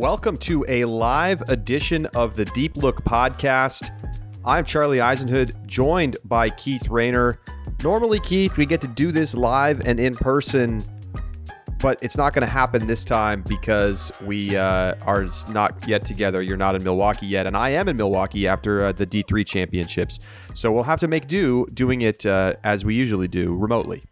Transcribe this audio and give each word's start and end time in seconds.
Welcome 0.00 0.38
to 0.38 0.64
a 0.66 0.86
live 0.86 1.42
edition 1.50 2.06
of 2.14 2.34
the 2.34 2.46
Deep 2.46 2.74
Look 2.74 3.04
podcast. 3.04 3.90
I'm 4.46 4.64
Charlie 4.64 5.02
Eisenhood, 5.02 5.54
joined 5.66 6.16
by 6.24 6.48
Keith 6.48 6.88
Raynor. 6.88 7.38
Normally, 7.84 8.18
Keith, 8.20 8.56
we 8.56 8.64
get 8.64 8.80
to 8.80 8.88
do 8.88 9.12
this 9.12 9.34
live 9.34 9.86
and 9.86 10.00
in 10.00 10.14
person, 10.14 10.82
but 11.80 11.98
it's 12.00 12.16
not 12.16 12.32
going 12.32 12.40
to 12.40 12.50
happen 12.50 12.86
this 12.86 13.04
time 13.04 13.44
because 13.46 14.10
we 14.24 14.56
uh, 14.56 14.94
are 15.02 15.28
not 15.50 15.86
yet 15.86 16.06
together. 16.06 16.40
You're 16.40 16.56
not 16.56 16.74
in 16.74 16.82
Milwaukee 16.82 17.26
yet, 17.26 17.46
and 17.46 17.54
I 17.54 17.68
am 17.68 17.86
in 17.86 17.98
Milwaukee 17.98 18.48
after 18.48 18.86
uh, 18.86 18.92
the 18.92 19.06
D3 19.06 19.44
championships. 19.44 20.18
So 20.54 20.72
we'll 20.72 20.84
have 20.84 21.00
to 21.00 21.08
make 21.08 21.26
do 21.26 21.66
doing 21.74 22.00
it 22.00 22.24
uh, 22.24 22.54
as 22.64 22.86
we 22.86 22.94
usually 22.94 23.28
do 23.28 23.54
remotely. 23.54 24.04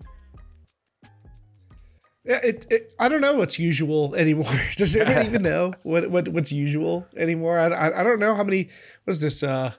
It, 2.29 2.67
it, 2.69 2.93
I 2.99 3.09
don't 3.09 3.23
know 3.23 3.35
what's 3.35 3.59
usual 3.59 4.15
anymore. 4.15 4.53
Does 4.77 4.95
anyone 4.95 5.25
even 5.25 5.43
know 5.43 5.73
what, 5.83 6.11
what 6.11 6.29
what's 6.29 6.53
usual 6.53 7.07
anymore? 7.17 7.59
I, 7.59 7.69
I, 7.69 8.01
I 8.01 8.03
don't 8.03 8.21
know 8.21 8.35
how 8.35 8.45
many. 8.45 8.69
What 9.05 9.13
is 9.13 9.21
this? 9.23 9.43
Uh, 9.43 9.73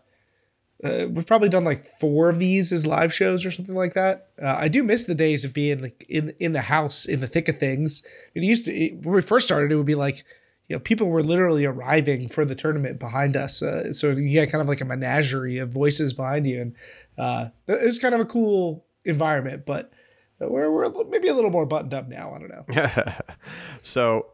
uh, 0.83 1.05
we've 1.11 1.27
probably 1.27 1.49
done 1.49 1.63
like 1.63 1.85
four 1.85 2.29
of 2.29 2.39
these 2.39 2.71
as 2.71 2.87
live 2.87 3.13
shows 3.13 3.45
or 3.45 3.51
something 3.51 3.75
like 3.75 3.93
that. 3.93 4.29
Uh, 4.41 4.55
I 4.57 4.67
do 4.67 4.81
miss 4.81 5.03
the 5.03 5.13
days 5.13 5.45
of 5.45 5.53
being 5.53 5.79
like 5.79 6.05
in 6.09 6.33
in 6.39 6.53
the 6.53 6.61
house 6.61 7.05
in 7.05 7.19
the 7.19 7.27
thick 7.27 7.47
of 7.49 7.59
things. 7.59 8.01
It 8.33 8.41
used 8.41 8.65
to 8.65 8.73
it, 8.73 9.03
when 9.03 9.13
we 9.13 9.21
first 9.21 9.45
started, 9.45 9.71
it 9.71 9.75
would 9.75 9.85
be 9.85 9.93
like 9.93 10.23
you 10.67 10.75
know 10.75 10.79
people 10.79 11.09
were 11.09 11.21
literally 11.21 11.65
arriving 11.65 12.27
for 12.29 12.45
the 12.45 12.55
tournament 12.55 12.97
behind 12.97 13.37
us. 13.37 13.61
Uh, 13.61 13.93
so 13.93 14.09
you 14.09 14.39
had 14.39 14.51
kind 14.51 14.63
of 14.63 14.67
like 14.67 14.81
a 14.81 14.85
menagerie 14.85 15.59
of 15.59 15.69
voices 15.69 16.13
behind 16.13 16.47
you, 16.47 16.61
and 16.61 16.75
uh, 17.19 17.49
it 17.67 17.85
was 17.85 17.99
kind 17.99 18.15
of 18.15 18.21
a 18.21 18.25
cool 18.25 18.85
environment, 19.05 19.67
but 19.67 19.91
we're, 20.39 20.71
we're 20.71 21.03
maybe 21.05 21.27
a 21.27 21.33
little 21.33 21.51
more 21.51 21.65
buttoned 21.65 21.93
up 21.93 22.07
now. 22.07 22.33
I 22.33 22.39
don't 22.39 22.49
know. 22.49 23.13
so 23.81 24.27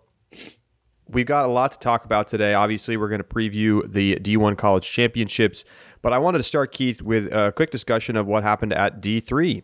we've 1.09 1.25
got 1.25 1.45
a 1.45 1.49
lot 1.49 1.71
to 1.71 1.79
talk 1.79 2.05
about 2.05 2.27
today. 2.27 2.53
Obviously, 2.53 2.97
we're 2.97 3.09
going 3.09 3.21
to 3.21 3.27
preview 3.27 3.91
the 3.91 4.15
D1 4.17 4.57
College 4.57 4.89
Championships, 4.89 5.65
but 6.01 6.13
I 6.13 6.17
wanted 6.17 6.39
to 6.39 6.43
start, 6.43 6.71
Keith, 6.71 7.01
with 7.01 7.31
a 7.33 7.51
quick 7.55 7.71
discussion 7.71 8.15
of 8.15 8.27
what 8.27 8.43
happened 8.43 8.73
at 8.73 9.01
D3. 9.01 9.63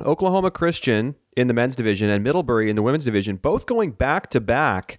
Oklahoma 0.00 0.50
Christian 0.50 1.14
in 1.36 1.46
the 1.46 1.54
men's 1.54 1.76
division 1.76 2.10
and 2.10 2.24
Middlebury 2.24 2.68
in 2.68 2.76
the 2.76 2.82
women's 2.82 3.04
division, 3.04 3.36
both 3.36 3.66
going 3.66 3.92
back 3.92 4.28
to 4.30 4.40
back 4.40 4.98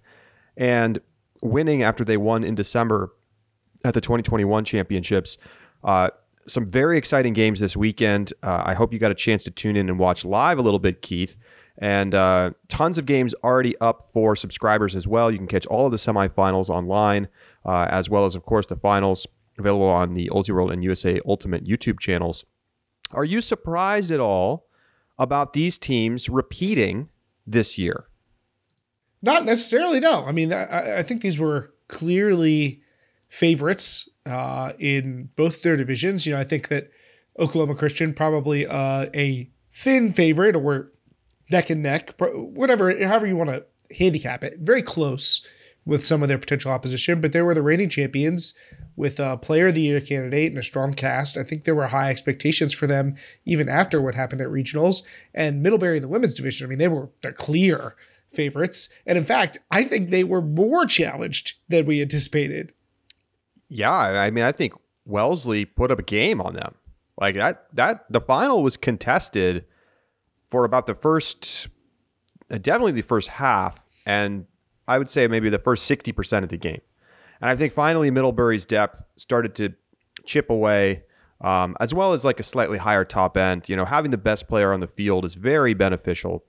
and 0.55 0.99
winning 1.41 1.83
after 1.83 2.05
they 2.05 2.17
won 2.17 2.43
in 2.43 2.55
December 2.55 3.13
at 3.83 3.93
the 3.93 4.01
2021 4.01 4.63
championships. 4.63 5.37
Uh, 5.83 6.09
some 6.47 6.65
very 6.65 6.97
exciting 6.97 7.33
games 7.33 7.59
this 7.59 7.75
weekend. 7.75 8.33
Uh, 8.43 8.63
I 8.65 8.73
hope 8.73 8.93
you 8.93 8.99
got 8.99 9.11
a 9.11 9.15
chance 9.15 9.43
to 9.45 9.51
tune 9.51 9.75
in 9.75 9.89
and 9.89 9.99
watch 9.99 10.25
live 10.25 10.57
a 10.57 10.61
little 10.61 10.79
bit, 10.79 11.01
Keith. 11.01 11.35
And 11.77 12.15
uh, 12.15 12.51
tons 12.69 12.97
of 12.97 13.05
games 13.05 13.35
already 13.43 13.75
up 13.79 14.01
for 14.01 14.35
subscribers 14.35 14.95
as 14.95 15.07
well. 15.07 15.29
You 15.29 15.37
can 15.37 15.47
catch 15.47 15.65
all 15.65 15.85
of 15.85 15.91
the 15.91 15.97
semifinals 15.97 16.69
online, 16.69 17.27
uh, 17.65 17.87
as 17.89 18.09
well 18.09 18.25
as, 18.25 18.35
of 18.35 18.45
course, 18.45 18.67
the 18.67 18.75
finals 18.75 19.27
available 19.57 19.87
on 19.87 20.13
the 20.13 20.29
Ultiworld 20.31 20.71
and 20.71 20.83
USA 20.83 21.19
Ultimate 21.25 21.65
YouTube 21.65 21.99
channels. 21.99 22.45
Are 23.11 23.25
you 23.25 23.41
surprised 23.41 24.11
at 24.11 24.19
all 24.19 24.67
about 25.17 25.53
these 25.53 25.77
teams 25.77 26.29
repeating 26.29 27.09
this 27.45 27.77
year? 27.77 28.05
Not 29.21 29.45
necessarily, 29.45 29.99
no. 29.99 30.25
I 30.25 30.31
mean, 30.31 30.53
I, 30.53 30.99
I 30.99 31.03
think 31.03 31.21
these 31.21 31.39
were 31.39 31.73
clearly 31.87 32.81
favorites 33.29 34.07
uh, 34.25 34.73
in 34.79 35.29
both 35.35 35.61
their 35.61 35.77
divisions. 35.77 36.25
You 36.25 36.33
know, 36.33 36.39
I 36.39 36.43
think 36.43 36.67
that 36.69 36.89
Oklahoma 37.39 37.75
Christian 37.75 38.13
probably 38.13 38.65
uh, 38.65 39.07
a 39.13 39.49
thin 39.71 40.11
favorite 40.11 40.55
or 40.55 40.91
neck 41.51 41.69
and 41.69 41.83
neck, 41.83 42.13
whatever, 42.19 42.95
however 43.05 43.27
you 43.27 43.35
want 43.35 43.49
to 43.49 43.65
handicap 43.95 44.43
it. 44.43 44.59
Very 44.59 44.81
close 44.81 45.45
with 45.85 46.05
some 46.05 46.23
of 46.23 46.29
their 46.29 46.39
potential 46.39 46.71
opposition, 46.71 47.21
but 47.21 47.31
they 47.31 47.41
were 47.41 47.53
the 47.53 47.61
reigning 47.61 47.89
champions 47.89 48.53
with 48.95 49.19
a 49.19 49.37
player 49.37 49.67
of 49.67 49.75
the 49.75 49.81
year 49.81 50.01
candidate 50.01 50.51
and 50.51 50.57
a 50.57 50.63
strong 50.63 50.93
cast. 50.93 51.37
I 51.37 51.43
think 51.43 51.63
there 51.63 51.75
were 51.75 51.87
high 51.87 52.09
expectations 52.09 52.73
for 52.73 52.87
them 52.87 53.15
even 53.45 53.69
after 53.69 54.01
what 54.01 54.15
happened 54.15 54.41
at 54.41 54.47
regionals. 54.47 55.03
And 55.33 55.61
Middlebury 55.61 55.97
in 55.97 56.01
the 56.01 56.09
women's 56.09 56.33
division, 56.33 56.65
I 56.65 56.69
mean, 56.69 56.79
they 56.79 56.87
were 56.87 57.09
the 57.21 57.33
clear 57.33 57.95
favorites. 58.31 58.89
And 59.05 59.17
in 59.17 59.23
fact, 59.23 59.59
I 59.69 59.83
think 59.83 60.09
they 60.09 60.23
were 60.23 60.41
more 60.41 60.85
challenged 60.85 61.53
than 61.69 61.85
we 61.85 62.01
anticipated 62.01 62.73
yeah, 63.69 63.91
I 63.91 64.31
mean, 64.31 64.43
I 64.43 64.51
think 64.51 64.73
Wellesley 65.05 65.65
put 65.65 65.91
up 65.91 65.99
a 65.99 66.03
game 66.03 66.41
on 66.41 66.53
them. 66.53 66.75
Like 67.19 67.35
that, 67.35 67.67
that 67.73 68.05
the 68.09 68.21
final 68.21 68.61
was 68.61 68.77
contested 68.77 69.65
for 70.49 70.65
about 70.65 70.85
the 70.85 70.95
first, 70.95 71.69
uh, 72.51 72.57
definitely 72.57 72.91
the 72.91 73.01
first 73.01 73.29
half, 73.29 73.87
and 74.05 74.45
I 74.87 74.97
would 74.97 75.09
say 75.09 75.27
maybe 75.27 75.49
the 75.49 75.59
first 75.59 75.85
sixty 75.85 76.11
percent 76.11 76.43
of 76.43 76.49
the 76.49 76.57
game. 76.57 76.81
And 77.41 77.49
I 77.49 77.55
think 77.55 77.73
finally 77.73 78.11
Middlebury's 78.11 78.65
depth 78.65 79.05
started 79.15 79.55
to 79.55 79.73
chip 80.25 80.49
away, 80.49 81.03
um, 81.41 81.75
as 81.79 81.93
well 81.93 82.13
as 82.13 82.25
like 82.25 82.39
a 82.39 82.43
slightly 82.43 82.77
higher 82.77 83.05
top 83.05 83.37
end. 83.37 83.69
You 83.69 83.75
know, 83.75 83.85
having 83.85 84.11
the 84.11 84.17
best 84.17 84.47
player 84.47 84.73
on 84.73 84.79
the 84.79 84.87
field 84.87 85.25
is 85.25 85.35
very 85.35 85.73
beneficial. 85.73 86.43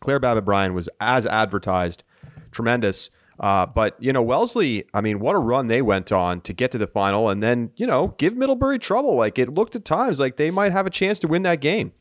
Claire 0.00 0.20
Babbitt 0.20 0.44
Bryan 0.44 0.74
was 0.74 0.88
as 1.00 1.26
advertised, 1.26 2.02
tremendous. 2.50 3.10
Uh, 3.40 3.66
but 3.66 3.96
you 4.00 4.12
know, 4.12 4.22
Wellesley, 4.22 4.84
I 4.92 5.00
mean, 5.00 5.20
what 5.20 5.34
a 5.34 5.38
run 5.38 5.68
they 5.68 5.82
went 5.82 6.10
on 6.10 6.40
to 6.42 6.52
get 6.52 6.72
to 6.72 6.78
the 6.78 6.86
final, 6.86 7.28
and 7.28 7.42
then 7.42 7.70
you 7.76 7.86
know, 7.86 8.14
give 8.18 8.36
Middlebury 8.36 8.78
trouble. 8.78 9.14
Like 9.16 9.38
it 9.38 9.52
looked 9.54 9.76
at 9.76 9.84
times 9.84 10.18
like 10.18 10.36
they 10.36 10.50
might 10.50 10.72
have 10.72 10.86
a 10.86 10.90
chance 10.90 11.18
to 11.20 11.28
win 11.28 11.42
that 11.42 11.60
game. 11.60 11.92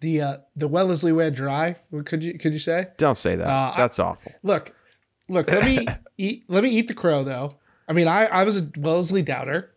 The 0.00 0.20
uh, 0.20 0.36
the 0.56 0.68
Wellesley 0.68 1.12
went 1.12 1.36
dry. 1.36 1.76
Could 2.04 2.24
you 2.24 2.38
could 2.38 2.52
you 2.52 2.58
say? 2.58 2.88
Don't 2.96 3.16
say 3.16 3.36
that. 3.36 3.46
Uh, 3.46 3.74
That's 3.76 3.98
I, 3.98 4.04
awful. 4.04 4.32
Look, 4.42 4.72
look. 5.28 5.48
Let 5.48 5.64
me 5.64 5.86
eat. 6.18 6.44
Let 6.48 6.64
me 6.64 6.70
eat 6.70 6.88
the 6.88 6.94
crow 6.94 7.22
though. 7.22 7.56
I 7.88 7.92
mean, 7.92 8.08
I 8.08 8.26
I 8.26 8.44
was 8.44 8.60
a 8.60 8.68
Wellesley 8.76 9.22
doubter 9.22 9.70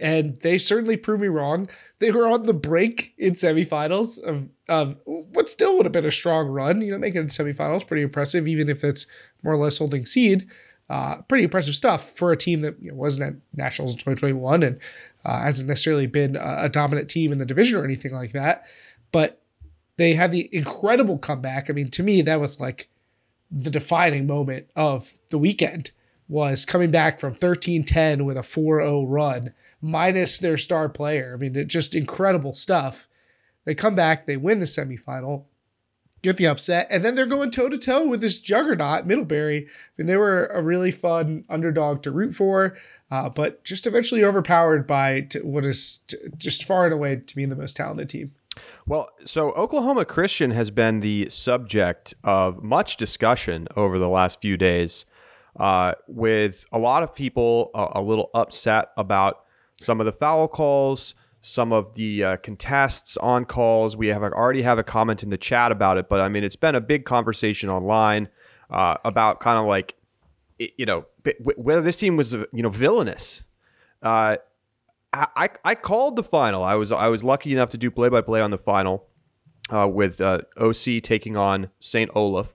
and 0.00 0.38
they 0.42 0.58
certainly 0.58 0.96
proved 0.96 1.22
me 1.22 1.28
wrong. 1.28 1.68
They 1.98 2.10
were 2.10 2.26
on 2.26 2.46
the 2.46 2.54
brink 2.54 3.14
in 3.18 3.34
semifinals 3.34 4.22
of 4.22 4.48
of 4.68 4.96
what 5.04 5.50
still 5.50 5.76
would 5.76 5.86
have 5.86 5.92
been 5.92 6.04
a 6.04 6.10
strong 6.10 6.48
run. 6.48 6.80
You 6.80 6.92
know, 6.92 6.98
making 6.98 7.22
it 7.22 7.28
semifinals 7.28 7.86
pretty 7.86 8.02
impressive, 8.02 8.46
even 8.46 8.68
if 8.68 8.84
it's 8.84 9.06
more 9.42 9.54
or 9.54 9.56
less 9.56 9.78
holding 9.78 10.06
seed. 10.06 10.48
Uh, 10.90 11.16
pretty 11.22 11.44
impressive 11.44 11.76
stuff 11.76 12.16
for 12.16 12.32
a 12.32 12.36
team 12.36 12.62
that 12.62 12.74
you 12.80 12.90
know, 12.90 12.96
wasn't 12.96 13.22
at 13.22 13.34
nationals 13.54 13.92
in 13.92 13.98
2021 13.98 14.62
and 14.62 14.80
uh, 15.22 15.42
hasn't 15.42 15.68
necessarily 15.68 16.06
been 16.06 16.34
a, 16.34 16.56
a 16.60 16.68
dominant 16.70 17.10
team 17.10 17.30
in 17.30 17.36
the 17.36 17.44
division 17.44 17.78
or 17.78 17.84
anything 17.84 18.14
like 18.14 18.32
that. 18.32 18.64
But 19.12 19.42
they 19.98 20.14
had 20.14 20.32
the 20.32 20.48
incredible 20.50 21.18
comeback. 21.18 21.68
I 21.68 21.74
mean, 21.74 21.90
to 21.90 22.02
me, 22.02 22.22
that 22.22 22.40
was 22.40 22.58
like 22.58 22.88
the 23.50 23.70
defining 23.70 24.26
moment 24.26 24.68
of 24.76 25.18
the 25.28 25.38
weekend 25.38 25.90
was 26.28 26.64
coming 26.64 26.90
back 26.90 27.18
from 27.18 27.34
13-10 27.34 28.24
with 28.24 28.38
a 28.38 28.42
4-0 28.42 29.04
run 29.08 29.52
minus 29.80 30.38
their 30.38 30.56
star 30.56 30.88
player. 30.88 31.32
I 31.34 31.36
mean, 31.38 31.68
just 31.68 31.94
incredible 31.94 32.54
stuff. 32.54 33.08
They 33.64 33.74
come 33.74 33.94
back, 33.94 34.26
they 34.26 34.36
win 34.36 34.60
the 34.60 34.66
semifinal, 34.66 35.44
get 36.22 36.36
the 36.36 36.46
upset, 36.46 36.86
and 36.90 37.04
then 37.04 37.14
they're 37.14 37.26
going 37.26 37.50
toe 37.50 37.68
to 37.68 37.78
toe 37.78 38.06
with 38.06 38.20
this 38.20 38.40
juggernaut, 38.40 39.06
Middlebury. 39.06 39.66
I 39.66 39.70
mean, 39.96 40.06
they 40.06 40.16
were 40.16 40.46
a 40.46 40.62
really 40.62 40.90
fun 40.90 41.44
underdog 41.48 42.02
to 42.02 42.10
root 42.10 42.34
for, 42.34 42.78
uh, 43.10 43.28
but 43.28 43.64
just 43.64 43.86
eventually 43.86 44.24
overpowered 44.24 44.86
by 44.86 45.22
t- 45.22 45.40
what 45.40 45.64
is 45.64 46.00
t- 46.08 46.16
just 46.36 46.64
far 46.64 46.84
and 46.86 46.94
away 46.94 47.16
to 47.16 47.36
me 47.36 47.44
the 47.44 47.56
most 47.56 47.76
talented 47.76 48.08
team. 48.08 48.32
Well, 48.86 49.10
so 49.24 49.50
Oklahoma 49.50 50.04
Christian 50.04 50.50
has 50.52 50.70
been 50.70 51.00
the 51.00 51.28
subject 51.30 52.14
of 52.24 52.62
much 52.62 52.96
discussion 52.96 53.68
over 53.76 53.98
the 53.98 54.08
last 54.08 54.40
few 54.40 54.56
days, 54.56 55.06
uh, 55.60 55.92
with 56.06 56.64
a 56.72 56.78
lot 56.78 57.02
of 57.02 57.14
people 57.14 57.70
a, 57.74 58.00
a 58.00 58.02
little 58.02 58.30
upset 58.34 58.88
about 58.96 59.44
some 59.78 60.00
of 60.00 60.06
the 60.06 60.12
foul 60.12 60.48
calls, 60.48 61.14
some 61.40 61.72
of 61.72 61.94
the 61.94 62.24
uh, 62.24 62.36
contests 62.38 63.16
on 63.16 63.44
calls. 63.44 63.96
We 63.96 64.08
have 64.08 64.22
already 64.22 64.62
have 64.62 64.78
a 64.78 64.84
comment 64.84 65.22
in 65.22 65.30
the 65.30 65.38
chat 65.38 65.72
about 65.72 65.98
it, 65.98 66.08
but 66.08 66.20
I 66.20 66.28
mean, 66.28 66.44
it's 66.44 66.56
been 66.56 66.74
a 66.74 66.80
big 66.80 67.04
conversation 67.04 67.70
online 67.70 68.28
uh, 68.70 68.96
about 69.04 69.40
kind 69.40 69.58
of 69.58 69.66
like, 69.66 69.94
you 70.58 70.86
know, 70.86 71.06
whether 71.56 71.82
this 71.82 71.96
team 71.96 72.16
was, 72.16 72.32
you 72.32 72.48
know, 72.52 72.70
villainous. 72.70 73.44
Uh, 74.02 74.36
I, 75.12 75.48
I 75.64 75.74
called 75.74 76.16
the 76.16 76.22
final. 76.22 76.62
I 76.62 76.74
was 76.74 76.92
I 76.92 77.08
was 77.08 77.24
lucky 77.24 77.52
enough 77.52 77.70
to 77.70 77.78
do 77.78 77.90
play 77.90 78.08
by 78.08 78.20
play 78.20 78.40
on 78.40 78.50
the 78.50 78.58
final 78.58 79.06
uh, 79.70 79.88
with 79.88 80.20
uh, 80.20 80.40
OC 80.58 81.02
taking 81.02 81.36
on 81.36 81.70
St. 81.78 82.10
Olaf, 82.14 82.54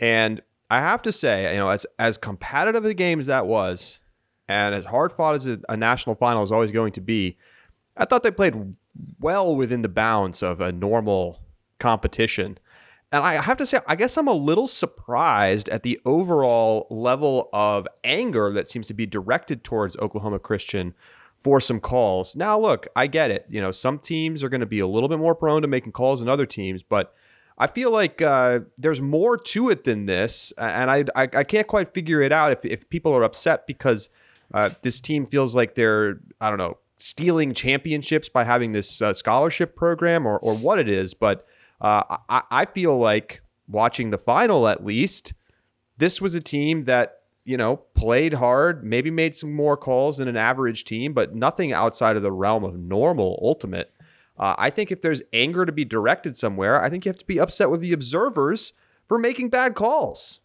and 0.00 0.40
I 0.70 0.80
have 0.80 1.02
to 1.02 1.12
say, 1.12 1.52
you 1.52 1.58
know, 1.58 1.68
as 1.68 1.86
as 1.98 2.16
competitive 2.16 2.84
a 2.84 2.94
game 2.94 3.20
as 3.20 3.26
that 3.26 3.46
was, 3.46 4.00
and 4.48 4.74
as 4.74 4.84
hard 4.84 5.12
fought 5.12 5.34
as 5.34 5.46
a, 5.46 5.76
national 5.76 6.16
final 6.16 6.42
is 6.42 6.52
always 6.52 6.72
going 6.72 6.92
to 6.92 7.00
be, 7.00 7.36
I 7.96 8.04
thought 8.04 8.22
they 8.22 8.30
played 8.30 8.76
well 9.20 9.54
within 9.54 9.82
the 9.82 9.88
bounds 9.88 10.42
of 10.42 10.60
a 10.60 10.72
normal 10.72 11.40
competition. 11.78 12.58
And 13.10 13.22
I 13.24 13.34
have 13.34 13.58
to 13.58 13.66
say, 13.66 13.78
I 13.86 13.96
guess 13.96 14.16
I'm 14.16 14.28
a 14.28 14.32
little 14.32 14.66
surprised 14.66 15.68
at 15.68 15.82
the 15.82 16.00
overall 16.04 16.86
level 16.90 17.50
of 17.52 17.86
anger 18.04 18.50
that 18.52 18.68
seems 18.68 18.86
to 18.88 18.94
be 18.94 19.06
directed 19.06 19.64
towards 19.64 19.96
Oklahoma 19.98 20.38
Christian 20.38 20.94
for 21.38 21.60
some 21.60 21.80
calls. 21.80 22.36
Now, 22.36 22.58
look, 22.58 22.86
I 22.96 23.08
get 23.08 23.30
it. 23.30 23.46
You 23.50 23.60
know, 23.60 23.70
some 23.70 23.98
teams 23.98 24.42
are 24.42 24.48
going 24.48 24.60
to 24.60 24.66
be 24.66 24.80
a 24.80 24.86
little 24.86 25.08
bit 25.08 25.18
more 25.18 25.34
prone 25.34 25.62
to 25.62 25.68
making 25.68 25.92
calls 25.92 26.20
than 26.20 26.28
other 26.28 26.46
teams, 26.46 26.82
but 26.82 27.14
I 27.58 27.66
feel 27.66 27.90
like 27.90 28.22
uh, 28.22 28.60
there's 28.78 29.00
more 29.00 29.36
to 29.36 29.68
it 29.70 29.84
than 29.84 30.06
this, 30.06 30.52
and 30.56 30.90
I, 30.90 31.04
I, 31.14 31.22
I 31.32 31.44
can't 31.44 31.66
quite 31.66 31.92
figure 31.92 32.22
it 32.22 32.32
out 32.32 32.52
if 32.52 32.64
if 32.64 32.88
people 32.88 33.14
are 33.14 33.22
upset 33.22 33.66
because 33.66 34.08
uh, 34.52 34.70
this 34.82 35.00
team 35.00 35.24
feels 35.24 35.54
like 35.54 35.74
they're 35.74 36.20
I 36.40 36.48
don't 36.48 36.58
know 36.58 36.78
stealing 36.98 37.52
championships 37.52 38.28
by 38.28 38.44
having 38.44 38.72
this 38.72 39.02
uh, 39.02 39.12
scholarship 39.12 39.76
program 39.76 40.26
or 40.26 40.38
or 40.38 40.54
what 40.54 40.78
it 40.78 40.88
is, 40.88 41.14
but 41.14 41.46
uh, 41.80 42.18
I, 42.28 42.42
I 42.50 42.64
feel 42.64 42.98
like 42.98 43.42
watching 43.68 44.10
the 44.10 44.18
final 44.18 44.68
at 44.68 44.84
least, 44.84 45.34
this 45.98 46.20
was 46.20 46.34
a 46.34 46.40
team 46.40 46.84
that 46.84 47.22
you 47.44 47.56
know, 47.56 47.76
played 47.94 48.34
hard, 48.34 48.84
maybe 48.84 49.10
made 49.10 49.36
some 49.36 49.52
more 49.52 49.76
calls 49.76 50.18
than 50.18 50.28
an 50.28 50.36
average 50.36 50.84
team, 50.84 51.12
but 51.12 51.34
nothing 51.34 51.72
outside 51.72 52.16
of 52.16 52.22
the 52.22 52.32
realm 52.32 52.64
of 52.64 52.78
normal 52.78 53.38
ultimate. 53.42 53.92
Uh, 54.38 54.54
I 54.58 54.70
think 54.70 54.90
if 54.92 55.00
there's 55.00 55.22
anger 55.32 55.66
to 55.66 55.72
be 55.72 55.84
directed 55.84 56.36
somewhere, 56.36 56.82
I 56.82 56.88
think 56.88 57.04
you 57.04 57.10
have 57.10 57.18
to 57.18 57.26
be 57.26 57.40
upset 57.40 57.70
with 57.70 57.80
the 57.80 57.92
observers 57.92 58.72
for 59.08 59.18
making 59.18 59.50
bad 59.50 59.74
calls. 59.74 60.40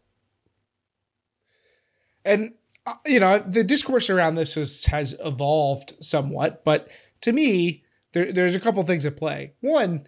And, 2.25 2.53
Uh, 2.87 2.95
you 3.05 3.19
know, 3.19 3.37
the 3.39 3.65
discourse 3.65 4.09
around 4.09 4.35
this 4.35 4.55
has, 4.55 4.85
has 4.85 5.13
evolved 5.19 5.93
somewhat, 5.99 6.63
but 6.63 6.87
to 7.19 7.33
me, 7.33 7.83
there, 8.13 8.31
there's 8.31 8.55
a 8.55 8.61
couple 8.61 8.81
things 8.83 9.05
at 9.05 9.17
play. 9.17 9.51
One, 9.59 10.07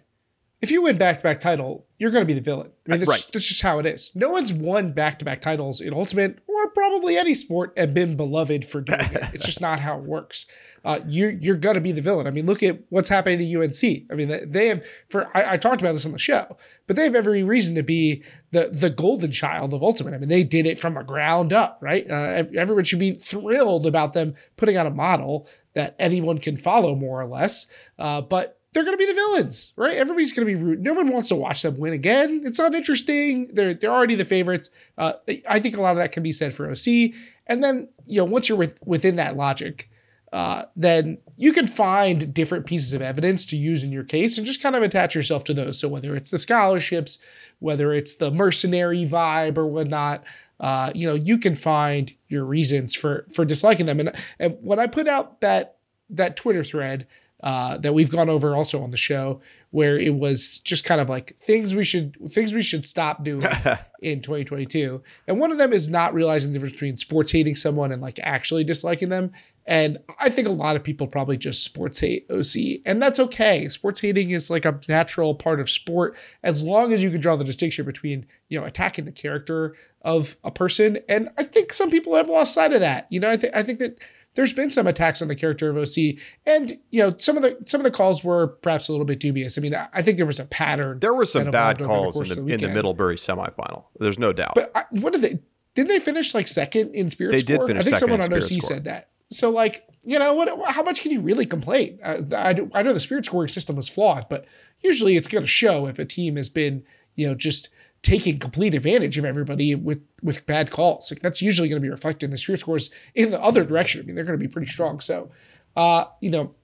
if 0.62 0.70
you 0.70 0.82
win 0.82 0.98
back 0.98 1.18
to 1.18 1.22
back 1.22 1.40
title, 1.40 1.86
you're 1.98 2.10
going 2.10 2.22
to 2.22 2.26
be 2.26 2.34
the 2.34 2.40
villain. 2.40 2.70
I 2.86 2.92
mean, 2.92 3.00
that's, 3.00 3.08
right. 3.08 3.26
that's 3.32 3.48
just 3.48 3.62
how 3.62 3.78
it 3.78 3.86
is. 3.86 4.12
No 4.14 4.30
one's 4.30 4.52
won 4.52 4.92
back 4.92 5.18
to 5.20 5.24
back 5.24 5.40
titles 5.40 5.80
in 5.80 5.94
Ultimate 5.94 6.38
or 6.46 6.68
probably 6.70 7.16
any 7.16 7.34
sport 7.34 7.72
and 7.76 7.94
been 7.94 8.16
beloved 8.16 8.64
for 8.64 8.80
doing 8.82 9.00
it. 9.00 9.22
It's 9.32 9.46
just 9.46 9.60
not 9.60 9.80
how 9.80 9.98
it 9.98 10.04
works. 10.04 10.46
Uh, 10.84 11.00
you're 11.06 11.30
you're 11.30 11.56
going 11.56 11.74
to 11.74 11.80
be 11.80 11.92
the 11.92 12.02
villain. 12.02 12.26
I 12.26 12.30
mean, 12.30 12.46
look 12.46 12.62
at 12.62 12.78
what's 12.88 13.08
happening 13.08 13.38
to 13.38 13.62
UNC. 13.62 14.10
I 14.10 14.14
mean, 14.14 14.50
they 14.50 14.68
have 14.68 14.84
for 15.08 15.28
I, 15.36 15.52
I, 15.52 15.56
talked 15.56 15.80
about 15.80 15.92
this 15.92 16.06
on 16.06 16.12
the 16.12 16.18
show, 16.18 16.56
but 16.86 16.96
they 16.96 17.04
have 17.04 17.14
every 17.14 17.42
reason 17.42 17.74
to 17.74 17.82
be 17.82 18.22
the 18.50 18.68
the 18.68 18.90
golden 18.90 19.30
child 19.30 19.74
of 19.74 19.82
Ultimate. 19.82 20.14
I 20.14 20.18
mean, 20.18 20.28
they 20.28 20.42
did 20.42 20.66
it 20.66 20.78
from 20.78 20.94
the 20.94 21.02
ground 21.02 21.52
up, 21.52 21.78
right? 21.82 22.10
Uh, 22.10 22.44
everyone 22.56 22.84
should 22.84 22.98
be 22.98 23.12
thrilled 23.14 23.86
about 23.86 24.14
them 24.14 24.34
putting 24.56 24.76
out 24.76 24.86
a 24.86 24.90
model 24.90 25.48
that 25.74 25.96
anyone 25.98 26.38
can 26.38 26.56
follow 26.56 26.94
more 26.94 27.20
or 27.20 27.26
less. 27.26 27.66
Uh, 27.98 28.20
but 28.20 28.59
they're 28.72 28.84
going 28.84 28.94
to 28.94 28.98
be 28.98 29.06
the 29.06 29.14
villains, 29.14 29.72
right? 29.76 29.96
Everybody's 29.96 30.32
going 30.32 30.46
to 30.46 30.54
be 30.54 30.60
rude. 30.60 30.82
No 30.82 30.94
one 30.94 31.08
wants 31.08 31.28
to 31.28 31.34
watch 31.34 31.62
them 31.62 31.78
win 31.78 31.92
again. 31.92 32.42
It's 32.44 32.58
not 32.58 32.74
interesting. 32.74 33.48
They're 33.52 33.74
they're 33.74 33.92
already 33.92 34.14
the 34.14 34.24
favorites. 34.24 34.70
Uh, 34.96 35.14
I 35.48 35.58
think 35.58 35.76
a 35.76 35.80
lot 35.80 35.92
of 35.92 35.96
that 35.96 36.12
can 36.12 36.22
be 36.22 36.32
said 36.32 36.54
for 36.54 36.70
OC. 36.70 37.12
And 37.46 37.64
then 37.64 37.88
you 38.06 38.20
know 38.20 38.24
once 38.24 38.48
you're 38.48 38.58
with, 38.58 38.78
within 38.84 39.16
that 39.16 39.36
logic, 39.36 39.90
uh, 40.32 40.64
then 40.76 41.18
you 41.36 41.52
can 41.52 41.66
find 41.66 42.32
different 42.32 42.66
pieces 42.66 42.92
of 42.92 43.02
evidence 43.02 43.44
to 43.46 43.56
use 43.56 43.82
in 43.82 43.90
your 43.90 44.04
case 44.04 44.38
and 44.38 44.46
just 44.46 44.62
kind 44.62 44.76
of 44.76 44.82
attach 44.82 45.16
yourself 45.16 45.42
to 45.44 45.54
those. 45.54 45.78
So 45.80 45.88
whether 45.88 46.14
it's 46.14 46.30
the 46.30 46.38
scholarships, 46.38 47.18
whether 47.58 47.92
it's 47.92 48.16
the 48.16 48.30
mercenary 48.30 49.04
vibe 49.04 49.58
or 49.58 49.66
whatnot, 49.66 50.22
uh, 50.60 50.92
you 50.94 51.08
know 51.08 51.14
you 51.14 51.38
can 51.38 51.56
find 51.56 52.12
your 52.28 52.44
reasons 52.44 52.94
for 52.94 53.26
for 53.34 53.44
disliking 53.44 53.86
them. 53.86 53.98
And 53.98 54.12
and 54.38 54.56
when 54.60 54.78
I 54.78 54.86
put 54.86 55.08
out 55.08 55.40
that 55.40 55.78
that 56.10 56.36
Twitter 56.36 56.62
thread 56.62 57.08
uh, 57.42 57.78
that 57.78 57.94
we've 57.94 58.10
gone 58.10 58.28
over 58.28 58.54
also 58.54 58.82
on 58.82 58.90
the 58.90 58.96
show, 58.96 59.40
where 59.70 59.98
it 59.98 60.14
was 60.14 60.60
just 60.60 60.84
kind 60.84 61.00
of 61.00 61.08
like 61.08 61.36
things 61.40 61.74
we 61.74 61.84
should 61.84 62.16
things 62.32 62.52
we 62.52 62.62
should 62.62 62.86
stop 62.86 63.24
doing 63.24 63.46
in 64.02 64.20
2022. 64.20 65.02
And 65.26 65.40
one 65.40 65.52
of 65.52 65.58
them 65.58 65.72
is 65.72 65.88
not 65.88 66.12
realizing 66.12 66.52
the 66.52 66.58
difference 66.58 66.72
between 66.72 66.96
sports 66.96 67.30
hating 67.30 67.56
someone 67.56 67.92
and 67.92 68.02
like 68.02 68.18
actually 68.22 68.64
disliking 68.64 69.08
them. 69.08 69.32
And 69.66 69.98
I 70.18 70.30
think 70.30 70.48
a 70.48 70.52
lot 70.52 70.74
of 70.74 70.82
people 70.82 71.06
probably 71.06 71.36
just 71.36 71.62
sports 71.62 72.00
hate 72.00 72.26
OC, 72.30 72.80
and 72.84 73.00
that's 73.00 73.20
okay. 73.20 73.68
Sports 73.68 74.00
hating 74.00 74.30
is 74.30 74.50
like 74.50 74.64
a 74.64 74.80
natural 74.88 75.34
part 75.34 75.60
of 75.60 75.70
sport 75.70 76.16
as 76.42 76.64
long 76.64 76.92
as 76.92 77.02
you 77.02 77.10
can 77.10 77.20
draw 77.20 77.36
the 77.36 77.44
distinction 77.44 77.84
between 77.84 78.26
you 78.48 78.58
know 78.58 78.66
attacking 78.66 79.04
the 79.04 79.12
character 79.12 79.74
of 80.02 80.36
a 80.44 80.50
person. 80.50 80.98
And 81.08 81.30
I 81.38 81.44
think 81.44 81.72
some 81.72 81.90
people 81.90 82.16
have 82.16 82.28
lost 82.28 82.54
sight 82.54 82.72
of 82.72 82.80
that. 82.80 83.06
You 83.10 83.20
know, 83.20 83.30
I 83.30 83.36
think 83.36 83.54
I 83.54 83.62
think 83.62 83.78
that 83.78 83.98
there's 84.34 84.52
been 84.52 84.70
some 84.70 84.86
attacks 84.86 85.20
on 85.22 85.28
the 85.28 85.34
character 85.34 85.70
of 85.70 85.76
OC, 85.76 86.16
and 86.46 86.78
you 86.90 87.02
know 87.02 87.14
some 87.18 87.36
of 87.36 87.42
the 87.42 87.58
some 87.66 87.80
of 87.80 87.84
the 87.84 87.90
calls 87.90 88.22
were 88.22 88.48
perhaps 88.48 88.88
a 88.88 88.92
little 88.92 89.06
bit 89.06 89.18
dubious. 89.18 89.58
I 89.58 89.60
mean, 89.60 89.74
I 89.74 90.02
think 90.02 90.16
there 90.16 90.26
was 90.26 90.40
a 90.40 90.44
pattern. 90.44 91.00
There 91.00 91.14
were 91.14 91.26
some 91.26 91.50
bad 91.50 91.82
calls 91.82 92.14
the 92.14 92.38
in, 92.40 92.46
the, 92.46 92.54
in 92.54 92.60
the 92.60 92.68
Middlebury 92.68 93.16
semifinal. 93.16 93.84
There's 93.98 94.18
no 94.18 94.32
doubt. 94.32 94.52
But 94.54 94.70
I, 94.74 94.84
what 94.90 95.12
did 95.12 95.22
they? 95.22 95.38
Didn't 95.74 95.88
they 95.88 96.00
finish 96.00 96.34
like 96.34 96.48
second 96.48 96.94
in 96.94 97.10
spirit 97.10 97.32
they 97.32 97.38
score? 97.38 97.58
did 97.58 97.66
finish 97.66 97.80
I 97.80 97.84
think 97.84 97.96
someone 97.96 98.20
on 98.20 98.32
OC 98.32 98.42
score. 98.42 98.60
said 98.60 98.84
that. 98.84 99.10
So 99.30 99.50
like 99.50 99.86
you 100.04 100.18
know 100.18 100.34
what? 100.34 100.48
How 100.70 100.82
much 100.82 101.02
can 101.02 101.10
you 101.10 101.20
really 101.20 101.46
complain? 101.46 101.98
Uh, 102.02 102.22
I, 102.34 102.60
I 102.74 102.82
know 102.82 102.92
the 102.92 103.00
spirit 103.00 103.26
scoring 103.26 103.48
system 103.48 103.76
was 103.76 103.88
flawed, 103.88 104.26
but 104.28 104.46
usually 104.80 105.16
it's 105.16 105.28
going 105.28 105.42
to 105.42 105.48
show 105.48 105.86
if 105.86 105.98
a 105.98 106.04
team 106.04 106.36
has 106.36 106.48
been 106.48 106.84
you 107.16 107.26
know 107.26 107.34
just 107.34 107.68
taking 108.02 108.38
complete 108.38 108.74
advantage 108.74 109.18
of 109.18 109.24
everybody 109.24 109.74
with 109.74 110.00
with 110.22 110.46
bad 110.46 110.70
calls. 110.70 111.10
Like 111.10 111.20
that's 111.20 111.42
usually 111.42 111.68
going 111.68 111.80
to 111.80 111.86
be 111.86 111.90
reflected 111.90 112.26
in 112.26 112.30
the 112.30 112.38
spirit 112.38 112.60
scores 112.60 112.90
in 113.14 113.30
the 113.30 113.40
other 113.40 113.64
direction. 113.64 114.00
I 114.00 114.04
mean, 114.04 114.14
they're 114.14 114.24
going 114.24 114.38
to 114.38 114.44
be 114.44 114.52
pretty 114.52 114.70
strong. 114.70 115.00
So, 115.00 115.30
uh, 115.76 116.04
you 116.20 116.30
know, 116.30 116.54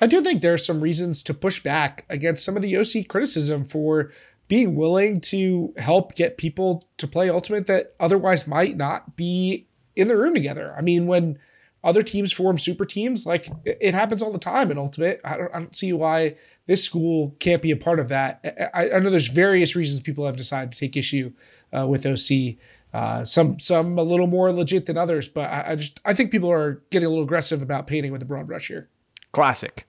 I 0.00 0.06
do 0.06 0.22
think 0.22 0.42
there 0.42 0.54
are 0.54 0.58
some 0.58 0.80
reasons 0.80 1.22
to 1.24 1.34
push 1.34 1.62
back 1.62 2.04
against 2.08 2.44
some 2.44 2.56
of 2.56 2.62
the 2.62 2.76
OC 2.76 3.08
criticism 3.08 3.64
for 3.64 4.12
being 4.48 4.74
willing 4.74 5.20
to 5.20 5.72
help 5.76 6.14
get 6.14 6.36
people 6.36 6.86
to 6.98 7.06
play 7.06 7.30
Ultimate 7.30 7.66
that 7.68 7.94
otherwise 8.00 8.46
might 8.46 8.76
not 8.76 9.16
be 9.16 9.66
in 9.94 10.08
the 10.08 10.16
room 10.16 10.34
together. 10.34 10.74
I 10.76 10.82
mean, 10.82 11.06
when 11.06 11.38
other 11.84 12.02
teams 12.02 12.32
form 12.32 12.58
super 12.58 12.84
teams, 12.84 13.26
like 13.26 13.48
it 13.64 13.94
happens 13.94 14.22
all 14.22 14.32
the 14.32 14.38
time 14.38 14.70
in 14.70 14.78
Ultimate. 14.78 15.20
I 15.24 15.36
don't, 15.36 15.54
I 15.54 15.58
don't 15.58 15.76
see 15.76 15.92
why 15.92 16.36
this 16.66 16.84
school 16.84 17.34
can't 17.38 17.62
be 17.62 17.70
a 17.70 17.76
part 17.76 17.98
of 17.98 18.08
that. 18.08 18.70
I, 18.74 18.90
I 18.90 18.98
know 19.00 19.10
there's 19.10 19.28
various 19.28 19.74
reasons 19.74 20.00
people 20.00 20.26
have 20.26 20.36
decided 20.36 20.72
to 20.72 20.78
take 20.78 20.96
issue 20.96 21.32
uh, 21.76 21.86
with 21.86 22.06
OC. 22.06 22.56
Uh, 22.92 23.24
some 23.24 23.58
some 23.58 23.98
a 23.98 24.02
little 24.02 24.26
more 24.26 24.52
legit 24.52 24.86
than 24.86 24.98
others, 24.98 25.26
but 25.26 25.50
I, 25.50 25.70
I, 25.70 25.76
just 25.76 25.98
I 26.04 26.12
think 26.12 26.30
people 26.30 26.50
are 26.52 26.82
getting 26.90 27.06
a 27.06 27.08
little 27.08 27.24
aggressive 27.24 27.62
about 27.62 27.86
painting 27.86 28.12
with 28.12 28.20
a 28.20 28.26
broad 28.26 28.46
brush 28.46 28.68
here. 28.68 28.90
Classic. 29.32 29.86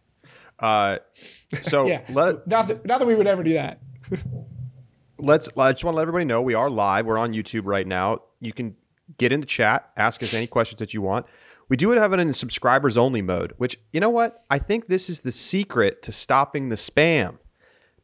Uh, 0.59 0.99
so 1.61 1.85
yeah, 1.87 2.01
let, 2.09 2.47
not 2.47 2.69
that 2.69 2.85
not 2.85 2.99
that 2.99 3.05
we 3.05 3.15
would 3.15 3.27
ever 3.27 3.43
do 3.43 3.53
that. 3.53 3.79
let's. 5.19 5.49
I 5.57 5.73
just 5.73 5.83
want 5.83 5.95
to 5.95 5.97
let 5.97 6.03
everybody 6.03 6.25
know 6.25 6.41
we 6.41 6.53
are 6.53 6.69
live. 6.69 7.05
We're 7.05 7.17
on 7.17 7.33
YouTube 7.33 7.63
right 7.65 7.85
now. 7.85 8.19
You 8.39 8.53
can 8.53 8.75
get 9.17 9.33
in 9.33 9.41
the 9.41 9.45
chat, 9.45 9.91
ask 9.97 10.23
us 10.23 10.33
any 10.33 10.47
questions 10.47 10.79
that 10.79 10.93
you 10.93 11.01
want. 11.01 11.25
We 11.69 11.77
do 11.77 11.89
have 11.91 12.13
it 12.13 12.19
in 12.19 12.33
subscribers 12.33 12.97
only 12.97 13.21
mode, 13.21 13.53
which, 13.57 13.79
you 13.91 13.99
know 13.99 14.09
what? 14.09 14.43
I 14.49 14.59
think 14.59 14.87
this 14.87 15.09
is 15.09 15.21
the 15.21 15.31
secret 15.31 16.01
to 16.03 16.11
stopping 16.11 16.69
the 16.69 16.75
spam. 16.75 17.37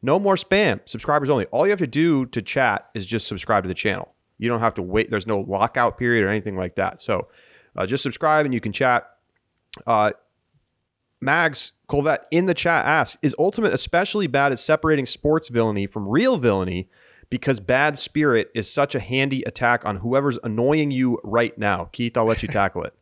No 0.02 0.18
more 0.18 0.36
spam, 0.36 0.80
subscribers 0.86 1.28
only. 1.28 1.46
All 1.46 1.66
you 1.66 1.70
have 1.70 1.78
to 1.80 1.86
do 1.86 2.26
to 2.26 2.40
chat 2.40 2.88
is 2.94 3.06
just 3.06 3.28
subscribe 3.28 3.64
to 3.64 3.68
the 3.68 3.74
channel. 3.74 4.14
You 4.38 4.48
don't 4.48 4.60
have 4.60 4.74
to 4.74 4.82
wait. 4.82 5.10
There's 5.10 5.26
no 5.26 5.40
lockout 5.40 5.98
period 5.98 6.24
or 6.24 6.28
anything 6.28 6.56
like 6.56 6.76
that. 6.76 7.02
So 7.02 7.28
uh, 7.76 7.86
just 7.86 8.02
subscribe 8.02 8.46
and 8.46 8.54
you 8.54 8.60
can 8.60 8.72
chat. 8.72 9.08
Uh, 9.86 10.12
Mags 11.20 11.72
Colvette 11.86 12.26
in 12.30 12.46
the 12.46 12.54
chat 12.54 12.86
asks 12.86 13.18
Is 13.20 13.36
Ultimate 13.38 13.74
especially 13.74 14.26
bad 14.26 14.52
at 14.52 14.58
separating 14.58 15.04
sports 15.04 15.48
villainy 15.48 15.86
from 15.86 16.08
real 16.08 16.38
villainy 16.38 16.88
because 17.28 17.60
bad 17.60 17.98
spirit 17.98 18.50
is 18.54 18.72
such 18.72 18.94
a 18.94 19.00
handy 19.00 19.42
attack 19.42 19.84
on 19.84 19.96
whoever's 19.96 20.38
annoying 20.42 20.90
you 20.90 21.18
right 21.22 21.56
now? 21.58 21.90
Keith, 21.92 22.16
I'll 22.16 22.24
let 22.24 22.42
you 22.42 22.48
tackle 22.48 22.82
it. 22.84 22.94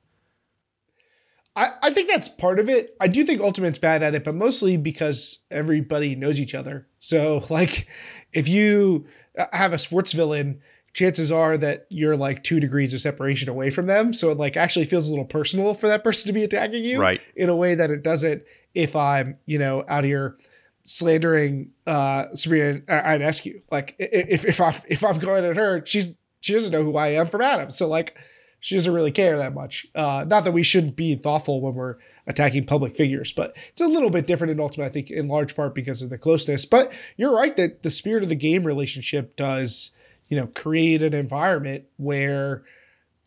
I, 1.59 1.73
I 1.83 1.91
think 1.91 2.09
that's 2.09 2.29
part 2.29 2.61
of 2.61 2.69
it. 2.69 2.97
I 3.00 3.09
do 3.09 3.25
think 3.25 3.41
Ultimate's 3.41 3.79
bad 3.79 4.00
at 4.05 4.15
it, 4.15 4.23
but 4.23 4.37
mostly 4.37 4.77
because 4.77 5.41
everybody 5.50 6.15
knows 6.15 6.41
each 6.41 6.55
other. 6.55 6.87
So, 7.00 7.45
like, 7.50 7.88
if 8.33 8.47
you 8.47 9.07
have 9.53 9.73
a 9.73 9.79
sports 9.79 10.12
villain, 10.12 10.61
chances 10.95 11.33
are 11.33 11.59
that 11.59 11.87
you're 11.91 12.17
like 12.17 12.45
two 12.45 12.61
degrees 12.61 12.95
of 12.95 13.00
separation 13.00 13.49
away 13.49 13.71
from 13.71 13.87
them. 13.87 14.15
So 14.15 14.31
it 14.31 14.38
like 14.38 14.57
actually 14.57 14.85
feels 14.85 15.09
a 15.09 15.11
little 15.11 15.25
personal 15.25 15.75
for 15.75 15.88
that 15.88 16.05
person 16.05 16.29
to 16.29 16.33
be 16.33 16.45
attacking 16.45 16.85
you, 16.85 17.00
right? 17.00 17.21
In 17.35 17.49
a 17.49 17.57
way 17.57 17.75
that 17.75 17.91
it 17.91 18.03
doesn't 18.03 18.43
if 18.75 18.95
I'm, 18.95 19.37
you 19.47 19.59
know, 19.59 19.85
out 19.88 20.05
here 20.05 20.37
slandering 20.85 21.71
uh 21.87 22.35
Sabrina 22.35 22.81
Ionescu. 22.88 23.62
Like 23.71 23.97
if 23.99 24.45
if 24.45 24.61
I'm 24.61 24.75
if 24.88 25.05
I'm 25.05 25.19
going 25.19 25.45
at 25.45 25.57
her, 25.57 25.85
she's 25.85 26.15
she 26.41 26.53
doesn't 26.53 26.73
know 26.73 26.85
who 26.85 26.97
I 26.97 27.09
am 27.09 27.27
from 27.27 27.43
Adam. 27.43 27.71
So 27.71 27.87
like 27.87 28.17
she 28.61 28.75
doesn't 28.75 28.93
really 28.93 29.12
care 29.12 29.37
that 29.38 29.55
much. 29.55 29.87
Uh, 29.95 30.25
not 30.27 30.45
that 30.45 30.53
we 30.53 30.62
shouldn't 30.62 30.97
be 30.97 31.15
thoughtful 31.15 31.61
when 31.61 31.75
we're 31.75 31.97
attacking 32.27 32.67
public 32.67 32.97
figures, 32.97 33.33
but 33.33 33.57
it's 33.71 33.81
a 33.81 33.87
little 33.87 34.11
bit 34.11 34.27
different 34.27 34.50
in 34.50 34.61
Ultimate, 34.61 34.87
I 34.87 34.91
think, 34.91 35.11
in 35.11 35.29
large 35.29 35.55
part 35.55 35.75
because 35.75 36.03
of 36.03 36.11
the 36.11 36.19
closeness. 36.19 36.65
But 36.65 36.93
you're 37.17 37.35
right 37.35 37.57
that 37.57 37.83
the 37.83 37.91
spirit 37.91 38.23
of 38.23 38.29
the 38.29 38.37
game 38.37 38.65
relationship 38.65 39.37
does, 39.37 39.93
you 40.29 40.37
know, 40.37 40.49
create 40.49 41.03
an 41.03 41.15
environment 41.15 41.85
where 41.97 42.65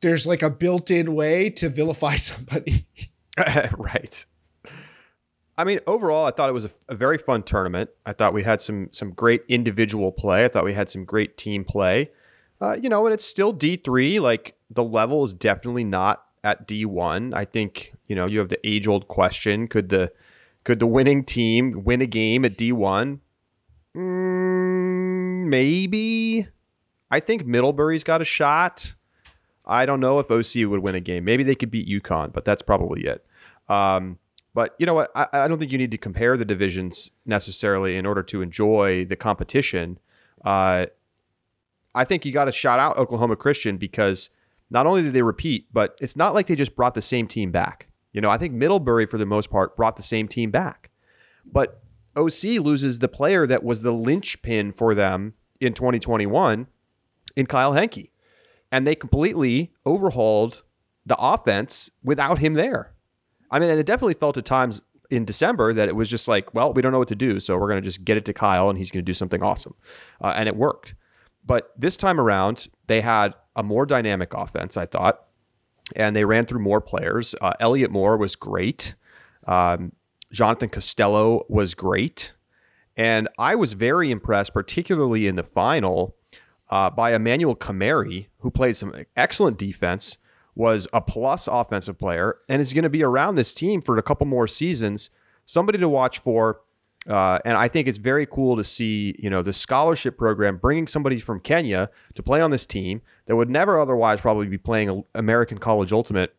there's 0.02 0.28
like 0.28 0.42
a 0.42 0.50
built-in 0.50 1.16
way 1.16 1.50
to 1.52 1.70
vilify 1.70 2.16
somebody. 2.18 2.86
right. 3.78 4.26
I 5.58 5.64
mean, 5.64 5.80
overall, 5.86 6.26
I 6.26 6.32
thought 6.32 6.50
it 6.50 6.54
was 6.54 6.66
a, 6.66 6.72
a, 6.90 6.96
very 6.96 7.18
fun 7.18 7.44
tournament. 7.44 7.90
I 8.06 8.14
thought 8.14 8.34
we 8.34 8.44
had 8.44 8.62
some 8.62 8.90
some 8.92 9.12
great 9.12 9.44
individual 9.48 10.12
play. 10.12 10.44
I 10.44 10.48
thought 10.48 10.64
we 10.64 10.74
had 10.74 10.90
some 10.90 11.06
great 11.06 11.38
team 11.38 11.64
play. 11.64 12.10
Uh, 12.62 12.78
you 12.82 12.90
know, 12.90 13.06
and 13.06 13.14
it's 13.14 13.26
still 13.26 13.52
D 13.52 13.76
three. 13.76 14.20
Like 14.20 14.56
the 14.70 14.84
level 14.84 15.24
is 15.24 15.34
definitely 15.34 15.84
not 15.84 16.24
at 16.44 16.68
D1. 16.68 17.34
I 17.34 17.46
think, 17.46 17.94
you 18.08 18.16
know, 18.16 18.28
you 18.28 18.40
have 18.40 18.50
the 18.50 18.68
age 18.68 18.88
old 18.88 19.08
question 19.08 19.68
could 19.68 19.90
the 19.90 20.12
could 20.64 20.80
the 20.80 20.88
winning 20.88 21.24
team 21.24 21.84
win 21.84 22.02
a 22.02 22.06
game 22.06 22.46
at 22.46 22.58
D1? 22.58 23.20
Mm, 23.96 25.46
maybe. 25.46 26.48
I 27.10 27.20
think 27.20 27.46
Middlebury's 27.46 28.04
got 28.04 28.22
a 28.22 28.26
shot. 28.26 28.94
I 29.66 29.86
don't 29.86 30.00
know 30.00 30.20
if 30.20 30.32
OC 30.32 30.70
would 30.70 30.82
win 30.82 30.96
a 30.96 31.00
game. 31.00 31.26
Maybe 31.26 31.44
they 31.44 31.56
could 31.56 31.72
beat 31.72 31.88
UConn, 31.88 32.32
but 32.32 32.46
that's 32.46 32.62
probably 32.62 33.06
it. 33.06 33.26
Um, 33.68 34.18
but 34.54 34.76
you 34.80 34.86
know 34.86 34.94
what? 34.94 35.12
I, 35.16 35.28
I, 35.34 35.48
don't 35.48 35.60
think 35.60 35.72
you 35.72 35.78
need 35.78 35.92
to 35.92 35.98
compare 35.98 36.36
the 36.36 36.46
divisions 36.46 37.12
necessarily 37.26 37.96
in 37.96 38.06
order 38.06 38.24
to 38.24 38.42
enjoy 38.42 39.06
the 39.06 39.16
competition. 39.16 40.00
Uh, 40.44 40.88
I 41.94 42.04
think 42.04 42.26
you 42.26 42.32
got 42.32 42.46
to 42.46 42.52
shout 42.52 42.80
out 42.80 42.98
Oklahoma 42.98 43.36
Christian 43.36 43.78
because 43.78 44.30
not 44.72 44.86
only 44.86 45.02
did 45.02 45.14
they 45.14 45.22
repeat, 45.22 45.68
but 45.74 45.98
it's 46.02 46.16
not 46.16 46.34
like 46.34 46.48
they 46.48 46.56
just 46.56 46.76
brought 46.76 46.94
the 46.94 47.02
same 47.02 47.28
team 47.28 47.52
back. 47.52 47.88
You 48.14 48.22
know, 48.22 48.30
I 48.30 48.38
think 48.38 48.54
Middlebury, 48.54 49.06
for 49.06 49.18
the 49.18 49.26
most 49.26 49.50
part, 49.50 49.76
brought 49.76 49.98
the 49.98 50.04
same 50.04 50.28
team 50.28 50.52
back. 50.52 50.90
But 51.46 51.82
OC 52.16 52.60
loses 52.60 53.00
the 53.00 53.08
player 53.08 53.48
that 53.48 53.64
was 53.64 53.82
the 53.82 53.94
linchpin 53.94 54.72
for 54.72 54.94
them 54.94 55.34
in 55.60 55.74
2021 55.74 56.68
in 57.36 57.46
Kyle 57.46 57.74
Henke. 57.74 58.12
And 58.72 58.88
they 58.88 58.96
completely 58.96 59.72
overhauled 59.86 60.64
the 61.06 61.18
offense 61.18 61.90
without 62.04 62.40
him 62.40 62.54
there. 62.54 62.94
I 63.50 63.60
mean, 63.60 63.70
and 63.70 63.80
it 63.80 63.86
definitely 63.86 64.14
felt 64.14 64.38
at 64.38 64.46
times 64.46 64.84
in 65.10 65.26
December 65.26 65.74
that 65.74 65.90
it 65.90 65.96
was 65.96 66.10
just 66.10 66.28
like, 66.28 66.54
well, 66.54 66.72
we 66.72 66.82
don't 66.82 66.94
know 66.94 67.00
what 67.00 67.10
to 67.10 67.16
do, 67.16 67.40
so 67.42 67.58
we're 67.58 67.68
going 67.68 67.82
to 67.82 67.86
just 67.86 68.06
get 68.06 68.16
it 68.16 68.24
to 68.26 68.34
Kyle 68.34 68.70
and 68.70 68.78
he's 68.78 68.92
going 68.92 69.04
to 69.04 69.10
do 69.10 69.14
something 69.14 69.44
awesome. 69.44 69.76
Uh, 70.22 70.34
and 70.36 70.48
it 70.48 70.56
worked. 70.56 70.96
But 71.46 71.72
this 71.78 71.98
time 71.98 72.20
around, 72.20 72.68
they 72.88 73.02
had 73.02 73.34
a 73.56 73.64
more 73.64 73.86
dynamic 73.86 74.34
offense, 74.34 74.78
I 74.78 74.86
thought, 74.86 75.26
and 75.96 76.16
they 76.16 76.26
ran 76.26 76.46
through 76.46 76.62
more 76.62 76.82
players. 76.82 77.36
Uh, 77.42 77.54
Elliot 77.60 77.92
Moore 77.92 78.18
was 78.18 78.36
great. 78.36 78.96
Um, 79.48 79.94
Jonathan 80.32 80.70
Costello 80.70 81.46
was 81.50 81.74
great. 81.74 82.36
And 82.96 83.28
I 83.38 83.56
was 83.56 83.74
very 83.74 84.12
impressed, 84.12 84.54
particularly 84.54 85.28
in 85.28 85.36
the 85.36 85.44
final, 85.44 86.16
uh, 86.70 86.90
by 86.90 87.14
Emmanuel 87.14 87.56
Kamari, 87.56 88.28
who 88.40 88.52
played 88.52 88.78
some 88.78 88.94
excellent 89.16 89.58
defense, 89.58 90.18
was 90.56 90.88
a 90.94 91.02
plus 91.02 91.48
offensive 91.48 91.98
player, 91.98 92.38
and 92.48 92.62
is 92.62 92.74
going 92.74 92.84
to 92.84 92.90
be 92.90 93.04
around 93.04 93.36
this 93.36 93.54
team 93.54 93.82
for 93.82 93.98
a 93.98 94.04
couple 94.04 94.28
more 94.28 94.48
seasons. 94.48 95.10
Somebody 95.46 95.78
to 95.80 95.90
watch 95.90 96.20
for. 96.20 96.62
Uh, 97.08 97.40
and 97.46 97.58
I 97.58 97.68
think 97.68 97.88
it's 97.88 97.98
very 97.98 98.26
cool 98.28 98.56
to 98.58 98.64
see, 98.64 99.16
you 99.18 99.30
know, 99.30 99.42
the 99.42 99.54
scholarship 99.54 100.18
program 100.18 100.58
bringing 100.58 100.88
somebody 100.88 101.20
from 101.20 101.40
Kenya 101.40 101.90
to 102.14 102.22
play 102.22 102.42
on 102.42 102.52
this 102.52 102.66
team 102.66 103.02
that 103.26 103.36
would 103.36 103.50
never 103.50 103.80
otherwise 103.80 104.22
probably 104.22 104.48
be 104.48 104.58
playing 104.58 105.04
American 105.16 105.58
College 105.58 105.92
Ultimate. 105.92 106.36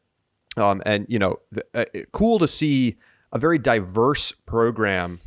Um, 0.56 0.82
and 0.86 1.06
you 1.08 1.18
know, 1.18 1.40
the, 1.50 1.64
uh, 1.74 1.84
cool 2.12 2.38
to 2.38 2.46
see 2.46 2.96
a 3.32 3.38
very 3.38 3.58
diverse 3.58 4.32
program 4.32 5.20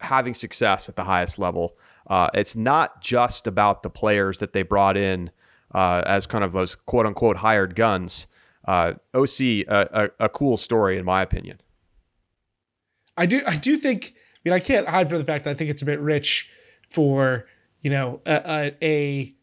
having 0.00 0.34
success 0.34 0.88
at 0.88 0.96
the 0.96 1.04
highest 1.04 1.38
level. 1.38 1.76
Uh, 2.08 2.30
it's 2.34 2.56
not 2.56 3.00
just 3.00 3.46
about 3.46 3.82
the 3.82 3.90
players 3.90 4.38
that 4.38 4.52
they 4.52 4.62
brought 4.62 4.96
in 4.96 5.30
uh, 5.74 6.02
as 6.06 6.26
kind 6.26 6.42
of 6.42 6.52
those 6.52 6.74
quote 6.74 7.06
unquote 7.06 7.38
hired 7.38 7.74
guns. 7.76 8.26
Uh, 8.66 8.94
OC, 9.12 9.40
a, 9.40 9.66
a, 10.18 10.24
a, 10.24 10.28
cool 10.30 10.56
story 10.56 10.96
in 10.96 11.04
my 11.04 11.20
opinion. 11.20 11.60
I 13.14 13.26
do, 13.26 13.42
I 13.46 13.56
do 13.56 13.76
think. 13.76 14.14
I 14.44 14.48
mean, 14.48 14.54
I 14.54 14.60
can't 14.60 14.88
hide 14.88 15.08
from 15.08 15.18
the 15.18 15.24
fact 15.24 15.44
that 15.44 15.50
I 15.50 15.54
think 15.54 15.70
it's 15.70 15.82
a 15.82 15.86
bit 15.86 16.00
rich 16.00 16.50
for 16.90 17.46
you 17.80 17.90
know 17.90 18.20
a, 18.26 18.74
a 18.82 19.34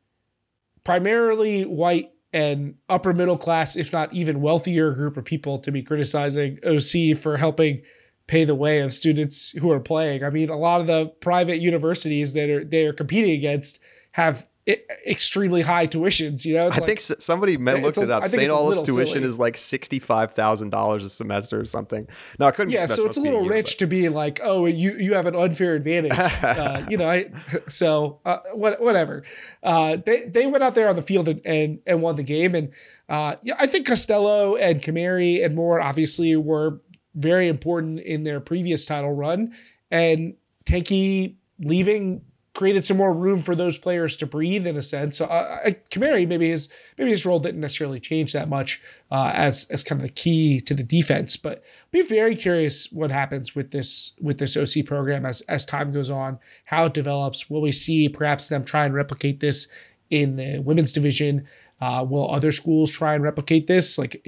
primarily 0.84 1.64
white 1.64 2.12
and 2.34 2.76
upper 2.88 3.14
middle 3.14 3.38
class, 3.38 3.76
if 3.76 3.92
not 3.92 4.14
even 4.14 4.42
wealthier 4.42 4.92
group 4.92 5.18
of 5.18 5.26
people 5.26 5.60
to 5.60 5.72
be 5.72 5.82
criticizing 5.82 6.60
OC 6.66 7.18
for 7.18 7.38
helping 7.38 7.82
pay 8.28 8.46
the 8.46 8.56
way 8.56 8.80
of 8.80 8.94
students 8.94 9.50
who 9.50 9.72
are 9.72 9.80
playing. 9.80 10.24
I 10.24 10.30
mean, 10.30 10.50
a 10.50 10.58
lot 10.58 10.80
of 10.80 10.88
the 10.88 11.08
private 11.08 11.58
universities 11.58 12.34
that 12.34 12.50
are 12.50 12.64
they 12.64 12.86
are 12.86 12.94
competing 12.94 13.32
against 13.32 13.80
have 14.14 14.48
extremely 14.68 15.62
high 15.62 15.88
tuitions. 15.88 16.46
You 16.46 16.56
know, 16.56 16.66
I 16.66 16.68
like, 16.70 16.86
think 16.86 17.02
somebody 17.02 17.58
looked 17.58 17.98
it 17.98 18.12
up. 18.12 18.28
St. 18.28 18.52
Olaf's 18.52 18.84
tuition 18.84 19.14
silly. 19.16 19.26
is 19.26 19.40
like 19.40 19.58
sixty 19.58 20.00
five 20.00 20.34
thousand 20.34 20.70
dollars 20.70 21.04
a 21.04 21.10
semester 21.10 21.60
or 21.60 21.66
something. 21.66 22.08
No, 22.40 22.46
I 22.48 22.52
couldn't. 22.52 22.72
Yeah, 22.72 22.86
so 22.86 23.06
it's 23.06 23.18
a 23.18 23.22
little 23.22 23.48
rich 23.48 23.78
to 23.78 23.88
be 23.88 24.10
like, 24.10 24.40
oh, 24.44 24.66
you 24.66 24.98
you 24.98 25.16
have 25.16 25.26
an 25.26 25.36
unfair 25.36 25.76
advantage. 25.76 26.14
uh, 26.18 26.86
you 26.90 26.98
know, 26.98 27.10
I, 27.10 27.32
so 27.70 28.20
uh, 28.26 28.40
what, 28.54 28.80
whatever. 28.82 29.24
Uh, 29.64 29.98
they 30.06 30.24
they 30.24 30.46
went 30.46 30.64
out 30.64 30.76
there 30.76 30.90
on 30.90 30.96
the 30.96 31.02
field 31.02 31.28
and 31.28 31.42
and, 31.46 31.80
and 31.88 32.02
won 32.02 32.16
the 32.16 32.24
game, 32.24 32.54
and 32.54 32.72
uh, 33.10 33.36
yeah, 33.42 33.56
I 33.60 33.66
think 33.66 33.88
Costello 33.88 34.56
and 34.56 34.82
Kamari 34.82 35.44
and 35.44 35.56
Moore 35.56 35.82
obviously 35.82 36.36
were 36.36 36.82
very 37.16 37.48
important 37.48 38.00
in 38.00 38.24
their 38.24 38.40
previous 38.40 38.86
title 38.86 39.14
run, 39.14 39.54
and 39.90 40.36
Henke 40.68 41.36
leaving 41.60 42.22
created 42.54 42.86
some 42.86 42.98
more 42.98 43.14
room 43.14 43.42
for 43.42 43.56
those 43.56 43.78
players 43.78 44.16
to 44.18 44.26
breathe 44.26 44.68
in 44.68 44.76
a 44.76 44.82
sense. 44.82 45.18
So 45.18 45.26
uh, 45.26 45.72
Kamari 45.90 46.28
maybe 46.28 46.50
his 46.50 46.68
maybe 46.98 47.12
his 47.12 47.26
role 47.26 47.40
didn't 47.40 47.62
necessarily 47.62 48.00
change 48.00 48.34
that 48.34 48.50
much 48.50 48.82
uh, 49.10 49.32
as 49.34 49.66
as 49.70 49.84
kind 49.84 50.02
of 50.02 50.08
the 50.08 50.14
key 50.14 50.60
to 50.62 50.74
the 50.74 50.84
defense. 50.84 51.38
But 51.38 51.64
be 51.92 52.02
very 52.02 52.36
curious 52.36 52.92
what 52.92 53.12
happens 53.12 53.56
with 53.56 53.72
this 53.72 54.14
with 54.20 54.38
this 54.38 54.58
OC 54.58 54.86
program 54.86 55.26
as 55.26 55.42
as 55.42 55.66
time 55.66 55.94
goes 55.94 56.10
on, 56.10 56.40
how 56.66 56.86
it 56.86 56.94
develops. 56.94 57.50
Will 57.50 57.62
we 57.62 57.72
see 57.72 58.10
perhaps 58.10 58.50
them 58.50 58.64
try 58.64 58.86
and 58.86 58.94
replicate 58.94 59.40
this 59.40 59.68
in 60.10 60.36
the 60.36 60.60
women's 60.60 60.92
division? 60.92 61.48
Uh, 61.80 62.06
will 62.08 62.32
other 62.32 62.52
schools 62.52 62.92
try 62.92 63.16
and 63.16 63.24
replicate 63.24 63.66
this? 63.66 63.98
Like, 63.98 64.22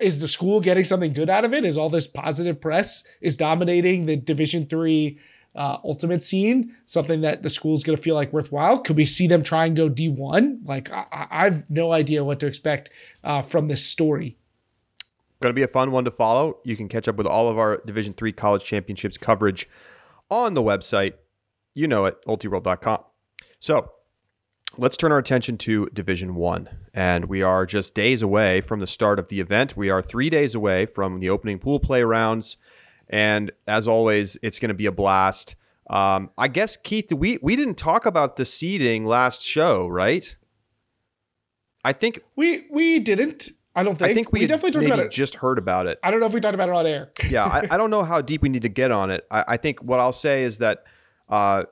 is 0.00 0.20
the 0.20 0.26
school 0.26 0.60
getting 0.60 0.82
something 0.82 1.12
good 1.12 1.30
out 1.30 1.44
of 1.44 1.54
it? 1.54 1.64
Is 1.64 1.76
all 1.76 1.88
this 1.88 2.08
positive 2.08 2.60
press 2.60 3.04
is 3.20 3.36
dominating 3.36 4.06
the 4.06 4.16
Division 4.16 4.66
three 4.66 5.20
uh, 5.54 5.78
ultimate 5.84 6.22
scene 6.22 6.74
something 6.84 7.20
that 7.20 7.42
the 7.42 7.50
school's 7.50 7.84
going 7.84 7.96
to 7.96 8.02
feel 8.02 8.14
like 8.14 8.32
worthwhile? 8.32 8.78
Could 8.78 8.96
we 8.96 9.04
see 9.04 9.26
them 9.26 9.42
try 9.42 9.66
and 9.66 9.76
go 9.76 9.88
D1? 9.88 10.66
Like, 10.66 10.90
I, 10.92 11.26
I 11.30 11.44
have 11.44 11.68
no 11.70 11.92
idea 11.92 12.24
what 12.24 12.40
to 12.40 12.46
expect 12.46 12.90
uh, 13.24 13.42
from 13.42 13.68
this 13.68 13.84
story. 13.84 14.36
Going 15.40 15.50
to 15.50 15.58
be 15.58 15.64
a 15.64 15.68
fun 15.68 15.90
one 15.90 16.04
to 16.04 16.10
follow. 16.10 16.58
You 16.64 16.76
can 16.76 16.88
catch 16.88 17.08
up 17.08 17.16
with 17.16 17.26
all 17.26 17.48
of 17.48 17.58
our 17.58 17.82
Division 17.84 18.12
three 18.12 18.32
college 18.32 18.64
championships 18.64 19.18
coverage 19.18 19.68
on 20.30 20.54
the 20.54 20.62
website. 20.62 21.14
You 21.74 21.88
know 21.88 22.04
it, 22.04 22.16
ultiworld.com. 22.26 23.00
So 23.58 23.90
let's 24.78 24.96
turn 24.96 25.10
our 25.10 25.18
attention 25.18 25.58
to 25.58 25.86
Division 25.92 26.34
One, 26.36 26.68
and 26.94 27.24
we 27.24 27.42
are 27.42 27.66
just 27.66 27.94
days 27.94 28.22
away 28.22 28.60
from 28.60 28.80
the 28.80 28.86
start 28.86 29.18
of 29.18 29.28
the 29.28 29.40
event. 29.40 29.76
We 29.76 29.90
are 29.90 30.00
three 30.00 30.30
days 30.30 30.54
away 30.54 30.86
from 30.86 31.20
the 31.20 31.28
opening 31.30 31.58
pool 31.58 31.80
play 31.80 32.02
rounds 32.04 32.56
and 33.12 33.52
as 33.68 33.86
always, 33.86 34.38
it's 34.42 34.58
going 34.58 34.70
to 34.70 34.74
be 34.74 34.86
a 34.86 34.92
blast. 34.92 35.54
Um, 35.90 36.30
I 36.38 36.48
guess 36.48 36.76
Keith, 36.76 37.12
we 37.12 37.38
we 37.42 37.54
didn't 37.54 37.74
talk 37.74 38.06
about 38.06 38.36
the 38.36 38.46
seeding 38.46 39.04
last 39.04 39.42
show, 39.42 39.86
right? 39.86 40.34
I 41.84 41.92
think 41.92 42.20
we 42.34 42.66
we 42.70 42.98
didn't. 42.98 43.50
I 43.74 43.82
don't 43.82 43.96
think. 43.96 44.10
I 44.10 44.14
think 44.14 44.32
we, 44.32 44.40
we 44.40 44.46
definitely 44.46 44.72
talked 44.72 44.86
about 44.86 44.98
it. 45.06 45.10
Just 45.10 45.36
heard 45.36 45.58
about 45.58 45.86
it. 45.86 45.98
I 46.02 46.10
don't 46.10 46.20
know 46.20 46.26
if 46.26 46.32
we 46.32 46.40
talked 46.40 46.54
about 46.54 46.70
it 46.70 46.74
on 46.74 46.86
air. 46.86 47.10
yeah, 47.28 47.44
I, 47.44 47.66
I, 47.70 47.76
don't 47.76 47.90
know 47.90 48.02
how 48.02 48.20
deep 48.20 48.42
we 48.42 48.48
need 48.48 48.62
to 48.62 48.68
get 48.68 48.90
on 48.90 49.10
it. 49.10 49.26
I, 49.30 49.44
I 49.48 49.56
think 49.56 49.82
what 49.82 49.98
I'll 49.98 50.12
say 50.12 50.42
is 50.42 50.58
that, 50.58 50.84
uh, 51.28 51.64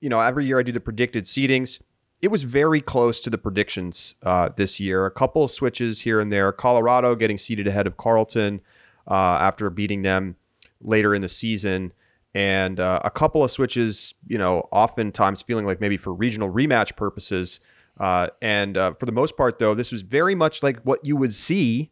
you 0.00 0.08
know, 0.08 0.20
every 0.20 0.44
year 0.44 0.58
I 0.58 0.62
do 0.62 0.72
the 0.72 0.80
predicted 0.80 1.24
seedings. 1.24 1.80
It 2.22 2.28
was 2.28 2.44
very 2.44 2.80
close 2.80 3.20
to 3.20 3.30
the 3.30 3.38
predictions 3.38 4.14
uh, 4.22 4.50
this 4.56 4.80
year. 4.80 5.04
A 5.04 5.10
couple 5.10 5.44
of 5.44 5.50
switches 5.50 6.00
here 6.00 6.20
and 6.20 6.32
there. 6.32 6.50
Colorado 6.52 7.14
getting 7.14 7.36
seated 7.36 7.66
ahead 7.66 7.86
of 7.86 7.98
Carleton 7.98 8.60
uh, 9.06 9.14
after 9.14 9.68
beating 9.68 10.02
them 10.02 10.36
later 10.80 11.14
in 11.14 11.22
the 11.22 11.28
season 11.28 11.92
and 12.36 12.80
uh, 12.80 13.00
a 13.02 13.10
couple 13.10 13.42
of 13.42 13.50
switches, 13.50 14.12
you 14.26 14.36
know, 14.36 14.68
oftentimes 14.70 15.40
feeling 15.40 15.64
like 15.64 15.80
maybe 15.80 15.96
for 15.96 16.12
regional 16.12 16.52
rematch 16.52 16.94
purposes. 16.94 17.60
Uh, 17.98 18.28
and 18.42 18.76
uh, 18.76 18.92
for 18.92 19.06
the 19.06 19.12
most 19.12 19.38
part, 19.38 19.58
though, 19.58 19.74
this 19.74 19.90
was 19.90 20.02
very 20.02 20.34
much 20.34 20.62
like 20.62 20.78
what 20.82 21.02
you 21.02 21.16
would 21.16 21.32
see 21.32 21.90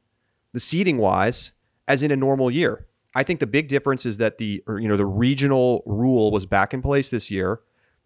the 0.52 0.60
seating 0.60 0.98
wise 0.98 1.52
as 1.88 2.02
in 2.02 2.10
a 2.10 2.16
normal 2.16 2.50
year. 2.50 2.86
I 3.14 3.22
think 3.22 3.40
the 3.40 3.46
big 3.46 3.68
difference 3.68 4.04
is 4.04 4.18
that 4.18 4.36
the 4.36 4.62
you 4.68 4.88
know 4.88 4.98
the 4.98 5.06
regional 5.06 5.82
rule 5.86 6.30
was 6.30 6.44
back 6.44 6.74
in 6.74 6.82
place 6.82 7.08
this 7.08 7.30
year 7.30 7.60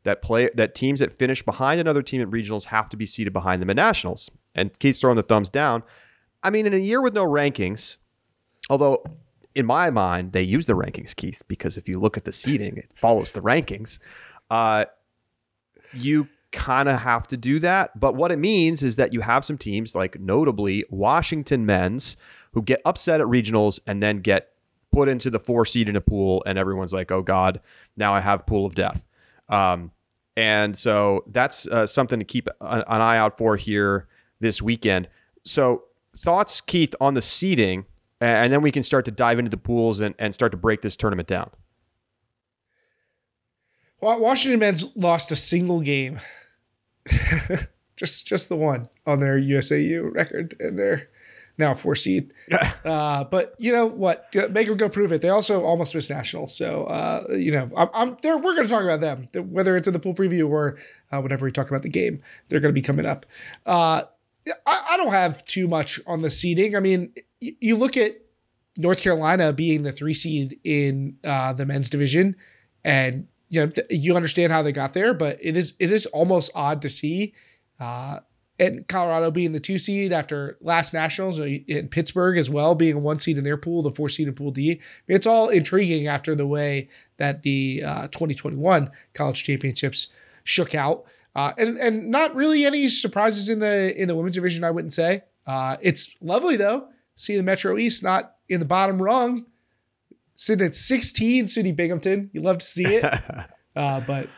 that 0.04 0.22
play 0.22 0.48
that 0.54 0.76
teams 0.76 1.00
that 1.00 1.10
finish 1.10 1.42
behind 1.42 1.80
another 1.80 2.02
team 2.02 2.20
at 2.20 2.28
regionals 2.28 2.64
have 2.66 2.88
to 2.90 2.96
be 2.96 3.06
seated 3.06 3.32
behind 3.32 3.60
them 3.60 3.70
at 3.70 3.76
nationals. 3.76 4.30
And 4.54 4.78
Keith's 4.78 5.00
throwing 5.00 5.16
the 5.16 5.22
thumbs 5.22 5.48
down. 5.48 5.82
I 6.42 6.50
mean, 6.50 6.66
in 6.66 6.74
a 6.74 6.78
year 6.78 7.00
with 7.00 7.14
no 7.14 7.26
rankings, 7.26 7.96
although 8.70 9.02
in 9.58 9.66
my 9.66 9.90
mind, 9.90 10.30
they 10.30 10.42
use 10.42 10.66
the 10.66 10.74
rankings, 10.74 11.16
Keith, 11.16 11.42
because 11.48 11.76
if 11.76 11.88
you 11.88 11.98
look 11.98 12.16
at 12.16 12.24
the 12.24 12.30
seeding, 12.30 12.76
it 12.76 12.92
follows 12.94 13.32
the 13.32 13.40
rankings. 13.40 13.98
Uh, 14.52 14.84
you 15.92 16.28
kind 16.52 16.88
of 16.88 17.00
have 17.00 17.26
to 17.26 17.36
do 17.36 17.58
that. 17.58 17.98
But 17.98 18.14
what 18.14 18.30
it 18.30 18.38
means 18.38 18.84
is 18.84 18.94
that 18.96 19.12
you 19.12 19.20
have 19.20 19.44
some 19.44 19.58
teams, 19.58 19.96
like 19.96 20.20
notably 20.20 20.84
Washington 20.90 21.66
men's, 21.66 22.16
who 22.52 22.62
get 22.62 22.80
upset 22.84 23.20
at 23.20 23.26
regionals 23.26 23.80
and 23.84 24.00
then 24.00 24.20
get 24.20 24.52
put 24.92 25.08
into 25.08 25.28
the 25.28 25.40
four 25.40 25.64
seed 25.64 25.88
in 25.88 25.96
a 25.96 26.00
pool, 26.00 26.40
and 26.46 26.56
everyone's 26.56 26.92
like, 26.92 27.10
oh 27.10 27.22
God, 27.22 27.60
now 27.96 28.14
I 28.14 28.20
have 28.20 28.46
pool 28.46 28.64
of 28.64 28.76
death. 28.76 29.04
Um, 29.48 29.90
and 30.36 30.78
so 30.78 31.24
that's 31.26 31.66
uh, 31.66 31.84
something 31.84 32.20
to 32.20 32.24
keep 32.24 32.46
an, 32.60 32.84
an 32.86 33.00
eye 33.00 33.18
out 33.18 33.36
for 33.36 33.56
here 33.56 34.06
this 34.38 34.62
weekend. 34.62 35.08
So, 35.44 35.82
thoughts, 36.16 36.60
Keith, 36.60 36.94
on 37.00 37.14
the 37.14 37.22
seeding 37.22 37.86
and 38.20 38.52
then 38.52 38.62
we 38.62 38.72
can 38.72 38.82
start 38.82 39.04
to 39.04 39.10
dive 39.10 39.38
into 39.38 39.50
the 39.50 39.56
pools 39.56 40.00
and, 40.00 40.14
and 40.18 40.34
start 40.34 40.52
to 40.52 40.58
break 40.58 40.82
this 40.82 40.96
tournament 40.96 41.28
down. 41.28 41.50
Washington 44.00 44.60
men's 44.60 44.94
lost 44.96 45.32
a 45.32 45.36
single 45.36 45.80
game 45.80 46.20
just 47.96 48.26
just 48.26 48.48
the 48.48 48.56
one 48.56 48.88
on 49.06 49.20
their 49.20 49.38
USAU 49.38 50.14
record, 50.14 50.56
and 50.60 50.78
they're 50.78 51.08
now 51.58 51.74
four 51.74 51.94
seed. 51.94 52.32
uh, 52.84 53.24
but 53.24 53.54
you 53.58 53.72
know 53.72 53.86
what? 53.86 54.32
Make 54.50 54.68
them 54.68 54.76
go 54.76 54.88
prove 54.88 55.12
it. 55.12 55.20
They 55.20 55.28
also 55.28 55.64
almost 55.64 55.94
missed 55.94 56.10
national, 56.10 56.46
so 56.46 56.84
uh, 56.84 57.34
you 57.34 57.52
know 57.52 57.70
I'm, 57.76 57.88
I'm 57.92 58.16
there. 58.22 58.36
We're 58.36 58.54
going 58.54 58.66
to 58.66 58.72
talk 58.72 58.84
about 58.84 59.00
them, 59.00 59.28
whether 59.50 59.76
it's 59.76 59.86
in 59.86 59.92
the 59.92 59.98
pool 59.98 60.14
preview 60.14 60.48
or 60.48 60.78
uh, 61.12 61.20
whenever 61.20 61.44
we 61.44 61.52
talk 61.52 61.68
about 61.68 61.82
the 61.82 61.88
game. 61.88 62.22
They're 62.48 62.60
going 62.60 62.74
to 62.74 62.80
be 62.80 62.84
coming 62.84 63.06
up. 63.06 63.26
Uh, 63.66 64.02
I, 64.66 64.84
I, 64.92 64.96
don't 64.96 65.12
have 65.12 65.44
too 65.44 65.68
much 65.68 66.00
on 66.06 66.22
the 66.22 66.30
seeding. 66.30 66.74
I 66.74 66.80
mean, 66.80 67.12
you 67.40 67.76
look 67.76 67.96
at 67.96 68.16
North 68.76 69.00
Carolina 69.00 69.52
being 69.52 69.82
the 69.82 69.92
three 69.92 70.14
seed 70.14 70.58
in 70.64 71.16
uh, 71.24 71.52
the 71.52 71.66
men's 71.66 71.90
division, 71.90 72.36
and 72.84 73.26
you 73.48 73.66
know 73.66 73.72
you 73.90 74.14
understand 74.14 74.52
how 74.52 74.62
they 74.62 74.72
got 74.72 74.94
there, 74.94 75.14
but 75.14 75.38
it 75.40 75.56
is 75.56 75.74
it 75.78 75.90
is 75.90 76.06
almost 76.06 76.50
odd 76.54 76.82
to 76.82 76.88
see. 76.88 77.34
Uh, 77.80 78.20
and 78.60 78.88
Colorado 78.88 79.30
being 79.30 79.52
the 79.52 79.60
two 79.60 79.78
seed 79.78 80.12
after 80.12 80.56
last 80.60 80.92
nationals, 80.92 81.38
in 81.38 81.88
Pittsburgh 81.88 82.36
as 82.38 82.50
well 82.50 82.74
being 82.74 82.94
a 82.94 82.98
one 82.98 83.18
seed 83.18 83.38
in 83.38 83.44
their 83.44 83.56
pool, 83.56 83.82
the 83.82 83.92
four 83.92 84.08
seed 84.08 84.26
in 84.26 84.34
Pool 84.34 84.50
D. 84.50 84.80
It's 85.06 85.26
all 85.26 85.48
intriguing 85.48 86.08
after 86.08 86.34
the 86.34 86.46
way 86.46 86.88
that 87.18 87.42
the 87.42 87.82
uh, 87.84 88.02
2021 88.08 88.90
college 89.14 89.44
championships 89.44 90.08
shook 90.42 90.74
out, 90.74 91.04
uh, 91.36 91.52
and 91.56 91.78
and 91.78 92.10
not 92.10 92.34
really 92.34 92.64
any 92.64 92.88
surprises 92.88 93.48
in 93.48 93.60
the 93.60 94.00
in 94.00 94.08
the 94.08 94.14
women's 94.14 94.34
division. 94.34 94.64
I 94.64 94.70
wouldn't 94.70 94.92
say. 94.92 95.22
Uh, 95.46 95.76
it's 95.80 96.16
lovely 96.20 96.56
though, 96.56 96.88
see 97.18 97.36
the 97.36 97.42
Metro 97.42 97.76
East 97.76 98.02
not 98.02 98.36
in 98.48 98.60
the 98.60 98.66
bottom 98.66 99.02
rung, 99.02 99.44
sitting 100.36 100.66
at 100.66 100.74
16. 100.74 101.44
SUNY 101.46 101.76
Binghamton, 101.76 102.30
you 102.32 102.40
love 102.40 102.58
to 102.58 102.64
see 102.64 102.86
it, 102.86 103.04
uh, 103.76 104.00
but 104.00 104.28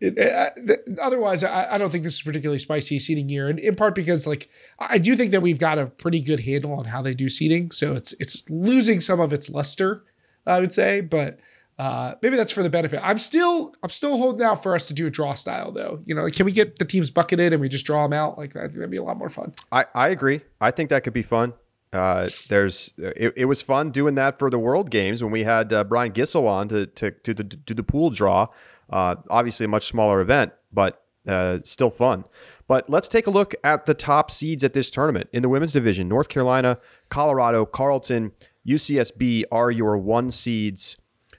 it, 0.00 0.14
it, 0.16 0.98
otherwise, 1.00 1.44
I, 1.44 1.74
I, 1.74 1.78
don't 1.78 1.90
think 1.90 2.04
this 2.04 2.14
is 2.14 2.22
particularly 2.22 2.58
spicy 2.58 2.98
seating 2.98 3.28
year, 3.28 3.48
and 3.48 3.58
in 3.58 3.76
part 3.76 3.94
because 3.94 4.26
like 4.26 4.48
I 4.78 4.96
do 4.98 5.14
think 5.14 5.30
that 5.32 5.42
we've 5.42 5.58
got 5.58 5.78
a 5.78 5.86
pretty 5.86 6.20
good 6.20 6.40
handle 6.40 6.72
on 6.72 6.86
how 6.86 7.02
they 7.02 7.14
do 7.14 7.28
seating, 7.28 7.70
so 7.70 7.94
it's 7.94 8.14
it's 8.18 8.48
losing 8.48 9.00
some 9.00 9.20
of 9.20 9.32
its 9.32 9.50
luster, 9.50 10.02
I 10.46 10.60
would 10.60 10.72
say, 10.72 11.02
but 11.02 11.38
uh, 11.78 12.14
maybe 12.22 12.36
that's 12.36 12.52
for 12.52 12.62
the 12.62 12.70
benefit. 12.70 13.00
I'm 13.02 13.18
still 13.18 13.74
I'm 13.82 13.90
still 13.90 14.16
holding 14.16 14.42
out 14.44 14.62
for 14.62 14.74
us 14.74 14.88
to 14.88 14.94
do 14.94 15.06
a 15.06 15.10
draw 15.10 15.34
style 15.34 15.70
though. 15.70 16.00
You 16.06 16.14
know, 16.14 16.22
like, 16.22 16.34
can 16.34 16.46
we 16.46 16.52
get 16.52 16.78
the 16.78 16.86
teams 16.86 17.10
bucketed 17.10 17.52
and 17.52 17.60
we 17.60 17.68
just 17.68 17.84
draw 17.84 18.02
them 18.02 18.14
out? 18.14 18.38
Like 18.38 18.56
I 18.56 18.60
think 18.62 18.74
that'd 18.74 18.90
be 18.90 18.96
a 18.96 19.02
lot 19.02 19.18
more 19.18 19.28
fun. 19.28 19.54
I 19.70 19.84
I 19.94 20.08
agree. 20.08 20.40
I 20.62 20.70
think 20.70 20.88
that 20.88 21.04
could 21.04 21.12
be 21.12 21.22
fun. 21.22 21.52
Uh, 21.92 22.28
there's 22.48 22.94
it, 22.98 23.32
it 23.36 23.44
was 23.46 23.62
fun 23.62 23.90
doing 23.90 24.14
that 24.14 24.38
for 24.38 24.48
the 24.48 24.58
World 24.58 24.90
Games 24.90 25.22
when 25.22 25.32
we 25.32 25.42
had 25.42 25.72
uh, 25.72 25.82
Brian 25.84 26.12
Gissel 26.12 26.46
on 26.46 26.68
to 26.68 26.86
to 26.86 27.10
to 27.10 27.34
the 27.34 27.44
to 27.44 27.74
the 27.74 27.82
pool 27.82 28.10
draw. 28.10 28.48
Uh, 28.88 29.16
obviously, 29.28 29.64
a 29.64 29.68
much 29.68 29.86
smaller 29.86 30.20
event, 30.20 30.52
but 30.72 31.02
uh, 31.26 31.58
still 31.64 31.90
fun. 31.90 32.24
But 32.68 32.88
let's 32.88 33.08
take 33.08 33.26
a 33.26 33.30
look 33.30 33.54
at 33.64 33.86
the 33.86 33.94
top 33.94 34.30
seeds 34.30 34.62
at 34.62 34.72
this 34.72 34.90
tournament. 34.90 35.28
In 35.32 35.42
the 35.42 35.48
women's 35.48 35.72
division, 35.72 36.08
North 36.08 36.28
Carolina, 36.28 36.78
Colorado, 37.08 37.66
Carleton, 37.66 38.32
UCSB 38.66 39.44
are 39.50 39.70
your 39.70 39.98
one 39.98 40.30
seeds. 40.30 40.96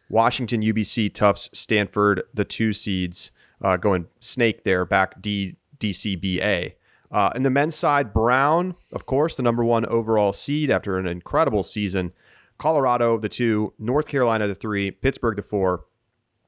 Washington, 0.10 0.62
UBC, 0.62 1.14
Tufts, 1.14 1.50
Stanford, 1.54 2.24
the 2.34 2.44
two 2.44 2.74
seeds, 2.74 3.32
uh, 3.62 3.78
going 3.78 4.08
snake 4.20 4.66
there, 4.66 4.84
back 4.84 5.22
D, 5.22 5.56
DCBA. 5.80 6.74
Uh, 7.12 7.32
in 7.36 7.44
the 7.44 7.50
men's 7.50 7.76
side, 7.76 8.14
Brown, 8.14 8.76
of 8.94 9.06
course, 9.06 9.36
the 9.36 9.44
number 9.44 9.66
one 9.66 9.86
overall 9.86 10.32
seed 10.32 10.72
after 10.72 10.98
an 10.98 11.08
incredible 11.08 11.64
season. 11.64 12.14
Colorado, 12.58 13.18
the 13.18 13.28
two, 13.28 13.74
North 13.78 14.08
Carolina, 14.08 14.48
the 14.48 14.56
three, 14.56 14.92
Pittsburgh, 14.92 15.36
the 15.36 15.42
four, 15.42 15.86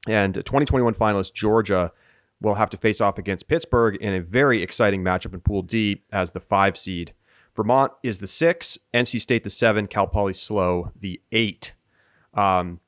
and 0.06 0.34
2021 0.34 0.94
finalist 0.94 1.34
Georgia 1.34 1.92
will 2.40 2.54
have 2.54 2.70
to 2.70 2.76
face 2.76 3.00
off 3.00 3.18
against 3.18 3.48
Pittsburgh 3.48 3.96
in 3.96 4.14
a 4.14 4.20
very 4.20 4.62
exciting 4.62 5.02
matchup 5.02 5.34
in 5.34 5.40
Pool 5.40 5.62
D 5.62 6.02
as 6.12 6.30
the 6.30 6.40
five 6.40 6.76
seed. 6.76 7.12
Vermont 7.54 7.92
is 8.02 8.18
the 8.18 8.26
six, 8.26 8.78
NC 8.92 9.20
State 9.20 9.44
the 9.44 9.50
seven, 9.50 9.86
Cal 9.86 10.06
Poly 10.06 10.34
SLO 10.34 10.92
the 10.98 11.20
eight. 11.32 11.74
Um, 12.32 12.80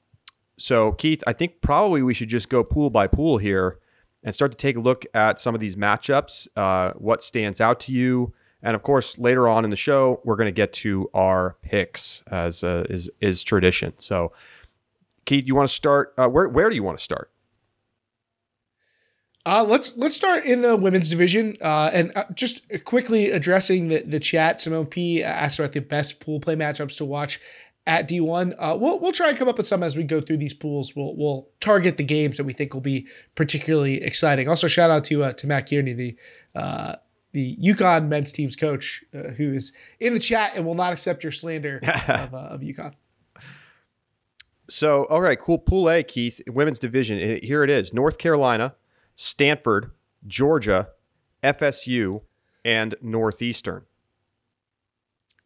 so 0.59 0.93
Keith, 0.93 1.23
I 1.27 1.33
think 1.33 1.61
probably 1.61 2.03
we 2.03 2.15
should 2.15 2.29
just 2.29 2.49
go 2.49 2.65
pool 2.65 2.91
by 2.91 3.07
pool 3.07 3.39
here 3.39 3.79
and 4.27 4.35
start 4.35 4.51
to 4.51 4.59
take 4.59 4.77
a 4.77 4.81
look 4.81 5.07
at 5.15 5.41
some 5.41 5.55
of 5.55 5.61
these 5.61 5.77
matchups. 5.77 6.49
Uh, 6.57 6.93
what 6.99 7.23
stands 7.23 7.61
out 7.61 7.79
to 7.81 7.93
you? 7.93 8.35
And 8.61 8.75
of 8.75 8.83
course, 8.83 9.17
later 9.17 9.47
on 9.47 9.65
in 9.65 9.71
the 9.71 9.77
show, 9.77 10.21
we're 10.25 10.35
going 10.35 10.49
to 10.49 10.53
get 10.53 10.73
to 10.75 11.09
our 11.15 11.57
picks 11.63 12.23
as 12.27 12.65
uh, 12.65 12.85
is 12.91 13.09
is 13.21 13.43
tradition. 13.45 13.95
So 13.99 14.33
Keith, 15.25 15.47
you 15.47 15.55
want 15.55 15.69
to 15.69 15.75
start? 15.75 16.13
Uh, 16.19 16.29
where 16.29 16.49
where 16.49 16.69
do 16.69 16.75
you 16.75 16.83
want 16.83 16.99
to 16.99 17.05
start? 17.05 17.31
Uh, 19.47 19.63
let's 19.63 19.97
let's 19.97 20.17
start 20.17 20.45
in 20.45 20.63
the 20.63 20.75
women's 20.77 21.09
division 21.09 21.57
uh, 21.63 21.89
and 21.93 22.11
uh, 22.17 22.25
just 22.35 22.63
quickly 22.85 23.31
addressing 23.31 23.87
the 23.87 24.03
the 24.03 24.19
chat. 24.19 24.61
Simone 24.61 24.87
P 24.87 25.23
asked 25.23 25.61
about 25.61 25.73
the 25.73 25.81
best 25.81 26.19
pool 26.19 26.41
play 26.41 26.57
matchups 26.57 26.97
to 26.97 27.05
watch 27.05 27.41
at 27.87 28.09
D1. 28.09 28.55
Uh, 28.59 28.77
we'll 28.79 28.99
we'll 28.99 29.13
try 29.13 29.29
and 29.29 29.39
come 29.39 29.49
up 29.49 29.57
with 29.57 29.67
some 29.67 29.83
as 29.83 29.97
we 29.97 30.03
go 30.03 30.21
through 30.21 30.39
these 30.39 30.55
pools. 30.55 30.95
We'll 30.97 31.15
we'll 31.17 31.49
target 31.61 31.97
the 31.97 32.05
games 32.05 32.37
that 32.37 32.45
we 32.45 32.53
think 32.53 32.75
will 32.75 32.81
be 32.81 33.07
particularly 33.35 34.03
exciting. 34.03 34.49
Also, 34.49 34.69
shout 34.69 34.91
out 34.91 35.05
to 35.05 35.25
uh, 35.25 35.33
to 35.35 35.47
Matt 35.47 35.69
Kearney, 35.69 35.93
the 35.93 36.17
uh, 36.55 36.97
the 37.33 37.57
UConn 37.57 38.09
men's 38.09 38.33
team's 38.33 38.57
coach, 38.57 39.05
uh, 39.15 39.31
who 39.33 39.53
is 39.53 39.73
in 40.01 40.15
the 40.15 40.21
chat 40.21 40.53
and 40.57 40.65
will 40.65 40.75
not 40.75 40.93
accept 40.93 41.23
your 41.23 41.33
slander 41.33 41.81
of, 42.09 42.35
uh, 42.35 42.37
of 42.37 42.61
UConn. 42.61 42.95
So, 44.69 45.05
all 45.05 45.21
right, 45.21 45.39
cool. 45.39 45.59
Pool 45.59 45.89
A, 45.89 46.03
Keith, 46.03 46.41
women's 46.49 46.79
division. 46.81 47.39
Here 47.43 47.63
it 47.63 47.71
is 47.71 47.95
North 47.95 48.19
Carolina, 48.19 48.75
Stanford, 49.15 49.93
Georgia, 50.27 50.89
FSU, 51.45 52.23
and 52.65 52.97
Northeastern. 53.01 53.85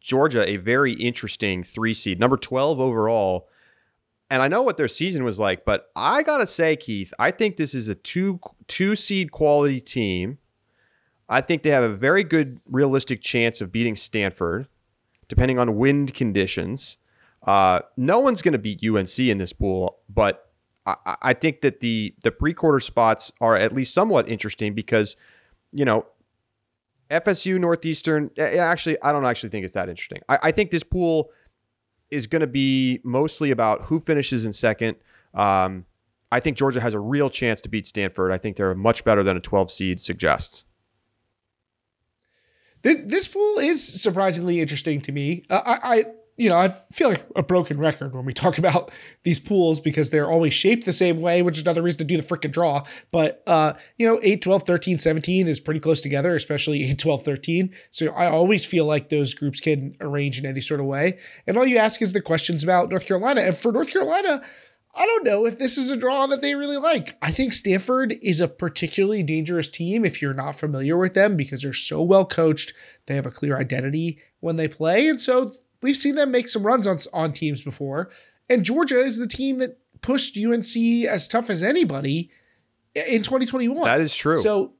Georgia, 0.01 0.47
a 0.49 0.57
very 0.57 0.93
interesting 0.93 1.63
three 1.63 1.93
seed, 1.93 2.19
number 2.19 2.35
12 2.35 2.79
overall. 2.79 3.47
And 4.29 4.41
I 4.41 4.47
know 4.47 4.61
what 4.61 4.77
their 4.77 4.87
season 4.87 5.23
was 5.23 5.39
like, 5.39 5.63
but 5.65 5.91
I 5.95 6.23
got 6.23 6.39
to 6.39 6.47
say, 6.47 6.75
Keith, 6.75 7.13
I 7.19 7.31
think 7.31 7.57
this 7.57 7.75
is 7.75 7.87
a 7.87 7.95
two, 7.95 8.39
two 8.67 8.95
seed 8.95 9.31
quality 9.31 9.79
team. 9.79 10.39
I 11.29 11.41
think 11.41 11.63
they 11.63 11.69
have 11.69 11.83
a 11.83 11.89
very 11.89 12.23
good 12.23 12.59
realistic 12.65 13.21
chance 13.21 13.61
of 13.61 13.71
beating 13.71 13.95
Stanford, 13.95 14.67
depending 15.27 15.59
on 15.59 15.77
wind 15.77 16.13
conditions. 16.13 16.97
Uh, 17.45 17.81
no 17.95 18.19
one's 18.19 18.41
going 18.41 18.51
to 18.53 18.59
beat 18.59 18.83
UNC 18.83 19.19
in 19.19 19.37
this 19.37 19.53
pool, 19.53 19.99
but 20.09 20.51
I, 20.85 20.95
I 21.21 21.33
think 21.33 21.61
that 21.61 21.79
the 21.79 22.15
the 22.23 22.31
pre 22.31 22.53
quarter 22.53 22.79
spots 22.79 23.31
are 23.39 23.55
at 23.55 23.73
least 23.73 23.93
somewhat 23.93 24.27
interesting 24.27 24.73
because, 24.73 25.15
you 25.71 25.85
know, 25.85 26.05
FSU 27.11 27.59
Northeastern. 27.59 28.31
Actually, 28.39 29.01
I 29.01 29.11
don't 29.11 29.25
actually 29.25 29.49
think 29.49 29.65
it's 29.65 29.75
that 29.75 29.89
interesting. 29.89 30.21
I, 30.29 30.39
I 30.43 30.51
think 30.51 30.71
this 30.71 30.83
pool 30.83 31.29
is 32.09 32.27
going 32.27 32.41
to 32.41 32.47
be 32.47 32.99
mostly 33.03 33.51
about 33.51 33.83
who 33.83 33.99
finishes 33.99 34.45
in 34.45 34.53
second. 34.53 34.97
Um, 35.33 35.85
I 36.31 36.39
think 36.39 36.57
Georgia 36.57 36.79
has 36.79 36.93
a 36.93 36.99
real 36.99 37.29
chance 37.29 37.61
to 37.61 37.69
beat 37.69 37.85
Stanford. 37.85 38.31
I 38.31 38.37
think 38.37 38.55
they're 38.55 38.73
much 38.73 39.03
better 39.03 39.23
than 39.23 39.37
a 39.37 39.39
12 39.39 39.69
seed 39.69 39.99
suggests. 39.99 40.65
This 42.83 43.27
pool 43.27 43.59
is 43.59 44.01
surprisingly 44.01 44.59
interesting 44.59 45.01
to 45.01 45.11
me. 45.11 45.43
Uh, 45.51 45.61
I 45.65 46.05
you 46.37 46.49
know, 46.49 46.55
I 46.55 46.69
feel 46.69 47.09
like 47.09 47.25
a 47.35 47.43
broken 47.43 47.77
record 47.77 48.15
when 48.15 48.25
we 48.25 48.33
talk 48.33 48.57
about 48.59 48.91
these 49.23 49.39
pools 49.39 49.79
because 49.79 50.09
they're 50.09 50.29
always 50.29 50.53
shaped 50.53 50.85
the 50.85 50.93
same 50.93 51.21
way, 51.21 51.41
which 51.41 51.57
is 51.57 51.63
another 51.63 51.81
reason 51.81 51.99
to 51.99 52.03
do 52.03 52.17
the 52.17 52.23
freaking 52.23 52.51
draw. 52.51 52.83
But, 53.11 53.43
uh, 53.47 53.73
you 53.97 54.07
know, 54.07 54.19
8, 54.23 54.41
12, 54.41 54.63
13, 54.63 54.97
17 54.97 55.47
is 55.47 55.59
pretty 55.59 55.79
close 55.79 56.01
together, 56.01 56.35
especially 56.35 56.83
8, 56.89 56.99
12, 56.99 57.23
13. 57.23 57.75
So 57.91 58.07
I 58.13 58.29
always 58.29 58.65
feel 58.65 58.85
like 58.85 59.09
those 59.09 59.33
groups 59.33 59.59
can 59.59 59.95
arrange 60.01 60.39
in 60.39 60.45
any 60.45 60.61
sort 60.61 60.79
of 60.79 60.85
way. 60.85 61.19
And 61.47 61.57
all 61.57 61.65
you 61.65 61.77
ask 61.77 62.01
is 62.01 62.13
the 62.13 62.21
questions 62.21 62.63
about 62.63 62.89
North 62.89 63.05
Carolina. 63.05 63.41
And 63.41 63.55
for 63.55 63.71
North 63.71 63.89
Carolina, 63.89 64.41
I 64.93 65.05
don't 65.05 65.23
know 65.23 65.45
if 65.45 65.57
this 65.57 65.77
is 65.77 65.89
a 65.89 65.97
draw 65.97 66.25
that 66.27 66.41
they 66.41 66.55
really 66.55 66.77
like. 66.77 67.17
I 67.21 67.31
think 67.31 67.53
Stanford 67.53 68.13
is 68.21 68.41
a 68.41 68.47
particularly 68.47 69.23
dangerous 69.23 69.69
team 69.69 70.03
if 70.03 70.21
you're 70.21 70.33
not 70.33 70.57
familiar 70.57 70.97
with 70.97 71.13
them 71.13 71.37
because 71.37 71.61
they're 71.61 71.73
so 71.73 72.01
well 72.01 72.25
coached. 72.25 72.73
They 73.05 73.15
have 73.15 73.25
a 73.25 73.31
clear 73.31 73.57
identity 73.57 74.19
when 74.41 74.57
they 74.57 74.67
play. 74.67 75.07
And 75.07 75.19
so 75.19 75.51
We've 75.81 75.95
seen 75.95 76.15
them 76.15 76.31
make 76.31 76.47
some 76.47 76.63
runs 76.63 76.87
on, 76.87 76.97
on 77.13 77.33
teams 77.33 77.61
before. 77.61 78.09
And 78.49 78.63
Georgia 78.63 78.99
is 78.99 79.17
the 79.17 79.27
team 79.27 79.57
that 79.59 79.77
pushed 80.01 80.37
UNC 80.37 80.75
as 81.05 81.27
tough 81.27 81.49
as 81.49 81.63
anybody 81.63 82.29
in 82.95 83.23
2021. 83.23 83.83
That 83.83 84.01
is 84.01 84.15
true. 84.15 84.37
So, 84.37 84.73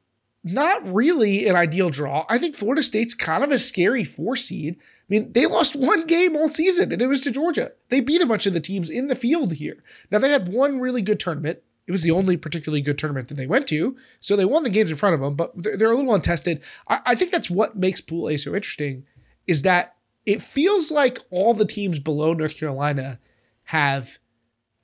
not 0.44 0.92
really 0.92 1.48
an 1.48 1.56
ideal 1.56 1.92
draw. 1.92 2.26
I 2.28 2.40
think 2.40 2.56
Florida 2.56 2.82
State's 2.82 3.14
kind 3.14 3.44
of 3.44 3.52
a 3.52 3.60
scary 3.60 4.04
four 4.04 4.36
seed. 4.36 4.76
I 4.80 5.06
mean, 5.08 5.34
they 5.34 5.46
lost 5.46 5.76
one 5.76 6.08
game 6.08 6.36
all 6.36 6.50
season, 6.50 6.92
and 6.92 7.02
it 7.02 7.08
was 7.08 7.22
to 7.22 7.32
Georgia. 7.32 7.74
They 7.90 8.02
beat 8.02 8.22
a 8.22 8.26
bunch 8.26 8.48
of 8.48 8.54
the 8.54 8.60
teams 8.60 8.90
in 8.90 9.08
the 9.08 9.16
field 9.16 9.54
here. 9.54 9.84
Now, 10.10 10.18
they 10.18 10.30
had 10.30 10.48
one 10.48 10.80
really 10.80 11.04
good 11.04 11.20
tournament. 11.20 11.60
It 11.86 11.92
was 11.92 12.04
the 12.04 12.12
only 12.12 12.38
particularly 12.38 12.82
good 12.82 12.98
tournament 12.98 13.28
that 13.28 13.36
they 13.36 13.48
went 13.48 13.68
to. 13.68 13.98
So 14.20 14.36
they 14.36 14.46
won 14.46 14.64
the 14.64 14.70
games 14.70 14.92
in 14.92 14.98
front 14.98 15.16
of 15.16 15.22
them, 15.22 15.36
but 15.36 15.52
they're, 15.56 15.78
they're 15.78 15.92
a 15.92 15.96
little 15.96 16.14
untested. 16.14 16.62
I, 16.88 17.02
I 17.06 17.16
think 17.16 17.32
that's 17.32 17.50
what 17.50 17.76
makes 17.76 18.02
Pool 18.02 18.30
A 18.30 18.38
so 18.38 18.56
interesting 18.56 19.06
is 19.48 19.64
that 19.64 19.96
it 20.26 20.42
feels 20.42 20.92
like 20.92 21.20
all 21.30 21.54
the 21.54 21.66
teams 21.66 22.00
below 22.00 22.34
North 22.34 22.58
Carolina 22.58 23.20
have 23.66 24.20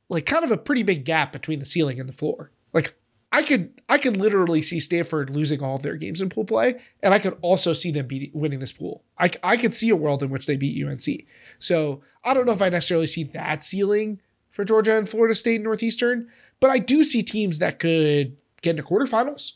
like 0.09 0.25
kind 0.25 0.43
of 0.43 0.51
a 0.51 0.57
pretty 0.57 0.83
big 0.83 1.05
gap 1.05 1.31
between 1.31 1.59
the 1.59 1.65
ceiling 1.65 1.99
and 1.99 2.07
the 2.07 2.13
floor. 2.13 2.51
Like 2.73 2.95
I 3.31 3.43
could 3.43 3.81
I 3.89 3.97
could 3.97 4.17
literally 4.17 4.61
see 4.61 4.79
Stanford 4.79 5.29
losing 5.29 5.61
all 5.61 5.75
of 5.75 5.83
their 5.83 5.95
games 5.95 6.21
in 6.21 6.29
pool 6.29 6.45
play, 6.45 6.79
and 7.03 7.13
I 7.13 7.19
could 7.19 7.37
also 7.41 7.73
see 7.73 7.91
them 7.91 8.07
beating, 8.07 8.31
winning 8.33 8.59
this 8.59 8.71
pool. 8.71 9.03
I, 9.19 9.31
I 9.43 9.57
could 9.57 9.73
see 9.73 9.89
a 9.89 9.95
world 9.95 10.23
in 10.23 10.29
which 10.29 10.45
they 10.45 10.55
beat 10.55 10.83
UNC. 10.83 11.25
So 11.59 12.01
I 12.23 12.33
don't 12.33 12.45
know 12.45 12.53
if 12.53 12.61
I 12.61 12.69
necessarily 12.69 13.07
see 13.07 13.23
that 13.25 13.63
ceiling 13.63 14.21
for 14.49 14.63
Georgia 14.63 14.97
and 14.97 15.07
Florida 15.07 15.35
State 15.35 15.55
and 15.55 15.65
Northeastern, 15.65 16.29
but 16.59 16.69
I 16.69 16.79
do 16.79 17.03
see 17.03 17.21
teams 17.21 17.59
that 17.59 17.79
could 17.79 18.37
get 18.61 18.71
into 18.71 18.83
quarterfinals. 18.83 19.53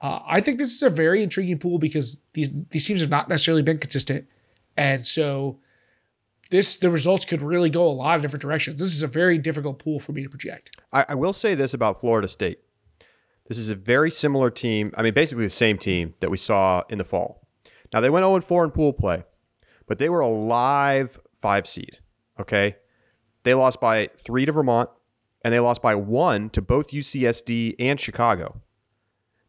Uh, 0.00 0.20
I 0.26 0.40
think 0.40 0.58
this 0.58 0.72
is 0.72 0.82
a 0.82 0.90
very 0.90 1.22
intriguing 1.22 1.58
pool 1.58 1.78
because 1.78 2.22
these 2.32 2.48
these 2.70 2.86
teams 2.86 3.02
have 3.02 3.10
not 3.10 3.28
necessarily 3.28 3.62
been 3.62 3.78
consistent, 3.78 4.26
and 4.76 5.06
so 5.06 5.58
this 6.50 6.74
the 6.76 6.90
results 6.90 7.24
could 7.24 7.42
really 7.42 7.70
go 7.70 7.86
a 7.86 7.90
lot 7.90 8.16
of 8.16 8.22
different 8.22 8.42
directions. 8.42 8.78
This 8.78 8.94
is 8.94 9.02
a 9.02 9.06
very 9.06 9.38
difficult 9.38 9.78
pool 9.78 10.00
for 10.00 10.12
me 10.12 10.22
to 10.22 10.28
project. 10.28 10.70
I, 10.92 11.06
I 11.10 11.14
will 11.14 11.32
say 11.32 11.54
this 11.54 11.74
about 11.74 12.00
Florida 12.00 12.28
State. 12.28 12.60
This 13.48 13.58
is 13.58 13.68
a 13.68 13.74
very 13.74 14.10
similar 14.10 14.50
team. 14.50 14.92
I 14.96 15.02
mean, 15.02 15.14
basically 15.14 15.44
the 15.44 15.50
same 15.50 15.78
team 15.78 16.14
that 16.20 16.30
we 16.30 16.36
saw 16.36 16.82
in 16.88 16.98
the 16.98 17.04
fall. 17.04 17.48
Now 17.92 18.00
they 18.00 18.10
went 18.10 18.24
0 18.24 18.40
4 18.40 18.64
in 18.64 18.70
pool 18.70 18.92
play, 18.92 19.24
but 19.86 19.98
they 19.98 20.08
were 20.08 20.20
a 20.20 20.28
live 20.28 21.18
five 21.34 21.66
seed. 21.66 21.98
Okay, 22.38 22.76
they 23.42 23.54
lost 23.54 23.80
by 23.80 24.08
three 24.18 24.44
to 24.44 24.52
Vermont, 24.52 24.90
and 25.44 25.52
they 25.52 25.60
lost 25.60 25.82
by 25.82 25.94
one 25.94 26.50
to 26.50 26.62
both 26.62 26.88
UCSD 26.88 27.76
and 27.78 27.98
Chicago. 27.98 28.60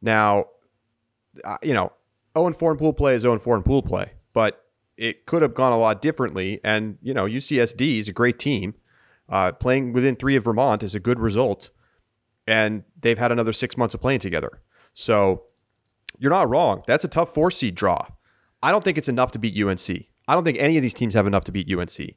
Now, 0.01 0.45
you 1.62 1.73
know, 1.73 1.93
0 2.38 2.53
4 2.53 2.71
in 2.71 2.77
pool 2.77 2.93
play 2.93 3.15
is 3.15 3.21
0 3.21 3.39
4 3.39 3.57
in 3.57 3.63
pool 3.63 3.81
play, 3.81 4.12
but 4.34 4.61
it 5.02 5.26
could 5.26 5.42
have 5.42 5.56
gone 5.56 5.72
a 5.72 5.80
lot 5.80 6.00
differently. 6.00 6.62
And, 6.64 7.00
you 7.02 7.12
know, 7.12 7.26
UCSD 7.26 7.98
is 7.98 8.08
a 8.08 8.14
great 8.14 8.38
team. 8.38 8.76
Uh, 9.28 9.52
playing 9.52 9.94
within 9.94 10.16
three 10.16 10.36
of 10.36 10.44
Vermont 10.44 10.84
is 10.84 10.94
a 10.94 11.00
good 11.00 11.20
result. 11.20 11.72
And 12.46 12.84
they've 13.00 13.18
had 13.18 13.32
another 13.32 13.52
six 13.52 13.76
months 13.76 13.96
of 13.96 14.02
playing 14.02 14.20
together. 14.20 14.62
So 14.94 15.46
you're 16.20 16.30
not 16.30 16.50
wrong. 16.50 16.84
That's 16.86 17.04
a 17.04 17.08
tough 17.08 17.34
four 17.34 17.50
seed 17.50 17.74
draw. 17.74 18.06
I 18.62 18.72
don't 18.72 18.84
think 18.84 19.00
it's 19.00 19.10
enough 19.10 19.32
to 19.32 19.40
beat 19.40 19.60
UNC. 19.60 19.90
I 20.28 20.36
don't 20.36 20.44
think 20.44 20.60
any 20.60 20.78
of 20.78 20.84
these 20.84 20.94
teams 20.94 21.16
have 21.16 21.26
enough 21.26 21.46
to 21.46 21.52
beat 21.52 21.74
UNC. 21.74 22.16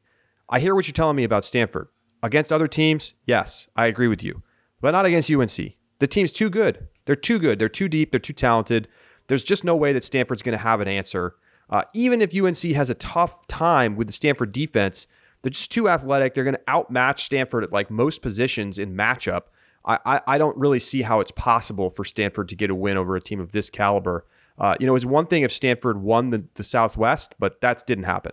I 0.51 0.61
hear 0.61 0.75
what 0.75 0.87
you're 0.87 0.93
telling 0.93 1.17
me 1.17 1.25
about 1.25 1.47
Stanford. 1.47 1.89
Against 2.23 2.53
other 2.53 2.69
teams, 2.69 3.15
yes, 3.25 3.67
I 3.75 3.87
agree 3.87 4.09
with 4.09 4.23
you, 4.23 4.43
but 4.83 4.91
not 4.91 5.07
against 5.07 5.31
UNC. 5.31 5.75
The 6.01 6.07
team's 6.07 6.33
too 6.33 6.51
good. 6.51 6.89
They're 7.07 7.17
too 7.17 7.39
good. 7.39 7.59
They're 7.59 7.71
too 7.71 7.89
deep. 7.89 8.11
They're 8.11 8.21
too 8.21 8.35
talented. 8.35 8.89
There's 9.29 9.43
just 9.43 9.65
no 9.65 9.75
way 9.75 9.95
that 9.95 10.05
Stanford's 10.05 10.43
going 10.43 10.57
to 10.57 10.63
have 10.63 10.83
an 10.83 10.89
answer. 10.89 11.37
Uh, 11.71 11.83
even 11.95 12.21
if 12.21 12.35
UNC 12.35 12.63
has 12.75 12.91
a 12.91 12.95
tough 12.95 13.47
time 13.47 13.97
with 13.97 14.07
the 14.07 14.13
Stanford 14.13 14.53
defense, 14.53 15.07
they're 15.43 15.51
just 15.51 15.71
too 15.71 15.89
athletic. 15.89 16.35
They're 16.35 16.45
going 16.45 16.57
to 16.57 16.61
outmatch 16.69 17.25
Stanford 17.25 17.65
at 17.65 17.73
like 17.73 17.91
most 17.91 18.23
positions 18.23 18.79
in 18.79 18.95
matchup. 18.95 19.43
I, 19.85 19.99
I, 20.07 20.21
I 20.27 20.39
don't 20.39 20.57
really 20.57 20.79
see 20.79 21.03
how 21.03 21.21
it's 21.21 21.31
possible 21.31 21.91
for 21.91 22.05
Stanford 22.05 22.49
to 22.49 22.57
get 22.57 22.71
a 22.71 22.75
win 22.75 22.97
over 22.97 23.17
a 23.17 23.21
team 23.21 23.41
of 23.41 23.53
this 23.53 23.71
caliber. 23.71 24.25
Uh, 24.59 24.75
you 24.81 24.87
know, 24.87 24.95
it's 24.95 25.05
one 25.05 25.27
thing 25.27 25.43
if 25.43 25.53
Stanford 25.53 26.01
won 26.01 26.31
the, 26.31 26.45
the 26.55 26.65
Southwest, 26.65 27.35
but 27.39 27.61
that 27.61 27.87
didn't 27.87 28.05
happen. 28.05 28.33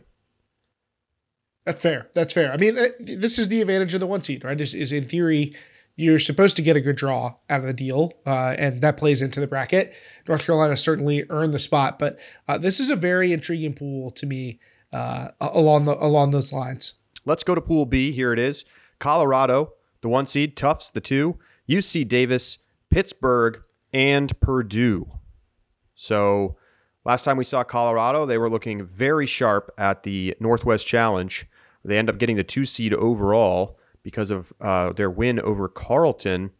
That's 1.65 1.79
fair. 1.79 2.07
That's 2.13 2.33
fair. 2.33 2.51
I 2.51 2.57
mean, 2.57 2.77
uh, 2.77 2.87
this 2.99 3.37
is 3.37 3.49
the 3.49 3.61
advantage 3.61 3.93
of 3.93 3.99
the 3.99 4.07
one 4.07 4.21
seed, 4.21 4.43
right? 4.43 4.59
Is, 4.59 4.73
is 4.73 4.91
in 4.91 5.07
theory 5.07 5.53
you're 6.01 6.17
supposed 6.17 6.55
to 6.55 6.63
get 6.63 6.75
a 6.75 6.81
good 6.81 6.95
draw 6.95 7.35
out 7.47 7.59
of 7.59 7.67
the 7.67 7.73
deal, 7.73 8.13
uh, 8.25 8.55
and 8.57 8.81
that 8.81 8.97
plays 8.97 9.21
into 9.21 9.39
the 9.39 9.45
bracket. 9.45 9.93
North 10.27 10.43
Carolina 10.43 10.75
certainly 10.75 11.25
earned 11.29 11.53
the 11.53 11.59
spot, 11.59 11.99
but 11.99 12.17
uh, 12.47 12.57
this 12.57 12.79
is 12.79 12.89
a 12.89 12.95
very 12.95 13.31
intriguing 13.31 13.75
pool 13.75 14.09
to 14.11 14.25
me 14.25 14.59
uh, 14.91 15.27
along 15.39 15.85
the 15.85 15.93
along 16.03 16.31
those 16.31 16.51
lines. 16.51 16.93
Let's 17.23 17.43
go 17.43 17.53
to 17.53 17.61
Pool 17.61 17.85
B. 17.85 18.11
Here 18.11 18.33
it 18.33 18.39
is: 18.39 18.65
Colorado, 18.97 19.73
the 20.01 20.09
one 20.09 20.25
seed, 20.25 20.57
Tufts, 20.57 20.89
the 20.89 21.01
two, 21.01 21.37
UC 21.69 22.07
Davis, 22.07 22.57
Pittsburgh, 22.89 23.63
and 23.93 24.37
Purdue. 24.39 25.07
So 25.93 26.57
last 27.05 27.25
time 27.25 27.37
we 27.37 27.43
saw 27.43 27.63
Colorado, 27.63 28.25
they 28.25 28.39
were 28.39 28.49
looking 28.49 28.83
very 28.83 29.27
sharp 29.27 29.71
at 29.77 30.01
the 30.01 30.35
Northwest 30.39 30.87
Challenge. 30.87 31.45
They 31.85 31.99
end 31.99 32.09
up 32.09 32.17
getting 32.17 32.37
the 32.37 32.43
two 32.43 32.65
seed 32.65 32.91
overall 32.91 33.77
because 34.03 34.31
of 34.31 34.53
uh, 34.59 34.93
their 34.93 35.09
win 35.09 35.39
over 35.39 35.67
Carleton. 35.67 36.51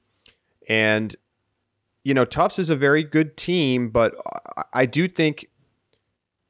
And, 0.67 1.15
you 2.03 2.13
know, 2.13 2.25
Tufts 2.25 2.59
is 2.59 2.69
a 2.69 2.75
very 2.75 3.03
good 3.03 3.35
team, 3.35 3.89
but 3.89 4.13
I 4.73 4.85
do 4.85 5.07
think 5.07 5.47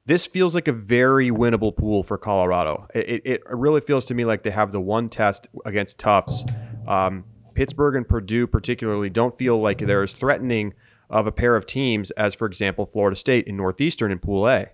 this 0.06 0.26
feels 0.28 0.56
like 0.56 0.68
a 0.68 0.74
very 0.74 1.30
winnable 1.30 1.76
pool 1.76 2.04
for 2.04 2.18
Colorado. 2.18 2.88
It, 2.94 3.22
it 3.26 3.42
really 3.50 3.82
feels 3.82 4.06
to 4.06 4.14
me 4.14 4.26
like 4.26 4.44
they 4.44 4.52
have 4.52 4.72
the 4.72 4.82
one 4.82 5.10
test 5.10 5.48
against 5.66 5.98
Tufts. 5.98 6.44
Um, 6.88 7.26
Pittsburgh 7.54 7.96
and 7.96 8.08
Purdue, 8.08 8.48
particularly, 8.48 9.10
don't 9.10 9.38
feel 9.38 9.60
like 9.60 9.80
they're 9.80 10.04
as 10.04 10.14
threatening 10.14 10.74
of 11.10 11.28
a 11.28 11.32
pair 11.32 11.56
of 11.56 11.66
teams 11.66 12.12
as, 12.12 12.34
for 12.34 12.48
example, 12.48 12.86
Florida 12.86 13.16
State 13.16 13.46
in 13.48 13.58
Northeastern 13.58 14.12
in 14.12 14.20
Pool 14.20 14.48
A. 14.48 14.70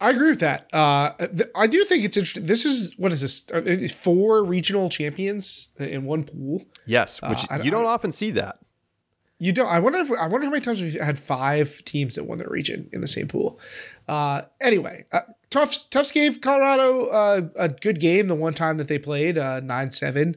I 0.00 0.10
agree 0.10 0.30
with 0.30 0.40
that. 0.40 0.66
Uh, 0.72 1.12
th- 1.18 1.50
I 1.54 1.66
do 1.66 1.84
think 1.84 2.04
it's 2.04 2.16
interesting. 2.16 2.46
This 2.46 2.64
is 2.64 2.96
what 2.98 3.12
is 3.12 3.20
this? 3.20 3.92
Four 3.92 4.44
regional 4.44 4.88
champions 4.88 5.68
in 5.78 6.04
one 6.04 6.24
pool. 6.24 6.64
Yes, 6.86 7.20
which 7.22 7.44
uh, 7.50 7.60
you 7.62 7.70
don't 7.70 7.84
often 7.84 8.10
see 8.10 8.30
that. 8.32 8.58
You 9.38 9.52
don't. 9.52 9.68
I 9.68 9.78
wonder 9.78 9.98
if 9.98 10.10
I 10.10 10.26
wonder 10.26 10.46
how 10.46 10.52
many 10.52 10.62
times 10.62 10.82
we've 10.82 10.98
had 10.98 11.18
five 11.18 11.84
teams 11.84 12.14
that 12.14 12.24
won 12.24 12.38
their 12.38 12.48
region 12.48 12.88
in 12.92 13.02
the 13.02 13.08
same 13.08 13.28
pool. 13.28 13.60
Uh, 14.08 14.42
anyway, 14.60 15.04
uh, 15.12 15.20
Tufts 15.50 15.84
Tufts 15.84 16.12
gave 16.12 16.40
Colorado 16.40 17.06
uh, 17.06 17.42
a 17.56 17.68
good 17.68 18.00
game 18.00 18.28
the 18.28 18.34
one 18.34 18.54
time 18.54 18.78
that 18.78 18.88
they 18.88 18.98
played 18.98 19.36
uh, 19.36 19.60
nine 19.60 19.90
seven. 19.90 20.36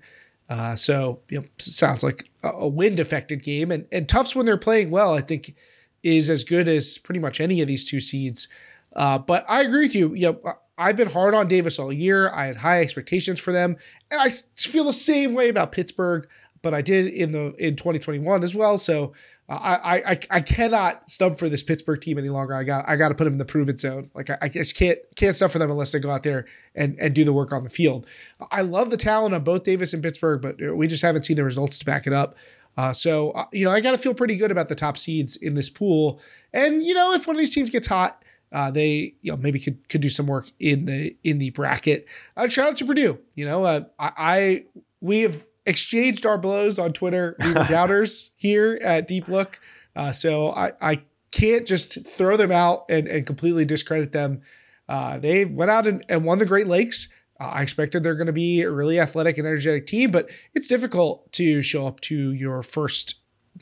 Uh, 0.49 0.75
so 0.75 1.21
you 1.29 1.39
know, 1.39 1.45
sounds 1.57 2.03
like 2.03 2.29
a, 2.43 2.49
a 2.49 2.67
wind 2.67 2.99
affected 2.99 3.43
game. 3.43 3.71
And 3.71 3.87
and 3.93 4.09
Tufts 4.09 4.35
when 4.35 4.45
they're 4.45 4.57
playing 4.57 4.91
well, 4.91 5.13
I 5.13 5.21
think 5.21 5.55
is 6.01 6.29
as 6.29 6.43
good 6.43 6.67
as 6.67 6.97
pretty 6.97 7.19
much 7.19 7.39
any 7.39 7.61
of 7.61 7.67
these 7.67 7.85
two 7.85 8.01
seeds. 8.01 8.49
Uh, 8.95 9.17
but 9.17 9.45
I 9.47 9.61
agree 9.61 9.87
with 9.87 9.95
you. 9.95 10.13
You 10.13 10.39
know, 10.43 10.53
I've 10.77 10.97
been 10.97 11.09
hard 11.09 11.33
on 11.33 11.47
Davis 11.47 11.79
all 11.79 11.91
year. 11.91 12.29
I 12.29 12.45
had 12.45 12.57
high 12.57 12.81
expectations 12.81 13.39
for 13.39 13.51
them, 13.51 13.77
and 14.11 14.21
I 14.21 14.29
feel 14.57 14.85
the 14.85 14.93
same 14.93 15.33
way 15.33 15.49
about 15.49 15.71
Pittsburgh. 15.71 16.27
But 16.61 16.73
I 16.73 16.81
did 16.81 17.07
in 17.07 17.31
the 17.33 17.53
in 17.57 17.75
2021 17.75 18.43
as 18.43 18.55
well. 18.55 18.77
So 18.77 19.13
uh, 19.49 19.53
I 19.55 20.11
I 20.11 20.19
I 20.31 20.41
cannot 20.41 21.09
stump 21.11 21.37
for 21.37 21.49
this 21.49 21.61
Pittsburgh 21.61 21.99
team 21.99 22.17
any 22.17 22.29
longer. 22.29 22.53
I 22.53 22.63
got 22.63 22.87
I 22.87 22.95
got 22.95 23.09
to 23.09 23.15
put 23.15 23.25
them 23.25 23.33
in 23.33 23.39
the 23.39 23.45
prove 23.45 23.67
it 23.67 23.79
zone. 23.79 24.09
Like 24.15 24.29
I, 24.29 24.37
I 24.43 24.49
just 24.49 24.75
can't 24.75 24.97
can't 25.15 25.35
stump 25.35 25.51
for 25.51 25.59
them 25.59 25.69
unless 25.69 25.91
they 25.91 25.99
go 25.99 26.09
out 26.09 26.23
there 26.23 26.45
and 26.75 26.97
and 26.99 27.13
do 27.13 27.25
the 27.25 27.33
work 27.33 27.51
on 27.51 27.65
the 27.65 27.69
field. 27.69 28.07
I 28.51 28.61
love 28.61 28.89
the 28.89 28.97
talent 28.97 29.35
of 29.35 29.43
both 29.43 29.63
Davis 29.63 29.93
and 29.93 30.01
Pittsburgh, 30.01 30.41
but 30.41 30.75
we 30.75 30.87
just 30.87 31.03
haven't 31.03 31.23
seen 31.23 31.35
the 31.35 31.43
results 31.43 31.77
to 31.79 31.85
back 31.85 32.07
it 32.07 32.13
up. 32.13 32.37
Uh, 32.77 32.93
so 32.93 33.31
uh, 33.31 33.45
you 33.51 33.65
know 33.65 33.71
I 33.71 33.81
got 33.81 33.91
to 33.91 33.97
feel 33.97 34.13
pretty 34.13 34.37
good 34.37 34.51
about 34.51 34.69
the 34.69 34.75
top 34.75 34.97
seeds 34.97 35.35
in 35.35 35.55
this 35.55 35.69
pool. 35.69 36.21
And 36.53 36.81
you 36.81 36.93
know 36.93 37.13
if 37.13 37.27
one 37.27 37.35
of 37.35 37.39
these 37.41 37.53
teams 37.53 37.69
gets 37.69 37.87
hot 37.87 38.22
uh, 38.53 38.71
they 38.71 39.15
you 39.21 39.31
know 39.31 39.37
maybe 39.37 39.59
could 39.59 39.89
could 39.89 40.01
do 40.01 40.09
some 40.09 40.27
work 40.27 40.49
in 40.59 40.85
the 40.85 41.15
in 41.23 41.39
the 41.39 41.49
bracket. 41.49 42.07
Uh, 42.37 42.47
shout 42.47 42.69
out 42.69 42.77
to 42.77 42.85
Purdue. 42.85 43.19
You 43.35 43.45
know, 43.45 43.63
uh, 43.63 43.85
I, 43.99 44.11
I 44.17 44.63
we 45.01 45.21
have 45.21 45.43
exchanged 45.65 46.25
our 46.25 46.37
blows 46.37 46.77
on 46.77 46.93
Twitter. 46.93 47.35
We 47.39 47.53
were 47.53 47.63
doubters 47.69 48.29
here 48.35 48.79
at 48.81 49.07
Deep 49.07 49.27
Look, 49.27 49.59
uh, 49.95 50.11
so 50.11 50.51
I 50.51 50.71
I 50.79 51.03
can't 51.31 51.65
just 51.65 52.05
throw 52.07 52.37
them 52.37 52.51
out 52.51 52.85
and, 52.89 53.07
and 53.07 53.25
completely 53.25 53.65
discredit 53.65 54.11
them. 54.11 54.41
Uh, 54.87 55.17
they 55.17 55.45
went 55.45 55.71
out 55.71 55.87
and, 55.87 56.05
and 56.07 56.23
won 56.23 56.37
the 56.37 56.45
Great 56.45 56.67
Lakes. 56.67 57.07
Uh, 57.39 57.45
I 57.45 57.61
expected 57.63 58.03
they're 58.03 58.15
going 58.15 58.27
to 58.27 58.33
be 58.33 58.61
a 58.61 58.69
really 58.69 58.99
athletic 58.99 59.39
and 59.39 59.47
energetic 59.47 59.87
team, 59.87 60.11
but 60.11 60.29
it's 60.53 60.67
difficult 60.67 61.31
to 61.33 61.63
show 61.63 61.87
up 61.87 61.99
to 62.01 62.31
your 62.33 62.61
first 62.61 63.15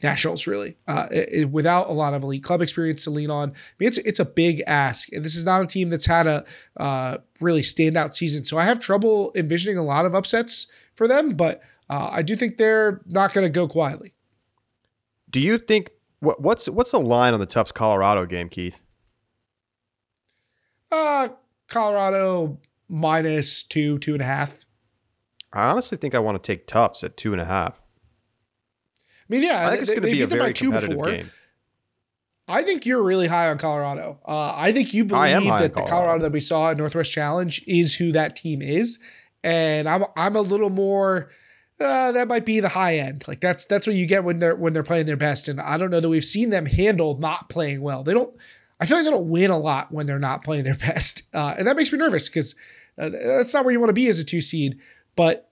nationals 0.04 0.48
really 0.48 0.78
uh, 0.88 1.08
it, 1.12 1.50
without 1.50 1.90
a 1.90 1.94
lot 1.94 2.14
of 2.14 2.24
elite 2.24 2.44
club 2.44 2.62
experience 2.62 3.04
to 3.04 3.10
lean 3.10 3.30
on. 3.30 3.50
I 3.50 3.54
mean, 3.80 3.88
it's 3.88 3.98
it's 4.00 4.20
a 4.20 4.26
big 4.26 4.64
ask, 4.68 5.12
and 5.14 5.24
this 5.24 5.36
is 5.36 5.46
not 5.46 5.62
a 5.62 5.68
team 5.68 5.90
that's 5.90 6.06
had 6.06 6.28
a 6.28 6.46
uh, 6.78 7.18
really 7.40 7.62
standout 7.62 8.14
season. 8.14 8.46
So 8.46 8.58
I 8.58 8.66
have 8.66 8.80
trouble 8.80 9.32
envisioning 9.36 9.78
a 9.78 9.84
lot 9.84 10.06
of 10.06 10.16
upsets 10.16 10.68
for 10.96 11.08
them, 11.08 11.36
but 11.36 11.62
uh, 11.90 12.10
I 12.12 12.22
do 12.22 12.36
think 12.36 12.58
they're 12.58 13.02
not 13.06 13.34
going 13.34 13.46
to 13.46 13.52
go 13.52 13.68
quietly. 13.68 14.14
Do 15.30 15.42
you 15.42 15.58
think 15.58 15.92
what, 16.20 16.42
what's 16.42 16.68
what's 16.70 16.92
the 16.92 17.00
line 17.00 17.34
on 17.34 17.40
the 17.40 17.46
Tufts 17.46 17.72
Colorado 17.72 18.26
game, 18.26 18.50
Keith? 18.50 18.82
Uh 20.92 21.30
Colorado 21.68 22.60
minus 22.90 23.64
two, 23.64 23.98
two 24.00 24.14
and 24.14 24.22
a 24.22 24.26
half. 24.26 24.66
I 25.54 25.70
honestly 25.70 25.98
think 25.98 26.14
I 26.14 26.20
want 26.20 26.42
to 26.42 26.46
take 26.46 26.68
Tufts 26.68 27.04
at 27.04 27.16
two 27.16 27.32
and 27.32 27.42
a 27.42 27.46
half 27.46 27.82
mean, 29.32 29.44
yeah, 29.44 29.68
I 29.68 29.72
think 29.72 29.82
it's 29.82 29.90
going 29.90 30.02
to 30.04 30.12
be 30.12 30.22
a 30.22 30.28
very 30.28 30.54
competitive 30.54 31.04
game. 31.04 31.32
I 32.48 32.64
think 32.64 32.86
you're 32.86 33.02
really 33.02 33.28
high 33.28 33.50
on 33.50 33.58
Colorado. 33.58 34.20
Uh, 34.28 34.54
I 34.56 34.74
think 34.74 34.94
you 34.94 35.06
believe 35.06 35.44
that 35.44 35.74
the 35.74 35.84
Colorado 35.84 36.24
that 36.24 36.32
we 36.32 36.42
saw 36.42 36.72
at 36.72 36.78
Northwest 36.78 37.12
Challenge 37.12 37.64
is 37.66 37.96
who 37.96 38.12
that 38.12 38.36
team 38.36 38.62
is, 38.62 39.00
and 39.44 39.88
I'm 39.88 40.04
I'm 40.16 40.36
a 40.36 40.42
little 40.42 40.70
more. 40.70 41.30
Uh, 41.80 42.12
that 42.12 42.28
might 42.28 42.46
be 42.46 42.60
the 42.60 42.70
high 42.70 42.98
end. 42.98 43.26
Like 43.28 43.40
that's 43.40 43.66
that's 43.66 43.88
what 43.88 43.96
you 43.96 44.06
get 44.06 44.24
when 44.24 44.40
they're 44.40 44.56
when 44.56 44.74
they're 44.74 44.84
playing 44.84 45.06
their 45.06 45.18
best. 45.18 45.48
And 45.48 45.62
I 45.62 45.78
don't 45.78 45.92
know 45.92 46.00
that 46.00 46.10
we've 46.10 46.26
seen 46.26 46.50
them 46.50 46.66
handle 46.66 47.18
not 47.18 47.50
playing 47.50 47.82
well. 47.82 48.04
They 48.04 48.14
don't. 48.14 48.36
I 48.80 48.86
feel 48.86 48.98
like 48.98 49.06
they 49.06 49.12
don't 49.12 49.30
win 49.30 49.50
a 49.50 49.58
lot 49.58 49.92
when 49.92 50.06
they're 50.06 50.20
not 50.20 50.44
playing 50.44 50.66
their 50.66 50.76
best, 50.90 51.24
uh, 51.34 51.56
and 51.58 51.68
that 51.68 51.78
makes 51.78 51.92
me 51.92 52.00
nervous 52.00 52.28
because 52.28 52.54
uh, 52.98 53.10
that's 53.10 53.54
not 53.54 53.64
where 53.64 53.72
you 53.72 53.80
want 53.80 53.90
to 53.90 53.94
be 53.94 54.08
as 54.08 54.20
a 54.20 54.26
two 54.26 54.42
seed. 54.42 54.78
But 55.16 55.51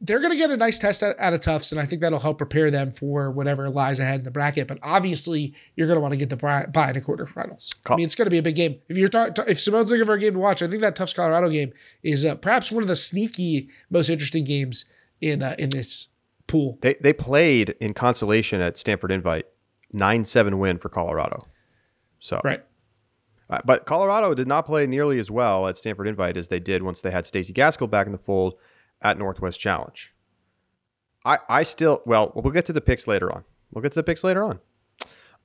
they're 0.00 0.20
going 0.20 0.30
to 0.30 0.36
get 0.36 0.50
a 0.50 0.56
nice 0.56 0.78
test 0.78 1.02
out, 1.02 1.16
of 1.18 1.40
Tufts, 1.40 1.72
and 1.72 1.80
I 1.80 1.86
think 1.86 2.00
that'll 2.00 2.18
help 2.18 2.38
prepare 2.38 2.70
them 2.70 2.92
for 2.92 3.30
whatever 3.30 3.68
lies 3.68 3.98
ahead 3.98 4.20
in 4.20 4.24
the 4.24 4.30
bracket. 4.30 4.68
But 4.68 4.78
obviously, 4.82 5.54
you're 5.74 5.86
going 5.86 5.96
to 5.96 6.00
want 6.00 6.12
to 6.12 6.16
get 6.16 6.30
the 6.30 6.36
bye 6.36 6.88
in 6.88 6.94
the 6.94 7.00
quarterfinals. 7.00 7.74
I 7.86 7.96
mean, 7.96 8.04
it's 8.04 8.14
going 8.14 8.26
to 8.26 8.30
be 8.30 8.38
a 8.38 8.42
big 8.42 8.54
game. 8.54 8.76
If 8.88 8.96
you're 8.96 9.08
talking, 9.08 9.44
if 9.48 9.60
Simone's 9.60 9.90
looking 9.90 10.06
for 10.06 10.14
a 10.14 10.18
game 10.18 10.34
to 10.34 10.38
watch, 10.38 10.62
I 10.62 10.68
think 10.68 10.82
that 10.82 10.96
Tufts 10.96 11.14
Colorado 11.14 11.48
game 11.48 11.72
is 12.02 12.24
uh, 12.24 12.36
perhaps 12.36 12.70
one 12.70 12.82
of 12.82 12.88
the 12.88 12.96
sneaky, 12.96 13.68
most 13.90 14.08
interesting 14.08 14.44
games 14.44 14.86
in 15.20 15.42
uh, 15.42 15.56
in 15.58 15.70
this 15.70 16.08
pool. 16.46 16.78
They 16.80 16.94
they 17.00 17.12
played 17.12 17.74
in 17.80 17.94
consolation 17.94 18.60
at 18.60 18.76
Stanford 18.76 19.10
Invite, 19.12 19.46
nine 19.92 20.24
seven 20.24 20.58
win 20.58 20.78
for 20.78 20.88
Colorado. 20.88 21.46
So 22.18 22.40
right. 22.44 22.62
Uh, 23.48 23.60
but 23.64 23.86
Colorado 23.86 24.34
did 24.34 24.48
not 24.48 24.66
play 24.66 24.88
nearly 24.88 25.20
as 25.20 25.30
well 25.30 25.68
at 25.68 25.78
Stanford 25.78 26.08
Invite 26.08 26.36
as 26.36 26.48
they 26.48 26.58
did 26.58 26.82
once 26.82 27.00
they 27.00 27.12
had 27.12 27.26
Stacey 27.26 27.52
Gaskell 27.52 27.86
back 27.86 28.06
in 28.06 28.12
the 28.12 28.18
fold 28.18 28.54
at 29.02 29.18
Northwest 29.18 29.60
Challenge. 29.60 30.14
I, 31.24 31.38
I 31.48 31.62
still, 31.64 32.02
well, 32.06 32.32
we'll 32.34 32.52
get 32.52 32.66
to 32.66 32.72
the 32.72 32.80
picks 32.80 33.06
later 33.06 33.32
on. 33.32 33.44
We'll 33.72 33.82
get 33.82 33.92
to 33.92 33.98
the 33.98 34.04
picks 34.04 34.22
later 34.22 34.44
on. 34.44 34.60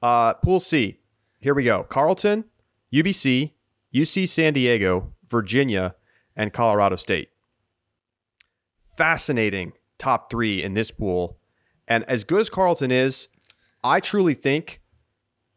Uh, 0.01 0.35
pool 0.35 0.59
C. 0.59 0.99
Here 1.39 1.53
we 1.53 1.63
go. 1.63 1.83
Carleton, 1.83 2.45
UBC, 2.93 3.51
UC 3.93 4.27
San 4.27 4.53
Diego, 4.53 5.13
Virginia, 5.27 5.95
and 6.35 6.53
Colorado 6.53 6.95
State. 6.95 7.29
Fascinating 8.95 9.73
top 9.97 10.29
three 10.29 10.63
in 10.63 10.73
this 10.75 10.91
pool. 10.91 11.37
And 11.87 12.03
as 12.05 12.23
good 12.23 12.41
as 12.41 12.49
Carleton 12.49 12.91
is, 12.91 13.27
I 13.83 13.99
truly 13.99 14.33
think 14.33 14.81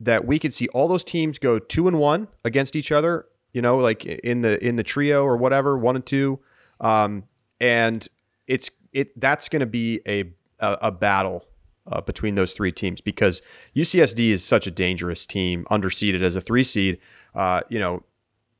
that 0.00 0.26
we 0.26 0.38
could 0.38 0.54
see 0.54 0.68
all 0.68 0.88
those 0.88 1.04
teams 1.04 1.38
go 1.38 1.58
two 1.58 1.86
and 1.86 1.98
one 1.98 2.28
against 2.44 2.76
each 2.76 2.90
other. 2.92 3.26
You 3.52 3.62
know, 3.62 3.76
like 3.76 4.04
in 4.04 4.40
the 4.40 4.62
in 4.64 4.76
the 4.76 4.82
trio 4.82 5.24
or 5.24 5.36
whatever, 5.36 5.78
one 5.78 5.96
and 5.96 6.04
two. 6.04 6.40
Um, 6.80 7.24
and 7.60 8.06
it's 8.46 8.70
it 8.92 9.18
that's 9.20 9.48
going 9.48 9.60
to 9.60 9.66
be 9.66 10.00
a 10.06 10.24
a, 10.60 10.78
a 10.82 10.90
battle 10.90 11.44
uh, 11.86 12.00
between 12.00 12.34
those 12.34 12.52
three 12.52 12.72
teams 12.72 13.00
because 13.00 13.42
UCSD 13.76 14.30
is 14.30 14.44
such 14.44 14.66
a 14.66 14.70
dangerous 14.70 15.26
team, 15.26 15.66
underseeded 15.70 16.22
as 16.22 16.36
a 16.36 16.40
three 16.40 16.62
seed. 16.62 16.98
Uh, 17.34 17.60
you 17.68 17.78
know, 17.78 18.02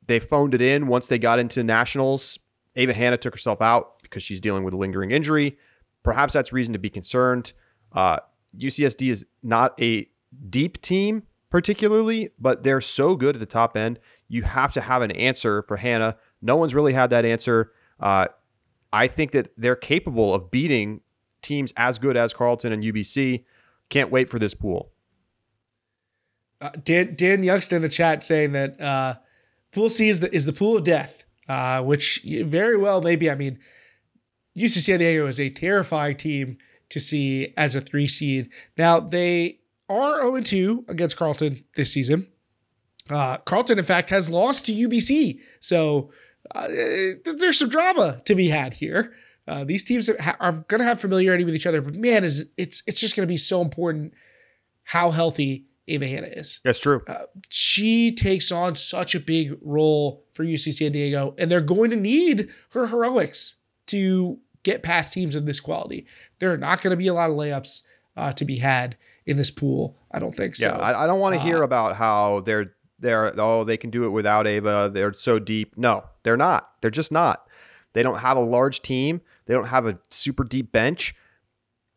they 0.07 0.19
phoned 0.19 0.55
it 0.55 0.61
in 0.61 0.87
once 0.87 1.07
they 1.07 1.19
got 1.19 1.39
into 1.39 1.65
nationals. 1.65 2.39
Ava 2.77 2.93
Hanna 2.93 3.17
took 3.17 3.35
herself 3.35 3.63
out 3.63 4.03
because 4.03 4.23
she's 4.23 4.41
dealing 4.41 4.65
with 4.65 4.75
a 4.75 4.77
lingering 4.77 5.11
injury. 5.11 5.57
Perhaps 6.03 6.35
that's 6.35 6.53
reason 6.53 6.73
to 6.73 6.79
be 6.79 6.91
concerned. 6.91 7.53
Uh, 7.93 8.19
UCSD 8.59 9.11
is 9.11 9.27
not 9.43 9.81
a 9.81 10.09
deep 10.51 10.83
team 10.83 11.23
particularly, 11.51 12.31
but 12.39 12.65
they're 12.65 12.81
so 12.81 13.15
good 13.15 13.37
at 13.37 13.41
the 13.41 13.47
top 13.47 13.77
end. 13.77 13.99
You 14.29 14.43
have 14.43 14.73
to 14.73 14.81
have 14.81 15.03
an 15.03 15.13
answer 15.13 15.63
for 15.63 15.77
Hanna. 15.77 16.17
No 16.43 16.57
one's 16.57 16.75
really 16.75 16.93
had 16.93 17.11
that 17.11 17.25
answer. 17.25 17.71
I 18.95 19.09
think 19.09 19.33
that 19.33 19.49
they're 19.57 19.75
capable 19.75 20.33
of 20.33 20.53
beating 20.53 21.01
teams 21.43 21.73
as 21.77 21.99
good 21.99 22.17
as 22.17 22.33
Carleton 22.33 22.73
and 22.73 22.83
UBC. 22.83 23.45
Can't 23.89 24.09
wait 24.11 24.29
for 24.29 24.39
this 24.39 24.55
pool. 24.55 24.93
Uh, 26.61 26.71
Dan, 26.83 27.17
Dan 27.17 27.43
Youngster 27.43 27.75
in 27.75 27.83
the 27.83 27.89
chat 27.89 28.25
saying 28.25 28.53
that 28.53 28.81
uh, 28.81 29.17
Pool 29.73 29.91
C 29.91 30.09
is 30.09 30.21
the 30.21 30.33
is 30.33 30.47
the 30.47 30.53
pool 30.53 30.77
of 30.77 30.85
death, 30.85 31.25
uh, 31.49 31.83
which 31.83 32.25
very 32.25 32.77
well 32.77 33.03
maybe. 33.03 33.29
I 33.29 33.35
mean, 33.35 33.59
UC 34.57 34.79
San 34.79 35.01
Diego 35.01 35.27
is 35.27 35.41
a 35.41 35.51
terrifying 35.51 36.17
team 36.17 36.57
to 36.91 37.01
see 37.01 37.53
as 37.57 37.75
a 37.75 37.81
three 37.81 38.07
seed. 38.07 38.49
Now 38.79 39.01
they 39.01 39.59
are 39.89 40.21
0 40.23 40.41
2 40.41 40.85
against 40.87 41.17
Carleton 41.17 41.65
this 41.75 41.93
season. 41.93 42.29
Uh, 43.11 43.39
Carleton, 43.39 43.79
in 43.79 43.85
fact, 43.85 44.11
has 44.11 44.31
lost 44.31 44.65
to 44.67 44.73
UBC. 44.73 45.41
So 45.59 46.13
uh, 46.55 46.69
there's 47.25 47.59
some 47.59 47.69
drama 47.69 48.21
to 48.25 48.35
be 48.35 48.49
had 48.49 48.75
here. 48.75 49.15
Uh, 49.47 49.65
these 49.65 49.85
teams 49.85 50.09
are 50.09 50.65
going 50.69 50.79
to 50.79 50.85
have 50.85 51.01
familiarity 51.01 51.45
with 51.45 51.55
each 51.55 51.67
other, 51.67 51.83
but 51.83 51.95
man, 51.95 52.25
is 52.25 52.47
it's 52.57 52.83
it's 52.87 53.01
just 53.01 53.15
going 53.15 53.27
to 53.27 53.33
be 53.33 53.37
so 53.37 53.61
important 53.61 54.15
how 54.85 55.11
healthy 55.11 55.67
Ava 55.87 56.07
Hanna 56.07 56.29
is. 56.29 56.61
That's 56.65 56.79
true. 56.79 57.03
Uh, 57.07 57.25
she 57.51 58.15
takes 58.15 58.51
on 58.51 58.75
such 58.75 59.15
a 59.15 59.21
big 59.21 59.57
role 59.61 60.25
for 60.33 60.45
UC 60.45 60.73
San 60.73 60.93
Diego, 60.93 61.35
and 61.37 61.51
they're 61.51 61.61
going 61.61 61.91
to 61.91 61.97
need 61.97 62.49
her 62.71 62.87
heroics 62.87 63.57
to 63.87 64.39
get 64.63 64.83
past 64.83 65.13
teams 65.13 65.35
of 65.35 65.45
this 65.45 65.61
quality. 65.61 66.07
There 66.39 66.53
are 66.53 66.59
not 66.59 66.81
going 66.81 66.93
to 66.93 66.97
be 66.97 67.09
a 67.09 67.15
lot 67.15 67.31
of 67.31 67.37
layups 67.37 67.83
uh, 68.17 68.33
to 68.33 68.45
be 68.47 68.59
had 68.59 68.97
in 69.27 69.37
this 69.37 69.51
pool. 69.51 69.97
I 70.11 70.19
don't 70.19 70.35
think 70.35 70.57
so. 70.57 70.69
Yeah, 70.69 70.77
I, 70.77 71.05
I 71.05 71.07
don't 71.07 71.21
want 71.21 71.35
to 71.35 71.41
hear 71.41 71.59
uh, 71.59 71.67
about 71.67 71.97
how 71.97 72.41
they're 72.41 72.75
they're 72.99 73.39
oh 73.39 73.65
they 73.65 73.77
can 73.77 73.91
do 73.91 74.05
it 74.05 74.11
without 74.11 74.47
Ava. 74.47 74.91
They're 74.93 75.13
so 75.13 75.39
deep. 75.39 75.77
No, 75.77 76.05
they're 76.25 76.37
not. 76.37 76.71
They're 76.81 76.91
just 76.91 77.13
not. 77.13 77.47
They 77.93 78.03
don't 78.03 78.19
have 78.19 78.37
a 78.37 78.41
large 78.41 78.83
team. 78.83 79.21
They 79.47 79.55
don't 79.55 79.67
have 79.67 79.87
a 79.87 79.99
super 80.11 80.43
deep 80.43 80.73
bench. 80.73 81.15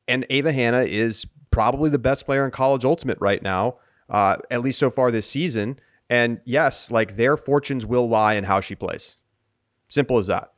And 0.07 0.25
Ava 0.29 0.51
Hanna 0.51 0.83
is 0.83 1.25
probably 1.49 1.89
the 1.89 1.99
best 1.99 2.25
player 2.25 2.45
in 2.45 2.51
college 2.51 2.85
ultimate 2.85 3.17
right 3.19 3.41
now, 3.41 3.77
uh, 4.09 4.37
at 4.51 4.61
least 4.61 4.79
so 4.79 4.89
far 4.89 5.09
this 5.09 5.27
season. 5.27 5.79
And 6.09 6.39
yes, 6.45 6.91
like 6.91 7.15
their 7.15 7.35
fortunes 7.35 7.85
will 7.85 8.07
lie 8.07 8.35
in 8.35 8.43
how 8.43 8.61
she 8.61 8.75
plays. 8.75 9.17
Simple 9.89 10.17
as 10.17 10.27
that. 10.27 10.53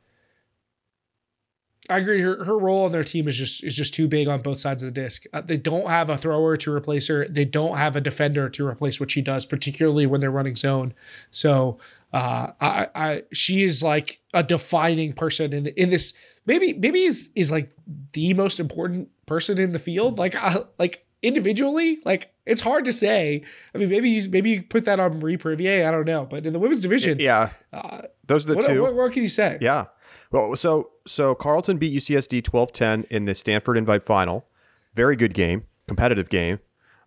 I 1.88 1.98
agree. 1.98 2.20
Her, 2.20 2.44
her 2.44 2.56
role 2.56 2.84
on 2.84 2.92
their 2.92 3.02
team 3.02 3.26
is 3.26 3.36
just 3.36 3.64
is 3.64 3.74
just 3.74 3.92
too 3.92 4.06
big 4.06 4.28
on 4.28 4.42
both 4.42 4.60
sides 4.60 4.82
of 4.82 4.94
the 4.94 5.00
disc. 5.00 5.24
Uh, 5.32 5.40
they 5.40 5.56
don't 5.56 5.88
have 5.88 6.08
a 6.08 6.16
thrower 6.16 6.56
to 6.58 6.72
replace 6.72 7.08
her. 7.08 7.26
They 7.26 7.44
don't 7.44 7.76
have 7.76 7.96
a 7.96 8.00
defender 8.00 8.48
to 8.50 8.66
replace 8.66 9.00
what 9.00 9.10
she 9.10 9.22
does, 9.22 9.44
particularly 9.44 10.06
when 10.06 10.20
they're 10.20 10.30
running 10.30 10.54
zone. 10.54 10.94
So 11.32 11.78
uh, 12.12 12.52
I, 12.60 12.88
I 12.94 13.22
she 13.32 13.62
is 13.62 13.82
like 13.82 14.20
a 14.34 14.42
defining 14.42 15.12
person 15.12 15.52
in 15.52 15.66
in 15.68 15.90
this. 15.90 16.14
Maybe 16.46 16.72
maybe 16.72 17.02
is 17.02 17.30
is 17.34 17.50
like 17.50 17.70
the 18.12 18.34
most 18.34 18.58
important 18.58 19.08
person 19.26 19.58
in 19.58 19.72
the 19.72 19.78
field. 19.78 20.18
Like 20.18 20.34
uh, 20.42 20.64
like 20.78 21.06
individually, 21.22 22.00
like 22.04 22.32
it's 22.46 22.60
hard 22.60 22.84
to 22.86 22.92
say. 22.92 23.44
I 23.74 23.78
mean, 23.78 23.88
maybe 23.88 24.10
you 24.10 24.28
maybe 24.30 24.50
you 24.50 24.62
put 24.62 24.84
that 24.86 24.98
on 24.98 25.20
Marie 25.20 25.36
Perivier. 25.36 25.86
I 25.86 25.90
don't 25.90 26.06
know, 26.06 26.24
but 26.24 26.46
in 26.46 26.52
the 26.52 26.58
women's 26.58 26.82
division, 26.82 27.18
yeah, 27.20 27.50
uh, 27.72 28.02
those 28.26 28.44
are 28.46 28.50
the 28.50 28.56
what, 28.56 28.66
two. 28.66 28.82
What, 28.82 28.94
what, 28.94 29.12
can 29.12 29.22
you 29.22 29.28
say? 29.28 29.58
Yeah, 29.60 29.86
well, 30.30 30.54
so 30.56 30.90
so 31.06 31.34
Carleton 31.34 31.78
beat 31.78 31.94
UCSD 31.94 32.42
12-10 32.42 33.04
in 33.06 33.24
the 33.24 33.34
Stanford 33.34 33.76
Invite 33.76 34.02
Final. 34.02 34.46
Very 34.94 35.16
good 35.16 35.34
game, 35.34 35.64
competitive 35.86 36.28
game. 36.28 36.60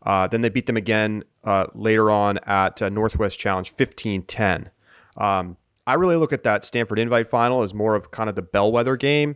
Uh, 0.05 0.27
then 0.27 0.41
they 0.41 0.49
beat 0.49 0.65
them 0.65 0.77
again 0.77 1.23
uh, 1.45 1.67
later 1.73 2.11
on 2.11 2.37
at 2.39 2.81
uh, 2.81 2.89
Northwest 2.89 3.39
Challenge 3.39 3.73
15-10. 3.73 4.67
Um, 5.17 5.57
I 5.85 5.95
really 5.95 6.15
look 6.15 6.33
at 6.33 6.43
that 6.43 6.63
Stanford 6.63 6.99
Invite 6.99 7.27
Final 7.27 7.61
as 7.61 7.73
more 7.73 7.95
of 7.95 8.11
kind 8.11 8.29
of 8.29 8.35
the 8.35 8.41
bellwether 8.41 8.95
game. 8.95 9.35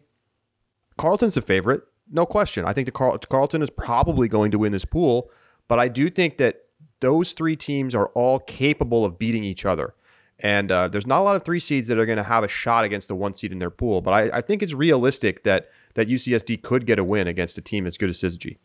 Carleton's 0.97 1.35
the 1.35 1.41
favorite, 1.41 1.83
no 2.11 2.25
question. 2.25 2.65
I 2.65 2.73
think 2.73 2.85
the 2.85 2.91
Carl- 2.91 3.17
Carleton 3.17 3.61
is 3.61 3.69
probably 3.69 4.27
going 4.27 4.51
to 4.51 4.59
win 4.59 4.71
this 4.71 4.85
pool, 4.85 5.29
but 5.67 5.79
I 5.79 5.87
do 5.87 6.09
think 6.09 6.37
that 6.37 6.63
those 6.99 7.33
three 7.33 7.55
teams 7.55 7.93
are 7.93 8.07
all 8.07 8.39
capable 8.39 9.05
of 9.05 9.19
beating 9.19 9.43
each 9.43 9.65
other. 9.65 9.93
And 10.39 10.71
uh, 10.71 10.87
there's 10.87 11.07
not 11.07 11.21
a 11.21 11.23
lot 11.23 11.35
of 11.35 11.43
three 11.43 11.59
seeds 11.59 11.87
that 11.87 11.97
are 11.97 12.05
going 12.05 12.17
to 12.17 12.23
have 12.23 12.43
a 12.43 12.47
shot 12.47 12.83
against 12.83 13.07
the 13.07 13.15
one 13.15 13.33
seed 13.33 13.51
in 13.51 13.59
their 13.59 13.71
pool. 13.71 14.01
But 14.01 14.11
I, 14.11 14.37
I, 14.37 14.41
think 14.41 14.61
it's 14.61 14.73
realistic 14.73 15.43
that 15.43 15.69
that 15.95 16.07
UCSD 16.07 16.61
could 16.61 16.85
get 16.85 16.99
a 16.99 17.03
win 17.03 17.27
against 17.27 17.57
a 17.57 17.61
team 17.61 17.87
as 17.87 17.97
good 17.97 18.09
as 18.09 18.21
Syzygy. 18.21 18.57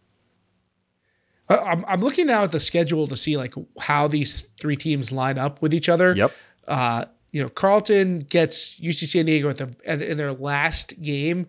I'm, 1.48 1.84
I'm 1.86 2.00
looking 2.00 2.26
now 2.26 2.44
at 2.44 2.52
the 2.52 2.60
schedule 2.60 3.08
to 3.08 3.16
see 3.16 3.36
like 3.36 3.54
how 3.80 4.06
these 4.06 4.46
three 4.60 4.76
teams 4.76 5.12
line 5.12 5.38
up 5.38 5.62
with 5.62 5.72
each 5.72 5.88
other. 5.88 6.14
Yep. 6.14 6.32
Uh, 6.66 7.06
you 7.32 7.42
know, 7.42 7.48
Carleton 7.48 8.20
gets 8.20 8.78
UC 8.80 9.06
San 9.06 9.26
Diego 9.26 9.48
at 9.48 9.56
the 9.56 10.10
in 10.10 10.16
their 10.16 10.32
last 10.32 11.00
game 11.02 11.46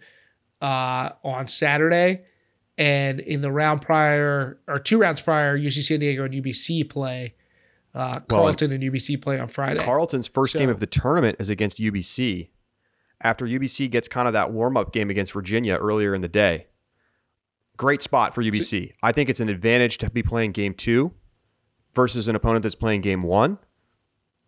uh, 0.62 1.10
on 1.24 1.48
Saturday, 1.48 2.22
and 2.78 3.20
in 3.20 3.42
the 3.42 3.52
round 3.52 3.82
prior 3.82 4.60
or 4.68 4.80
two 4.80 4.98
rounds 4.98 5.22
prior, 5.22 5.58
UC 5.58 5.84
San 5.84 6.00
Diego 6.00 6.24
and 6.24 6.34
UBC 6.34 6.90
play. 6.90 7.36
Uh, 7.94 8.22
Carleton 8.22 8.72
well, 8.72 8.82
and 8.82 8.84
UBC 8.84 9.22
play 9.22 9.40
on 9.40 9.48
Friday. 9.48 9.84
Carleton's 9.84 10.28
first 10.28 10.54
so, 10.54 10.60
game 10.60 10.70
of 10.70 10.80
the 10.80 10.88
tournament 10.88 11.36
is 11.40 11.52
against 11.52 11.78
UBC 11.78 12.50
after 13.22 13.46
UBC 13.46 13.92
gets 13.92 14.08
kind 14.08 14.28
of 14.28 14.34
that 14.34 14.52
warm 14.52 14.78
up 14.78 14.92
game 14.92 15.10
against 15.10 15.32
Virginia 15.32 15.76
earlier 15.76 16.16
in 16.16 16.22
the 16.22 16.28
day. 16.28 16.68
Great 17.78 18.02
spot 18.02 18.34
for 18.34 18.42
UBC. 18.42 18.90
So, 18.90 18.94
I 19.04 19.12
think 19.12 19.30
it's 19.30 19.40
an 19.40 19.50
advantage 19.50 19.98
to 20.00 20.10
be 20.10 20.24
playing 20.24 20.54
game 20.54 20.74
two 20.74 21.14
versus 21.94 22.28
an 22.28 22.36
opponent 22.36 22.64
that's 22.64 22.76
playing 22.76 23.02
game 23.02 23.22
one. 23.22 23.60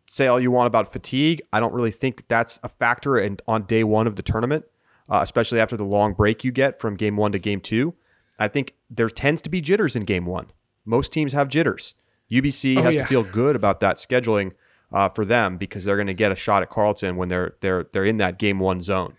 Say 0.05 0.27
all 0.27 0.39
you 0.39 0.51
want 0.51 0.67
about 0.67 0.91
fatigue. 0.91 1.41
I 1.51 1.59
don't 1.59 1.73
really 1.73 1.91
think 1.91 2.27
that's 2.27 2.59
a 2.63 2.69
factor 2.69 3.17
in, 3.17 3.37
on 3.47 3.63
day 3.63 3.83
one 3.83 4.07
of 4.07 4.15
the 4.15 4.21
tournament, 4.21 4.65
uh, 5.09 5.19
especially 5.21 5.59
after 5.59 5.75
the 5.75 5.83
long 5.83 6.13
break 6.13 6.43
you 6.43 6.51
get 6.51 6.79
from 6.79 6.95
game 6.95 7.17
one 7.17 7.31
to 7.31 7.39
game 7.39 7.59
two. 7.59 7.95
I 8.37 8.47
think 8.47 8.75
there 8.89 9.09
tends 9.09 9.41
to 9.43 9.49
be 9.49 9.61
jitters 9.61 9.95
in 9.95 10.03
game 10.03 10.25
one. 10.25 10.51
Most 10.85 11.11
teams 11.11 11.33
have 11.33 11.47
jitters. 11.47 11.95
UBC 12.31 12.77
oh, 12.77 12.81
has 12.83 12.95
yeah. 12.95 13.01
to 13.01 13.07
feel 13.07 13.23
good 13.23 13.55
about 13.55 13.79
that 13.79 13.97
scheduling 13.97 14.51
uh, 14.91 15.09
for 15.09 15.25
them 15.25 15.57
because 15.57 15.83
they're 15.83 15.97
going 15.97 16.07
to 16.07 16.13
get 16.13 16.31
a 16.31 16.35
shot 16.35 16.61
at 16.61 16.69
Carleton 16.69 17.15
when 17.17 17.29
they're 17.29 17.55
they're 17.61 17.85
they're 17.91 18.05
in 18.05 18.17
that 18.17 18.37
game 18.37 18.59
one 18.59 18.81
zone. 18.81 19.15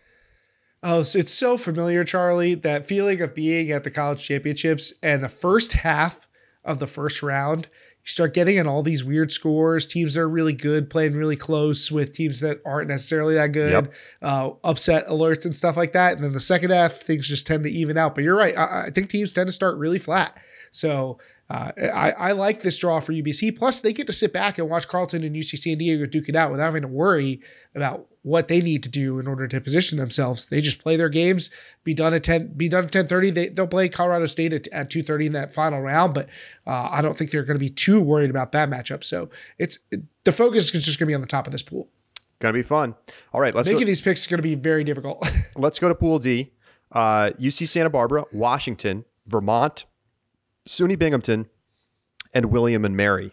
Oh, 0.83 1.01
it's 1.01 1.33
so 1.33 1.57
familiar, 1.57 2.05
Charlie. 2.05 2.55
That 2.55 2.87
feeling 2.87 3.21
of 3.21 3.35
being 3.35 3.71
at 3.71 3.85
the 3.85 3.91
college 3.91 4.23
championships 4.23 4.95
and 5.03 5.23
the 5.23 5.29
first 5.29 5.73
half 5.73 6.29
of 6.65 6.79
the 6.79 6.87
first 6.87 7.23
round 7.23 7.69
you 8.07 8.11
start 8.13 8.35
getting 8.35 8.57
in 8.57 8.69
all 8.69 8.85
these 8.85 9.03
weird 9.03 9.33
scores, 9.33 9.85
teams 9.85 10.15
that 10.15 10.21
are 10.21 10.29
really 10.29 10.53
good 10.53 10.89
playing 10.89 11.15
really 11.15 11.35
close 11.35 11.91
with 11.91 12.13
teams 12.13 12.39
that 12.39 12.61
aren't 12.65 12.87
necessarily 12.87 13.35
that 13.35 13.51
good, 13.51 13.73
yep. 13.73 13.93
uh, 14.23 14.51
upset 14.63 15.09
alerts 15.09 15.45
and 15.45 15.57
stuff 15.57 15.77
like 15.77 15.93
that. 15.93 16.15
And 16.15 16.23
then 16.23 16.33
the 16.33 16.39
second 16.39 16.71
half, 16.71 16.93
things 16.93 17.27
just 17.27 17.49
tend 17.49 17.65
to 17.65 17.71
even 17.71 17.99
out. 17.99 18.15
But 18.15 18.23
you're 18.23 18.37
right. 18.37 18.57
I, 18.57 18.87
I 18.87 18.91
think 18.91 19.11
teams 19.11 19.33
tend 19.33 19.49
to 19.49 19.53
start 19.53 19.77
really 19.77 19.99
flat. 19.99 20.39
So 20.71 21.19
uh, 21.49 21.71
I, 21.79 22.11
I, 22.11 22.33
like 22.33 22.63
this 22.63 22.77
draw 22.77 22.99
for 22.99 23.13
UBC. 23.13 23.57
Plus, 23.57 23.81
they 23.81 23.93
get 23.93 24.09
to 24.09 24.13
sit 24.13 24.33
back 24.33 24.59
and 24.59 24.69
watch 24.69 24.89
Carleton 24.89 25.23
and 25.23 25.37
UC 25.37 25.59
San 25.59 25.79
Diego 25.79 26.05
duke 26.05 26.29
it 26.29 26.35
out 26.35 26.51
without 26.51 26.65
having 26.65 26.83
to 26.83 26.89
worry 26.89 27.41
about 27.77 28.09
what 28.23 28.49
they 28.49 28.61
need 28.61 28.83
to 28.83 28.89
do 28.89 29.21
in 29.21 29.29
order 29.29 29.47
to 29.47 29.61
position 29.61 29.97
themselves. 29.97 30.47
They 30.47 30.61
just 30.61 30.83
play 30.83 30.97
their 30.97 31.09
games, 31.09 31.49
be 31.85 31.95
done 31.95 32.15
at 32.15 32.25
ten, 32.25 32.49
be 32.49 32.69
done 32.69 32.87
at 32.87 32.93
ten 32.93 33.07
thirty. 33.07 33.31
They 33.31 33.49
they'll 33.49 33.69
play 33.69 33.89
Colorado 33.89 34.27
State 34.27 34.53
at, 34.53 34.67
at 34.69 34.91
two 34.91 35.05
thirty 35.05 35.27
in 35.27 35.33
that 35.35 35.55
final 35.55 35.81
round, 35.81 36.15
but 36.15 36.29
uh, 36.67 36.89
I 36.91 37.01
don't 37.01 37.17
think 37.17 37.31
they're 37.31 37.45
going 37.45 37.59
to 37.59 37.65
be 37.65 37.69
too 37.69 38.01
worried 38.01 38.31
about 38.31 38.51
that 38.51 38.69
matchup. 38.69 39.05
So 39.05 39.31
it's 39.59 39.79
it, 39.93 40.03
the 40.25 40.33
focus 40.33 40.75
is 40.75 40.85
just 40.85 40.99
going 40.99 41.07
to 41.07 41.11
be 41.11 41.15
on 41.15 41.21
the 41.21 41.29
top 41.29 41.47
of 41.47 41.53
this 41.53 41.63
pool. 41.63 41.89
Going 42.41 42.53
to 42.53 42.59
be 42.59 42.65
fun. 42.65 42.97
All 43.33 43.41
right, 43.41 43.55
let's 43.55 43.69
making 43.69 43.83
go. 43.83 43.87
these 43.87 44.01
picks 44.01 44.23
is 44.23 44.27
going 44.27 44.39
to 44.39 44.43
be 44.43 44.57
very 44.57 44.83
difficult. 44.83 45.31
let's 45.55 45.79
go 45.79 45.89
to 45.89 45.95
Pool 45.95 46.19
D. 46.19 46.53
Uh, 46.91 47.31
UC 47.39 47.69
Santa 47.69 47.91
Barbara, 47.91 48.25
Washington, 48.33 49.05
Vermont, 49.27 49.85
SUNY 50.67 50.99
Binghamton, 50.99 51.47
and 52.35 52.47
William 52.47 52.85
and 52.85 52.97
Mary. 52.97 53.33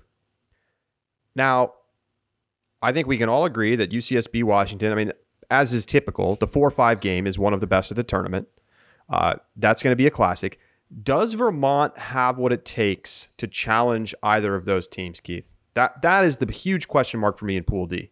Now, 1.35 1.73
I 2.81 2.91
think 2.91 3.07
we 3.07 3.17
can 3.17 3.29
all 3.29 3.45
agree 3.45 3.75
that 3.75 3.91
UCSB 3.91 4.43
Washington, 4.43 4.91
I 4.91 4.95
mean, 4.95 5.11
as 5.49 5.73
is 5.73 5.85
typical, 5.85 6.35
the 6.35 6.47
4 6.47 6.69
5 6.71 6.99
game 6.99 7.27
is 7.27 7.39
one 7.39 7.53
of 7.53 7.59
the 7.59 7.67
best 7.67 7.91
of 7.91 7.97
the 7.97 8.03
tournament. 8.03 8.47
Uh, 9.09 9.35
that's 9.55 9.83
going 9.83 9.91
to 9.91 9.97
be 9.97 10.07
a 10.07 10.11
classic. 10.11 10.59
Does 11.01 11.33
Vermont 11.33 11.97
have 11.97 12.37
what 12.37 12.53
it 12.53 12.65
takes 12.65 13.29
to 13.37 13.47
challenge 13.47 14.13
either 14.21 14.55
of 14.55 14.65
those 14.65 14.87
teams, 14.87 15.19
Keith? 15.19 15.49
That 15.73 16.01
That 16.01 16.23
is 16.23 16.37
the 16.37 16.51
huge 16.51 16.87
question 16.87 17.19
mark 17.19 17.37
for 17.37 17.45
me 17.45 17.57
in 17.57 17.63
Pool 17.63 17.87
D. 17.87 18.11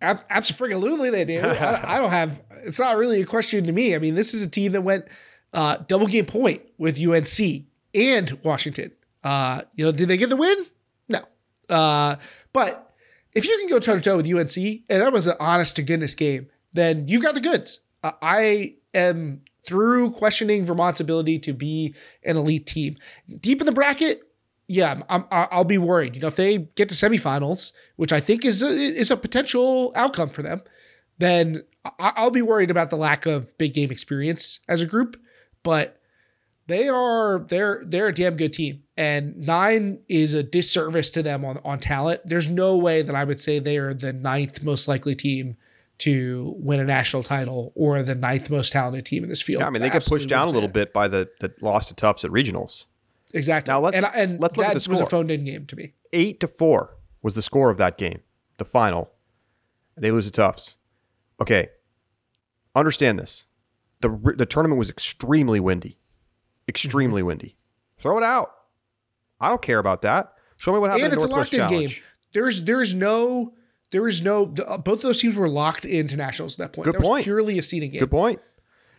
Absolutely, 0.00 1.10
they 1.10 1.24
do. 1.24 1.40
I, 1.40 1.96
I 1.96 1.98
don't 1.98 2.10
have. 2.10 2.40
It's 2.62 2.78
not 2.78 2.96
really 2.96 3.20
a 3.20 3.26
question 3.26 3.64
to 3.66 3.72
me. 3.72 3.94
I 3.94 3.98
mean, 3.98 4.14
this 4.14 4.32
is 4.32 4.42
a 4.42 4.48
team 4.48 4.72
that 4.72 4.82
went 4.82 5.06
uh, 5.52 5.78
double 5.86 6.06
game 6.06 6.26
point 6.26 6.62
with 6.78 7.00
UNC 7.00 7.64
and 7.94 8.38
Washington. 8.42 8.92
Uh, 9.22 9.62
you 9.74 9.84
know, 9.84 9.92
did 9.92 10.08
they 10.08 10.16
get 10.16 10.30
the 10.30 10.36
win? 10.36 10.66
No. 11.08 11.20
Uh, 11.68 12.16
but 12.52 12.94
if 13.34 13.46
you 13.46 13.56
can 13.58 13.68
go 13.68 13.78
toe 13.78 13.96
to 13.96 14.00
toe 14.00 14.16
with 14.16 14.26
UNC, 14.26 14.56
and 14.56 15.02
that 15.02 15.12
was 15.12 15.26
an 15.26 15.36
honest 15.40 15.76
to 15.76 15.82
goodness 15.82 16.14
game, 16.14 16.48
then 16.72 17.08
you've 17.08 17.22
got 17.22 17.34
the 17.34 17.40
goods. 17.40 17.80
Uh, 18.02 18.12
I 18.22 18.74
am 18.94 19.42
through 19.66 20.12
questioning 20.12 20.64
Vermont's 20.64 21.00
ability 21.00 21.38
to 21.40 21.52
be 21.52 21.94
an 22.24 22.36
elite 22.36 22.66
team. 22.66 22.96
Deep 23.40 23.60
in 23.60 23.66
the 23.66 23.72
bracket, 23.72 24.22
yeah, 24.66 25.00
i 25.08 25.56
will 25.56 25.64
be 25.64 25.78
worried. 25.78 26.14
You 26.14 26.22
know, 26.22 26.28
if 26.28 26.36
they 26.36 26.58
get 26.58 26.88
to 26.90 26.94
semifinals, 26.94 27.72
which 27.96 28.12
I 28.12 28.20
think 28.20 28.44
is 28.44 28.62
a, 28.62 28.68
is 28.68 29.10
a 29.10 29.16
potential 29.16 29.92
outcome 29.94 30.28
for 30.28 30.42
them, 30.42 30.62
then 31.18 31.64
I'll 31.98 32.30
be 32.30 32.42
worried 32.42 32.70
about 32.70 32.90
the 32.90 32.96
lack 32.96 33.26
of 33.26 33.56
big 33.58 33.74
game 33.74 33.90
experience 33.90 34.60
as 34.68 34.82
a 34.82 34.86
group. 34.86 35.18
But 35.62 36.00
they 36.66 36.88
are 36.88 37.40
they're 37.48 37.82
they're 37.84 38.08
a 38.08 38.14
damn 38.14 38.36
good 38.36 38.52
team. 38.52 38.82
And 38.96 39.36
nine 39.36 40.00
is 40.08 40.34
a 40.34 40.42
disservice 40.42 41.10
to 41.12 41.22
them 41.22 41.44
on, 41.44 41.60
on 41.64 41.78
talent. 41.80 42.22
There's 42.24 42.48
no 42.48 42.76
way 42.76 43.02
that 43.02 43.14
i 43.14 43.24
would 43.24 43.40
say 43.40 43.58
they 43.58 43.78
are 43.78 43.94
the 43.94 44.12
ninth 44.12 44.62
most 44.62 44.86
likely 44.88 45.14
team 45.14 45.56
to 45.98 46.54
win 46.58 46.78
a 46.78 46.84
national 46.84 47.24
title 47.24 47.72
or 47.74 48.02
the 48.02 48.14
ninth 48.14 48.50
most 48.50 48.72
talented 48.72 49.04
team 49.04 49.24
in 49.24 49.28
this 49.28 49.42
field. 49.42 49.60
Yeah, 49.60 49.66
i 49.66 49.70
mean 49.70 49.82
they 49.82 49.90
get 49.90 50.06
pushed 50.06 50.28
down 50.28 50.48
a 50.48 50.52
little 50.52 50.68
bit 50.68 50.92
by 50.92 51.08
the 51.08 51.28
the 51.40 51.52
loss 51.60 51.88
to 51.88 51.94
tufts 51.94 52.24
at 52.24 52.30
regionals. 52.30 52.86
Exactly. 53.34 53.72
Now 53.72 53.80
let's 53.80 53.96
and, 53.96 54.06
and 54.14 54.40
let's 54.40 54.56
look 54.56 54.66
at 54.66 54.74
the 54.74 54.80
score. 54.80 54.92
was 54.92 55.00
a 55.00 55.06
phoned 55.06 55.30
in 55.30 55.44
game 55.44 55.66
to 55.66 55.76
me. 55.76 55.94
Eight 56.12 56.40
to 56.40 56.48
four 56.48 56.96
was 57.22 57.34
the 57.34 57.42
score 57.42 57.70
of 57.70 57.78
that 57.78 57.98
game 57.98 58.20
the 58.58 58.64
final. 58.64 59.10
They 59.96 60.12
lose 60.12 60.26
to 60.26 60.32
tufts. 60.32 60.76
Okay 61.40 61.68
understand 62.78 63.18
this 63.18 63.46
the 64.00 64.34
the 64.36 64.46
tournament 64.46 64.78
was 64.78 64.90
extremely 64.90 65.60
windy 65.60 65.98
extremely 66.68 67.20
mm-hmm. 67.20 67.28
windy. 67.28 67.56
Throw 67.98 68.18
it 68.18 68.24
out. 68.24 68.52
I 69.40 69.48
don't 69.48 69.62
care 69.62 69.78
about 69.78 70.02
that. 70.02 70.34
Show 70.56 70.72
me 70.72 70.78
what 70.78 70.90
happened. 70.90 71.04
And 71.06 71.14
it's 71.14 71.24
Northwest 71.24 71.54
a 71.54 71.58
locked 71.58 71.72
in 71.72 71.80
game. 71.80 71.96
There's 72.32 72.62
there's 72.62 72.94
no 72.94 73.54
there 73.90 74.06
is 74.06 74.22
no 74.22 74.54
uh, 74.66 74.78
both 74.78 75.00
those 75.00 75.20
teams 75.20 75.36
were 75.36 75.48
locked 75.48 75.84
into 75.84 76.16
nationals 76.16 76.58
at 76.58 76.58
that 76.58 76.72
point. 76.74 76.84
Good 76.84 76.96
that 76.96 77.02
point. 77.02 77.24
purely 77.24 77.58
a 77.58 77.62
seeding 77.62 77.90
game. 77.90 78.00
Good 78.00 78.10
point. 78.10 78.40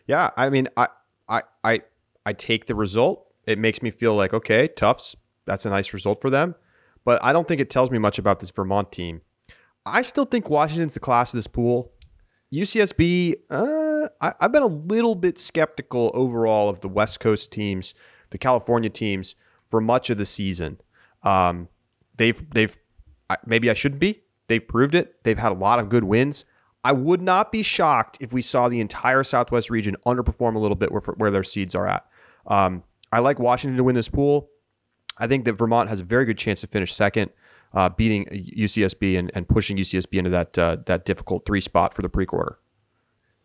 Yeah, 0.08 0.32
I 0.36 0.50
mean, 0.50 0.68
I 0.76 0.88
I 1.28 1.44
I 1.64 1.82
I 2.26 2.34
take 2.34 2.66
the 2.66 2.76
result. 2.76 3.28
It 3.46 3.60
makes 3.60 3.82
me 3.82 3.92
feel 3.92 4.16
like 4.16 4.34
okay, 4.34 4.68
Tufts. 4.68 5.16
That's 5.46 5.66
a 5.66 5.70
nice 5.70 5.94
result 5.94 6.22
for 6.22 6.30
them, 6.30 6.56
but 7.06 7.24
I 7.24 7.34
don't 7.34 7.48
think 7.48 7.60
it 7.62 7.70
tells 7.70 7.92
me 7.92 7.98
much 7.98 8.20
about 8.20 8.40
this 8.40 8.52
Vermont 8.52 8.92
team. 8.92 9.22
I 9.86 10.02
still 10.02 10.26
think 10.26 10.50
Washington's 10.50 10.94
the 10.94 11.00
class 11.00 11.34
of 11.34 11.38
this 11.38 11.48
pool. 11.48 11.92
UCSB, 12.54 13.36
uh, 13.50 14.08
I, 14.22 14.34
have 14.42 14.52
been 14.52 14.64
a 14.64 14.68
little 14.68 15.16
bit 15.16 15.38
skeptical 15.38 16.12
overall 16.14 16.70
of 16.70 16.82
the 16.82 16.90
West 16.90 17.20
Coast 17.20 17.52
teams, 17.52 17.94
the 18.32 18.38
California 18.38 18.90
teams, 18.90 19.36
for 19.66 19.80
much 19.80 20.10
of 20.10 20.18
the 20.18 20.26
season. 20.26 20.80
Um, 21.24 21.68
they've 22.18 22.42
they've 22.52 22.76
maybe 23.46 23.70
I 23.70 23.74
shouldn't 23.74 24.02
be. 24.02 24.24
They've 24.48 24.66
proved 24.66 24.96
it. 24.96 25.24
They've 25.24 25.38
had 25.38 25.52
a 25.52 25.56
lot 25.56 25.80
of 25.80 25.90
good 25.90 26.04
wins. 26.04 26.46
I 26.84 26.94
would 26.94 27.22
not 27.22 27.52
be 27.52 27.62
shocked 27.62 28.18
if 28.22 28.34
we 28.34 28.42
saw 28.42 28.68
the 28.68 28.80
entire 28.80 29.24
Southwest 29.24 29.70
region 29.70 29.96
underperform 30.06 30.56
a 30.56 30.60
little 30.60 30.78
bit 30.78 30.92
where, 30.92 31.02
where 31.18 31.30
their 31.30 31.44
seeds 31.44 31.76
are 31.76 31.88
at. 31.88 32.06
Um, 32.48 32.84
I 33.12 33.20
like 33.20 33.38
Washington 33.38 33.78
to 33.78 33.84
win 33.84 33.96
this 33.96 34.08
pool. 34.10 34.50
I 35.18 35.28
think 35.28 35.46
that 35.46 35.54
Vermont 35.54 35.90
has 35.90 36.02
a 36.02 36.06
very 36.06 36.26
good 36.26 36.38
chance 36.38 36.62
to 36.62 36.68
finish 36.68 36.94
second 36.94 37.32
uh, 37.74 37.90
beating 37.90 38.26
UCSB 38.26 39.18
and, 39.18 39.32
and 39.34 39.48
pushing 39.48 39.78
UCSB 39.78 40.18
into 40.18 40.30
that 40.30 40.58
uh, 40.58 40.78
that 40.86 41.06
difficult 41.06 41.46
three 41.46 41.62
spot 41.62 41.94
for 41.94 42.02
the 42.02 42.10
pre-quarter. 42.10 42.60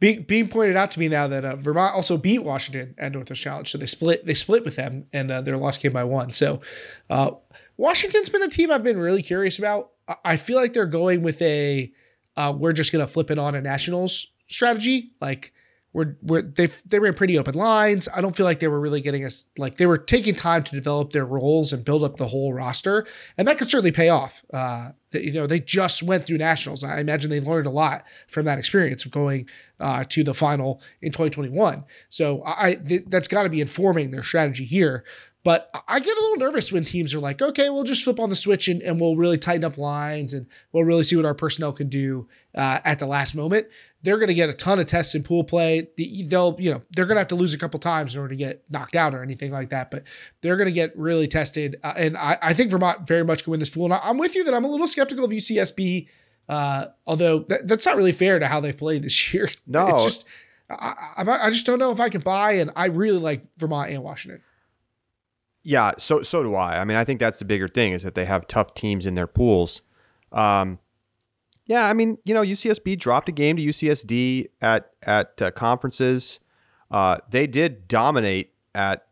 Being, 0.05 0.25
being 0.25 0.49
pointed 0.49 0.77
out 0.77 0.91
to 0.91 1.01
me 1.01 1.09
now 1.09 1.29
that 1.29 1.47
uh, 1.47 1.57
Vermont 1.57 1.95
also 1.95 2.19
beat 2.19 2.41
Washington 2.41 2.95
at 2.99 3.13
Northwest 3.13 3.41
Challenge, 3.41 3.71
so 3.71 3.79
they 3.79 3.87
split 3.87 4.27
they 4.27 4.35
split 4.35 4.63
with 4.63 4.77
them, 4.77 5.07
and 5.15 5.31
uh, 5.31 5.41
their 5.41 5.57
loss 5.57 5.79
came 5.79 5.93
by 5.93 6.05
one. 6.05 6.35
So 6.35 6.61
uh, 7.09 7.31
Washington's 7.79 8.29
been 8.29 8.43
a 8.43 8.49
team 8.49 8.71
I've 8.71 8.85
been 8.85 8.99
really 8.99 9.23
curious 9.23 9.59
about. 9.59 9.93
I 10.23 10.37
feel 10.37 10.59
like 10.59 10.75
they're 10.75 10.85
going 10.85 11.23
with 11.23 11.41
a 11.41 11.91
uh, 12.37 12.53
we're 12.55 12.73
just 12.73 12.93
gonna 12.93 13.07
flip 13.07 13.31
it 13.31 13.39
on 13.39 13.55
a 13.55 13.63
nationals 13.63 14.33
strategy, 14.47 15.13
like 15.23 15.54
were 15.95 16.19
were 16.23 16.43
they 16.43 16.67
they 16.85 16.99
ran 16.99 17.15
pretty 17.15 17.39
open 17.39 17.55
lines. 17.55 18.09
I 18.15 18.21
don't 18.21 18.37
feel 18.37 18.45
like 18.45 18.59
they 18.59 18.69
were 18.69 18.81
really 18.81 19.01
getting 19.01 19.25
us 19.25 19.47
like 19.57 19.79
they 19.79 19.87
were 19.87 19.97
taking 19.97 20.35
time 20.35 20.65
to 20.65 20.73
develop 20.73 21.13
their 21.13 21.25
roles 21.25 21.73
and 21.73 21.85
build 21.85 22.03
up 22.03 22.17
the 22.17 22.27
whole 22.27 22.53
roster, 22.53 23.07
and 23.39 23.49
that 23.49 23.57
could 23.57 23.71
certainly 23.71 23.93
pay 23.93 24.09
off. 24.09 24.45
Uh, 24.53 24.91
you 25.13 25.33
know, 25.33 25.47
they 25.47 25.61
just 25.61 26.03
went 26.03 26.25
through 26.25 26.39
nationals. 26.39 26.83
I 26.83 26.99
imagine 26.99 27.31
they 27.31 27.41
learned 27.41 27.67
a 27.67 27.71
lot 27.71 28.05
from 28.27 28.45
that 28.45 28.59
experience 28.59 29.05
of 29.05 29.13
going 29.13 29.49
uh, 29.79 30.05
to 30.09 30.25
the 30.25 30.35
final 30.35 30.83
in 31.01 31.13
2021. 31.13 31.85
So 32.09 32.43
I 32.45 32.75
th- 32.75 33.05
that's 33.07 33.29
got 33.29 33.45
to 33.45 33.49
be 33.49 33.61
informing 33.61 34.11
their 34.11 34.25
strategy 34.25 34.65
here. 34.65 35.05
But 35.45 35.71
I 35.87 36.01
get 36.01 36.17
a 36.17 36.21
little 36.23 36.39
nervous 36.39 36.73
when 36.73 36.87
teams 36.87 37.15
are 37.15 37.21
like, 37.21 37.43
okay, 37.43 37.69
we'll 37.69 37.85
just 37.85 38.03
flip 38.03 38.19
on 38.19 38.31
the 38.31 38.37
switch 38.37 38.67
and, 38.67 38.81
and 38.81 38.99
we'll 38.99 39.15
really 39.15 39.37
tighten 39.37 39.63
up 39.63 39.77
lines 39.77 40.33
and 40.33 40.47
we'll 40.73 40.85
really 40.85 41.05
see 41.05 41.17
what 41.17 41.27
our 41.27 41.35
personnel 41.35 41.75
can 41.75 41.91
do 41.91 42.27
uh, 42.55 42.81
at 42.83 42.99
the 42.99 43.05
last 43.05 43.35
moment. 43.35 43.67
They're 44.03 44.17
going 44.17 44.29
to 44.29 44.35
get 44.35 44.49
a 44.49 44.55
ton 44.55 44.79
of 44.79 44.87
tests 44.87 45.15
in 45.15 45.23
pool 45.23 45.45
play. 45.45 45.87
They'll, 45.99 46.57
you 46.59 46.71
know, 46.71 46.81
they're 46.97 47.05
going 47.05 47.17
to 47.17 47.21
have 47.21 47.29
to 47.29 47.35
lose 47.35 47.53
a 47.53 47.59
couple 47.59 47.79
times 47.79 48.15
in 48.15 48.23
order 48.23 48.35
to 48.35 48.39
get 48.39 48.65
knocked 48.71 48.97
out 48.97 49.15
or 49.15 49.23
anything 49.23 49.53
like 49.53 49.69
that. 49.69 49.91
But 49.91 50.05
they're 50.41 50.57
going 50.57 50.69
to 50.69 50.73
get 50.73 50.97
really 50.97 51.29
tested. 51.29 51.77
Uh, 51.85 51.93
and 51.95 52.17
I, 52.17 52.39
I, 52.41 52.55
think 52.55 52.71
Vermont 52.71 53.07
very 53.07 53.23
much 53.23 53.45
can 53.45 53.51
win 53.51 53.61
this 53.61 53.71
pool. 53.71 53.85
And 53.85 53.93
I, 53.93 54.09
am 54.09 54.17
with 54.17 54.35
you 54.35 54.45
that 54.45 54.55
I'm 54.55 54.65
a 54.65 54.71
little 54.71 54.89
skeptical 54.89 55.27
of 55.27 55.31
UCSB, 55.31 56.09
uh, 56.49 56.87
although 57.07 57.43
th- 57.43 57.63
that's 57.65 57.85
not 57.85 57.97
really 57.97 58.13
fair 58.13 58.39
to 58.39 58.47
how 58.47 58.61
they've 58.61 58.77
played 58.77 59.03
this 59.03 59.35
year. 59.35 59.51
No, 59.67 59.89
it's 59.89 60.05
just 60.05 60.27
I, 60.71 60.95
I, 61.19 61.47
I 61.47 61.51
just 61.51 61.67
don't 61.67 61.79
know 61.79 61.93
if 61.93 62.01
I 62.01 62.09
can 62.09 62.23
buy. 62.23 62.53
And 62.53 62.71
I 62.77 62.87
really 62.87 63.19
like 63.19 63.43
Vermont 63.59 63.91
and 63.91 64.03
Washington. 64.03 64.41
Yeah, 65.65 65.93
so 65.97 66.23
so 66.23 66.43
do 66.43 66.55
I. 66.55 66.81
I 66.81 66.85
mean, 66.85 66.99
I 66.99 67.05
think 67.05 67.19
that's 67.19 67.39
the 67.39 67.47
bigger 67.47 67.69
thing 67.69 67.93
is 67.93 68.03
that 68.03 68.15
they 68.15 68.27
have 68.27 68.47
tough 68.47 68.75
teams 68.75 69.07
in 69.07 69.15
their 69.15 69.27
pools. 69.27 69.81
Um, 70.31 70.79
yeah, 71.65 71.87
I 71.87 71.95
mean, 71.95 72.19
you 72.25 72.35
know, 72.35 72.43
UCSB 72.43 72.99
dropped 72.99 73.31
a 73.31 73.33
game 73.33 73.57
to 73.57 73.63
UCSD 73.63 74.49
at 74.61 74.91
at 75.03 75.41
uh, 75.41 75.51
conferences. 75.51 76.39
Uh, 76.91 77.17
they 77.31 77.47
did 77.47 77.89
dominate 77.89 78.53
at 78.75 79.07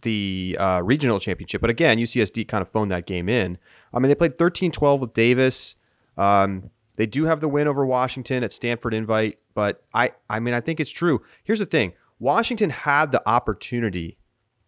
the 0.00 0.56
uh, 0.58 0.80
regional 0.82 1.20
championship, 1.20 1.60
but 1.60 1.68
again, 1.68 1.98
UCSD 1.98 2.48
kind 2.48 2.62
of 2.62 2.68
phoned 2.68 2.90
that 2.90 3.06
game 3.06 3.28
in. 3.28 3.58
I 3.92 3.98
mean, 3.98 4.08
they 4.08 4.14
played 4.14 4.36
13-12 4.38 5.00
with 5.00 5.14
Davis. 5.14 5.76
Um, 6.16 6.70
they 6.96 7.06
do 7.06 7.24
have 7.24 7.40
the 7.40 7.48
win 7.48 7.68
over 7.68 7.84
Washington 7.84 8.42
at 8.42 8.52
Stanford 8.52 8.94
Invite, 8.94 9.34
but 9.54 9.84
I 9.92 10.12
I 10.30 10.40
mean, 10.40 10.54
I 10.54 10.60
think 10.60 10.80
it's 10.80 10.90
true. 10.90 11.20
Here's 11.42 11.58
the 11.58 11.66
thing: 11.66 11.92
Washington 12.18 12.70
had 12.70 13.12
the 13.12 13.22
opportunity 13.28 14.16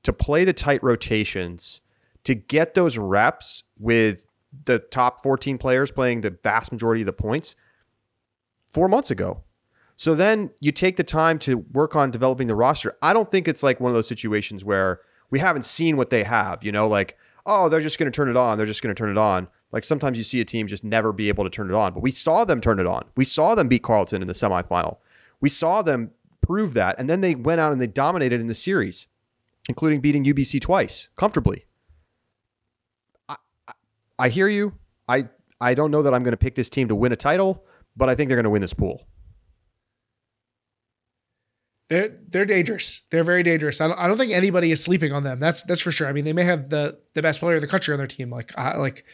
to 0.07 0.13
play 0.13 0.45
the 0.45 0.53
tight 0.53 0.83
rotations, 0.83 1.81
to 2.25 2.35
get 2.35 2.75
those 2.75 2.99
reps 2.99 3.65
with 3.79 4.27
the 4.65 4.79
top 4.79 5.23
14 5.23 5.59
players 5.59 5.91
playing 5.91 6.23
the 6.23 6.31
vast 6.31 6.73
majority 6.73 7.03
of 7.03 7.07
the 7.07 7.13
points 7.13 7.55
four 8.73 8.89
months 8.89 9.11
ago. 9.11 9.43
So 9.97 10.15
then 10.15 10.51
you 10.61 10.73
take 10.73 10.97
the 10.97 11.05
time 11.05 11.39
to 11.41 11.59
work 11.73 11.97
on 11.97 12.11
developing 12.11 12.49
the 12.49 12.55
roster. 12.55 12.97
I 13.03 13.13
don't 13.13 13.31
think 13.31 13.49
it's 13.49 13.63
like 13.63 13.81
one 13.81 13.91
of 13.91 13.95
those 13.95 14.09
situations 14.09 14.65
where 14.65 15.01
we 15.31 15.39
haven't 15.39 15.65
seen 15.65 15.97
what 15.97 16.11
they 16.11 16.25
have. 16.25 16.63
You 16.65 16.73
know, 16.73 16.89
like 16.89 17.17
oh, 17.47 17.69
they're 17.69 17.81
just 17.81 17.99
going 17.99 18.11
to 18.11 18.15
turn 18.15 18.29
it 18.29 18.37
on. 18.37 18.59
They're 18.59 18.67
just 18.67 18.83
going 18.83 18.95
to 18.95 18.99
turn 18.99 19.11
it 19.11 19.19
on. 19.19 19.49
Like 19.73 19.85
sometimes 19.85 20.19
you 20.19 20.25
see 20.25 20.41
a 20.41 20.45
team 20.45 20.67
just 20.67 20.85
never 20.85 21.13
be 21.13 21.29
able 21.29 21.45
to 21.45 21.51
turn 21.51 21.71
it 21.71 21.75
on, 21.75 21.95
but 21.95 22.03
we 22.03 22.11
saw 22.11 22.45
them 22.45 22.61
turn 22.61 22.81
it 22.81 22.87
on. 22.87 23.05
We 23.17 23.25
saw 23.25 23.55
them 23.55 23.69
beat 23.69 23.83
Carleton 23.83 24.21
in 24.21 24.29
the 24.29 24.35
semifinal. 24.35 24.99
We 25.41 25.49
saw 25.49 25.83
them 25.83 26.11
prove 26.43 26.75
that, 26.75 26.97
and 26.99 27.09
then 27.09 27.21
they 27.21 27.35
went 27.35 27.61
out 27.61 27.73
and 27.73 27.81
they 27.81 27.87
dominated 27.87 28.41
in 28.41 28.47
the 28.49 28.55
series, 28.55 29.07
including 29.69 30.01
beating 30.01 30.25
UBC 30.25 30.61
twice 30.61 31.09
comfortably. 31.17 31.67
I, 33.29 33.37
I, 33.69 33.73
I 34.19 34.29
hear 34.29 34.49
you. 34.49 34.75
I 35.09 35.29
I 35.61 35.75
don't 35.75 35.91
know 35.91 36.03
that 36.03 36.13
I'm 36.15 36.23
going 36.23 36.33
to 36.33 36.37
pick 36.37 36.55
this 36.55 36.69
team 36.69 36.89
to 36.89 36.95
win 36.95 37.13
a 37.13 37.17
title, 37.17 37.65
but 37.97 38.09
I 38.09 38.15
think 38.15 38.29
they're 38.29 38.37
going 38.37 38.45
to 38.45 38.51
win 38.51 38.63
this 38.63 38.75
pool. 38.75 39.07
They're 41.89 42.19
they're 42.29 42.45
dangerous. 42.45 43.03
They're 43.11 43.25
very 43.25 43.45
dangerous. 43.45 43.81
I 43.81 43.87
don't, 43.87 43.99
I 43.99 44.09
don't 44.09 44.19
think 44.19 44.33
anybody 44.33 44.73
is 44.73 44.83
sleeping 44.83 45.13
on 45.13 45.23
them. 45.23 45.39
That's 45.39 45.63
that's 45.63 45.81
for 45.81 45.93
sure. 45.93 46.09
I 46.09 46.13
mean, 46.13 46.25
they 46.25 46.33
may 46.33 46.43
have 46.43 46.69
the 46.69 46.99
the 47.15 47.23
best 47.23 47.39
player 47.39 47.57
in 47.57 47.63
the 47.63 47.69
country 47.69 47.93
on 47.93 47.99
their 47.99 48.09
team. 48.09 48.29
Like 48.31 48.53
I, 48.59 48.77
like 48.77 49.05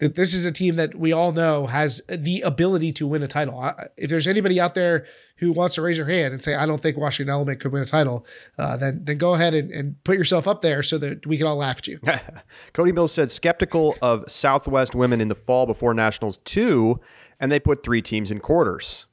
that 0.00 0.14
this 0.16 0.34
is 0.34 0.46
a 0.46 0.52
team 0.52 0.76
that 0.76 0.94
we 0.94 1.12
all 1.12 1.30
know 1.30 1.66
has 1.66 2.00
the 2.08 2.40
ability 2.40 2.92
to 2.94 3.06
win 3.06 3.22
a 3.22 3.28
title. 3.28 3.58
I, 3.60 3.88
if 3.96 4.10
there's 4.10 4.26
anybody 4.26 4.58
out 4.58 4.74
there 4.74 5.06
who 5.36 5.52
wants 5.52 5.74
to 5.76 5.82
raise 5.82 5.98
their 5.98 6.08
hand 6.08 6.32
and 6.32 6.42
say, 6.42 6.54
I 6.54 6.66
don't 6.66 6.80
think 6.80 6.96
Washington 6.96 7.30
Element 7.30 7.60
could 7.60 7.70
win 7.70 7.82
a 7.82 7.86
title, 7.86 8.26
uh, 8.58 8.76
then 8.78 9.02
then 9.04 9.18
go 9.18 9.34
ahead 9.34 9.54
and, 9.54 9.70
and 9.70 10.02
put 10.02 10.16
yourself 10.16 10.48
up 10.48 10.62
there 10.62 10.82
so 10.82 10.98
that 10.98 11.26
we 11.26 11.36
can 11.36 11.46
all 11.46 11.56
laugh 11.56 11.78
at 11.78 11.86
you. 11.86 12.00
Cody 12.72 12.92
Mills 12.92 13.12
said 13.12 13.30
skeptical 13.30 13.94
of 14.00 14.24
Southwest 14.26 14.94
women 14.94 15.20
in 15.20 15.28
the 15.28 15.34
fall 15.34 15.66
before 15.66 15.92
nationals 15.92 16.38
two, 16.38 16.98
and 17.38 17.52
they 17.52 17.60
put 17.60 17.82
three 17.82 18.02
teams 18.02 18.30
in 18.30 18.40
quarters. 18.40 19.06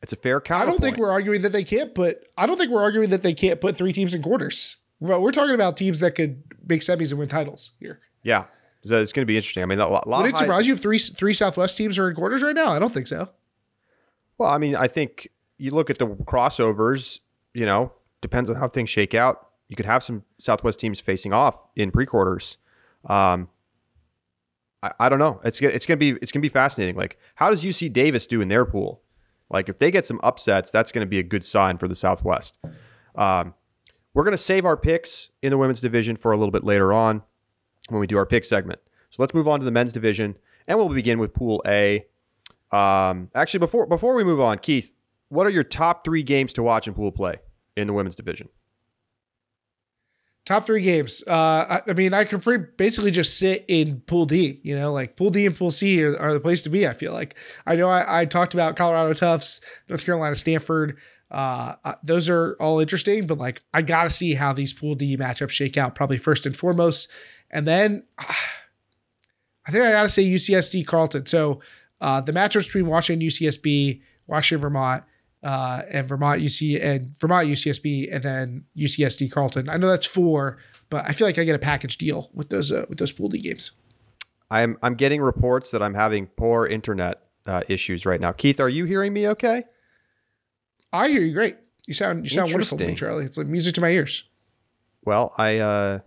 It's 0.00 0.12
a 0.12 0.16
fair 0.16 0.40
count. 0.40 0.62
I 0.62 0.66
don't 0.66 0.80
think 0.80 0.96
we're 0.96 1.12
arguing 1.12 1.42
that 1.42 1.52
they 1.52 1.64
can't 1.64 1.94
put. 1.94 2.24
I 2.36 2.46
don't 2.46 2.56
think 2.56 2.70
we're 2.70 2.82
arguing 2.82 3.10
that 3.10 3.22
they 3.22 3.34
can't 3.34 3.60
put 3.60 3.76
three 3.76 3.92
teams 3.92 4.14
in 4.14 4.22
quarters. 4.22 4.76
Well, 5.00 5.20
we're 5.20 5.32
talking 5.32 5.54
about 5.54 5.76
teams 5.76 6.00
that 6.00 6.14
could 6.14 6.44
make 6.66 6.82
semis 6.82 7.10
and 7.10 7.18
win 7.18 7.28
titles 7.28 7.72
here. 7.80 8.00
Yeah, 8.22 8.44
so 8.84 9.00
it's 9.00 9.12
going 9.12 9.22
to 9.22 9.26
be 9.26 9.36
interesting. 9.36 9.62
I 9.62 9.66
mean, 9.66 9.78
a 9.78 9.88
lot. 9.88 10.06
Would 10.06 10.26
it 10.26 10.36
surprise 10.36 10.66
you 10.66 10.74
if 10.74 10.80
three 10.80 10.98
three 10.98 11.32
Southwest 11.32 11.76
teams 11.76 11.98
are 11.98 12.08
in 12.08 12.16
quarters 12.16 12.42
right 12.42 12.54
now? 12.54 12.68
I 12.68 12.78
don't 12.78 12.92
think 12.92 13.06
so. 13.06 13.28
Well, 14.38 14.50
I 14.50 14.58
mean, 14.58 14.74
I 14.74 14.88
think 14.88 15.28
you 15.58 15.70
look 15.70 15.90
at 15.90 15.98
the 15.98 16.06
crossovers. 16.06 17.20
You 17.54 17.66
know, 17.66 17.92
depends 18.20 18.50
on 18.50 18.56
how 18.56 18.68
things 18.68 18.90
shake 18.90 19.14
out. 19.14 19.48
You 19.68 19.76
could 19.76 19.86
have 19.86 20.02
some 20.02 20.24
Southwest 20.38 20.80
teams 20.80 21.00
facing 21.00 21.32
off 21.32 21.68
in 21.76 21.90
pre-quarters. 21.90 22.58
Um, 23.06 23.48
I, 24.82 24.90
I 25.00 25.08
don't 25.08 25.18
know. 25.18 25.40
It's 25.44 25.60
it's 25.60 25.86
gonna 25.86 25.98
be 25.98 26.10
it's 26.22 26.32
gonna 26.32 26.42
be 26.42 26.48
fascinating. 26.48 26.96
Like, 26.96 27.18
how 27.36 27.50
does 27.50 27.64
UC 27.64 27.92
Davis 27.92 28.26
do 28.26 28.40
in 28.40 28.48
their 28.48 28.64
pool? 28.64 29.02
Like 29.52 29.68
if 29.68 29.78
they 29.78 29.90
get 29.90 30.06
some 30.06 30.18
upsets, 30.22 30.70
that's 30.70 30.90
going 30.90 31.06
to 31.06 31.08
be 31.08 31.18
a 31.18 31.22
good 31.22 31.44
sign 31.44 31.76
for 31.76 31.86
the 31.86 31.94
Southwest. 31.94 32.58
Um, 33.14 33.54
we're 34.14 34.24
going 34.24 34.32
to 34.32 34.38
save 34.38 34.64
our 34.64 34.76
picks 34.76 35.30
in 35.42 35.50
the 35.50 35.58
women's 35.58 35.80
division 35.80 36.16
for 36.16 36.32
a 36.32 36.36
little 36.36 36.50
bit 36.50 36.64
later 36.64 36.92
on 36.92 37.22
when 37.88 38.00
we 38.00 38.06
do 38.06 38.16
our 38.16 38.26
pick 38.26 38.44
segment. 38.44 38.80
So 39.10 39.22
let's 39.22 39.34
move 39.34 39.48
on 39.48 39.60
to 39.60 39.64
the 39.64 39.70
men's 39.70 39.92
division, 39.92 40.36
and 40.66 40.78
we'll 40.78 40.88
begin 40.88 41.18
with 41.18 41.34
Pool 41.34 41.62
A. 41.66 42.06
Um, 42.70 43.30
actually, 43.34 43.60
before 43.60 43.86
before 43.86 44.14
we 44.14 44.24
move 44.24 44.40
on, 44.40 44.58
Keith, 44.58 44.92
what 45.28 45.46
are 45.46 45.50
your 45.50 45.64
top 45.64 46.04
three 46.04 46.22
games 46.22 46.52
to 46.54 46.62
watch 46.62 46.86
in 46.86 46.94
pool 46.94 47.12
play 47.12 47.36
in 47.76 47.86
the 47.86 47.92
women's 47.92 48.16
division? 48.16 48.48
Top 50.44 50.66
three 50.66 50.82
games. 50.82 51.22
Uh, 51.26 51.32
I, 51.32 51.82
I, 51.86 51.92
mean, 51.92 52.12
I 52.12 52.24
could 52.24 52.42
pretty, 52.42 52.64
basically 52.76 53.12
just 53.12 53.38
sit 53.38 53.64
in 53.68 54.00
Pool 54.00 54.24
D. 54.24 54.60
You 54.64 54.76
know, 54.76 54.92
like 54.92 55.16
Pool 55.16 55.30
D 55.30 55.46
and 55.46 55.56
Pool 55.56 55.70
C 55.70 56.02
are, 56.02 56.18
are 56.18 56.32
the 56.32 56.40
place 56.40 56.62
to 56.62 56.68
be. 56.68 56.86
I 56.86 56.94
feel 56.94 57.12
like 57.12 57.36
I 57.64 57.76
know 57.76 57.88
I, 57.88 58.22
I 58.22 58.24
talked 58.24 58.52
about 58.52 58.76
Colorado 58.76 59.12
Tufts, 59.12 59.60
North 59.88 60.04
Carolina 60.04 60.34
Stanford. 60.34 60.98
Uh, 61.30 61.76
those 62.02 62.28
are 62.28 62.56
all 62.58 62.80
interesting, 62.80 63.26
but 63.26 63.38
like 63.38 63.62
I 63.72 63.82
got 63.82 64.02
to 64.02 64.10
see 64.10 64.34
how 64.34 64.52
these 64.52 64.72
Pool 64.72 64.96
D 64.96 65.16
matchups 65.16 65.50
shake 65.50 65.76
out. 65.76 65.94
Probably 65.94 66.18
first 66.18 66.44
and 66.44 66.56
foremost, 66.56 67.08
and 67.52 67.66
then 67.66 68.04
I 68.18 69.70
think 69.70 69.84
I 69.84 69.92
got 69.92 70.02
to 70.02 70.08
say 70.08 70.24
UCSD 70.24 70.86
Carleton. 70.86 71.26
So 71.26 71.60
uh, 72.00 72.20
the 72.20 72.32
matchups 72.32 72.66
between 72.66 72.86
Washington 72.86 73.26
UCSB, 73.26 74.02
Washington 74.26 74.60
Vermont 74.60 75.04
uh, 75.42 75.82
and 75.90 76.06
Vermont 76.06 76.42
UC 76.42 76.82
and 76.82 77.16
Vermont 77.18 77.48
UCSB, 77.48 78.12
and 78.12 78.24
then 78.24 78.64
UCSD 78.76 79.30
Carleton. 79.30 79.68
I 79.68 79.76
know 79.76 79.88
that's 79.88 80.06
four, 80.06 80.58
but 80.90 81.04
I 81.06 81.12
feel 81.12 81.26
like 81.26 81.38
I 81.38 81.44
get 81.44 81.54
a 81.54 81.60
package 81.60 81.98
deal 81.98 82.30
with 82.34 82.48
those 82.48 82.72
uh, 82.72 82.86
with 82.88 82.98
those 82.98 83.12
pool 83.12 83.28
D 83.28 83.38
games. 83.38 83.72
I'm 84.50 84.76
I'm 84.82 84.94
getting 84.94 85.22
reports 85.22 85.70
that 85.70 85.82
I'm 85.82 85.94
having 85.94 86.26
poor 86.26 86.66
internet 86.66 87.22
uh, 87.46 87.62
issues 87.68 88.04
right 88.04 88.20
now. 88.20 88.32
Keith, 88.32 88.60
are 88.60 88.68
you 88.68 88.84
hearing 88.84 89.12
me? 89.12 89.28
Okay. 89.28 89.64
I 90.92 91.08
hear 91.08 91.22
you 91.22 91.32
great. 91.32 91.56
You 91.86 91.94
sound 91.94 92.24
you 92.24 92.30
sound 92.30 92.50
wonderful 92.50 92.78
to 92.78 92.86
me, 92.86 92.94
Charlie. 92.94 93.24
It's 93.24 93.38
like 93.38 93.46
music 93.46 93.74
to 93.76 93.80
my 93.80 93.88
ears. 93.90 94.24
Well, 95.04 95.32
I 95.38 95.58
uh, 95.58 95.98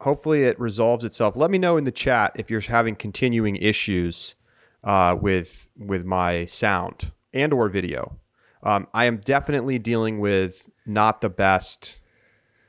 hopefully 0.00 0.44
it 0.44 0.58
resolves 0.60 1.04
itself. 1.04 1.36
Let 1.36 1.50
me 1.50 1.58
know 1.58 1.76
in 1.76 1.84
the 1.84 1.92
chat 1.92 2.32
if 2.36 2.50
you're 2.50 2.60
having 2.60 2.96
continuing 2.96 3.56
issues 3.56 4.34
uh, 4.84 5.16
with 5.20 5.68
with 5.76 6.04
my 6.04 6.46
sound 6.46 7.12
and 7.32 7.52
or 7.52 7.68
video. 7.68 8.18
Um, 8.62 8.88
I 8.94 9.04
am 9.04 9.18
definitely 9.18 9.78
dealing 9.78 10.18
with 10.18 10.68
not 10.86 11.20
the 11.20 11.28
best 11.28 12.00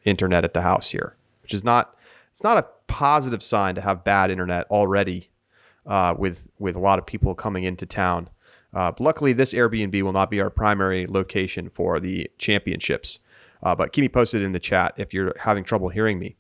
internet 0.06 0.44
at 0.44 0.54
the 0.54 0.62
house 0.62 0.92
here, 0.92 1.16
which 1.42 1.54
is 1.54 1.64
not 1.64 1.96
it's 2.32 2.44
not 2.44 2.58
a 2.58 2.68
positive 2.88 3.44
sign 3.44 3.76
to 3.76 3.82
have 3.82 4.04
bad 4.04 4.32
internet 4.32 4.68
already 4.70 5.30
uh, 5.86 6.14
with 6.18 6.48
with 6.60 6.76
a 6.76 6.80
lot 6.80 7.00
of 7.00 7.06
people 7.06 7.36
coming 7.36 7.64
into 7.64 7.86
town. 7.86 8.30
Uh, 8.74 8.92
luckily, 9.00 9.34
this 9.34 9.54
Airbnb 9.54 10.02
will 10.02 10.12
not 10.12 10.30
be 10.30 10.42
our 10.42 10.50
primary 10.50 11.08
location 11.08 11.70
for 11.70 12.00
the 12.00 12.30
championships. 12.38 13.20
Uh, 13.64 13.74
but 13.74 13.92
keep 13.92 14.04
me 14.04 14.10
posted 14.10 14.44
in 14.44 14.52
the 14.52 14.60
chat 14.60 14.94
if 14.98 15.14
you're 15.14 15.34
having 15.40 15.64
trouble 15.64 15.90
hearing 15.90 16.20
me. 16.20 16.36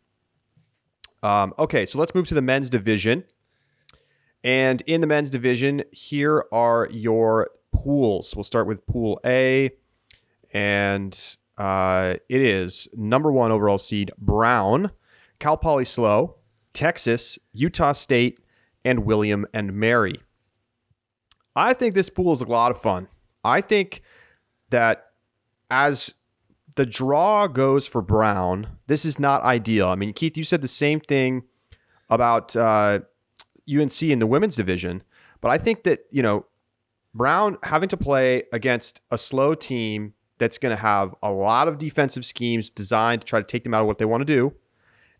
Um, 1.23 1.53
okay, 1.57 1.85
so 1.85 1.99
let's 1.99 2.13
move 2.13 2.27
to 2.27 2.33
the 2.33 2.41
men's 2.41 2.69
division. 2.69 3.23
And 4.43 4.81
in 4.81 5.01
the 5.01 5.07
men's 5.07 5.29
division, 5.29 5.83
here 5.91 6.45
are 6.51 6.87
your 6.91 7.49
pools. 7.71 8.35
We'll 8.35 8.43
start 8.43 8.67
with 8.67 8.85
Pool 8.85 9.19
A, 9.25 9.71
and 10.53 11.37
uh, 11.57 12.15
it 12.29 12.41
is 12.41 12.87
number 12.93 13.31
one 13.31 13.51
overall 13.51 13.77
seed 13.77 14.11
Brown, 14.17 14.91
Cal 15.39 15.57
Poly 15.57 15.85
SLO, 15.85 16.35
Texas, 16.73 17.39
Utah 17.53 17.93
State, 17.93 18.39
and 18.85 19.05
William 19.05 19.45
and 19.53 19.73
Mary. 19.73 20.21
I 21.55 21.73
think 21.73 21.95
this 21.95 22.09
pool 22.09 22.33
is 22.33 22.41
a 22.41 22.45
lot 22.45 22.71
of 22.71 22.79
fun. 22.79 23.07
I 23.43 23.61
think 23.61 24.03
that 24.69 25.07
as 25.71 26.13
the 26.77 26.85
draw 26.85 27.47
goes 27.47 27.85
for 27.87 28.01
Brown, 28.01 28.67
this 28.85 29.03
is 29.03 29.19
not 29.19 29.43
ideal. 29.43 29.87
I 29.89 29.95
mean, 29.95 30.13
Keith, 30.13 30.37
you 30.37 30.43
said 30.43 30.61
the 30.61 30.67
same 30.67 30.99
thing 30.99 31.43
about 32.09 32.55
uh, 32.55 32.99
UNC 33.69 34.03
in 34.03 34.19
the 34.19 34.27
women's 34.27 34.55
division, 34.55 35.03
but 35.41 35.51
I 35.51 35.57
think 35.57 35.83
that, 35.83 36.01
you 36.11 36.21
know, 36.21 36.45
Brown 37.13 37.57
having 37.63 37.89
to 37.89 37.97
play 37.97 38.43
against 38.53 39.01
a 39.09 39.17
SLO 39.17 39.55
team 39.55 40.13
that's 40.37 40.59
going 40.59 40.75
to 40.75 40.81
have 40.81 41.15
a 41.23 41.31
lot 41.31 41.67
of 41.67 41.79
defensive 41.79 42.23
schemes 42.23 42.69
designed 42.69 43.21
to 43.21 43.27
try 43.27 43.39
to 43.39 43.45
take 43.45 43.63
them 43.63 43.73
out 43.73 43.81
of 43.81 43.87
what 43.87 43.97
they 43.97 44.05
want 44.05 44.21
to 44.21 44.25
do. 44.25 44.53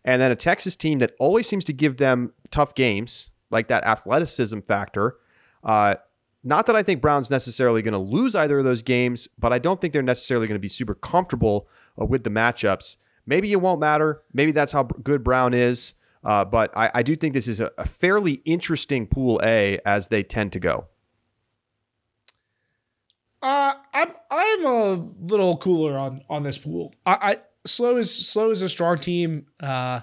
And 0.04 0.22
then 0.22 0.30
a 0.30 0.36
Texas 0.36 0.76
team 0.76 1.00
that 1.00 1.12
always 1.18 1.48
seems 1.48 1.64
to 1.64 1.72
give 1.72 1.96
them 1.96 2.32
tough 2.52 2.76
games, 2.76 3.30
like 3.50 3.66
that 3.66 3.82
athleticism 3.84 4.60
factor. 4.60 5.16
Uh, 5.64 5.96
not 6.44 6.66
that 6.66 6.76
I 6.76 6.82
think 6.82 7.00
Brown's 7.00 7.30
necessarily 7.30 7.82
going 7.82 7.92
to 7.92 7.98
lose 7.98 8.34
either 8.34 8.58
of 8.58 8.64
those 8.64 8.82
games, 8.82 9.28
but 9.38 9.52
I 9.52 9.58
don't 9.58 9.80
think 9.80 9.92
they're 9.92 10.02
necessarily 10.02 10.46
going 10.46 10.56
to 10.56 10.60
be 10.60 10.68
super 10.68 10.94
comfortable 10.94 11.68
uh, 12.00 12.04
with 12.04 12.24
the 12.24 12.30
matchups. 12.30 12.96
Maybe 13.26 13.52
it 13.52 13.60
won't 13.60 13.80
matter. 13.80 14.22
Maybe 14.32 14.52
that's 14.52 14.72
how 14.72 14.84
good 14.84 15.22
Brown 15.24 15.52
is. 15.52 15.94
Uh, 16.24 16.44
but 16.44 16.76
I, 16.76 16.90
I, 16.94 17.02
do 17.02 17.14
think 17.14 17.32
this 17.32 17.46
is 17.46 17.60
a, 17.60 17.70
a 17.78 17.84
fairly 17.84 18.42
interesting 18.44 19.06
pool 19.06 19.40
A 19.44 19.78
as 19.86 20.08
they 20.08 20.24
tend 20.24 20.52
to 20.52 20.60
go. 20.60 20.86
Uh, 23.40 23.74
I'm 23.94 24.12
I'm 24.30 24.66
a 24.66 24.92
little 25.20 25.56
cooler 25.58 25.96
on 25.96 26.18
on 26.28 26.42
this 26.42 26.58
pool. 26.58 26.92
I, 27.06 27.12
I 27.12 27.36
SLO 27.66 27.96
is 27.96 28.26
SLO 28.26 28.50
is 28.50 28.62
a 28.62 28.68
strong 28.68 28.98
team. 28.98 29.46
Uh, 29.60 30.00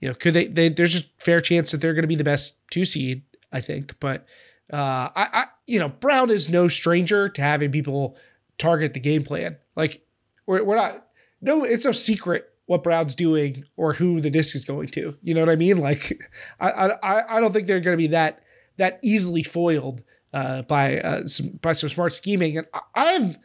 you 0.00 0.08
know, 0.08 0.14
could 0.14 0.32
they? 0.32 0.46
they 0.46 0.70
there's 0.70 1.02
a 1.02 1.04
fair 1.18 1.42
chance 1.42 1.70
that 1.70 1.82
they're 1.82 1.92
going 1.92 2.02
to 2.02 2.08
be 2.08 2.16
the 2.16 2.24
best 2.24 2.56
two 2.70 2.86
seed. 2.86 3.22
I 3.52 3.60
think, 3.60 4.00
but 4.00 4.24
uh, 4.72 5.08
I, 5.14 5.28
I 5.32 5.44
you 5.66 5.78
know 5.78 5.88
Brown 5.88 6.30
is 6.30 6.48
no 6.48 6.68
stranger 6.68 7.28
to 7.28 7.42
having 7.42 7.72
people 7.72 8.16
target 8.58 8.94
the 8.94 9.00
game 9.00 9.24
plan. 9.24 9.56
Like 9.76 10.04
we're 10.46 10.64
we're 10.64 10.76
not 10.76 11.06
no, 11.40 11.64
it's 11.64 11.84
no 11.84 11.92
secret 11.92 12.48
what 12.66 12.82
Brown's 12.82 13.14
doing 13.14 13.64
or 13.76 13.94
who 13.94 14.20
the 14.20 14.30
disc 14.30 14.54
is 14.54 14.64
going 14.64 14.88
to. 14.88 15.16
You 15.22 15.34
know 15.34 15.40
what 15.40 15.50
I 15.50 15.56
mean? 15.56 15.78
Like 15.78 16.20
I 16.60 16.70
I 17.02 17.36
I 17.36 17.40
don't 17.40 17.52
think 17.52 17.66
they're 17.66 17.80
going 17.80 17.96
to 17.96 18.02
be 18.02 18.08
that 18.08 18.42
that 18.76 18.98
easily 19.02 19.42
foiled 19.42 20.02
uh, 20.32 20.62
by 20.62 20.98
uh, 20.98 21.26
some 21.26 21.58
by 21.60 21.72
some 21.72 21.88
smart 21.88 22.14
scheming. 22.14 22.58
And 22.58 22.66
I'm 22.94 23.36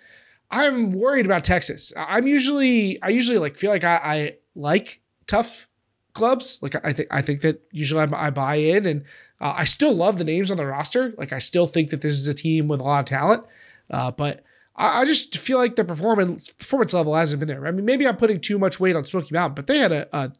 I'm 0.51 0.93
worried 0.93 1.25
about 1.25 1.43
Texas. 1.43 1.91
I'm 1.97 2.27
usually 2.27 3.01
I 3.01 3.09
usually 3.09 3.37
like 3.37 3.57
feel 3.57 3.71
like 3.71 3.83
I, 3.83 3.95
I 3.95 4.37
like 4.55 5.01
tough 5.25 5.67
clubs. 6.13 6.59
Like 6.61 6.75
I 6.85 6.93
think 6.93 7.09
I 7.11 7.21
think 7.21 7.41
that 7.41 7.61
usually 7.71 8.01
I'm, 8.01 8.13
I 8.13 8.29
buy 8.29 8.55
in, 8.55 8.85
and 8.85 9.03
uh, 9.39 9.53
I 9.57 9.63
still 9.63 9.93
love 9.93 10.17
the 10.17 10.23
names 10.23 10.51
on 10.51 10.57
the 10.57 10.65
roster. 10.65 11.13
Like 11.17 11.33
I 11.33 11.39
still 11.39 11.67
think 11.67 11.89
that 11.91 12.01
this 12.01 12.13
is 12.13 12.27
a 12.27 12.33
team 12.33 12.67
with 12.67 12.79
a 12.79 12.83
lot 12.83 12.99
of 12.99 13.05
talent, 13.05 13.45
uh, 13.89 14.11
but. 14.11 14.43
I, 14.79 15.01
I 15.01 15.05
just 15.05 15.35
feel 15.39 15.57
like 15.57 15.75
the 15.75 15.83
performance 15.83 16.51
performance 16.51 16.93
level 16.93 17.15
hasn't 17.15 17.39
been 17.39 17.47
there. 17.47 17.65
I 17.65 17.71
mean, 17.71 17.83
maybe 17.83 18.07
I'm 18.07 18.15
putting 18.15 18.39
too 18.39 18.59
much 18.59 18.79
weight 18.79 18.95
on 18.95 19.05
Smoky 19.05 19.33
Mountain, 19.33 19.55
but 19.55 19.65
they 19.65 19.79
had 19.79 19.91
a, 19.91 20.07
a 20.15 20.31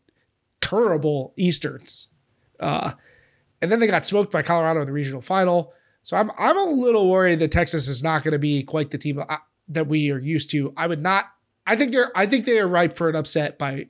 terrible 0.62 1.34
Easterns. 1.38 2.10
Uh, 2.60 2.92
and 3.62 3.72
then 3.72 3.80
they 3.80 3.88
got 3.88 4.06
smoked 4.06 4.32
by 4.32 4.42
Colorado 4.42 4.82
in 4.82 4.86
the 4.86 4.92
regional 4.94 5.22
final. 5.22 5.74
So 6.04 6.16
I'm 6.16 6.32
I'm 6.38 6.58
a 6.58 6.64
little 6.64 7.10
worried 7.10 7.40
that 7.40 7.52
Texas 7.52 7.88
is 7.88 8.04
not 8.04 8.24
going 8.24 8.32
to 8.32 8.40
be 8.40 8.64
quite 8.64 8.92
the 8.92 8.98
team 8.98 9.20
uh, 9.28 9.38
that 9.70 9.88
we 9.88 10.12
are 10.12 10.20
used 10.20 10.50
to. 10.52 10.74
I 10.78 10.88
would 10.88 11.02
not. 11.02 11.26
I 11.66 11.76
think 11.76 11.92
they're 11.92 12.12
I 12.16 12.26
think 12.26 12.46
they 12.46 12.60
are 12.60 12.68
ripe 12.68 12.94
for 12.94 13.10
an 13.10 13.16
upset 13.16 13.58
by 13.58 13.88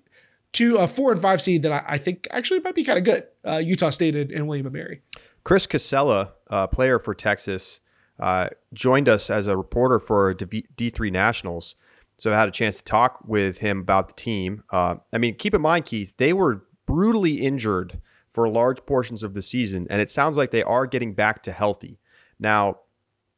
two 0.54 0.76
a 0.78 0.88
four 0.88 1.12
and 1.12 1.22
five 1.22 1.42
seed 1.42 1.64
that 1.64 1.72
I, 1.72 1.84
I 1.88 1.98
think 1.98 2.28
actually 2.32 2.60
might 2.62 2.76
be 2.76 2.84
kind 2.84 2.98
of 2.98 3.04
good. 3.04 3.28
Uh, 3.46 3.58
Utah 3.58 3.90
State 3.90 4.16
and, 4.16 4.32
and 4.32 4.48
William 4.48 4.66
and 4.66 4.74
Mary. 4.74 5.02
Chris 5.44 5.68
Casella, 5.68 6.34
uh, 6.50 6.68
player 6.68 7.00
for 7.00 7.14
Texas, 7.14 7.80
uh, 8.20 8.50
joined 8.74 9.08
us 9.08 9.30
as 9.30 9.48
a 9.48 9.56
reporter 9.56 10.00
for 10.00 10.34
D3 10.34 11.12
Nationals. 11.12 11.76
So 12.18 12.34
I 12.34 12.36
had 12.36 12.48
a 12.48 12.52
chance 12.52 12.78
to 12.78 12.84
talk 12.84 13.20
with 13.26 13.60
him 13.60 13.80
about 13.80 14.08
the 14.08 14.14
team. 14.16 14.64
Uh, 14.72 14.96
I 15.14 15.20
mean, 15.20 15.36
keep 15.36 15.54
in 15.54 15.62
mind, 15.62 15.86
Keith, 15.86 16.14
they 16.18 16.34
were 16.34 16.66
brutally 16.86 17.42
injured 17.42 18.02
for 18.28 18.50
large 18.50 18.86
portions 18.86 19.24
of 19.24 19.36
the 19.36 19.42
season, 19.42 19.88
and 19.90 20.02
it 20.02 20.10
sounds 20.10 20.36
like 20.36 20.52
they 20.52 20.64
are 20.64 20.88
getting 20.88 21.14
back 21.14 21.44
to 21.44 21.52
healthy. 21.52 22.00
Now, 22.40 22.80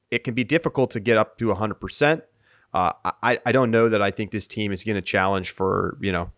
it 0.10 0.24
can 0.24 0.34
be 0.34 0.44
difficult 0.44 0.92
to 0.92 1.00
get 1.00 1.18
up 1.18 1.38
to 1.38 1.48
100%. 1.48 2.22
Uh, 2.74 2.94
I, 3.22 3.40
I 3.46 3.52
don't 3.52 3.72
know 3.72 3.90
that 3.90 4.02
I 4.02 4.12
think 4.12 4.32
this 4.32 4.48
team 4.48 4.72
is 4.72 4.84
going 4.84 4.96
to 4.96 5.02
challenge 5.02 5.52
for, 5.52 5.98
you 6.02 6.12
know, 6.12 6.32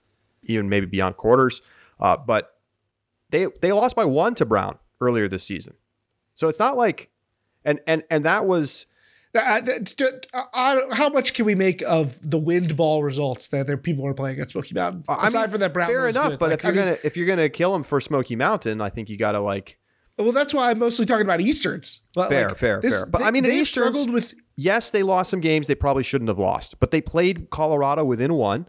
even 0.44 0.70
maybe 0.70 0.86
beyond 0.86 1.18
quarters. 1.18 1.62
Uh, 2.00 2.18
but 2.18 2.56
they 3.30 3.48
they 3.62 3.72
lost 3.72 3.96
by 3.96 4.06
one 4.06 4.36
to 4.36 4.46
Brown 4.46 4.78
earlier 5.00 5.28
this 5.28 5.44
season. 5.44 5.76
So 6.36 6.48
it's 6.50 6.60
not 6.60 6.78
like, 6.78 7.10
and 7.64 7.80
and 7.88 8.04
and 8.10 8.26
that 8.26 8.46
was 8.46 8.88
uh, 9.34 9.62
uh, 10.34 10.80
how 10.94 11.10
much 11.10 11.34
can 11.34 11.46
we 11.46 11.56
make 11.56 11.82
of 11.84 12.30
the 12.30 12.38
wind 12.38 12.76
ball 12.76 13.04
results 13.04 13.48
that 13.50 13.66
there 13.66 13.78
people 13.78 14.06
are 14.06 14.14
playing 14.14 14.40
at 14.40 14.50
Smoky 14.50 14.74
Mountain? 14.74 15.06
Aside 15.08 15.38
I 15.38 15.42
mean, 15.44 15.52
from 15.52 15.60
that, 15.62 15.74
Brown 15.74 15.88
fair 15.88 16.08
enough. 16.08 16.32
Good. 16.32 16.40
But 16.40 16.50
like, 16.50 16.60
if 16.60 16.64
you're 16.64 16.74
I 16.74 16.76
gonna 16.76 16.98
if 17.04 17.18
you're 17.18 17.28
gonna 17.28 17.50
kill 17.50 17.74
him 17.74 17.84
for 17.84 18.02
Smoky 18.02 18.36
Mountain, 18.36 18.82
I 18.82 18.90
think 18.90 19.10
you 19.10 19.18
got 19.18 19.34
to 19.34 19.40
like. 19.40 19.78
Well, 20.18 20.34
that's 20.34 20.54
why 20.54 20.70
I'm 20.70 20.80
mostly 20.80 21.06
talking 21.06 21.26
about 21.26 21.40
Easterns. 21.40 22.02
But 22.14 22.30
fair, 22.30 22.50
like, 22.50 22.58
fair, 22.58 22.82
this, 22.82 23.02
fair. 23.02 23.10
But 23.10 23.20
they, 23.20 23.26
I 23.26 23.32
mean, 23.32 23.44
they 23.44 23.64
struggled 23.64 24.12
with. 24.12 24.34
Yes, 24.58 24.92
they 24.92 25.02
lost 25.02 25.32
some 25.32 25.40
games 25.40 25.68
they 25.68 25.76
probably 25.76 26.04
shouldn't 26.04 26.28
have 26.28 26.38
lost, 26.38 26.80
but 26.80 26.92
they 26.92 27.02
played 27.02 27.50
Colorado 27.50 28.04
within 28.04 28.34
one. 28.34 28.68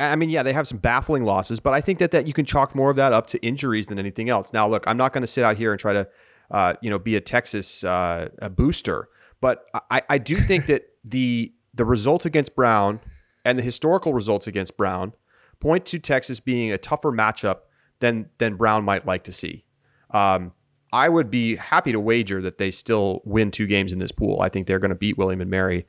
I 0.00 0.16
mean, 0.16 0.28
yeah, 0.28 0.42
they 0.42 0.52
have 0.52 0.66
some 0.66 0.78
baffling 0.78 1.24
losses, 1.24 1.60
but 1.60 1.72
I 1.72 1.80
think 1.80 2.00
that 2.00 2.10
that 2.10 2.26
you 2.26 2.32
can 2.32 2.44
chalk 2.44 2.74
more 2.74 2.90
of 2.90 2.96
that 2.96 3.12
up 3.12 3.26
to 3.28 3.38
injuries 3.46 3.86
than 3.86 3.98
anything 3.98 4.28
else. 4.28 4.52
Now, 4.52 4.68
look, 4.68 4.84
I'm 4.86 4.96
not 4.96 5.12
going 5.12 5.22
to 5.22 5.28
sit 5.28 5.44
out 5.44 5.56
here 5.56 5.70
and 5.70 5.78
try 5.78 5.92
to, 5.92 6.08
uh, 6.50 6.74
you 6.80 6.90
know, 6.90 6.98
be 6.98 7.14
a 7.16 7.20
Texas 7.20 7.84
uh, 7.84 8.28
a 8.38 8.50
booster, 8.50 9.08
but 9.40 9.64
I, 9.90 10.02
I 10.08 10.18
do 10.18 10.36
think 10.36 10.66
that 10.66 10.88
the 11.04 11.52
the 11.72 11.84
result 11.84 12.24
against 12.24 12.54
Brown 12.54 13.00
and 13.44 13.58
the 13.58 13.62
historical 13.62 14.12
results 14.12 14.46
against 14.46 14.76
Brown 14.76 15.12
point 15.60 15.86
to 15.86 15.98
Texas 15.98 16.40
being 16.40 16.72
a 16.72 16.78
tougher 16.78 17.12
matchup 17.12 17.60
than 18.00 18.30
than 18.38 18.56
Brown 18.56 18.84
might 18.84 19.06
like 19.06 19.24
to 19.24 19.32
see. 19.32 19.64
Um, 20.10 20.52
I 20.92 21.08
would 21.08 21.30
be 21.30 21.56
happy 21.56 21.92
to 21.92 22.00
wager 22.00 22.40
that 22.42 22.58
they 22.58 22.70
still 22.70 23.20
win 23.24 23.50
two 23.50 23.66
games 23.66 23.92
in 23.92 23.98
this 23.98 24.12
pool. 24.12 24.40
I 24.40 24.48
think 24.48 24.66
they're 24.66 24.78
going 24.78 24.90
to 24.90 24.94
beat 24.94 25.18
William 25.18 25.40
and 25.40 25.50
Mary, 25.50 25.86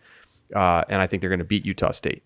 uh, 0.55 0.83
and 0.89 1.01
I 1.01 1.07
think 1.07 1.21
they're 1.21 1.29
going 1.29 1.39
to 1.39 1.45
beat 1.45 1.65
Utah 1.65 1.91
State. 1.91 2.23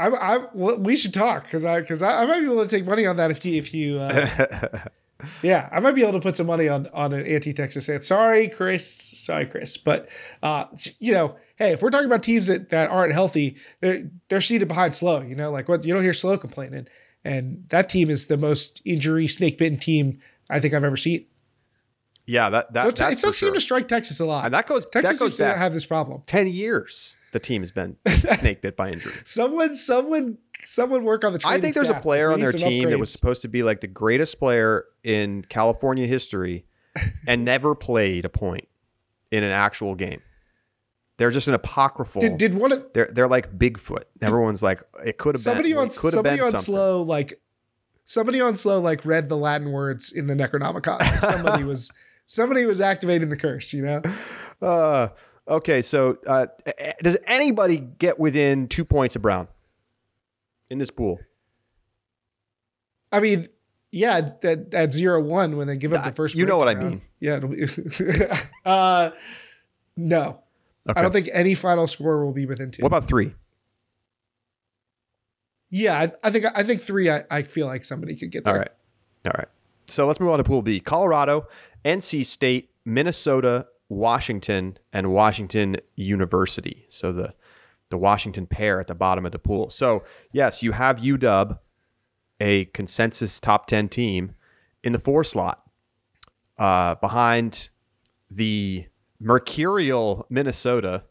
I, 0.00 0.08
I 0.08 0.46
well, 0.54 0.78
we 0.78 0.96
should 0.96 1.12
talk 1.12 1.44
because 1.44 1.64
I 1.64 1.80
because 1.80 2.02
I, 2.02 2.22
I, 2.22 2.26
might 2.26 2.40
be 2.40 2.46
able 2.46 2.64
to 2.64 2.68
take 2.68 2.86
money 2.86 3.06
on 3.06 3.16
that 3.16 3.30
if 3.30 3.44
you 3.44 3.58
if 3.58 3.74
you. 3.74 4.00
Uh, 4.00 4.80
yeah, 5.42 5.68
I 5.70 5.80
might 5.80 5.94
be 5.94 6.02
able 6.02 6.14
to 6.14 6.20
put 6.20 6.36
some 6.36 6.46
money 6.46 6.68
on 6.68 6.88
on 6.94 7.12
an 7.12 7.26
anti-Texas 7.26 7.86
fan. 7.86 8.00
Sorry, 8.00 8.48
Chris. 8.48 8.90
Sorry, 8.90 9.46
Chris. 9.46 9.76
But 9.76 10.08
uh, 10.42 10.66
you 10.98 11.12
know, 11.12 11.36
hey, 11.56 11.72
if 11.72 11.82
we're 11.82 11.90
talking 11.90 12.06
about 12.06 12.22
teams 12.22 12.46
that, 12.46 12.70
that 12.70 12.90
aren't 12.90 13.12
healthy, 13.12 13.56
they're 13.80 14.10
they're 14.28 14.40
seated 14.40 14.68
behind 14.68 14.94
SLO. 14.94 15.20
You 15.20 15.36
know, 15.36 15.50
like 15.50 15.68
what 15.68 15.84
you 15.84 15.92
don't 15.92 16.02
hear 16.02 16.14
SLO 16.14 16.38
complaining, 16.38 16.88
and 17.24 17.64
that 17.68 17.88
team 17.88 18.08
is 18.08 18.26
the 18.26 18.38
most 18.38 18.80
injury 18.84 19.28
snake 19.28 19.58
bitten 19.58 19.78
team 19.78 20.20
I 20.48 20.60
think 20.60 20.72
I've 20.72 20.84
ever 20.84 20.96
seen. 20.96 21.26
Yeah, 22.30 22.50
that 22.50 22.72
that 22.74 22.86
it 23.00 23.20
does 23.20 23.36
seem 23.36 23.54
to 23.54 23.60
strike 23.60 23.88
Texas 23.88 24.20
a 24.20 24.24
lot. 24.24 24.44
And 24.44 24.54
that 24.54 24.66
goes 24.66 24.86
Texas 24.86 25.18
that 25.18 25.24
goes 25.24 25.36
to 25.38 25.52
have 25.52 25.72
this 25.72 25.84
problem. 25.84 26.22
Ten 26.26 26.46
years 26.46 27.16
the 27.32 27.38
team 27.38 27.62
has 27.62 27.70
been 27.70 27.96
snake 28.06 28.62
bit 28.62 28.76
by 28.76 28.90
injury. 28.90 29.12
someone, 29.24 29.76
someone, 29.76 30.38
someone 30.64 31.04
work 31.04 31.24
on 31.24 31.32
the. 31.32 31.40
I 31.44 31.60
think 31.60 31.74
there's 31.74 31.88
staff. 31.88 32.00
a 32.00 32.02
player 32.02 32.32
on 32.32 32.40
their 32.40 32.52
team 32.52 32.84
upgrades. 32.84 32.90
that 32.90 32.98
was 32.98 33.12
supposed 33.12 33.42
to 33.42 33.48
be 33.48 33.62
like 33.62 33.80
the 33.80 33.86
greatest 33.86 34.38
player 34.38 34.84
in 35.04 35.42
California 35.42 36.06
history, 36.06 36.64
and 37.26 37.44
never 37.44 37.74
played 37.74 38.24
a 38.24 38.28
point 38.28 38.68
in 39.30 39.44
an 39.44 39.52
actual 39.52 39.94
game. 39.94 40.22
They're 41.18 41.30
just 41.30 41.48
an 41.48 41.54
apocryphal. 41.54 42.22
Did, 42.22 42.38
did 42.38 42.54
one 42.54 42.72
of 42.72 42.86
they're 42.94 43.10
they're 43.12 43.28
like 43.28 43.56
Bigfoot. 43.56 44.04
Everyone's 44.22 44.62
like 44.62 44.82
it 45.04 45.18
could 45.18 45.36
have 45.36 45.42
somebody 45.42 45.70
been, 45.70 45.78
on 45.78 45.90
somebody 45.90 46.40
on 46.40 46.50
something. 46.52 46.60
SLO 46.60 47.02
like 47.02 47.40
somebody 48.06 48.40
on 48.40 48.56
SLO 48.56 48.80
like 48.80 49.04
read 49.04 49.28
the 49.28 49.36
Latin 49.36 49.70
words 49.70 50.12
in 50.12 50.26
the 50.26 50.34
Necronomicon. 50.34 51.20
somebody 51.30 51.64
was 51.64 51.92
somebody 52.32 52.64
was 52.66 52.80
activating 52.80 53.28
the 53.28 53.36
curse. 53.36 53.72
You 53.72 53.82
know. 53.82 54.02
Uh, 54.62 55.08
Okay, 55.50 55.82
so 55.82 56.16
uh, 56.28 56.46
does 57.02 57.18
anybody 57.26 57.78
get 57.78 58.20
within 58.20 58.68
two 58.68 58.84
points 58.84 59.16
of 59.16 59.22
Brown 59.22 59.48
in 60.70 60.78
this 60.78 60.92
pool? 60.92 61.18
I 63.10 63.18
mean, 63.18 63.48
yeah, 63.90 64.30
at, 64.44 64.72
at 64.72 64.92
zero 64.92 65.20
one 65.20 65.56
when 65.56 65.66
they 65.66 65.76
give 65.76 65.92
up 65.92 66.04
the 66.04 66.12
first. 66.12 66.36
You 66.36 66.46
know 66.46 66.56
what 66.56 66.68
round. 66.68 66.78
I 66.78 66.88
mean? 66.90 67.00
Yeah. 67.18 67.38
It'll 67.38 67.48
be 67.48 67.64
uh, 68.64 69.10
no, 69.96 70.42
okay. 70.88 71.00
I 71.00 71.02
don't 71.02 71.12
think 71.12 71.28
any 71.32 71.56
final 71.56 71.88
score 71.88 72.24
will 72.24 72.32
be 72.32 72.46
within 72.46 72.70
two. 72.70 72.82
What 72.82 72.88
about 72.88 73.08
three? 73.08 73.34
Yeah, 75.68 75.98
I, 75.98 76.12
I 76.22 76.30
think 76.30 76.44
I 76.54 76.62
think 76.62 76.82
three. 76.82 77.10
I, 77.10 77.24
I 77.28 77.42
feel 77.42 77.66
like 77.66 77.82
somebody 77.82 78.14
could 78.14 78.30
get 78.30 78.44
there. 78.44 78.54
All 78.54 78.58
right, 78.60 78.70
all 79.26 79.34
right. 79.36 79.48
So 79.88 80.06
let's 80.06 80.20
move 80.20 80.30
on 80.30 80.38
to 80.38 80.44
Pool 80.44 80.62
B: 80.62 80.78
Colorado, 80.78 81.48
NC 81.84 82.24
State, 82.24 82.70
Minnesota, 82.84 83.66
Washington 83.88 84.78
and 84.92 85.12
Washington 85.12 85.76
University. 85.96 86.86
So 86.88 87.12
the 87.12 87.34
the 87.90 87.98
Washington 87.98 88.46
pair 88.46 88.80
at 88.80 88.86
the 88.86 88.94
bottom 88.94 89.26
of 89.26 89.32
the 89.32 89.38
pool. 89.38 89.68
So 89.68 90.04
yes, 90.32 90.62
you 90.62 90.72
have 90.72 90.98
UW, 90.98 91.58
a 92.38 92.66
consensus 92.66 93.40
top 93.40 93.66
ten 93.66 93.88
team, 93.88 94.34
in 94.84 94.92
the 94.92 94.98
four 94.98 95.24
slot, 95.24 95.62
uh, 96.56 96.94
behind 96.96 97.70
the 98.30 98.86
mercurial 99.18 100.24
Minnesota, 100.30 101.02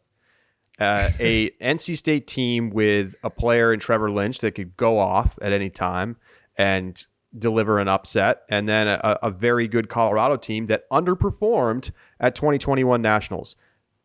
uh, 0.79 1.09
a 1.19 1.49
NC 1.61 1.97
State 1.97 2.27
team 2.27 2.69
with 2.69 3.15
a 3.23 3.29
player 3.29 3.73
in 3.73 3.79
Trevor 3.81 4.09
Lynch 4.09 4.39
that 4.39 4.51
could 4.51 4.77
go 4.77 4.97
off 4.97 5.37
at 5.41 5.51
any 5.51 5.69
time 5.69 6.15
and 6.57 7.05
deliver 7.37 7.79
an 7.79 7.87
upset, 7.87 8.43
and 8.49 8.67
then 8.67 8.87
a, 8.87 9.19
a, 9.23 9.31
very 9.31 9.67
good 9.67 9.89
Colorado 9.89 10.35
team 10.35 10.67
that 10.67 10.89
underperformed 10.89 11.91
at 12.19 12.35
2021 12.35 13.01
Nationals. 13.01 13.55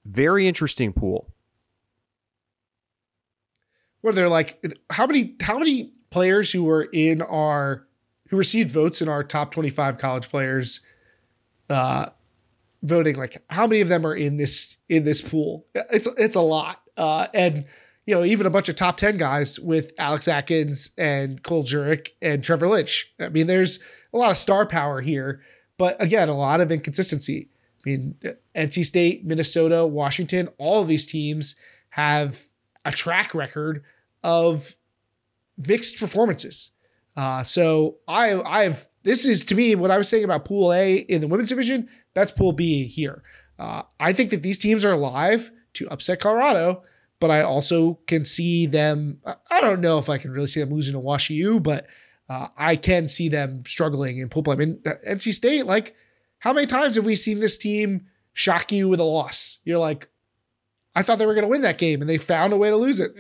Very 0.05 0.47
interesting 0.47 0.93
pool. 0.93 1.33
What 4.03 4.11
are 4.11 4.17
there 4.17 4.29
like? 4.29 4.63
How 4.91 5.07
many? 5.07 5.37
How 5.41 5.59
many 5.59 5.93
players 6.11 6.53
who 6.53 6.65
were 6.65 6.83
in 6.83 7.23
our 7.23 7.87
who 8.29 8.37
received 8.37 8.71
votes 8.71 9.01
in 9.01 9.09
our 9.09 9.25
top 9.25 9.51
25 9.51 9.97
college 9.97 10.29
players 10.29 10.81
uh, 11.71 12.07
voting? 12.83 13.17
Like, 13.17 13.43
how 13.49 13.67
many 13.67 13.81
of 13.81 13.89
them 13.89 14.07
are 14.07 14.15
in 14.15 14.37
this 14.37 14.77
in 14.91 15.05
this 15.05 15.23
pool? 15.23 15.65
It's 15.75 16.07
it's 16.19 16.37
a 16.37 16.43
lot, 16.43 16.83
uh, 16.99 17.29
and 17.33 17.65
you 18.07 18.15
know, 18.15 18.25
even 18.25 18.47
a 18.47 18.51
bunch 18.51 18.69
of 18.69 18.77
top 18.77 18.97
10 18.97 19.17
guys 19.17 19.59
with 19.59 19.93
Alex 19.99 20.29
Atkins 20.29 20.91
and 20.99 21.43
Cole 21.43 21.65
Jurek 21.65 22.11
and 22.21 22.45
Trevor 22.45 22.69
Lynch. 22.69 23.13
I 23.19 23.29
mean, 23.29 23.47
there's 23.47 23.79
a 24.13 24.19
lot 24.19 24.31
of 24.31 24.37
star 24.37 24.67
power 24.67 25.01
here, 25.01 25.41
but 25.79 26.01
again, 26.01 26.29
a 26.29 26.37
lot 26.37 26.61
of 26.61 26.71
inconsistency. 26.71 27.49
I 27.85 27.89
mean, 27.89 28.15
NC 28.55 28.85
State, 28.85 29.25
Minnesota, 29.25 29.87
Washington, 29.87 30.49
all 30.59 30.83
of 30.83 30.89
these 30.89 31.07
teams 31.07 31.55
have 31.91 32.45
a 32.85 32.93
track 32.93 33.35
record 33.35 33.83
of 34.23 34.77
mixed 35.57 35.99
performances. 35.99 36.71
Uh, 37.17 37.43
so 37.43 37.97
I, 38.09 38.41
I've 38.41 38.89
this 39.03 39.27
is 39.27 39.45
to 39.47 39.55
me 39.55 39.75
what 39.75 39.91
I 39.91 39.99
was 39.99 40.09
saying 40.09 40.25
about 40.25 40.47
Pool 40.47 40.73
A 40.73 40.97
in 40.97 41.21
the 41.21 41.29
women's 41.29 41.51
division. 41.51 41.89
That's 42.15 42.33
Pool 42.33 42.53
B 42.53 42.87
here. 42.87 43.23
Uh, 43.59 43.83
I 44.01 44.13
think 44.13 44.31
that 44.31 44.43
these 44.43 44.59
teams 44.59 44.85
are 44.85 44.93
alive 44.93 45.53
to 45.75 45.89
upset 45.89 46.21
Colorado 46.21 46.83
but 47.25 47.31
I 47.31 47.41
also 47.41 47.99
can 48.07 48.23
see 48.23 48.67
them. 48.67 49.19
I 49.51 49.63
don't 49.63 49.81
know 49.81 49.97
if 49.97 50.11
I 50.11 50.19
can 50.19 50.31
really 50.31 50.47
see 50.47 50.61
them 50.61 50.69
losing 50.69 50.93
to 50.93 50.99
Wash 50.99 51.31
U, 51.31 51.59
but 51.59 51.87
uh, 52.29 52.49
I 52.55 52.77
can 52.77 53.09
see 53.09 53.31
them 53.31 53.63
struggling 53.67 54.19
in 54.19 54.29
pool 54.29 54.43
play. 54.43 54.53
I 54.53 54.59
mean, 54.59 54.83
uh, 54.85 54.97
NC 55.09 55.33
State, 55.33 55.65
like, 55.65 55.97
how 56.41 56.53
many 56.53 56.67
times 56.67 56.97
have 56.97 57.07
we 57.07 57.17
seen 57.17 57.41
this 57.41 57.57
team 57.57 58.09
shock 58.35 58.71
you 58.71 58.91
with 58.91 59.01
a 59.01 59.05
loss? 59.05 59.61
You're 59.65 59.79
like, 59.79 60.09
I 60.95 61.03
thought 61.03 61.19
they 61.19 61.25
were 61.25 61.33
going 61.33 61.47
to 61.47 61.49
win 61.49 61.63
that 61.63 61.79
game, 61.79 62.03
and 62.03 62.11
they 62.11 62.19
found 62.19 62.53
a 62.53 62.59
way 62.59 62.69
to 62.69 62.77
lose 62.77 63.01
it. 63.01 63.17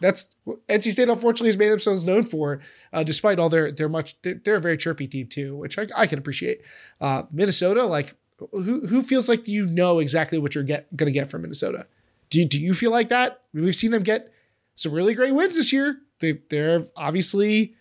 That's 0.00 0.34
NC 0.68 0.90
State. 0.90 1.08
Unfortunately, 1.08 1.50
has 1.50 1.56
made 1.56 1.70
themselves 1.70 2.04
known 2.04 2.24
for, 2.24 2.60
uh, 2.92 3.04
despite 3.04 3.38
all 3.38 3.48
their 3.48 3.70
their 3.70 3.88
much. 3.88 4.20
They're, 4.22 4.34
much, 4.34 4.42
they're, 4.44 4.56
a 4.56 4.60
very 4.60 4.76
chirpy 4.76 5.06
team 5.06 5.28
too, 5.28 5.54
which 5.54 5.78
I, 5.78 5.86
I 5.96 6.08
can 6.08 6.18
appreciate. 6.18 6.62
Uh, 7.00 7.22
Minnesota, 7.30 7.84
like, 7.84 8.16
who 8.50 8.88
who 8.88 9.04
feels 9.04 9.28
like 9.28 9.46
you 9.46 9.66
know 9.66 10.00
exactly 10.00 10.38
what 10.38 10.56
you're 10.56 10.64
get 10.64 10.96
going 10.96 11.06
to 11.06 11.16
get 11.16 11.30
from 11.30 11.42
Minnesota? 11.42 11.86
Do 12.30 12.38
you, 12.38 12.46
do 12.46 12.60
you 12.60 12.74
feel 12.74 12.90
like 12.90 13.08
that? 13.10 13.42
We've 13.52 13.74
seen 13.76 13.90
them 13.90 14.02
get 14.02 14.32
some 14.76 14.92
really 14.92 15.14
great 15.14 15.34
wins 15.34 15.56
this 15.56 15.72
year. 15.72 15.98
They 16.20 16.40
they're 16.48 16.86
obviously 16.96 17.74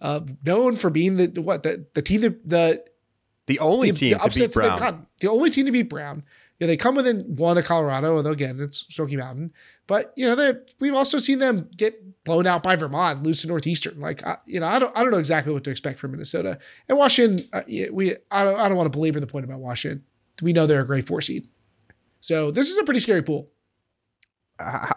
uh, 0.00 0.20
known 0.44 0.74
for 0.74 0.90
being 0.90 1.16
the 1.16 1.40
what 1.40 1.62
the 1.62 1.86
the 1.94 2.02
team 2.02 2.20
that 2.22 2.48
the 2.48 2.84
The 3.46 3.58
only 3.60 3.90
the, 3.90 3.98
team 3.98 4.10
the 4.10 4.18
to 4.18 4.20
beat 4.20 4.26
upsets 4.26 4.54
that 4.54 4.60
they've 4.62 4.68
Brown. 4.68 4.78
gotten. 4.78 5.06
The 5.20 5.28
only 5.28 5.50
team 5.50 5.66
to 5.66 5.72
beat 5.72 5.88
Brown. 5.88 6.24
Yeah, 6.60 6.68
they 6.68 6.76
come 6.76 6.94
within 6.94 7.36
one 7.36 7.58
of 7.58 7.64
Colorado, 7.64 8.16
although 8.16 8.30
again 8.30 8.58
it's 8.60 8.86
Smoky 8.94 9.16
Mountain. 9.16 9.52
But 9.86 10.12
you 10.16 10.26
know, 10.26 10.34
they 10.34 10.54
we've 10.80 10.94
also 10.94 11.18
seen 11.18 11.38
them 11.40 11.68
get 11.76 12.24
blown 12.24 12.46
out 12.46 12.62
by 12.62 12.76
Vermont, 12.76 13.22
lose 13.22 13.42
to 13.42 13.48
Northeastern. 13.48 14.00
Like 14.00 14.24
I, 14.26 14.38
you 14.46 14.60
know, 14.60 14.66
I 14.66 14.78
don't 14.78 14.96
I 14.96 15.02
don't 15.02 15.10
know 15.10 15.18
exactly 15.18 15.52
what 15.52 15.64
to 15.64 15.70
expect 15.70 15.98
from 15.98 16.12
Minnesota 16.12 16.58
and 16.88 16.96
Washington. 16.96 17.48
Uh, 17.52 17.62
yeah, 17.66 17.88
we 17.90 18.16
I 18.30 18.44
don't 18.44 18.58
I 18.58 18.68
don't 18.68 18.76
want 18.76 18.90
to 18.90 18.96
belabor 18.96 19.20
the 19.20 19.26
point 19.26 19.44
about 19.44 19.60
Washington. 19.60 20.04
We 20.42 20.52
know 20.52 20.66
they're 20.66 20.80
a 20.80 20.86
great 20.86 21.06
four 21.06 21.20
seed, 21.20 21.48
so 22.20 22.50
this 22.50 22.70
is 22.70 22.76
a 22.78 22.84
pretty 22.84 23.00
scary 23.00 23.22
pool. 23.22 23.50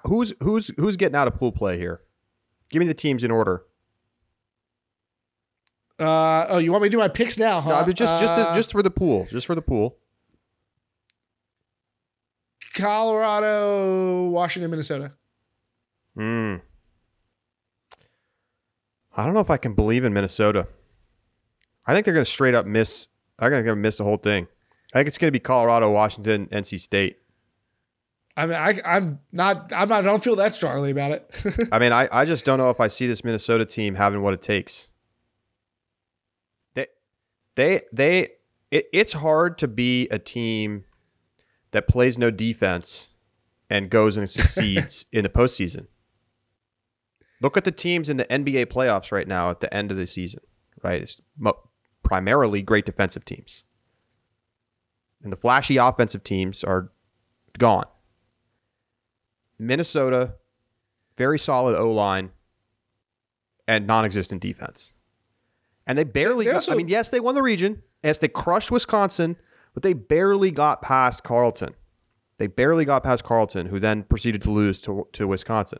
Who's 0.05 0.33
who's 0.41 0.67
who's 0.77 0.95
getting 0.97 1.15
out 1.15 1.27
of 1.27 1.35
pool 1.35 1.51
play 1.51 1.77
here? 1.77 2.01
Give 2.69 2.79
me 2.79 2.87
the 2.87 2.93
teams 2.93 3.23
in 3.23 3.31
order. 3.31 3.63
Uh, 5.99 6.45
oh, 6.49 6.57
you 6.59 6.71
want 6.71 6.83
me 6.83 6.89
to 6.89 6.91
do 6.91 6.97
my 6.99 7.07
picks 7.07 7.37
now, 7.37 7.59
huh? 7.59 7.85
No, 7.85 7.91
just 7.91 8.19
just 8.19 8.33
Uh, 8.33 8.55
just 8.55 8.71
for 8.71 8.83
the 8.83 8.91
pool, 8.91 9.27
just 9.31 9.47
for 9.47 9.55
the 9.55 9.61
pool. 9.61 9.97
Colorado, 12.75 14.29
Washington, 14.29 14.69
Minnesota. 14.69 15.11
Hmm. 16.15 16.57
I 19.15 19.25
don't 19.25 19.33
know 19.33 19.39
if 19.39 19.49
I 19.49 19.57
can 19.57 19.73
believe 19.73 20.03
in 20.03 20.13
Minnesota. 20.13 20.67
I 21.87 21.93
think 21.93 22.05
they're 22.05 22.13
going 22.13 22.25
to 22.25 22.29
straight 22.29 22.53
up 22.53 22.67
miss. 22.67 23.07
They're 23.39 23.49
going 23.49 23.65
to 23.65 23.75
miss 23.75 23.97
the 23.97 24.03
whole 24.03 24.17
thing. 24.17 24.47
I 24.93 24.99
think 24.99 25.07
it's 25.07 25.17
going 25.17 25.29
to 25.29 25.31
be 25.31 25.39
Colorado, 25.39 25.89
Washington, 25.91 26.47
NC 26.51 26.79
State. 26.79 27.17
I 28.37 28.45
mean, 28.45 28.55
I, 28.55 28.79
I'm 28.85 29.19
not. 29.31 29.73
I'm 29.75 29.89
not. 29.89 30.01
I 30.01 30.01
don't 30.03 30.23
feel 30.23 30.35
that 30.35 30.53
strongly 30.55 30.91
about 30.91 31.11
it. 31.11 31.69
I 31.71 31.79
mean, 31.79 31.91
I, 31.91 32.07
I 32.11 32.23
just 32.23 32.45
don't 32.45 32.59
know 32.59 32.69
if 32.69 32.79
I 32.79 32.87
see 32.87 33.07
this 33.07 33.23
Minnesota 33.23 33.65
team 33.65 33.95
having 33.95 34.21
what 34.21 34.35
it 34.35 34.43
takes. 34.43 34.89
They, 36.75 36.85
they, 37.55 37.81
they. 37.91 38.29
It, 38.69 38.85
it's 38.93 39.13
hard 39.13 39.57
to 39.57 39.67
be 39.67 40.07
a 40.09 40.19
team 40.19 40.83
that 41.71 41.87
plays 41.87 42.19
no 42.19 42.29
defense 42.29 43.09
and 43.71 43.89
goes 43.89 44.17
and 44.17 44.29
succeeds 44.29 45.07
in 45.11 45.23
the 45.23 45.29
postseason. 45.29 45.87
Look 47.41 47.57
at 47.57 47.63
the 47.63 47.71
teams 47.71 48.07
in 48.07 48.17
the 48.17 48.25
NBA 48.25 48.67
playoffs 48.67 49.11
right 49.11 49.27
now 49.27 49.49
at 49.49 49.61
the 49.61 49.73
end 49.73 49.89
of 49.89 49.97
the 49.97 50.05
season. 50.05 50.41
Right, 50.83 51.01
it's 51.01 51.19
mo- 51.35 51.69
primarily 52.03 52.61
great 52.61 52.85
defensive 52.85 53.25
teams, 53.25 53.63
and 55.23 55.33
the 55.33 55.37
flashy 55.37 55.77
offensive 55.77 56.23
teams 56.23 56.63
are 56.63 56.91
gone. 57.57 57.87
Minnesota 59.59 60.35
very 61.17 61.39
solid 61.39 61.75
O 61.75 61.91
line 61.91 62.31
and 63.67 63.87
non-existent 63.87 64.41
defense. 64.41 64.93
And 65.85 65.97
they 65.97 66.03
barely 66.03 66.45
They 66.45 66.51
got, 66.51 66.57
also- 66.57 66.73
I 66.73 66.75
mean, 66.75 66.87
yes, 66.87 67.09
they 67.09 67.19
won 67.19 67.35
the 67.35 67.41
region. 67.41 67.81
Yes, 68.03 68.19
they 68.19 68.27
crushed 68.27 68.71
Wisconsin, 68.71 69.35
but 69.73 69.83
they 69.83 69.93
barely 69.93 70.51
got 70.51 70.81
past 70.81 71.23
Carleton. 71.23 71.73
They 72.37 72.47
barely 72.47 72.85
got 72.85 73.03
past 73.03 73.23
Carleton, 73.23 73.67
who 73.67 73.79
then 73.79 74.03
proceeded 74.03 74.41
to 74.43 74.51
lose 74.51 74.79
to, 74.81 75.07
to 75.13 75.27
Wisconsin. 75.27 75.79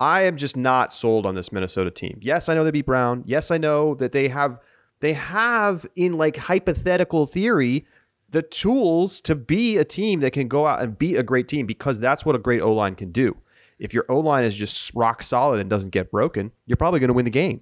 I 0.00 0.22
am 0.22 0.36
just 0.36 0.56
not 0.56 0.92
sold 0.92 1.26
on 1.26 1.34
this 1.34 1.52
Minnesota 1.52 1.90
team. 1.90 2.18
Yes, 2.22 2.48
I 2.48 2.54
know 2.54 2.64
they 2.64 2.70
beat 2.70 2.86
Brown. 2.86 3.22
Yes, 3.26 3.50
I 3.50 3.58
know 3.58 3.94
that 3.96 4.12
they 4.12 4.28
have 4.28 4.58
they 5.00 5.12
have 5.12 5.84
in 5.94 6.16
like 6.16 6.36
hypothetical 6.36 7.26
theory 7.26 7.86
the 8.32 8.42
tools 8.42 9.20
to 9.20 9.34
be 9.34 9.76
a 9.76 9.84
team 9.84 10.20
that 10.20 10.32
can 10.32 10.48
go 10.48 10.66
out 10.66 10.82
and 10.82 10.98
beat 10.98 11.16
a 11.16 11.22
great 11.22 11.48
team 11.48 11.66
because 11.66 12.00
that's 12.00 12.24
what 12.24 12.34
a 12.34 12.38
great 12.38 12.60
O 12.60 12.72
line 12.72 12.94
can 12.94 13.12
do. 13.12 13.36
If 13.78 13.92
your 13.92 14.04
O 14.08 14.18
line 14.18 14.44
is 14.44 14.56
just 14.56 14.92
rock 14.94 15.22
solid 15.22 15.60
and 15.60 15.68
doesn't 15.68 15.90
get 15.90 16.10
broken, 16.10 16.50
you're 16.66 16.76
probably 16.76 16.98
going 16.98 17.08
to 17.08 17.14
win 17.14 17.26
the 17.26 17.30
game. 17.30 17.60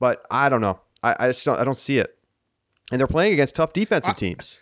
But 0.00 0.24
I 0.30 0.48
don't 0.48 0.60
know. 0.60 0.80
I, 1.02 1.16
I 1.18 1.28
just 1.28 1.44
don't. 1.44 1.58
I 1.58 1.64
don't 1.64 1.78
see 1.78 1.98
it. 1.98 2.18
And 2.90 3.00
they're 3.00 3.06
playing 3.06 3.32
against 3.32 3.54
tough 3.54 3.72
defensive 3.72 4.16
teams. 4.16 4.60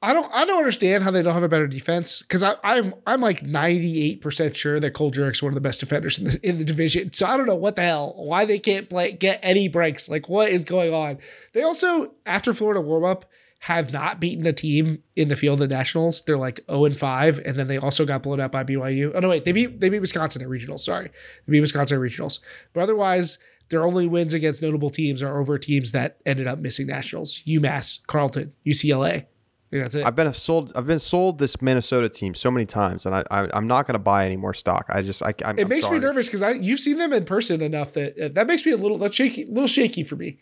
I 0.00 0.14
don't. 0.14 0.30
I 0.32 0.44
don't 0.44 0.58
understand 0.58 1.02
how 1.02 1.10
they 1.10 1.22
don't 1.22 1.34
have 1.34 1.42
a 1.42 1.48
better 1.48 1.66
defense 1.66 2.22
because 2.22 2.44
I'm 2.44 2.94
I'm 3.06 3.20
like 3.20 3.42
98 3.42 4.20
percent 4.20 4.56
sure 4.56 4.78
that 4.78 4.92
Cole 4.92 5.10
Jurek's 5.10 5.42
one 5.42 5.50
of 5.50 5.54
the 5.54 5.60
best 5.60 5.80
defenders 5.80 6.18
in 6.18 6.24
the, 6.26 6.48
in 6.48 6.58
the 6.58 6.64
division. 6.64 7.12
So 7.12 7.26
I 7.26 7.36
don't 7.36 7.46
know 7.46 7.56
what 7.56 7.74
the 7.74 7.82
hell 7.82 8.14
why 8.16 8.44
they 8.44 8.60
can't 8.60 8.88
play 8.88 9.10
get 9.10 9.40
any 9.42 9.66
breaks. 9.66 10.08
Like 10.08 10.28
what 10.28 10.50
is 10.50 10.64
going 10.64 10.94
on? 10.94 11.18
They 11.52 11.62
also 11.62 12.12
after 12.24 12.54
Florida 12.54 12.80
warm 12.80 13.04
up 13.04 13.24
have 13.60 13.92
not 13.92 14.20
beaten 14.20 14.46
a 14.46 14.52
team 14.52 15.02
in 15.16 15.28
the 15.28 15.36
field 15.36 15.60
at 15.62 15.68
nationals. 15.68 16.22
They're 16.22 16.38
like 16.38 16.60
0 16.70 16.84
and 16.86 16.96
5, 16.96 17.38
and 17.40 17.58
then 17.58 17.66
they 17.66 17.76
also 17.76 18.04
got 18.04 18.22
blown 18.22 18.40
out 18.40 18.52
by 18.52 18.64
BYU. 18.64 19.12
Oh 19.14 19.20
no, 19.20 19.28
wait, 19.28 19.44
they 19.44 19.52
beat 19.52 19.80
they 19.80 19.88
beat 19.88 20.00
Wisconsin 20.00 20.42
at 20.42 20.48
regionals. 20.48 20.80
Sorry, 20.80 21.10
they 21.46 21.50
beat 21.50 21.60
Wisconsin 21.60 21.98
at 21.98 22.00
regionals. 22.00 22.38
But 22.72 22.82
otherwise, 22.82 23.38
their 23.68 23.82
only 23.82 24.06
wins 24.06 24.32
against 24.32 24.62
notable 24.62 24.90
teams 24.90 25.22
are 25.22 25.38
over 25.38 25.58
teams 25.58 25.92
that 25.92 26.18
ended 26.24 26.46
up 26.46 26.60
missing 26.60 26.86
nationals: 26.86 27.42
UMass, 27.46 28.06
Carleton, 28.06 28.52
UCLA. 28.64 29.26
I 29.70 29.70
think 29.70 29.82
that's 29.82 29.94
it. 29.96 30.06
I've 30.06 30.16
been 30.16 30.32
sold. 30.32 30.72
I've 30.76 30.86
been 30.86 31.00
sold 31.00 31.38
this 31.38 31.60
Minnesota 31.60 32.08
team 32.08 32.34
so 32.34 32.50
many 32.50 32.64
times, 32.64 33.06
and 33.06 33.14
I, 33.14 33.24
I 33.30 33.48
I'm 33.52 33.66
not 33.66 33.86
going 33.86 33.94
to 33.94 33.98
buy 33.98 34.24
any 34.24 34.36
more 34.36 34.54
stock. 34.54 34.86
I 34.88 35.02
just 35.02 35.22
I 35.22 35.34
I'm, 35.44 35.58
it 35.58 35.62
I'm 35.64 35.68
makes 35.68 35.84
sorry. 35.84 35.98
me 35.98 36.06
nervous 36.06 36.28
because 36.28 36.42
I 36.42 36.52
you've 36.52 36.80
seen 36.80 36.96
them 36.96 37.12
in 37.12 37.24
person 37.24 37.60
enough 37.60 37.92
that 37.94 38.18
uh, 38.18 38.28
that 38.34 38.46
makes 38.46 38.64
me 38.64 38.72
a 38.72 38.76
little 38.76 38.98
that's 38.98 39.16
shaky, 39.16 39.44
little 39.46 39.66
shaky 39.66 40.04
for 40.04 40.14
me. 40.14 40.38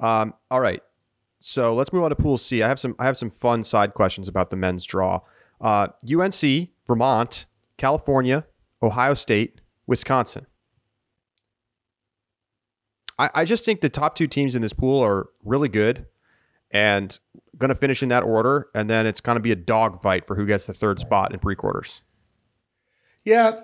Um, 0.00 0.34
all 0.50 0.60
right. 0.60 0.82
So 1.46 1.74
let's 1.74 1.92
move 1.92 2.04
on 2.04 2.08
to 2.08 2.16
Pool 2.16 2.38
C. 2.38 2.62
I 2.62 2.68
have 2.68 2.80
some 2.80 2.96
I 2.98 3.04
have 3.04 3.18
some 3.18 3.28
fun 3.28 3.64
side 3.64 3.92
questions 3.92 4.28
about 4.28 4.48
the 4.48 4.56
men's 4.56 4.82
draw. 4.86 5.20
Uh, 5.60 5.88
UNC, 6.10 6.70
Vermont, 6.86 7.44
California, 7.76 8.46
Ohio 8.82 9.12
State, 9.12 9.60
Wisconsin. 9.86 10.46
I, 13.18 13.28
I 13.34 13.44
just 13.44 13.62
think 13.66 13.82
the 13.82 13.90
top 13.90 14.14
two 14.14 14.26
teams 14.26 14.54
in 14.54 14.62
this 14.62 14.72
pool 14.72 15.04
are 15.04 15.28
really 15.44 15.68
good 15.68 16.06
and 16.70 17.18
going 17.58 17.68
to 17.68 17.74
finish 17.74 18.02
in 18.02 18.08
that 18.08 18.22
order. 18.22 18.68
And 18.74 18.88
then 18.88 19.06
it's 19.06 19.20
going 19.20 19.36
to 19.36 19.42
be 19.42 19.52
a 19.52 19.56
dogfight 19.56 20.24
for 20.24 20.36
who 20.36 20.46
gets 20.46 20.64
the 20.64 20.72
third 20.72 20.98
spot 20.98 21.34
in 21.34 21.40
pre 21.40 21.54
quarters. 21.54 22.00
Yeah, 23.22 23.60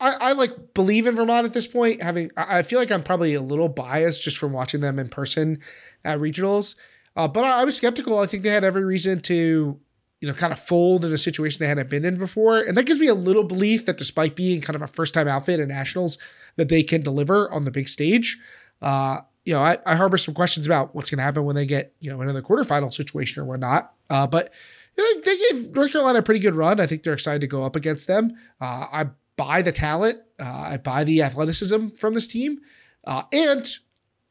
I, 0.00 0.14
I 0.20 0.32
like 0.32 0.74
believe 0.74 1.06
in 1.06 1.16
Vermont 1.16 1.46
at 1.46 1.52
this 1.52 1.66
point. 1.66 2.02
Having 2.02 2.30
I 2.36 2.62
feel 2.62 2.78
like 2.78 2.90
I'm 2.90 3.02
probably 3.02 3.34
a 3.34 3.42
little 3.42 3.68
biased 3.68 4.22
just 4.22 4.38
from 4.38 4.52
watching 4.52 4.80
them 4.80 4.98
in 4.98 5.08
person 5.08 5.60
at 6.04 6.18
regionals, 6.18 6.76
uh, 7.16 7.28
but 7.28 7.44
I, 7.44 7.62
I 7.62 7.64
was 7.64 7.76
skeptical. 7.76 8.18
I 8.18 8.26
think 8.26 8.42
they 8.42 8.50
had 8.50 8.64
every 8.64 8.84
reason 8.84 9.20
to 9.22 9.78
you 10.20 10.28
know 10.28 10.34
kind 10.34 10.52
of 10.52 10.58
fold 10.58 11.04
in 11.04 11.12
a 11.12 11.18
situation 11.18 11.58
they 11.60 11.68
hadn't 11.68 11.90
been 11.90 12.04
in 12.04 12.16
before, 12.16 12.60
and 12.60 12.76
that 12.76 12.84
gives 12.84 13.00
me 13.00 13.08
a 13.08 13.14
little 13.14 13.44
belief 13.44 13.86
that 13.86 13.98
despite 13.98 14.36
being 14.36 14.60
kind 14.60 14.76
of 14.76 14.82
a 14.82 14.86
first 14.86 15.14
time 15.14 15.26
outfit 15.26 15.60
at 15.60 15.68
nationals, 15.68 16.18
that 16.56 16.68
they 16.68 16.82
can 16.82 17.02
deliver 17.02 17.50
on 17.50 17.64
the 17.64 17.70
big 17.70 17.88
stage. 17.88 18.38
Uh, 18.80 19.20
you 19.44 19.54
know, 19.54 19.60
I, 19.60 19.78
I 19.86 19.96
harbor 19.96 20.18
some 20.18 20.34
questions 20.34 20.66
about 20.66 20.94
what's 20.94 21.10
going 21.10 21.18
to 21.18 21.24
happen 21.24 21.44
when 21.44 21.56
they 21.56 21.66
get 21.66 21.92
you 22.00 22.10
know 22.10 22.20
into 22.20 22.32
the 22.32 22.42
quarterfinal 22.42 22.92
situation 22.92 23.42
or 23.42 23.46
whatnot. 23.46 23.94
Uh, 24.10 24.26
but 24.26 24.52
they 24.96 25.36
gave 25.50 25.74
North 25.74 25.92
Carolina 25.92 26.20
a 26.20 26.22
pretty 26.22 26.40
good 26.40 26.54
run. 26.54 26.80
I 26.80 26.86
think 26.86 27.02
they're 27.02 27.14
excited 27.14 27.40
to 27.40 27.46
go 27.46 27.64
up 27.64 27.76
against 27.76 28.08
them. 28.08 28.36
Uh, 28.60 28.86
I 28.92 29.06
buy 29.38 29.62
the 29.62 29.72
talent. 29.72 30.18
Uh, 30.38 30.44
I 30.72 30.76
buy 30.76 31.04
the 31.04 31.22
athleticism 31.22 31.88
from 31.98 32.12
this 32.12 32.26
team. 32.26 32.58
Uh, 33.04 33.22
and 33.32 33.66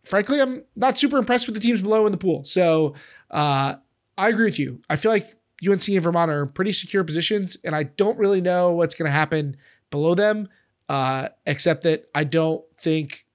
frankly, 0.03 0.39
I'm 0.39 0.63
not 0.75 0.99
super 0.99 1.17
impressed 1.17 1.47
with 1.47 1.55
the 1.55 1.61
teams 1.61 1.81
below 1.81 2.05
in 2.05 2.11
the 2.11 2.17
pool. 2.19 2.43
So 2.43 2.93
uh, 3.31 3.75
I 4.17 4.29
agree 4.29 4.45
with 4.45 4.59
you. 4.59 4.81
I 4.87 4.97
feel 4.97 5.11
like 5.11 5.35
UNC 5.67 5.87
and 5.87 6.03
Vermont 6.03 6.29
are 6.29 6.43
in 6.43 6.49
pretty 6.49 6.71
secure 6.73 7.03
positions, 7.03 7.57
and 7.63 7.75
I 7.75 7.83
don't 7.83 8.19
really 8.19 8.41
know 8.41 8.73
what's 8.73 8.93
going 8.93 9.07
to 9.07 9.11
happen 9.11 9.57
below 9.89 10.13
them, 10.13 10.49
uh, 10.87 11.29
except 11.47 11.81
that 11.83 12.07
I 12.13 12.23
don't 12.25 12.63
think 12.79 13.25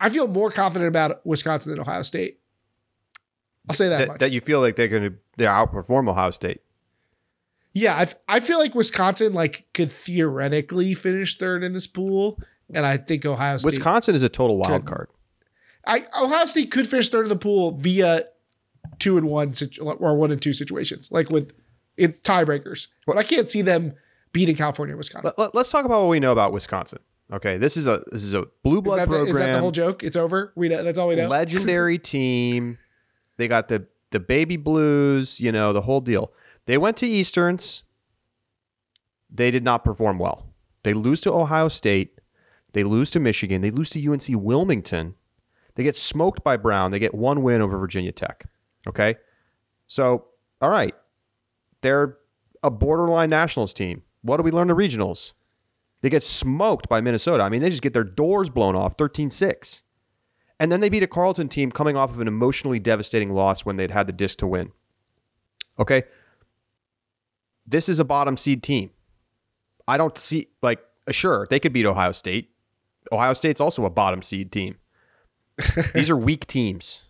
I 0.00 0.10
feel 0.10 0.26
more 0.26 0.50
confident 0.50 0.88
about 0.88 1.24
Wisconsin 1.24 1.70
than 1.70 1.78
Ohio 1.80 2.02
State. 2.02 2.40
I'll 3.68 3.74
say 3.74 3.88
that, 3.88 3.98
That, 3.98 4.08
much. 4.08 4.18
that 4.18 4.32
you 4.32 4.40
feel 4.40 4.58
like 4.60 4.74
they're 4.74 4.88
going 4.88 5.04
to 5.04 5.14
they 5.36 5.44
outperform 5.44 6.08
Ohio 6.08 6.32
State. 6.32 6.62
Yeah, 7.74 7.94
I, 7.96 8.36
I 8.36 8.40
feel 8.40 8.58
like 8.58 8.74
Wisconsin 8.74 9.32
like 9.32 9.66
could 9.72 9.90
theoretically 9.90 10.94
finish 10.94 11.36
third 11.38 11.64
in 11.64 11.72
this 11.72 11.86
pool, 11.86 12.38
and 12.72 12.84
I 12.84 12.98
think 12.98 13.24
Ohio 13.24 13.56
State. 13.58 13.66
Wisconsin 13.66 14.14
is 14.14 14.22
a 14.22 14.28
total 14.28 14.58
wild 14.58 14.84
Could. 14.84 14.86
card. 14.86 15.08
I 15.86 16.04
Ohio 16.20 16.44
State 16.46 16.70
could 16.70 16.86
finish 16.86 17.08
third 17.08 17.24
in 17.24 17.28
the 17.28 17.36
pool 17.36 17.72
via 17.78 18.24
two 18.98 19.16
and 19.16 19.26
one 19.26 19.54
situ- 19.54 19.82
or 19.82 20.14
one 20.16 20.30
and 20.30 20.40
two 20.40 20.52
situations, 20.52 21.10
like 21.10 21.30
with 21.30 21.52
it, 21.96 22.22
tiebreakers. 22.24 22.88
But 23.06 23.16
I 23.16 23.22
can't 23.22 23.48
see 23.48 23.62
them 23.62 23.94
beating 24.32 24.56
California 24.56 24.96
Wisconsin. 24.96 25.32
Let, 25.36 25.54
us 25.54 25.70
talk 25.70 25.84
about 25.84 26.02
what 26.02 26.08
we 26.10 26.20
know 26.20 26.32
about 26.32 26.52
Wisconsin. 26.52 27.00
Okay, 27.32 27.56
this 27.56 27.76
is 27.76 27.86
a 27.86 28.02
this 28.12 28.22
is 28.22 28.34
a 28.34 28.46
blue 28.62 28.78
Is 28.78 28.82
blood 28.82 28.98
that, 28.98 29.08
the, 29.08 29.16
program. 29.16 29.34
is 29.34 29.38
that 29.38 29.52
the 29.52 29.60
whole 29.60 29.70
joke? 29.70 30.02
It's 30.02 30.16
over. 30.16 30.52
We 30.56 30.68
know, 30.68 30.82
that's 30.82 30.98
all 30.98 31.08
we 31.08 31.16
know. 31.16 31.28
legendary 31.28 31.98
team. 31.98 32.78
They 33.38 33.48
got 33.48 33.68
the 33.68 33.86
the 34.10 34.20
baby 34.20 34.58
blues, 34.58 35.40
you 35.40 35.50
know, 35.50 35.72
the 35.72 35.80
whole 35.80 36.00
deal. 36.00 36.32
They 36.66 36.78
went 36.78 36.96
to 36.98 37.06
Easterns. 37.06 37.82
They 39.30 39.50
did 39.50 39.64
not 39.64 39.84
perform 39.84 40.18
well. 40.18 40.46
They 40.82 40.94
lose 40.94 41.20
to 41.22 41.32
Ohio 41.32 41.68
State. 41.68 42.20
They 42.72 42.84
lose 42.84 43.10
to 43.12 43.20
Michigan. 43.20 43.60
They 43.60 43.70
lose 43.70 43.90
to 43.90 44.12
UNC 44.12 44.24
Wilmington. 44.28 45.14
They 45.74 45.82
get 45.82 45.96
smoked 45.96 46.44
by 46.44 46.56
Brown. 46.56 46.90
They 46.90 46.98
get 46.98 47.14
one 47.14 47.42
win 47.42 47.60
over 47.60 47.78
Virginia 47.78 48.12
Tech. 48.12 48.44
Okay? 48.86 49.16
So, 49.86 50.26
all 50.60 50.70
right. 50.70 50.94
They're 51.82 52.18
a 52.62 52.70
borderline 52.70 53.30
nationals 53.30 53.74
team. 53.74 54.02
What 54.22 54.36
do 54.36 54.42
we 54.42 54.50
learn 54.50 54.68
the 54.68 54.74
regionals? 54.74 55.32
They 56.00 56.10
get 56.10 56.22
smoked 56.22 56.88
by 56.88 57.00
Minnesota. 57.00 57.42
I 57.42 57.48
mean, 57.48 57.62
they 57.62 57.70
just 57.70 57.82
get 57.82 57.92
their 57.92 58.04
doors 58.04 58.50
blown 58.50 58.76
off 58.76 58.94
13 58.96 59.30
6. 59.30 59.82
And 60.60 60.70
then 60.70 60.80
they 60.80 60.88
beat 60.88 61.02
a 61.02 61.08
Carleton 61.08 61.48
team 61.48 61.72
coming 61.72 61.96
off 61.96 62.10
of 62.10 62.20
an 62.20 62.28
emotionally 62.28 62.78
devastating 62.78 63.32
loss 63.32 63.64
when 63.64 63.76
they'd 63.76 63.90
had 63.90 64.06
the 64.06 64.12
disc 64.12 64.38
to 64.38 64.46
win. 64.46 64.70
Okay. 65.78 66.04
This 67.66 67.88
is 67.88 67.98
a 67.98 68.04
bottom 68.04 68.36
seed 68.36 68.62
team. 68.62 68.90
I 69.86 69.96
don't 69.96 70.16
see, 70.18 70.48
like, 70.62 70.80
sure, 71.10 71.46
they 71.50 71.60
could 71.60 71.72
beat 71.72 71.86
Ohio 71.86 72.12
State. 72.12 72.50
Ohio 73.10 73.34
State's 73.34 73.60
also 73.60 73.84
a 73.84 73.90
bottom 73.90 74.22
seed 74.22 74.52
team. 74.52 74.76
These 75.94 76.10
are 76.10 76.16
weak 76.16 76.46
teams. 76.46 77.04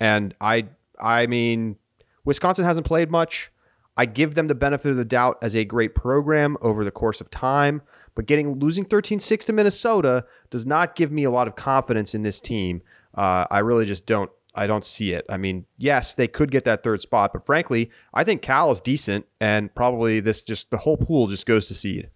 And 0.00 0.34
I 0.40 0.66
I 1.00 1.26
mean, 1.26 1.76
Wisconsin 2.24 2.64
hasn't 2.64 2.86
played 2.86 3.10
much. 3.10 3.50
I 3.96 4.06
give 4.06 4.34
them 4.34 4.48
the 4.48 4.54
benefit 4.54 4.90
of 4.90 4.96
the 4.96 5.04
doubt 5.04 5.38
as 5.42 5.54
a 5.54 5.64
great 5.64 5.94
program 5.94 6.56
over 6.60 6.84
the 6.84 6.90
course 6.90 7.20
of 7.20 7.30
time, 7.30 7.80
but 8.16 8.26
getting 8.26 8.58
losing 8.58 8.84
13-6 8.84 9.44
to 9.44 9.52
Minnesota 9.52 10.24
does 10.50 10.66
not 10.66 10.96
give 10.96 11.12
me 11.12 11.22
a 11.24 11.30
lot 11.30 11.46
of 11.46 11.54
confidence 11.54 12.14
in 12.14 12.22
this 12.22 12.40
team. 12.40 12.82
Uh, 13.16 13.46
I 13.50 13.60
really 13.60 13.86
just 13.86 14.04
don't 14.04 14.30
I 14.54 14.66
don't 14.66 14.84
see 14.84 15.12
it. 15.12 15.24
I 15.28 15.36
mean, 15.36 15.66
yes, 15.78 16.14
they 16.14 16.28
could 16.28 16.50
get 16.50 16.64
that 16.64 16.82
third 16.84 17.00
spot, 17.00 17.32
but 17.32 17.44
frankly, 17.44 17.90
I 18.12 18.24
think 18.24 18.42
Cal 18.42 18.70
is 18.70 18.80
decent, 18.80 19.26
and 19.40 19.74
probably 19.74 20.20
this 20.20 20.42
just 20.42 20.70
the 20.70 20.78
whole 20.78 20.96
pool 20.96 21.26
just 21.26 21.46
goes 21.46 21.66
to 21.68 21.74
seed. 21.74 22.10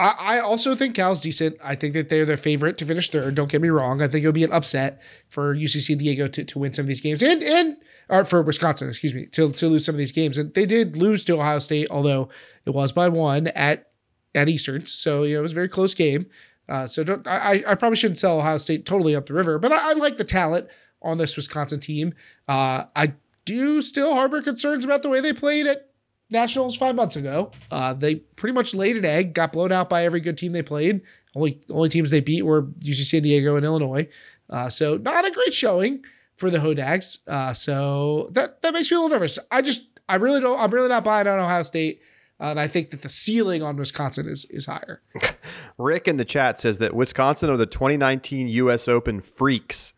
I, 0.00 0.14
I 0.18 0.38
also 0.40 0.74
think 0.74 0.94
Cal's 0.94 1.20
decent. 1.20 1.58
I 1.62 1.74
think 1.74 1.92
that 1.92 2.08
they're 2.08 2.24
the 2.24 2.38
favorite 2.38 2.78
to 2.78 2.86
finish 2.86 3.10
third. 3.10 3.34
Don't 3.34 3.50
get 3.50 3.60
me 3.60 3.68
wrong. 3.68 4.00
I 4.00 4.08
think 4.08 4.24
it'll 4.24 4.32
be 4.32 4.44
an 4.44 4.52
upset 4.52 5.00
for 5.28 5.54
UC 5.54 5.80
San 5.82 5.98
Diego 5.98 6.26
to, 6.26 6.44
to 6.44 6.58
win 6.58 6.72
some 6.72 6.84
of 6.84 6.88
these 6.88 7.02
games 7.02 7.22
and 7.22 7.42
and 7.42 7.76
or 8.08 8.24
for 8.24 8.42
Wisconsin, 8.42 8.88
excuse 8.88 9.14
me, 9.14 9.26
to, 9.26 9.52
to 9.52 9.68
lose 9.68 9.84
some 9.84 9.94
of 9.94 9.98
these 9.98 10.10
games. 10.10 10.38
And 10.38 10.52
they 10.54 10.66
did 10.66 10.96
lose 10.96 11.22
to 11.24 11.34
Ohio 11.34 11.58
State, 11.58 11.88
although 11.90 12.28
it 12.64 12.70
was 12.70 12.92
by 12.92 13.08
one 13.10 13.48
at 13.48 13.90
at 14.34 14.48
Eastern. 14.48 14.86
So 14.86 15.24
you 15.24 15.34
know, 15.34 15.40
it 15.40 15.42
was 15.42 15.52
a 15.52 15.56
very 15.56 15.68
close 15.68 15.94
game. 15.94 16.26
Uh, 16.70 16.86
so 16.86 17.20
I, 17.26 17.64
I 17.66 17.74
probably 17.74 17.96
shouldn't 17.96 18.18
sell 18.18 18.38
Ohio 18.38 18.56
State 18.56 18.86
totally 18.86 19.16
up 19.16 19.26
the 19.26 19.34
river, 19.34 19.58
but 19.58 19.72
I, 19.72 19.90
I 19.90 19.92
like 19.94 20.16
the 20.16 20.24
talent 20.24 20.68
on 21.02 21.18
this 21.18 21.36
Wisconsin 21.36 21.80
team. 21.80 22.14
Uh, 22.46 22.84
I 22.94 23.14
do 23.44 23.82
still 23.82 24.14
harbor 24.14 24.40
concerns 24.40 24.84
about 24.84 25.02
the 25.02 25.08
way 25.08 25.20
they 25.20 25.32
played 25.32 25.66
at 25.66 25.90
Nationals 26.30 26.76
five 26.76 26.94
months 26.94 27.16
ago. 27.16 27.50
Uh, 27.72 27.92
they 27.92 28.14
pretty 28.14 28.52
much 28.52 28.72
laid 28.72 28.96
an 28.96 29.04
egg, 29.04 29.34
got 29.34 29.52
blown 29.52 29.72
out 29.72 29.90
by 29.90 30.04
every 30.04 30.20
good 30.20 30.38
team 30.38 30.52
they 30.52 30.62
played. 30.62 31.00
Only 31.34 31.60
only 31.70 31.88
teams 31.88 32.10
they 32.10 32.20
beat 32.20 32.42
were 32.42 32.62
UC 32.62 33.04
San 33.04 33.22
Diego 33.22 33.56
and 33.56 33.64
Illinois. 33.64 34.08
Uh, 34.48 34.68
so 34.68 34.96
not 34.96 35.26
a 35.26 35.30
great 35.30 35.52
showing 35.52 36.04
for 36.36 36.50
the 36.50 36.58
Hodags. 36.58 37.18
Uh, 37.26 37.52
so 37.52 38.28
that 38.32 38.62
that 38.62 38.72
makes 38.74 38.90
me 38.90 38.96
a 38.96 39.00
little 39.00 39.16
nervous. 39.16 39.38
I 39.50 39.62
just 39.62 39.88
I 40.08 40.16
really 40.16 40.40
don't 40.40 40.58
I'm 40.60 40.70
really 40.70 40.88
not 40.88 41.04
buying 41.04 41.26
on 41.26 41.38
Ohio 41.38 41.62
State. 41.64 42.00
And 42.40 42.58
I 42.58 42.68
think 42.68 42.90
that 42.90 43.02
the 43.02 43.08
ceiling 43.08 43.62
on 43.62 43.76
Wisconsin 43.76 44.26
is 44.26 44.46
is 44.46 44.66
higher. 44.66 45.02
Rick 45.78 46.08
in 46.08 46.16
the 46.16 46.24
chat 46.24 46.58
says 46.58 46.78
that 46.78 46.94
Wisconsin 46.94 47.50
are 47.50 47.56
the 47.56 47.66
2019 47.66 48.48
U.S. 48.48 48.88
Open 48.88 49.20
freaks. 49.20 49.92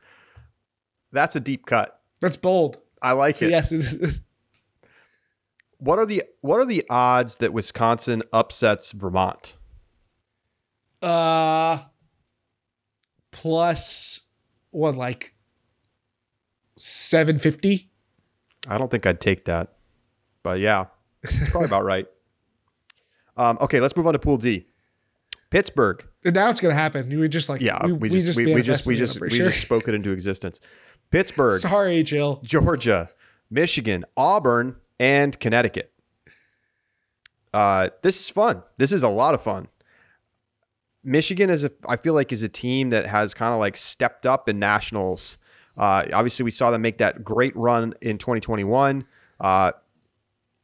That's 1.13 1.37
a 1.37 1.41
deep 1.41 1.67
cut. 1.67 2.01
That's 2.21 2.37
bold. 2.37 2.79
I 3.01 3.13
like 3.13 3.41
it. 3.43 3.51
Yes. 3.51 3.73
What 5.83 5.99
are 5.99 6.07
the 6.07 6.23
what 6.43 6.61
are 6.61 6.65
the 6.65 6.85
odds 6.89 7.37
that 7.37 7.53
Wisconsin 7.53 8.23
upsets 8.33 8.93
Vermont? 8.93 9.57
Uh 11.03 11.83
plus 13.33 14.21
what 14.71 14.95
like 14.95 15.35
750? 16.79 17.91
I 18.69 18.79
don't 18.79 18.93
think 18.93 19.07
I'd 19.07 19.21
take 19.21 19.47
that. 19.47 19.73
But 20.45 20.61
yeah, 20.61 20.85
it's 21.25 21.51
probably 21.51 21.67
about 21.67 21.83
right. 21.85 22.07
Um, 23.37 23.59
okay, 23.61 23.81
let's 23.81 23.97
move 23.97 24.07
on 24.07 24.13
to 24.13 24.19
Pool 24.19 24.37
D. 24.37 24.67
Pittsburgh. 25.51 26.05
And 26.25 26.35
now 26.35 26.49
it's 26.49 26.61
going 26.61 26.75
to 26.75 26.81
happen. 26.81 27.09
We 27.09 27.29
just 27.29 27.49
like 27.49 27.61
yeah, 27.61 27.85
we, 27.85 27.93
we 27.93 28.09
just 28.09 28.39
we, 28.39 28.55
we 28.55 28.63
just 28.63 28.87
we 28.87 28.97
just 28.97 29.21
we 29.21 29.29
sure. 29.29 29.49
just 29.49 29.61
spoke 29.61 29.87
it 29.87 29.95
into 29.95 30.11
existence. 30.11 30.61
Pittsburgh. 31.11 31.61
Sorry, 31.61 32.03
Jill. 32.03 32.41
Georgia, 32.43 33.11
Michigan, 33.51 34.05
Auburn, 34.17 34.77
and 34.99 35.39
Connecticut. 35.39 35.93
Uh, 37.53 37.91
this 38.01 38.19
is 38.19 38.31
fun. 38.31 38.63
This 38.79 38.93
is 38.93 39.03
a 39.03 39.09
lot 39.09 39.35
of 39.35 39.43
fun. 39.43 39.69
Michigan 41.05 41.51
is 41.51 41.65
a, 41.65 41.73
I 41.87 41.97
feel 41.97 42.15
like 42.15 42.33
is 42.33 42.43
a 42.43 42.49
team 42.49 42.91
that 42.91 43.07
has 43.07 43.35
kind 43.35 43.53
of 43.53 43.61
like 43.61 43.77
stepped 43.77 44.25
up 44.25 44.49
in 44.49 44.59
nationals. 44.59 45.37
Uh, 45.77 46.07
obviously, 46.13 46.45
we 46.45 46.51
saw 46.51 46.71
them 46.71 46.81
make 46.81 46.99
that 46.99 47.25
great 47.25 47.55
run 47.57 47.95
in 48.01 48.17
2021. 48.17 49.05
Uh, 49.41 49.73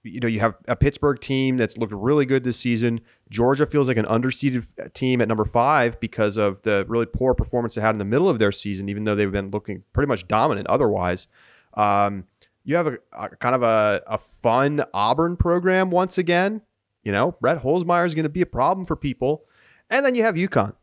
you 0.08 0.20
know, 0.20 0.28
you 0.28 0.40
have 0.40 0.56
a 0.66 0.76
Pittsburgh 0.76 1.20
team 1.20 1.56
that's 1.56 1.76
looked 1.76 1.92
really 1.92 2.26
good 2.26 2.44
this 2.44 2.56
season. 2.56 3.00
Georgia 3.30 3.66
feels 3.66 3.88
like 3.88 3.96
an 3.96 4.06
underseeded 4.06 4.92
team 4.92 5.20
at 5.20 5.28
number 5.28 5.44
five 5.44 5.98
because 6.00 6.36
of 6.36 6.62
the 6.62 6.84
really 6.88 7.06
poor 7.06 7.34
performance 7.34 7.74
they 7.74 7.80
had 7.80 7.94
in 7.94 7.98
the 7.98 8.04
middle 8.04 8.28
of 8.28 8.38
their 8.38 8.52
season, 8.52 8.88
even 8.88 9.04
though 9.04 9.14
they've 9.14 9.32
been 9.32 9.50
looking 9.50 9.82
pretty 9.92 10.08
much 10.08 10.26
dominant 10.28 10.66
otherwise. 10.68 11.28
Um, 11.74 12.24
you 12.64 12.76
have 12.76 12.86
a, 12.86 12.98
a 13.12 13.28
kind 13.36 13.54
of 13.54 13.62
a, 13.62 14.02
a, 14.06 14.18
fun 14.18 14.84
Auburn 14.92 15.36
program 15.36 15.90
once 15.90 16.18
again. 16.18 16.60
You 17.02 17.12
know, 17.12 17.32
Brett 17.40 17.62
Holzmeyer 17.62 18.04
is 18.04 18.14
going 18.14 18.24
to 18.24 18.28
be 18.28 18.42
a 18.42 18.46
problem 18.46 18.84
for 18.84 18.96
people. 18.96 19.44
And 19.88 20.04
then 20.04 20.14
you 20.14 20.22
have 20.24 20.34
UConn. 20.34 20.74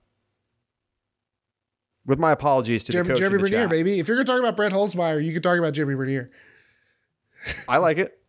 With 2.05 2.19
my 2.19 2.31
apologies 2.31 2.83
to 2.85 2.91
Jeremy, 2.91 3.07
the 3.07 3.13
coach 3.13 3.19
Jeremy 3.19 3.37
Bernier, 3.37 3.67
baby. 3.67 3.99
If 3.99 4.07
you're 4.07 4.17
going 4.17 4.25
to 4.25 4.31
talk 4.31 4.39
about 4.39 4.55
Brett 4.55 4.71
Holzmeyer, 4.71 5.23
you 5.23 5.33
can 5.33 5.41
talk 5.41 5.57
about 5.57 5.73
Jeremy 5.73 5.95
Bernier. 5.95 6.31
I 7.67 7.77
like 7.77 7.97
it. 7.97 8.19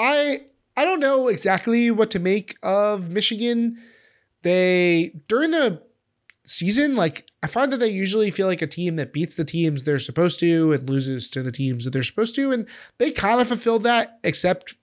I, 0.00 0.40
I 0.76 0.84
don't 0.84 1.00
know 1.00 1.28
exactly 1.28 1.90
what 1.90 2.10
to 2.12 2.18
make 2.18 2.56
of 2.62 3.10
Michigan. 3.10 3.78
They 4.42 5.12
during 5.28 5.50
the 5.50 5.82
season, 6.44 6.94
like 6.94 7.26
I 7.42 7.46
find 7.46 7.70
that 7.72 7.76
they 7.76 7.88
usually 7.88 8.30
feel 8.30 8.46
like 8.46 8.62
a 8.62 8.66
team 8.66 8.96
that 8.96 9.12
beats 9.12 9.34
the 9.34 9.44
teams 9.44 9.84
they're 9.84 9.98
supposed 9.98 10.40
to 10.40 10.72
and 10.72 10.88
loses 10.88 11.28
to 11.30 11.42
the 11.42 11.52
teams 11.52 11.84
that 11.84 11.90
they're 11.90 12.02
supposed 12.02 12.34
to, 12.36 12.50
and 12.50 12.66
they 12.96 13.10
kind 13.10 13.40
of 13.40 13.48
fulfilled 13.48 13.82
that, 13.82 14.18
except 14.24 14.74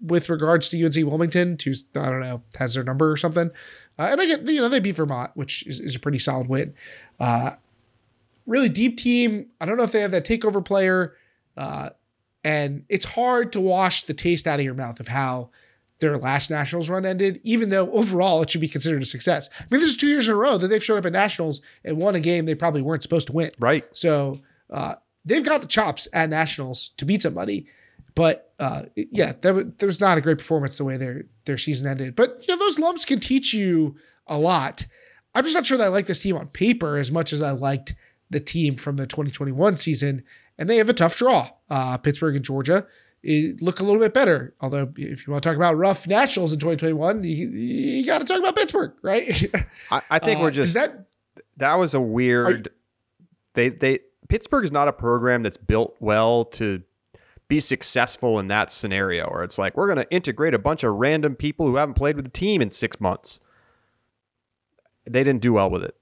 with 0.00 0.30
regards 0.30 0.70
to 0.70 0.82
UNC 0.82 0.96
Wilmington, 0.96 1.58
to 1.58 1.74
I 1.96 2.08
don't 2.08 2.20
know 2.20 2.42
has 2.58 2.72
their 2.74 2.84
number 2.84 3.10
or 3.10 3.18
something. 3.18 3.50
Uh, 3.98 4.08
and 4.10 4.20
I 4.20 4.26
get 4.26 4.46
you 4.46 4.62
know 4.62 4.70
they 4.70 4.80
beat 4.80 4.96
Vermont, 4.96 5.32
which 5.34 5.66
is, 5.66 5.78
is 5.78 5.94
a 5.94 6.00
pretty 6.00 6.18
solid 6.18 6.48
win. 6.48 6.74
Uh, 7.20 7.56
really 8.46 8.70
deep 8.70 8.96
team. 8.96 9.50
I 9.60 9.66
don't 9.66 9.76
know 9.76 9.84
if 9.84 9.92
they 9.92 10.00
have 10.00 10.10
that 10.12 10.24
takeover 10.24 10.64
player, 10.64 11.14
uh, 11.56 11.90
and 12.44 12.84
it's 12.88 13.06
hard 13.06 13.52
to 13.54 13.60
wash 13.60 14.04
the 14.04 14.14
taste 14.14 14.46
out 14.46 14.60
of 14.60 14.64
your 14.64 14.74
mouth 14.74 15.00
of 15.00 15.08
how 15.08 15.50
their 16.00 16.18
last 16.18 16.50
nationals 16.50 16.90
run 16.90 17.06
ended, 17.06 17.40
even 17.42 17.70
though 17.70 17.90
overall 17.90 18.42
it 18.42 18.50
should 18.50 18.60
be 18.60 18.68
considered 18.68 19.02
a 19.02 19.06
success. 19.06 19.48
I 19.58 19.64
mean, 19.70 19.80
this 19.80 19.90
is 19.90 19.96
two 19.96 20.08
years 20.08 20.28
in 20.28 20.34
a 20.34 20.36
row 20.36 20.58
that 20.58 20.68
they've 20.68 20.84
showed 20.84 20.98
up 20.98 21.06
at 21.06 21.12
nationals 21.12 21.62
and 21.84 21.96
won 21.96 22.14
a 22.14 22.20
game 22.20 22.44
they 22.44 22.54
probably 22.54 22.82
weren't 22.82 23.02
supposed 23.02 23.28
to 23.28 23.32
win. 23.32 23.50
Right. 23.58 23.84
So 23.92 24.40
uh, 24.70 24.96
they've 25.24 25.44
got 25.44 25.62
the 25.62 25.68
chops 25.68 26.06
at 26.12 26.28
nationals 26.28 26.90
to 26.98 27.06
beat 27.06 27.22
somebody. 27.22 27.66
But 28.14 28.52
uh, 28.58 28.84
yeah, 28.94 29.32
that, 29.40 29.78
that 29.78 29.86
was 29.86 30.00
not 30.00 30.18
a 30.18 30.20
great 30.20 30.38
performance 30.38 30.78
the 30.78 30.84
way 30.84 30.96
their 30.96 31.24
their 31.46 31.58
season 31.58 31.86
ended. 31.86 32.14
But 32.14 32.44
you 32.46 32.54
know, 32.54 32.58
those 32.58 32.78
lumps 32.78 33.04
can 33.04 33.18
teach 33.18 33.52
you 33.52 33.96
a 34.26 34.38
lot. 34.38 34.86
I'm 35.34 35.42
just 35.42 35.54
not 35.54 35.66
sure 35.66 35.78
that 35.78 35.84
I 35.84 35.88
like 35.88 36.06
this 36.06 36.20
team 36.20 36.36
on 36.36 36.48
paper 36.48 36.96
as 36.96 37.10
much 37.10 37.32
as 37.32 37.42
I 37.42 37.50
liked 37.50 37.94
the 38.30 38.40
team 38.40 38.76
from 38.76 38.96
the 38.96 39.06
2021 39.06 39.78
season. 39.78 40.22
And 40.58 40.68
they 40.68 40.76
have 40.76 40.88
a 40.88 40.94
tough 40.94 41.16
draw. 41.16 41.50
Uh, 41.68 41.96
Pittsburgh 41.98 42.36
and 42.36 42.44
Georgia 42.44 42.86
look 43.60 43.80
a 43.80 43.82
little 43.82 44.00
bit 44.00 44.12
better. 44.12 44.54
Although, 44.60 44.92
if 44.96 45.26
you 45.26 45.32
want 45.32 45.42
to 45.42 45.48
talk 45.48 45.56
about 45.56 45.76
rough 45.76 46.06
nationals 46.06 46.52
in 46.52 46.58
2021, 46.58 47.24
you, 47.24 47.48
you 47.48 48.06
got 48.06 48.18
to 48.18 48.24
talk 48.24 48.38
about 48.38 48.56
Pittsburgh, 48.56 48.92
right? 49.02 49.50
I, 49.90 50.02
I, 50.10 50.18
think 50.18 50.40
uh, 50.40 50.42
we're 50.42 50.50
just 50.50 50.74
that. 50.74 51.06
That 51.56 51.74
was 51.74 51.94
a 51.94 52.00
weird. 52.00 52.66
You, 52.66 52.72
they 53.54 53.68
they 53.70 54.00
Pittsburgh 54.28 54.64
is 54.64 54.72
not 54.72 54.88
a 54.88 54.92
program 54.92 55.42
that's 55.42 55.56
built 55.56 55.96
well 56.00 56.44
to 56.46 56.82
be 57.48 57.60
successful 57.60 58.38
in 58.38 58.48
that 58.48 58.70
scenario, 58.70 59.28
where 59.30 59.42
it's 59.42 59.58
like 59.58 59.76
we're 59.76 59.86
going 59.86 60.04
to 60.04 60.10
integrate 60.12 60.54
a 60.54 60.58
bunch 60.58 60.82
of 60.82 60.94
random 60.94 61.34
people 61.34 61.66
who 61.66 61.76
haven't 61.76 61.94
played 61.94 62.16
with 62.16 62.24
the 62.24 62.30
team 62.30 62.60
in 62.60 62.70
six 62.70 63.00
months. 63.00 63.40
They 65.04 65.22
didn't 65.24 65.42
do 65.42 65.54
well 65.54 65.70
with 65.70 65.84
it. 65.84 65.96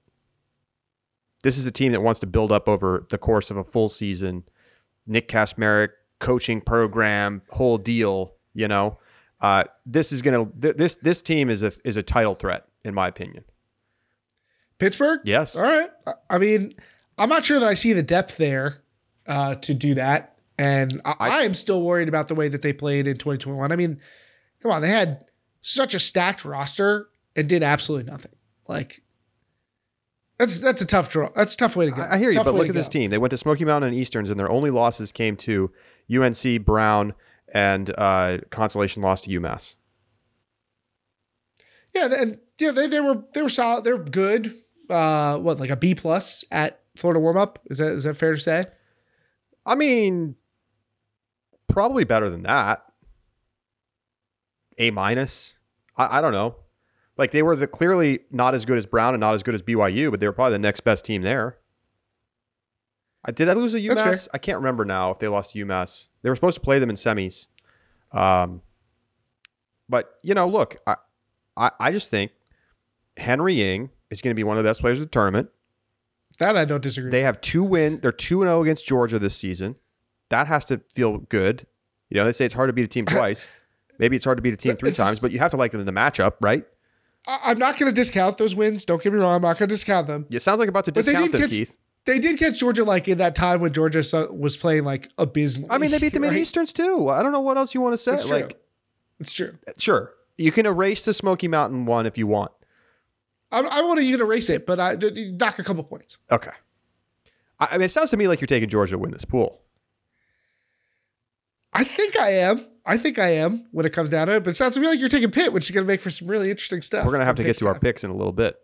This 1.43 1.57
is 1.57 1.65
a 1.65 1.71
team 1.71 1.91
that 1.91 2.01
wants 2.01 2.19
to 2.21 2.25
build 2.25 2.51
up 2.51 2.67
over 2.67 3.05
the 3.09 3.17
course 3.17 3.51
of 3.51 3.57
a 3.57 3.63
full 3.63 3.89
season. 3.89 4.43
Nick 5.05 5.27
Kacmarek 5.27 5.89
coaching 6.19 6.61
program, 6.61 7.41
whole 7.49 7.77
deal. 7.77 8.33
You 8.53 8.67
know, 8.67 8.97
uh, 9.41 9.65
this 9.85 10.11
is 10.11 10.21
gonna 10.21 10.47
th- 10.61 10.77
this 10.77 10.95
this 10.95 11.21
team 11.21 11.49
is 11.49 11.63
a 11.63 11.73
is 11.83 11.97
a 11.97 12.03
title 12.03 12.35
threat 12.35 12.65
in 12.83 12.93
my 12.93 13.07
opinion. 13.07 13.43
Pittsburgh, 14.79 15.19
yes. 15.23 15.55
All 15.55 15.63
right. 15.63 15.89
I 16.29 16.37
mean, 16.37 16.73
I'm 17.17 17.29
not 17.29 17.45
sure 17.45 17.59
that 17.59 17.67
I 17.67 17.73
see 17.73 17.93
the 17.93 18.03
depth 18.03 18.37
there 18.37 18.81
uh, 19.27 19.55
to 19.55 19.73
do 19.73 19.95
that, 19.95 20.37
and 20.57 21.01
I, 21.05 21.15
I, 21.19 21.29
I 21.29 21.41
am 21.43 21.53
still 21.53 21.81
worried 21.81 22.09
about 22.09 22.27
the 22.27 22.35
way 22.35 22.47
that 22.49 22.61
they 22.61 22.73
played 22.73 23.07
in 23.07 23.17
2021. 23.17 23.71
I 23.71 23.75
mean, 23.75 23.99
come 24.61 24.71
on, 24.71 24.81
they 24.81 24.89
had 24.89 25.25
such 25.61 25.93
a 25.93 25.99
stacked 25.99 26.43
roster 26.45 27.07
and 27.35 27.47
did 27.47 27.63
absolutely 27.63 28.11
nothing. 28.11 28.33
Like 28.67 29.01
that's 30.37 30.59
that's 30.59 30.81
a 30.81 30.85
tough 30.85 31.09
draw. 31.09 31.29
That's 31.35 31.53
a 31.53 31.57
tough 31.57 31.75
way 31.75 31.85
to 31.85 31.91
go. 31.91 32.07
I 32.09 32.17
hear 32.17 32.29
you, 32.29 32.35
tough 32.35 32.45
but 32.45 32.55
look 32.55 32.69
at 32.69 32.75
this 32.75 32.89
team. 32.89 33.11
They 33.11 33.17
went 33.17 33.31
to 33.31 33.37
Smoky 33.37 33.65
Mountain 33.65 33.89
and 33.89 33.97
Easterns, 33.97 34.29
and 34.29 34.39
their 34.39 34.49
only 34.49 34.71
losses 34.71 35.11
came 35.11 35.35
to 35.37 35.71
UNC, 36.13 36.65
Brown, 36.65 37.13
and 37.53 37.93
uh, 37.97 38.39
consolation 38.49 39.03
loss 39.03 39.21
to 39.21 39.29
UMass. 39.29 39.75
Yeah, 41.93 42.09
and 42.19 42.39
yeah, 42.59 42.71
they, 42.71 42.87
they 42.87 42.99
were 42.99 43.23
they 43.33 43.41
were 43.41 43.49
solid. 43.49 43.83
They're 43.83 43.97
good. 43.97 44.53
Uh, 44.89 45.37
what 45.37 45.59
like 45.59 45.69
a 45.69 45.75
B 45.75 45.93
plus 45.95 46.43
at 46.51 46.81
Florida 46.95 47.19
warm 47.19 47.37
up? 47.37 47.59
Is 47.65 47.77
that 47.77 47.91
is 47.91 48.03
that 48.05 48.15
fair 48.17 48.33
to 48.33 48.39
say? 48.39 48.63
I 49.65 49.75
mean, 49.75 50.35
probably 51.67 52.03
better 52.03 52.29
than 52.29 52.43
that. 52.43 52.83
A 54.79 54.91
minus. 54.91 55.57
I, 55.95 56.17
I 56.17 56.21
don't 56.21 56.33
know. 56.33 56.55
Like 57.17 57.31
they 57.31 57.43
were 57.43 57.55
the 57.55 57.67
clearly 57.67 58.21
not 58.31 58.55
as 58.55 58.65
good 58.65 58.77
as 58.77 58.85
Brown 58.85 59.13
and 59.13 59.21
not 59.21 59.33
as 59.33 59.43
good 59.43 59.53
as 59.53 59.61
BYU, 59.61 60.09
but 60.09 60.19
they 60.19 60.27
were 60.27 60.33
probably 60.33 60.53
the 60.53 60.59
next 60.59 60.81
best 60.81 61.05
team 61.05 61.21
there. 61.21 61.57
I 63.25 63.31
did 63.31 63.47
I 63.47 63.53
lose 63.53 63.73
a. 63.73 63.79
UMass? 63.79 64.27
I 64.33 64.37
can't 64.37 64.57
remember 64.57 64.83
now 64.83 65.11
if 65.11 65.19
they 65.19 65.27
lost 65.27 65.53
to 65.53 65.65
UMass. 65.65 66.09
They 66.21 66.29
were 66.29 66.35
supposed 66.35 66.55
to 66.55 66.61
play 66.61 66.79
them 66.79 66.89
in 66.89 66.95
semis. 66.95 67.47
Um, 68.11 68.61
but 69.87 70.15
you 70.23 70.33
know, 70.33 70.47
look, 70.47 70.77
I, 70.85 70.95
I, 71.55 71.71
I 71.79 71.91
just 71.91 72.09
think 72.09 72.31
Henry 73.17 73.55
Ying 73.55 73.91
is 74.09 74.21
going 74.21 74.31
to 74.31 74.35
be 74.35 74.43
one 74.43 74.57
of 74.57 74.63
the 74.63 74.69
best 74.69 74.81
players 74.81 74.99
of 74.99 75.05
the 75.05 75.09
tournament. 75.09 75.49
That 76.39 76.57
I 76.57 76.65
don't 76.65 76.81
disagree. 76.81 77.11
They 77.11 77.21
have 77.21 77.39
two 77.41 77.63
win. 77.63 77.99
They're 78.01 78.11
two 78.11 78.41
and 78.41 78.49
zero 78.49 78.63
against 78.63 78.85
Georgia 78.85 79.19
this 79.19 79.35
season. 79.35 79.75
That 80.29 80.47
has 80.47 80.65
to 80.65 80.81
feel 80.89 81.19
good. 81.19 81.67
You 82.09 82.17
know, 82.17 82.25
they 82.25 82.31
say 82.31 82.45
it's 82.45 82.55
hard 82.55 82.69
to 82.69 82.73
beat 82.73 82.85
a 82.85 82.87
team 82.87 83.05
twice. 83.07 83.49
Maybe 83.99 84.15
it's 84.15 84.25
hard 84.25 84.37
to 84.37 84.41
beat 84.41 84.53
a 84.53 84.57
team 84.57 84.75
three 84.75 84.91
times, 84.91 85.19
but 85.19 85.31
you 85.31 85.39
have 85.39 85.51
to 85.51 85.57
like 85.57 85.71
them 85.71 85.79
in 85.79 85.85
the 85.85 85.91
matchup, 85.91 86.33
right? 86.41 86.65
I, 87.27 87.39
I'm 87.45 87.59
not 87.59 87.77
going 87.79 87.91
to 87.93 87.95
discount 87.95 88.37
those 88.37 88.55
wins. 88.55 88.85
Don't 88.85 89.01
get 89.01 89.13
me 89.13 89.19
wrong. 89.19 89.35
I'm 89.35 89.41
not 89.41 89.57
going 89.57 89.69
to 89.69 89.73
discount 89.73 90.07
them. 90.07 90.25
It 90.29 90.39
sounds 90.41 90.59
like 90.59 90.69
about 90.69 90.85
to 90.85 90.91
But 90.91 91.05
discount 91.05 91.31
them, 91.31 91.41
catch- 91.41 91.49
Keith. 91.51 91.77
They 92.05 92.19
did 92.19 92.37
catch 92.37 92.59
Georgia 92.59 92.83
like 92.83 93.07
in 93.07 93.19
that 93.19 93.33
time 93.33 93.61
when 93.61 93.71
Georgia 93.71 94.03
was 94.29 94.57
playing 94.57 94.83
like 94.83 95.09
abysmally. 95.17 95.69
I 95.71 95.77
mean, 95.77 95.89
they 95.89 95.99
beat 95.99 96.11
the 96.11 96.19
Mid 96.19 96.33
Easterns 96.33 96.73
too. 96.73 97.07
I 97.07 97.23
don't 97.23 97.31
know 97.31 97.39
what 97.39 97.57
else 97.57 97.73
you 97.73 97.79
want 97.79 97.93
to 97.93 97.97
say. 97.97 98.15
It's 98.15 98.27
true. 98.27 98.37
Like, 98.41 98.61
It's 99.21 99.31
true. 99.31 99.57
sure, 99.77 100.13
you 100.37 100.51
can 100.51 100.65
erase 100.65 101.05
the 101.05 101.13
Smoky 101.13 101.47
Mountain 101.47 101.85
one 101.85 102.05
if 102.05 102.17
you 102.17 102.27
want. 102.27 102.51
I, 103.53 103.61
I 103.61 103.81
want 103.83 103.99
to 103.99 104.05
even 104.05 104.19
erase 104.19 104.49
it, 104.49 104.65
but 104.65 104.81
I 104.81 104.95
knock 105.39 105.59
a 105.59 105.63
couple 105.63 105.81
points. 105.85 106.17
Okay. 106.29 106.51
I, 107.61 107.67
I 107.71 107.77
mean, 107.77 107.85
it 107.85 107.91
sounds 107.91 108.09
to 108.11 108.17
me 108.17 108.27
like 108.27 108.41
you're 108.41 108.47
taking 108.47 108.67
Georgia 108.67 108.95
to 108.95 108.97
win 108.97 109.11
this 109.11 109.23
pool. 109.23 109.61
I 111.73 111.83
think 111.83 112.17
I 112.19 112.29
am. 112.35 112.65
I 112.85 112.97
think 112.97 113.17
I 113.17 113.29
am 113.35 113.65
when 113.71 113.85
it 113.85 113.93
comes 113.93 114.09
down 114.09 114.27
to 114.27 114.35
it. 114.35 114.43
But 114.43 114.51
it 114.51 114.55
sounds 114.55 114.75
to 114.75 114.79
me 114.79 114.87
like 114.87 114.99
you're 114.99 115.09
taking 115.09 115.31
Pitt, 115.31 115.53
which 115.53 115.65
is 115.65 115.71
going 115.71 115.85
to 115.85 115.87
make 115.87 116.01
for 116.01 116.09
some 116.09 116.27
really 116.27 116.51
interesting 116.51 116.81
stuff. 116.81 117.05
We're 117.05 117.13
gonna 117.13 117.25
have 117.25 117.35
to 117.37 117.43
get 117.43 117.57
to 117.57 117.67
our 117.67 117.79
picks 117.79 118.03
in 118.03 118.09
a 118.11 118.15
little 118.15 118.33
bit. 118.33 118.55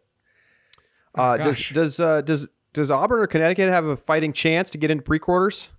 Oh, 1.15 1.23
Uh, 1.23 1.37
does 1.37 1.69
does 1.69 1.99
uh, 1.99 2.21
does 2.21 2.49
does 2.73 2.91
Auburn 2.91 3.19
or 3.21 3.27
Connecticut 3.27 3.69
have 3.69 3.85
a 3.85 3.97
fighting 3.97 4.31
chance 4.33 4.69
to 4.71 4.77
get 4.77 4.91
into 4.91 5.03
pre-quarters? 5.03 5.69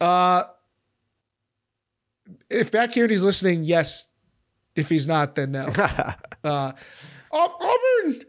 Uh, 0.00 0.44
if 2.50 2.72
Matt 2.72 2.92
Kearney's 2.94 3.24
listening, 3.24 3.64
yes. 3.64 4.08
If 4.74 4.88
he's 4.88 5.06
not, 5.06 5.34
then 5.34 5.52
no. 5.52 5.66
Uh, 6.44 6.70
Au- 7.32 7.56
Auburn, 8.04 8.22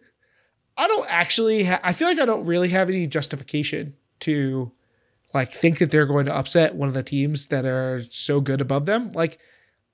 I 0.75 0.87
don't 0.87 1.05
actually. 1.11 1.65
Ha- 1.65 1.79
I 1.83 1.93
feel 1.93 2.07
like 2.07 2.19
I 2.19 2.25
don't 2.25 2.45
really 2.47 2.69
have 2.69 2.89
any 2.89 3.05
justification 3.05 3.93
to 4.21 4.71
like 5.33 5.51
think 5.51 5.79
that 5.79 5.91
they're 5.91 6.05
going 6.05 6.25
to 6.25 6.35
upset 6.35 6.75
one 6.75 6.87
of 6.87 6.93
the 6.93 7.03
teams 7.03 7.47
that 7.47 7.65
are 7.65 8.01
so 8.09 8.41
good 8.41 8.61
above 8.61 8.85
them. 8.85 9.11
Like, 9.11 9.39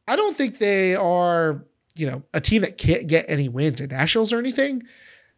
I 0.08 0.16
don't 0.16 0.36
think 0.36 0.60
they 0.60 0.96
are, 0.96 1.66
you 1.96 2.06
know, 2.06 2.24
a 2.34 2.42
team 2.42 2.62
that 2.62 2.78
can't 2.78 3.08
get 3.08 3.26
any 3.28 3.50
wins 3.50 3.82
at 3.82 3.92
nationals 3.92 4.32
or 4.32 4.40
anything. 4.40 4.84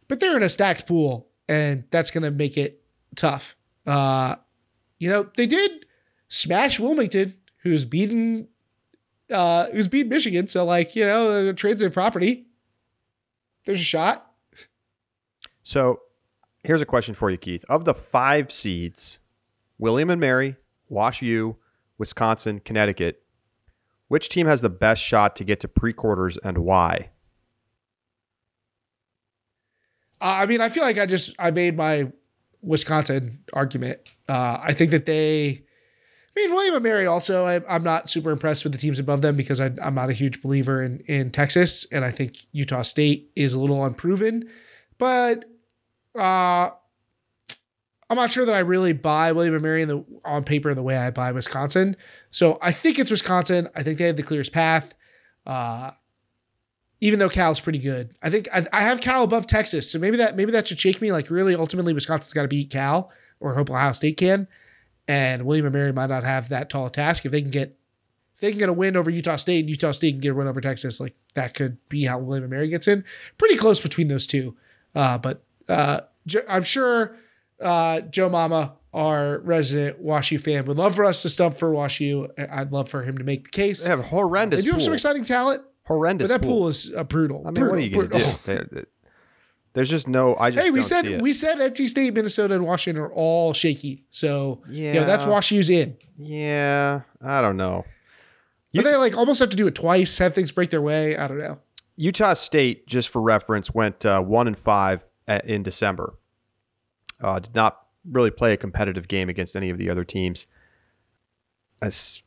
But 0.08 0.20
they're 0.20 0.36
in 0.36 0.42
a 0.42 0.48
stacked 0.48 0.86
pool, 0.86 1.28
and 1.48 1.84
that's 1.90 2.10
going 2.10 2.22
to 2.22 2.30
make 2.30 2.56
it 2.56 2.82
tough. 3.16 3.56
Uh, 3.86 4.36
you 4.98 5.08
know, 5.08 5.28
they 5.36 5.46
did 5.46 5.86
smash 6.28 6.78
Wilmington, 6.78 7.34
who's 7.62 7.84
beaten, 7.84 8.48
uh, 9.30 9.66
who's 9.70 9.88
beat 9.88 10.06
Michigan. 10.06 10.46
So, 10.46 10.64
like, 10.64 10.94
you 10.94 11.04
know, 11.04 11.52
transitive 11.52 11.92
property. 11.92 12.46
There's 13.64 13.80
a 13.80 13.84
shot. 13.84 14.30
So 15.62 16.02
here's 16.62 16.82
a 16.82 16.86
question 16.86 17.14
for 17.14 17.30
you, 17.30 17.36
Keith. 17.36 17.64
Of 17.68 17.84
the 17.84 17.94
five 17.94 18.52
seeds, 18.52 19.18
William 19.78 20.10
and 20.10 20.20
Mary, 20.20 20.56
Wash 20.88 21.22
U, 21.22 21.56
Wisconsin, 21.98 22.60
Connecticut, 22.60 23.22
which 24.08 24.28
team 24.28 24.46
has 24.46 24.60
the 24.60 24.70
best 24.70 25.02
shot 25.02 25.36
to 25.36 25.44
get 25.44 25.60
to 25.60 25.68
pre-quarters 25.68 26.38
and 26.38 26.58
why? 26.58 27.10
Uh, 30.20 30.24
I 30.24 30.46
mean, 30.46 30.60
I 30.60 30.68
feel 30.68 30.82
like 30.82 30.98
I 30.98 31.06
just 31.06 31.34
I 31.38 31.50
made 31.50 31.76
my 31.76 32.10
Wisconsin 32.62 33.40
argument. 33.52 34.00
Uh, 34.28 34.58
I 34.62 34.72
think 34.72 34.90
that 34.90 35.06
they. 35.06 35.62
I 36.36 36.40
mean, 36.40 36.52
William 36.52 36.74
and 36.74 36.82
Mary 36.82 37.06
also. 37.06 37.46
I, 37.46 37.60
I'm 37.68 37.82
not 37.82 38.10
super 38.10 38.30
impressed 38.30 38.64
with 38.64 38.72
the 38.72 38.78
teams 38.78 38.98
above 38.98 39.22
them 39.22 39.36
because 39.36 39.60
I, 39.60 39.70
I'm 39.82 39.94
not 39.94 40.10
a 40.10 40.14
huge 40.14 40.42
believer 40.42 40.82
in 40.82 41.00
in 41.06 41.30
Texas, 41.30 41.86
and 41.92 42.04
I 42.04 42.10
think 42.10 42.38
Utah 42.52 42.82
State 42.82 43.30
is 43.36 43.54
a 43.54 43.60
little 43.60 43.84
unproven. 43.84 44.48
But 44.98 45.44
uh, 46.18 46.70
I'm 48.08 48.16
not 48.16 48.32
sure 48.32 48.44
that 48.44 48.54
I 48.54 48.60
really 48.60 48.92
buy 48.92 49.32
William 49.32 49.54
and 49.54 49.62
Mary 49.62 49.84
the 49.84 50.04
on 50.24 50.44
paper 50.44 50.74
the 50.74 50.82
way 50.82 50.96
I 50.96 51.10
buy 51.10 51.32
Wisconsin. 51.32 51.96
So 52.30 52.58
I 52.62 52.70
think 52.72 52.98
it's 52.98 53.10
Wisconsin. 53.10 53.68
I 53.74 53.82
think 53.82 53.98
they 53.98 54.06
have 54.06 54.16
the 54.16 54.22
clearest 54.22 54.52
path. 54.52 54.94
Uh, 55.44 55.90
even 57.00 57.18
though 57.18 57.28
Cal's 57.28 57.60
pretty 57.60 57.78
good. 57.78 58.16
I 58.22 58.30
think 58.30 58.48
I, 58.52 58.66
I 58.72 58.82
have 58.82 59.00
Cal 59.00 59.22
above 59.22 59.46
Texas, 59.46 59.90
so 59.90 59.98
maybe 59.98 60.16
that 60.16 60.36
maybe 60.36 60.52
that 60.52 60.66
should 60.66 60.80
shake 60.80 61.00
me. 61.00 61.12
Like 61.12 61.30
really, 61.30 61.54
ultimately, 61.54 61.92
Wisconsin's 61.92 62.32
got 62.32 62.42
to 62.42 62.48
beat 62.48 62.70
Cal, 62.70 63.10
or 63.40 63.54
hope 63.54 63.70
Ohio 63.70 63.92
State 63.92 64.16
can. 64.16 64.48
And 65.08 65.42
William 65.44 65.66
and 65.66 65.74
Mary 65.74 65.92
might 65.92 66.08
not 66.08 66.24
have 66.24 66.48
that 66.48 66.70
tall 66.70 66.86
a 66.86 66.90
task 66.90 67.24
if 67.24 67.32
they 67.32 67.42
can 67.42 67.50
get 67.50 67.78
if 68.34 68.40
they 68.40 68.50
can 68.50 68.58
get 68.58 68.68
a 68.68 68.72
win 68.72 68.96
over 68.96 69.10
Utah 69.10 69.36
State, 69.36 69.60
and 69.60 69.70
Utah 69.70 69.92
State 69.92 70.12
can 70.12 70.20
get 70.20 70.32
a 70.32 70.34
win 70.34 70.46
over 70.46 70.60
Texas. 70.60 70.98
Like 70.98 71.14
that 71.34 71.54
could 71.54 71.76
be 71.88 72.04
how 72.04 72.18
William 72.18 72.44
and 72.44 72.50
Mary 72.50 72.68
gets 72.68 72.88
in. 72.88 73.04
Pretty 73.38 73.56
close 73.56 73.80
between 73.80 74.08
those 74.08 74.26
two, 74.26 74.56
uh, 74.94 75.18
but 75.18 75.42
uh, 75.68 76.00
I'm 76.48 76.62
sure 76.62 77.16
uh, 77.60 78.00
Joe 78.02 78.28
Mama, 78.28 78.74
our 78.92 79.38
resident 79.40 80.02
WashU 80.04 80.40
fan, 80.40 80.64
would 80.66 80.76
love 80.78 80.94
for 80.96 81.04
us 81.04 81.22
to 81.22 81.28
stump 81.28 81.56
for 81.56 81.70
WashU. 81.72 82.28
I'd 82.50 82.72
love 82.72 82.88
for 82.88 83.02
him 83.02 83.18
to 83.18 83.24
make 83.24 83.44
the 83.44 83.50
case. 83.50 83.84
They 83.84 83.90
have 83.90 84.04
horrendous 84.04 84.60
They 84.62 84.66
do 84.66 84.72
have 84.72 84.82
some 84.82 84.92
exciting 84.94 85.24
talent, 85.24 85.62
horrendous 85.86 86.28
but 86.30 86.40
that 86.42 86.46
pool 86.46 86.68
is 86.68 86.92
uh, 86.96 87.04
brutal. 87.04 87.42
I 87.46 87.50
mean, 87.50 87.54
brutal, 87.54 87.70
what 87.70 87.78
are 87.78 87.82
you 87.82 87.90
going 87.90 88.08
to 88.10 88.18
do? 88.18 88.24
There- 88.70 88.84
There's 89.74 89.90
just 89.90 90.08
no. 90.08 90.34
I 90.36 90.50
just 90.50 90.64
Hey, 90.64 90.70
we 90.70 90.82
said 90.82 91.20
we 91.20 91.34
said 91.34 91.58
NC 91.58 91.88
State, 91.88 92.14
Minnesota, 92.14 92.54
and 92.54 92.64
Washington 92.64 93.04
are 93.04 93.12
all 93.12 93.52
shaky. 93.52 94.04
So 94.10 94.62
yeah, 94.70 94.94
Yeah. 94.94 95.04
that's 95.04 95.24
WashU's 95.24 95.68
in. 95.68 95.96
yeah, 96.16 97.02
I 97.22 97.42
don't 97.42 97.58
know. 97.58 97.84
But 98.74 98.84
they 98.84 98.96
like 98.96 99.16
almost 99.16 99.40
have 99.40 99.50
to 99.50 99.56
do 99.56 99.66
it 99.66 99.74
twice, 99.74 100.16
have 100.18 100.34
things 100.34 100.50
break 100.50 100.70
their 100.70 100.80
way. 100.82 101.16
I 101.16 101.28
don't 101.28 101.38
know. 101.38 101.58
Utah 101.96 102.34
State, 102.34 102.86
just 102.86 103.08
for 103.10 103.20
reference, 103.22 103.72
went 103.74 104.04
uh, 104.06 104.20
one 104.22 104.46
and 104.46 104.58
five 104.58 105.04
at, 105.28 105.46
in 105.46 105.62
December. 105.62 106.14
Uh, 107.20 107.38
did 107.38 107.54
not 107.54 107.80
really 108.04 108.30
play 108.30 108.52
a 108.52 108.56
competitive 108.56 109.08
game 109.08 109.28
against 109.28 109.56
any 109.56 109.70
of 109.70 109.78
the 109.78 109.90
other 109.90 110.04
teams. 110.04 110.46
As 111.82 112.22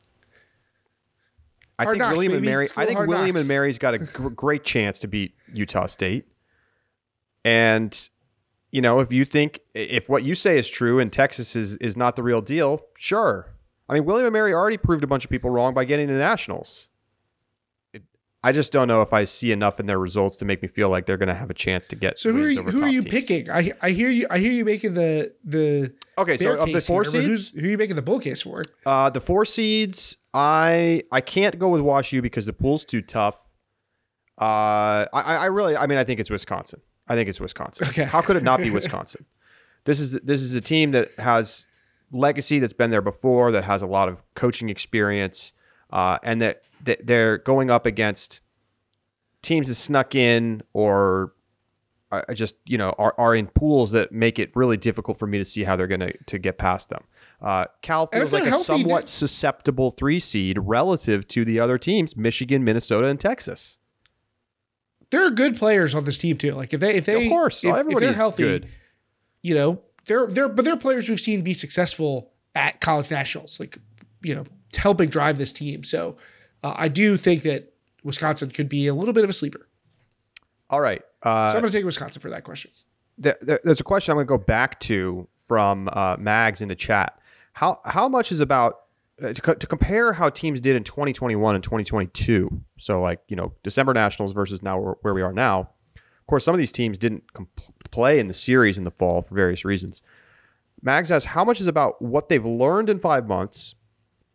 I 1.78 1.84
Hard 1.84 1.94
think 1.94 2.00
knocks, 2.00 2.14
William 2.14 2.32
and. 2.34 2.44
Mary, 2.44 2.66
I 2.76 2.84
think 2.86 2.98
William 3.00 3.34
knocks. 3.34 3.40
and 3.40 3.48
Mary's 3.48 3.78
got 3.78 3.94
a 3.94 3.98
gr- 4.12 4.28
great 4.28 4.64
chance 4.64 4.98
to 5.00 5.08
beat 5.08 5.34
Utah 5.52 5.86
State. 5.86 6.26
And 7.44 8.08
you 8.70 8.82
know, 8.82 9.00
if 9.00 9.12
you 9.12 9.24
think 9.24 9.60
if 9.74 10.08
what 10.08 10.22
you 10.22 10.34
say 10.34 10.58
is 10.58 10.68
true 10.68 10.98
and 11.00 11.12
Texas 11.12 11.56
is 11.56 11.76
is 11.78 11.96
not 11.96 12.16
the 12.16 12.22
real 12.22 12.42
deal, 12.42 12.82
sure. 12.98 13.54
I 13.88 13.94
mean, 13.94 14.04
William 14.04 14.26
and 14.26 14.32
Mary 14.32 14.52
already 14.52 14.76
proved 14.76 15.02
a 15.02 15.06
bunch 15.08 15.24
of 15.24 15.30
people 15.30 15.50
wrong 15.50 15.74
by 15.74 15.84
getting 15.84 16.06
to 16.08 16.14
nationals. 16.14 16.88
I 18.42 18.52
just 18.52 18.72
don't 18.72 18.88
know 18.88 19.02
if 19.02 19.12
I 19.12 19.24
see 19.24 19.52
enough 19.52 19.78
in 19.80 19.86
their 19.86 19.98
results 19.98 20.38
to 20.38 20.46
make 20.46 20.62
me 20.62 20.68
feel 20.68 20.88
like 20.88 21.04
they're 21.04 21.18
going 21.18 21.28
to 21.28 21.34
have 21.34 21.50
a 21.50 21.54
chance 21.54 21.84
to 21.88 21.96
get. 21.96 22.18
So 22.18 22.32
who 22.32 22.42
are 22.44 22.48
you, 22.50 22.62
who 22.62 22.82
are 22.82 22.88
you 22.88 23.02
teams. 23.02 23.12
picking? 23.12 23.50
I 23.50 23.72
I 23.82 23.90
hear 23.90 24.08
you 24.08 24.26
I 24.30 24.38
hear 24.38 24.52
you 24.52 24.64
making 24.64 24.94
the 24.94 25.34
the 25.44 25.92
Okay, 26.16 26.36
so 26.38 26.56
of 26.56 26.72
the 26.72 26.80
four 26.80 27.02
here, 27.02 27.10
seeds, 27.10 27.50
who 27.50 27.60
are 27.60 27.70
you 27.70 27.78
making 27.78 27.96
the 27.96 28.02
bull 28.02 28.18
case 28.18 28.42
for? 28.42 28.62
uh, 28.86 29.10
the 29.10 29.20
four 29.20 29.44
seeds, 29.44 30.16
I 30.32 31.02
I 31.12 31.20
can't 31.20 31.58
go 31.58 31.68
with 31.68 31.82
WashU 31.82 32.22
because 32.22 32.46
the 32.46 32.52
pool's 32.54 32.84
too 32.84 33.02
tough. 33.02 33.50
Uh, 34.40 35.04
I 35.12 35.36
I 35.36 35.44
really, 35.46 35.76
I 35.76 35.86
mean, 35.86 35.98
I 35.98 36.04
think 36.04 36.18
it's 36.20 36.30
Wisconsin. 36.30 36.80
I 37.08 37.14
think 37.14 37.28
it's 37.28 37.40
Wisconsin. 37.40 37.88
Okay. 37.88 38.04
How 38.04 38.22
could 38.22 38.36
it 38.36 38.42
not 38.42 38.60
be 38.60 38.70
Wisconsin? 38.80 39.26
this 39.84 40.00
is 40.00 40.12
this 40.12 40.40
is 40.42 40.54
a 40.54 40.60
team 40.60 40.92
that 40.92 41.10
has 41.18 41.66
legacy 42.12 42.58
that's 42.58 42.72
been 42.72 42.90
there 42.90 43.02
before, 43.02 43.52
that 43.52 43.64
has 43.64 43.82
a 43.82 43.86
lot 43.86 44.08
of 44.08 44.22
coaching 44.34 44.68
experience, 44.70 45.52
uh, 45.92 46.18
and 46.22 46.40
that, 46.42 46.62
that 46.84 47.06
they're 47.06 47.38
going 47.38 47.70
up 47.70 47.86
against 47.86 48.40
teams 49.42 49.68
that 49.68 49.74
snuck 49.74 50.14
in 50.14 50.62
or 50.72 51.32
are 52.12 52.24
just 52.34 52.56
you 52.66 52.76
know 52.76 52.94
are, 52.98 53.14
are 53.18 53.34
in 53.34 53.46
pools 53.46 53.92
that 53.92 54.10
make 54.12 54.38
it 54.38 54.50
really 54.56 54.76
difficult 54.76 55.18
for 55.18 55.26
me 55.26 55.38
to 55.38 55.44
see 55.44 55.64
how 55.64 55.76
they're 55.76 55.86
going 55.86 56.00
to 56.00 56.12
to 56.26 56.38
get 56.38 56.58
past 56.58 56.88
them. 56.88 57.04
Uh, 57.40 57.64
Cal 57.82 58.06
feels 58.06 58.32
like 58.32 58.46
a 58.46 58.52
somewhat 58.52 59.08
susceptible 59.08 59.90
three 59.90 60.18
seed 60.18 60.58
relative 60.60 61.26
to 61.28 61.44
the 61.44 61.60
other 61.60 61.78
teams, 61.78 62.16
Michigan, 62.16 62.64
Minnesota, 62.64 63.06
and 63.06 63.18
Texas. 63.18 63.78
There 65.10 65.24
are 65.24 65.30
good 65.30 65.56
players 65.56 65.94
on 65.94 66.04
this 66.04 66.18
team 66.18 66.36
too. 66.36 66.52
Like 66.52 66.74
if 66.74 66.80
they 66.80 66.96
if 66.96 67.06
they 67.06 67.26
of 67.26 67.30
course, 67.30 67.64
if, 67.64 67.74
if 67.74 67.98
they're 67.98 68.12
healthy, 68.12 68.42
good. 68.42 68.68
you 69.42 69.54
know, 69.54 69.80
they're 70.06 70.26
they're 70.26 70.48
but 70.48 70.64
they're 70.64 70.76
players 70.76 71.08
we've 71.08 71.20
seen 71.20 71.42
be 71.42 71.54
successful 71.54 72.32
at 72.54 72.80
college 72.80 73.10
nationals, 73.10 73.58
like 73.60 73.78
you 74.22 74.34
know, 74.34 74.44
helping 74.76 75.08
drive 75.08 75.38
this 75.38 75.52
team. 75.52 75.84
So 75.84 76.16
uh, 76.62 76.74
I 76.76 76.88
do 76.88 77.16
think 77.16 77.42
that 77.44 77.72
Wisconsin 78.04 78.50
could 78.50 78.68
be 78.68 78.86
a 78.86 78.94
little 78.94 79.14
bit 79.14 79.24
of 79.24 79.30
a 79.30 79.32
sleeper. 79.32 79.66
All 80.70 80.80
right. 80.80 81.02
Uh, 81.22 81.50
so 81.50 81.56
I'm 81.56 81.62
going 81.62 81.72
to 81.72 81.78
take 81.78 81.84
Wisconsin 81.84 82.22
for 82.22 82.30
that 82.30 82.44
question. 82.44 82.70
th- 83.22 83.36
th- 83.44 83.60
there's 83.64 83.80
a 83.80 83.84
question 83.84 84.12
I'm 84.12 84.16
going 84.16 84.26
to 84.26 84.28
go 84.28 84.38
back 84.38 84.78
to 84.80 85.26
from 85.36 85.88
uh, 85.92 86.16
Mags 86.18 86.60
in 86.60 86.68
the 86.68 86.76
chat. 86.76 87.18
How 87.52 87.80
how 87.84 88.08
much 88.08 88.30
is 88.30 88.40
about 88.40 88.82
uh, 89.20 89.32
to, 89.32 89.42
co- 89.42 89.54
to 89.54 89.66
compare 89.66 90.12
how 90.12 90.30
teams 90.30 90.60
did 90.60 90.76
in 90.76 90.84
2021 90.84 91.54
and 91.56 91.64
2022? 91.64 92.48
So 92.78 93.00
like 93.00 93.20
you 93.28 93.36
know 93.36 93.52
December 93.64 93.92
Nationals 93.92 94.32
versus 94.32 94.62
now 94.62 94.94
where, 95.02 95.12
we 95.12 95.22
are 95.22 95.32
now. 95.32 95.68
Of 95.96 96.26
course, 96.28 96.44
some 96.44 96.54
of 96.54 96.58
these 96.58 96.70
teams 96.72 96.96
didn't 96.96 97.32
com- 97.32 97.48
play 97.90 98.20
in 98.20 98.28
the 98.28 98.34
series 98.34 98.78
in 98.78 98.84
the 98.84 98.92
fall 98.92 99.20
for 99.20 99.34
various 99.34 99.64
reasons. 99.64 100.00
Mags 100.82 101.10
asks 101.10 101.26
how 101.26 101.44
much 101.44 101.60
is 101.60 101.66
about 101.66 102.00
what 102.00 102.28
they've 102.28 102.46
learned 102.46 102.88
in 102.88 103.00
five 103.00 103.26
months, 103.26 103.74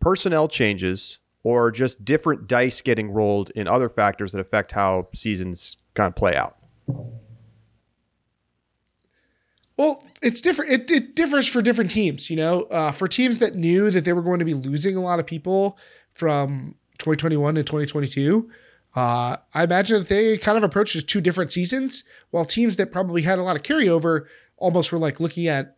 personnel 0.06 0.48
changes, 0.48 1.18
or 1.44 1.72
just 1.72 2.06
different 2.06 2.46
dice 2.48 2.80
getting 2.80 3.10
rolled 3.10 3.50
in 3.56 3.68
other 3.68 3.90
factors 3.90 4.32
that 4.32 4.40
affect 4.40 4.72
how 4.72 5.08
seasons 5.16 5.78
kind 5.96 6.08
of 6.08 6.16
play 6.16 6.36
out. 6.36 6.58
Well, 9.78 10.04
it's 10.22 10.42
different. 10.42 10.72
It, 10.72 10.92
it 10.92 11.16
differs 11.16 11.48
for 11.48 11.60
different 11.60 11.90
teams. 11.90 12.30
You 12.30 12.36
know, 12.36 12.64
uh, 12.66 12.92
for 12.92 13.08
teams 13.08 13.40
that 13.40 13.56
knew 13.56 13.90
that 13.90 14.06
they 14.06 14.14
were 14.14 14.22
going 14.22 14.38
to 14.38 14.46
be 14.46 14.54
losing 14.54 14.96
a 14.96 15.02
lot 15.02 15.20
of 15.20 15.26
people 15.26 15.76
from 16.14 16.76
2021 17.00 17.56
to 17.56 17.64
2022, 17.64 18.48
uh, 18.96 19.38
I 19.56 19.64
imagine 19.64 19.98
that 19.98 20.08
they 20.08 20.38
kind 20.38 20.56
of 20.56 20.64
approached 20.64 20.96
as 20.96 21.04
two 21.04 21.20
different 21.20 21.52
seasons. 21.52 22.04
While 22.30 22.46
teams 22.46 22.76
that 22.76 22.92
probably 22.92 23.24
had 23.24 23.40
a 23.40 23.44
lot 23.44 23.56
of 23.56 23.64
carryover 23.64 24.28
almost 24.58 24.92
were 24.92 25.00
like 25.00 25.20
looking 25.20 25.48
at 25.48 25.76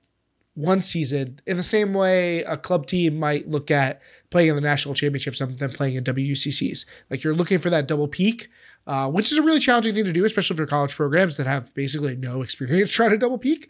one 0.57 0.82
season 0.82 1.39
in 1.45 1.55
the 1.55 1.61
same 1.61 1.93
way 1.93 2.39
a 2.43 2.57
club 2.57 2.88
team 2.88 3.15
might 3.15 3.47
look 3.47 3.69
at 3.69 4.01
playing 4.30 4.49
in 4.49 4.55
the 4.55 4.61
national 4.61 4.93
championships 4.93 5.41
and 5.41 5.57
then 5.59 5.71
playing 5.71 5.95
in 5.95 6.03
WCCs. 6.03 6.86
Like 7.09 7.23
you're 7.23 7.36
looking 7.36 7.59
for 7.59 7.69
that 7.69 7.88
double 7.88 8.07
peak. 8.07 8.49
Uh, 8.86 9.09
which 9.09 9.34
is 9.34 9.38
a 9.38 9.41
really 9.41 9.59
challenging 9.59 9.93
thing 9.93 10.05
to 10.05 10.13
do, 10.13 10.23
especially 10.23 10.55
for 10.55 10.65
college 10.65 10.95
programs 10.95 11.36
that 11.36 11.45
have 11.45 11.73
basically 11.75 12.15
no 12.15 12.41
experience 12.41 12.89
trying 12.93 13.09
to 13.09 13.17
double 13.17 13.38
peak. 13.38 13.69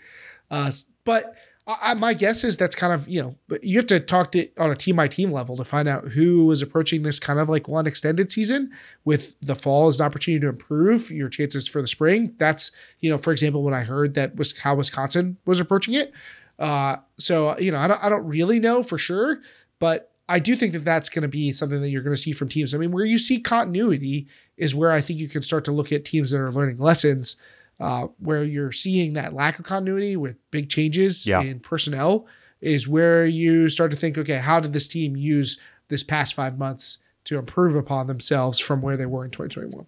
Uh, 0.52 0.72
but 1.06 1.34
I, 1.68 1.96
my 1.96 2.14
guess 2.14 2.46
is 2.46 2.56
that's 2.56 2.76
kind 2.76 2.94
of 2.94 3.10
you 3.10 3.22
know, 3.22 3.60
you 3.62 3.78
have 3.78 3.88
to 3.88 4.00
talk 4.00 4.32
to 4.32 4.48
on 4.58 4.72
a 4.72 4.76
team 4.76 4.96
by 4.96 5.10
team 5.10 5.32
level 5.32 5.58
to 5.58 5.66
find 5.66 5.88
out 5.88 6.08
who 6.08 6.50
is 6.50 6.62
approaching 6.62 7.04
this 7.04 7.20
kind 7.20 7.40
of 7.40 7.50
like 7.50 7.68
one 7.68 7.86
extended 7.86 8.32
season 8.32 8.72
with 9.04 9.36
the 9.42 9.56
fall 9.56 9.88
as 9.88 10.00
an 10.00 10.06
opportunity 10.06 10.40
to 10.40 10.48
improve 10.48 11.12
your 11.12 11.28
chances 11.28 11.68
for 11.68 11.82
the 11.82 11.88
spring. 11.88 12.34
That's 12.38 12.72
you 13.02 13.10
know, 13.10 13.18
for 13.18 13.34
example, 13.34 13.64
when 13.64 13.74
I 13.74 13.84
heard 13.84 14.14
that 14.14 14.38
was 14.38 14.58
how 14.58 14.76
Wisconsin 14.76 15.38
was 15.46 15.60
approaching 15.60 15.96
it. 15.96 16.14
Uh, 16.58 16.98
so 17.18 17.58
you 17.60 17.72
know, 17.72 17.80
I 17.80 17.88
don't, 17.88 18.04
I 18.04 18.08
don't 18.08 18.26
really 18.26 18.62
know 18.62 18.82
for 18.82 18.98
sure, 18.98 19.42
but 19.80 20.14
I 20.30 20.40
do 20.40 20.56
think 20.56 20.74
that 20.74 20.84
that's 20.86 21.10
going 21.10 21.22
to 21.24 21.28
be 21.30 21.52
something 21.54 21.80
that 21.82 21.90
you're 21.90 22.02
going 22.02 22.16
to 22.16 22.22
see 22.22 22.34
from 22.34 22.50
teams. 22.50 22.74
I 22.74 22.78
mean, 22.78 22.92
where 22.92 23.06
you 23.06 23.18
see 23.18 23.40
continuity 23.40 24.28
is 24.58 24.76
where 24.76 24.92
I 24.92 25.00
think 25.02 25.20
you 25.20 25.30
can 25.30 25.42
start 25.42 25.64
to 25.66 25.72
look 25.72 25.92
at 25.92 26.04
teams 26.06 26.32
that 26.32 26.40
are 26.42 26.52
learning 26.52 26.78
lessons. 26.80 27.36
Uh, 27.80 28.08
where 28.18 28.42
you're 28.44 28.72
seeing 28.72 29.14
that 29.14 29.34
lack 29.36 29.60
of 29.60 29.64
continuity 29.66 30.18
with 30.18 30.36
big 30.50 30.68
changes 30.68 31.28
Yeah. 31.28 31.42
in 31.44 31.60
personnel 31.60 32.26
is 32.60 32.88
where 32.88 33.24
you 33.24 33.70
start 33.70 33.92
to 33.92 33.98
think, 33.98 34.18
okay, 34.18 34.38
how 34.40 34.60
did 34.60 34.74
this 34.74 34.88
team 34.88 35.16
use 35.16 35.60
this 35.88 36.02
past 36.02 36.34
five 36.34 36.58
months 36.58 36.98
to 37.26 37.38
improve 37.38 37.76
upon 37.76 38.08
themselves 38.08 38.58
from 38.58 38.82
where 38.82 38.98
they 38.98 39.06
were 39.06 39.24
in 39.24 39.30
2021? 39.30 39.86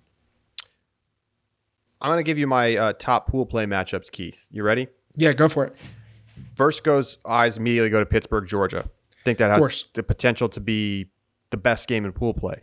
I'm 1.99 2.09
going 2.09 2.17
to 2.17 2.23
give 2.23 2.37
you 2.37 2.45
my 2.45 2.75
uh, 2.77 2.93
top 2.93 3.27
pool 3.27 3.47
play 3.47 3.65
matchups, 3.65 4.11
Keith. 4.11 4.45
You 4.51 4.61
ready? 4.61 4.87
Yeah, 5.15 5.33
go 5.33 5.49
for 5.49 5.65
it. 5.65 5.75
First 6.55 6.83
goes 6.83 7.17
eyes 7.25 7.57
immediately 7.57 7.89
go 7.89 7.99
to 7.99 8.05
Pittsburgh, 8.05 8.47
Georgia. 8.47 8.87
I 9.19 9.23
think 9.23 9.37
that 9.39 9.51
has 9.51 9.85
the 9.93 10.03
potential 10.03 10.49
to 10.49 10.59
be 10.59 11.07
the 11.49 11.57
best 11.57 11.87
game 11.87 12.05
in 12.05 12.11
pool 12.11 12.33
play. 12.33 12.61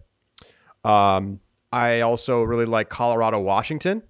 Um, 0.85 1.41
I 1.73 2.01
also 2.01 2.43
really 2.43 2.65
like 2.65 2.89
Colorado, 2.89 3.41
Washington. 3.41 4.03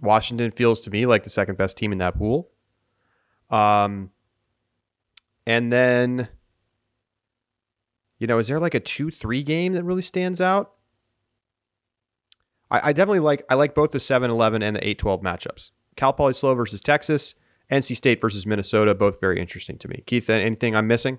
Washington 0.00 0.50
feels 0.50 0.80
to 0.82 0.90
me 0.90 1.06
like 1.06 1.22
the 1.22 1.30
second 1.30 1.56
best 1.56 1.76
team 1.76 1.92
in 1.92 1.98
that 1.98 2.16
pool. 2.16 2.50
Um, 3.50 4.10
and 5.46 5.72
then, 5.72 6.28
you 8.18 8.26
know, 8.26 8.38
is 8.38 8.48
there 8.48 8.58
like 8.58 8.74
a 8.74 8.80
two-three 8.80 9.42
game 9.42 9.74
that 9.74 9.84
really 9.84 10.02
stands 10.02 10.40
out? 10.40 10.72
I, 12.70 12.88
I 12.88 12.92
definitely 12.92 13.20
like 13.20 13.44
I 13.48 13.54
like 13.54 13.74
both 13.74 13.92
the 13.92 13.98
7-11 13.98 14.64
and 14.64 14.76
the 14.76 14.80
8-12 14.80 15.22
matchups. 15.22 15.70
Cal 15.94 16.12
Poly 16.12 16.32
SLO 16.32 16.54
versus 16.54 16.80
Texas, 16.80 17.34
NC 17.72 17.96
State 17.96 18.20
versus 18.20 18.46
Minnesota, 18.46 18.94
both 18.94 19.20
very 19.20 19.40
interesting 19.40 19.78
to 19.78 19.88
me. 19.88 20.02
Keith, 20.06 20.28
anything 20.28 20.76
I'm 20.76 20.86
missing? 20.86 21.18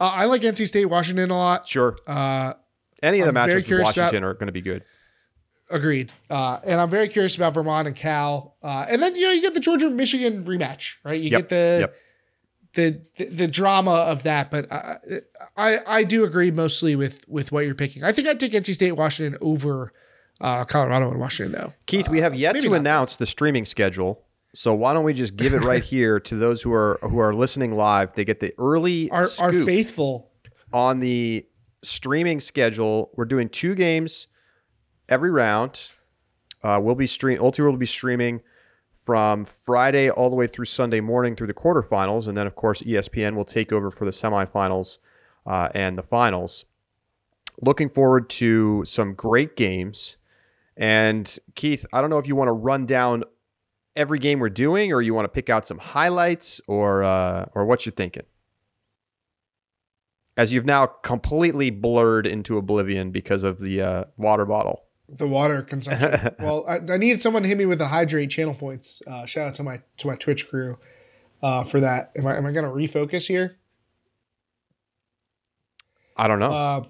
Uh, 0.00 0.10
I 0.12 0.24
like 0.24 0.42
NC 0.42 0.66
State, 0.66 0.86
Washington 0.86 1.30
a 1.30 1.36
lot. 1.36 1.68
Sure. 1.68 1.96
Uh, 2.06 2.54
Any 3.02 3.20
of 3.20 3.26
the 3.32 3.38
I'm 3.40 3.48
matchups 3.48 3.54
with 3.56 3.66
curious 3.66 3.90
about- 3.92 4.02
Washington 4.06 4.24
are 4.24 4.34
going 4.34 4.46
to 4.48 4.52
be 4.52 4.60
good. 4.60 4.84
Agreed. 5.70 6.12
Uh, 6.28 6.60
and 6.64 6.78
I'm 6.80 6.90
very 6.90 7.08
curious 7.08 7.36
about 7.36 7.54
Vermont 7.54 7.86
and 7.86 7.96
Cal. 7.96 8.56
Uh, 8.62 8.84
and 8.88 9.00
then 9.02 9.16
you 9.16 9.26
know 9.26 9.32
you 9.32 9.40
get 9.40 9.54
the 9.54 9.60
Georgia 9.60 9.88
Michigan 9.88 10.44
rematch, 10.44 10.96
right? 11.04 11.18
You 11.18 11.30
Yep, 11.30 11.40
get 11.40 11.48
the, 11.48 11.76
yep. 11.80 11.96
the 12.74 13.24
the 13.24 13.30
the 13.36 13.48
drama 13.48 13.92
of 13.92 14.24
that. 14.24 14.50
But 14.50 14.70
I, 14.70 14.98
I 15.56 15.78
I 15.86 16.04
do 16.04 16.22
agree 16.24 16.50
mostly 16.50 16.96
with 16.96 17.26
with 17.28 17.50
what 17.50 17.64
you're 17.64 17.74
picking. 17.74 18.04
I 18.04 18.12
think 18.12 18.28
I'd 18.28 18.38
take 18.38 18.52
NC 18.52 18.74
State 18.74 18.92
Washington 18.92 19.38
over 19.40 19.94
uh, 20.42 20.64
Colorado 20.64 21.10
and 21.10 21.18
Washington 21.18 21.52
though. 21.58 21.72
Keith, 21.86 22.10
we 22.10 22.20
have 22.20 22.34
yet 22.34 22.52
to 22.60 22.68
not. 22.68 22.76
announce 22.76 23.16
the 23.16 23.26
streaming 23.26 23.64
schedule. 23.64 24.22
So 24.54 24.72
why 24.72 24.92
don't 24.92 25.04
we 25.04 25.12
just 25.12 25.36
give 25.36 25.52
it 25.52 25.62
right 25.62 25.82
here 25.94 26.20
to 26.20 26.36
those 26.36 26.62
who 26.62 26.72
are 26.72 26.98
who 27.02 27.18
are 27.18 27.34
listening 27.34 27.76
live? 27.76 28.14
They 28.14 28.24
get 28.24 28.40
the 28.40 28.52
early 28.58 29.10
Our 29.10 29.28
our 29.40 29.52
faithful. 29.52 30.30
on 30.72 31.00
the 31.00 31.46
streaming 31.82 32.40
schedule. 32.40 33.10
We're 33.16 33.24
doing 33.24 33.48
two 33.48 33.74
games 33.74 34.28
every 35.08 35.30
round. 35.30 35.90
Uh, 36.62 36.80
we'll 36.82 36.94
be 36.94 37.06
stream. 37.06 37.38
Ulti 37.38 37.64
will 37.64 37.76
be 37.76 37.84
streaming 37.86 38.40
from 38.92 39.44
Friday 39.44 40.08
all 40.08 40.30
the 40.30 40.36
way 40.36 40.46
through 40.46 40.64
Sunday 40.64 41.00
morning 41.00 41.36
through 41.36 41.48
the 41.48 41.54
quarterfinals, 41.54 42.26
and 42.26 42.36
then 42.36 42.46
of 42.46 42.54
course 42.54 42.80
ESPN 42.82 43.34
will 43.34 43.44
take 43.44 43.70
over 43.70 43.90
for 43.90 44.06
the 44.06 44.10
semifinals 44.10 44.98
uh, 45.46 45.68
and 45.74 45.98
the 45.98 46.02
finals. 46.02 46.64
Looking 47.60 47.88
forward 47.88 48.30
to 48.30 48.82
some 48.86 49.14
great 49.14 49.56
games. 49.56 50.16
And 50.76 51.38
Keith, 51.54 51.86
I 51.92 52.00
don't 52.00 52.10
know 52.10 52.18
if 52.18 52.26
you 52.26 52.34
want 52.34 52.48
to 52.48 52.52
run 52.52 52.86
down 52.86 53.24
every 53.96 54.18
game 54.18 54.40
we're 54.40 54.48
doing, 54.48 54.92
or 54.92 55.02
you 55.02 55.14
want 55.14 55.24
to 55.24 55.28
pick 55.28 55.50
out 55.50 55.66
some 55.66 55.78
highlights, 55.78 56.60
or 56.66 57.04
uh, 57.04 57.46
or 57.54 57.64
what 57.64 57.86
you're 57.86 57.94
thinking 57.94 58.24
as 60.36 60.52
you've 60.52 60.64
now 60.64 60.86
completely 60.86 61.70
blurred 61.70 62.26
into 62.26 62.58
oblivion 62.58 63.10
because 63.10 63.44
of 63.44 63.60
the 63.60 63.80
uh, 63.80 64.04
water 64.16 64.44
bottle. 64.44 64.82
The 65.08 65.28
water 65.28 65.62
consumption. 65.62 66.34
well, 66.38 66.64
I, 66.66 66.76
I 66.92 66.96
needed 66.96 67.20
someone 67.20 67.42
to 67.42 67.48
hit 67.48 67.58
me 67.58 67.66
with 67.66 67.78
the 67.78 67.88
hydrate 67.88 68.30
channel 68.30 68.54
points. 68.54 69.02
Uh, 69.06 69.26
shout 69.26 69.48
out 69.48 69.54
to 69.56 69.62
my 69.62 69.82
to 69.98 70.06
my 70.06 70.16
Twitch 70.16 70.48
crew 70.48 70.78
uh, 71.42 71.62
for 71.64 71.80
that. 71.80 72.12
Am 72.16 72.26
I 72.26 72.36
am 72.36 72.46
I 72.46 72.52
gonna 72.52 72.68
refocus 72.68 73.26
here? 73.26 73.58
I 76.16 76.26
don't 76.26 76.38
know. 76.38 76.50
Uh, 76.50 76.84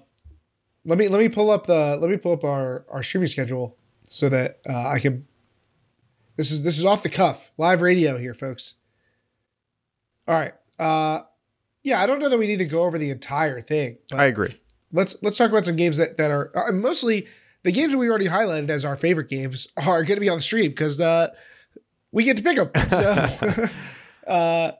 let 0.85 0.97
me 0.97 1.07
let 1.09 1.19
me 1.19 1.29
pull 1.29 1.51
up 1.51 1.67
the 1.67 1.97
let 1.99 2.09
me 2.09 2.17
pull 2.17 2.33
up 2.33 2.43
our 2.43 2.85
our 2.89 3.03
streaming 3.03 3.27
schedule 3.27 3.77
so 4.03 4.29
that 4.29 4.59
uh, 4.67 4.87
I 4.87 4.99
can. 4.99 5.27
This 6.37 6.51
is 6.51 6.63
this 6.63 6.77
is 6.77 6.85
off 6.85 7.03
the 7.03 7.09
cuff 7.09 7.51
live 7.57 7.81
radio 7.81 8.17
here, 8.17 8.33
folks. 8.33 8.75
All 10.27 10.35
right. 10.35 10.53
Uh, 10.79 11.21
yeah, 11.83 12.01
I 12.01 12.07
don't 12.07 12.19
know 12.19 12.29
that 12.29 12.39
we 12.39 12.47
need 12.47 12.57
to 12.57 12.65
go 12.65 12.83
over 12.83 12.97
the 12.97 13.11
entire 13.11 13.61
thing, 13.61 13.97
I 14.11 14.25
agree. 14.25 14.59
let's 14.91 15.15
let's 15.21 15.37
talk 15.37 15.49
about 15.49 15.65
some 15.65 15.75
games 15.75 15.97
that 15.97 16.17
that 16.17 16.31
are 16.31 16.51
uh, 16.55 16.71
mostly 16.71 17.27
the 17.63 17.71
games 17.71 17.91
that 17.91 17.97
we 17.97 18.09
already 18.09 18.27
highlighted 18.27 18.69
as 18.69 18.83
our 18.83 18.95
favorite 18.95 19.29
games 19.29 19.67
are 19.77 20.03
going 20.03 20.17
to 20.17 20.21
be 20.21 20.29
on 20.29 20.37
the 20.37 20.43
stream 20.43 20.71
because 20.71 20.99
uh, 20.99 21.29
we 22.11 22.23
get 22.23 22.37
to 22.37 22.43
pick 22.43 22.57
them. 22.57 22.69
So, 22.89 23.69
uh, 24.27 24.71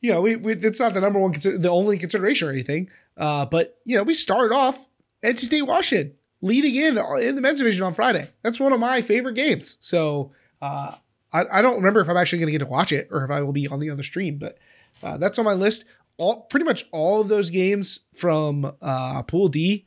you 0.00 0.12
know, 0.12 0.20
we, 0.20 0.36
we 0.36 0.52
it's 0.52 0.80
not 0.80 0.94
the 0.94 1.00
number 1.00 1.18
one, 1.18 1.32
consider, 1.32 1.58
the 1.58 1.70
only 1.70 1.96
consideration 1.96 2.48
or 2.48 2.52
anything. 2.52 2.90
Uh, 3.16 3.46
but 3.46 3.78
you 3.84 3.96
know, 3.96 4.02
we 4.02 4.14
started 4.14 4.54
off 4.54 4.86
NC 5.22 5.38
State 5.38 5.62
Washington 5.62 6.14
leading 6.40 6.74
in 6.74 6.98
in 6.98 7.34
the 7.34 7.40
men's 7.40 7.58
division 7.58 7.84
on 7.84 7.94
Friday. 7.94 8.30
That's 8.42 8.60
one 8.60 8.72
of 8.72 8.80
my 8.80 9.00
favorite 9.00 9.34
games. 9.34 9.76
So 9.80 10.32
uh, 10.60 10.94
I, 11.32 11.44
I 11.58 11.62
don't 11.62 11.76
remember 11.76 12.00
if 12.00 12.08
I'm 12.08 12.16
actually 12.16 12.38
going 12.40 12.46
to 12.48 12.52
get 12.52 12.64
to 12.64 12.70
watch 12.70 12.92
it 12.92 13.08
or 13.10 13.24
if 13.24 13.30
I 13.30 13.42
will 13.42 13.52
be 13.52 13.68
on 13.68 13.80
the 13.80 13.90
other 13.90 14.02
stream, 14.02 14.38
but 14.38 14.58
uh, 15.02 15.18
that's 15.18 15.38
on 15.38 15.44
my 15.44 15.54
list. 15.54 15.84
All 16.16 16.42
pretty 16.42 16.64
much 16.64 16.84
all 16.90 17.20
of 17.20 17.28
those 17.28 17.50
games 17.50 18.00
from 18.14 18.72
uh, 18.82 19.22
Pool 19.22 19.48
D 19.48 19.86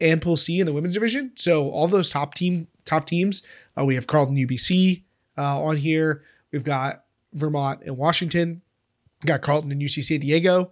and 0.00 0.22
Pool 0.22 0.36
C 0.36 0.60
in 0.60 0.66
the 0.66 0.72
women's 0.72 0.94
division. 0.94 1.32
So 1.36 1.68
all 1.70 1.88
those 1.88 2.10
top 2.10 2.34
team 2.34 2.68
top 2.84 3.06
teams. 3.06 3.42
Uh, 3.78 3.84
we 3.84 3.94
have 3.94 4.06
Carleton 4.06 4.36
UBC 4.36 5.02
uh, 5.36 5.62
on 5.62 5.76
here. 5.76 6.22
We've 6.52 6.64
got 6.64 7.04
Vermont 7.32 7.82
and 7.84 7.96
Washington. 7.96 8.62
We've 9.22 9.28
got 9.28 9.42
Carleton 9.42 9.72
and 9.72 9.80
UC 9.80 10.04
San 10.04 10.20
Diego. 10.20 10.70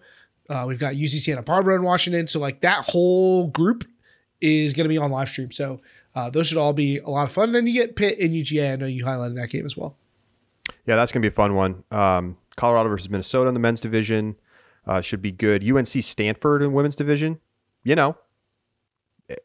Uh, 0.49 0.67
we've 0.69 0.79
got 0.79 0.95
UC 0.95 1.21
Santa 1.21 1.43
Barbara 1.43 1.75
and 1.75 1.85
Washington. 1.85 2.29
So 2.29 2.39
like 2.39 2.61
that 2.61 2.85
whole 2.85 3.49
group 3.49 3.85
is 4.41 4.73
going 4.75 4.85
to 4.85 4.89
be 4.89 4.99
on 4.99 5.11
live 5.11 5.29
stream. 5.29 5.51
So 5.51 5.81
uh, 6.15 6.31
those 6.31 6.49
should 6.49 6.59
all 6.59 6.73
be 6.73 6.99
a 6.99 7.09
lot 7.09 7.25
of 7.25 7.33
fun. 7.33 7.45
And 7.51 7.55
then 7.55 7.67
you 7.67 7.73
get 7.73 7.97
Pitt 7.97 8.19
and 8.19 8.31
UGA. 8.31 8.73
I 8.73 8.77
know 8.77 8.87
you 8.87 9.05
highlighted 9.05 9.37
that 9.37 9.51
game 9.51 9.67
as 9.67 9.77
well. 9.77 9.97
Yeah, 10.87 10.97
that's 10.97 11.13
going 11.13 11.23
to 11.23 11.29
be 11.29 11.33
a 11.33 11.35
fun 11.35 11.55
one. 11.55 11.85
Um, 11.91 12.37
Colorado 12.57 12.89
versus 12.89 13.09
Minnesota 13.09 13.49
in 13.49 13.55
the 13.55 13.61
men's 13.61 13.81
division 13.81 14.37
uh, 14.87 15.01
should 15.01 15.23
be 15.23 15.33
good. 15.33 15.69
UNC 15.69 15.89
Stanford 15.89 16.63
in 16.63 16.73
women's 16.73 16.97
division, 16.97 17.41
you 17.85 17.95
know, 17.95 18.17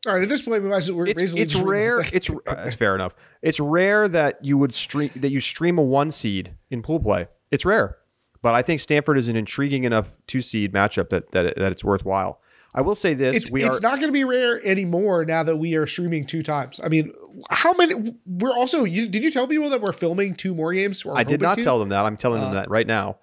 All 0.05 0.15
right, 0.15 0.23
at 0.23 0.29
this 0.29 0.41
point, 0.41 0.63
we 0.63 0.69
might 0.69 0.77
as 0.77 0.91
well 0.91 1.07
it's, 1.07 1.33
it's 1.33 1.55
rare. 1.55 2.01
It's 2.11 2.29
that's 2.45 2.75
fair 2.75 2.95
enough. 2.95 3.13
It's 3.41 3.59
rare 3.59 4.07
that 4.07 4.43
you 4.43 4.57
would 4.57 4.73
stream 4.73 5.11
that 5.15 5.29
you 5.29 5.39
stream 5.39 5.77
a 5.77 5.81
one 5.83 6.11
seed 6.11 6.53
in 6.69 6.81
pool 6.81 6.99
play. 6.99 7.27
It's 7.51 7.63
rare, 7.65 7.97
but 8.41 8.55
I 8.55 8.61
think 8.61 8.81
Stanford 8.81 9.17
is 9.17 9.29
an 9.29 9.35
intriguing 9.35 9.83
enough 9.83 10.19
two 10.27 10.41
seed 10.41 10.73
matchup 10.73 11.09
that 11.09 11.31
that, 11.31 11.55
that 11.55 11.71
it's 11.71 11.83
worthwhile. 11.83 12.41
I 12.77 12.81
will 12.81 12.93
say 12.93 13.15
this: 13.15 13.35
It's, 13.35 13.49
it's 13.51 13.79
are 13.79 13.81
not 13.81 13.95
going 13.95 14.09
to 14.09 14.11
be 14.11 14.23
rare 14.23 14.63
anymore 14.63 15.25
now 15.25 15.41
that 15.41 15.57
we 15.57 15.73
are 15.73 15.87
streaming 15.87 16.27
two 16.27 16.43
times. 16.43 16.79
I 16.83 16.89
mean, 16.89 17.11
how 17.49 17.73
many? 17.73 18.13
We're 18.27 18.51
also. 18.51 18.83
You, 18.83 19.07
did 19.07 19.23
you 19.23 19.31
tell 19.31 19.47
people 19.47 19.71
that 19.71 19.81
we're 19.81 19.93
filming 19.93 20.35
two 20.35 20.53
more 20.53 20.71
games? 20.73 21.03
I 21.11 21.23
did 21.23 21.41
not 21.41 21.57
to? 21.57 21.63
tell 21.63 21.79
them 21.79 21.89
that. 21.89 22.05
I'm 22.05 22.17
telling 22.17 22.39
them 22.39 22.51
Uh, 22.51 22.53
that 22.53 22.69
right 22.69 22.85
now. 22.85 23.17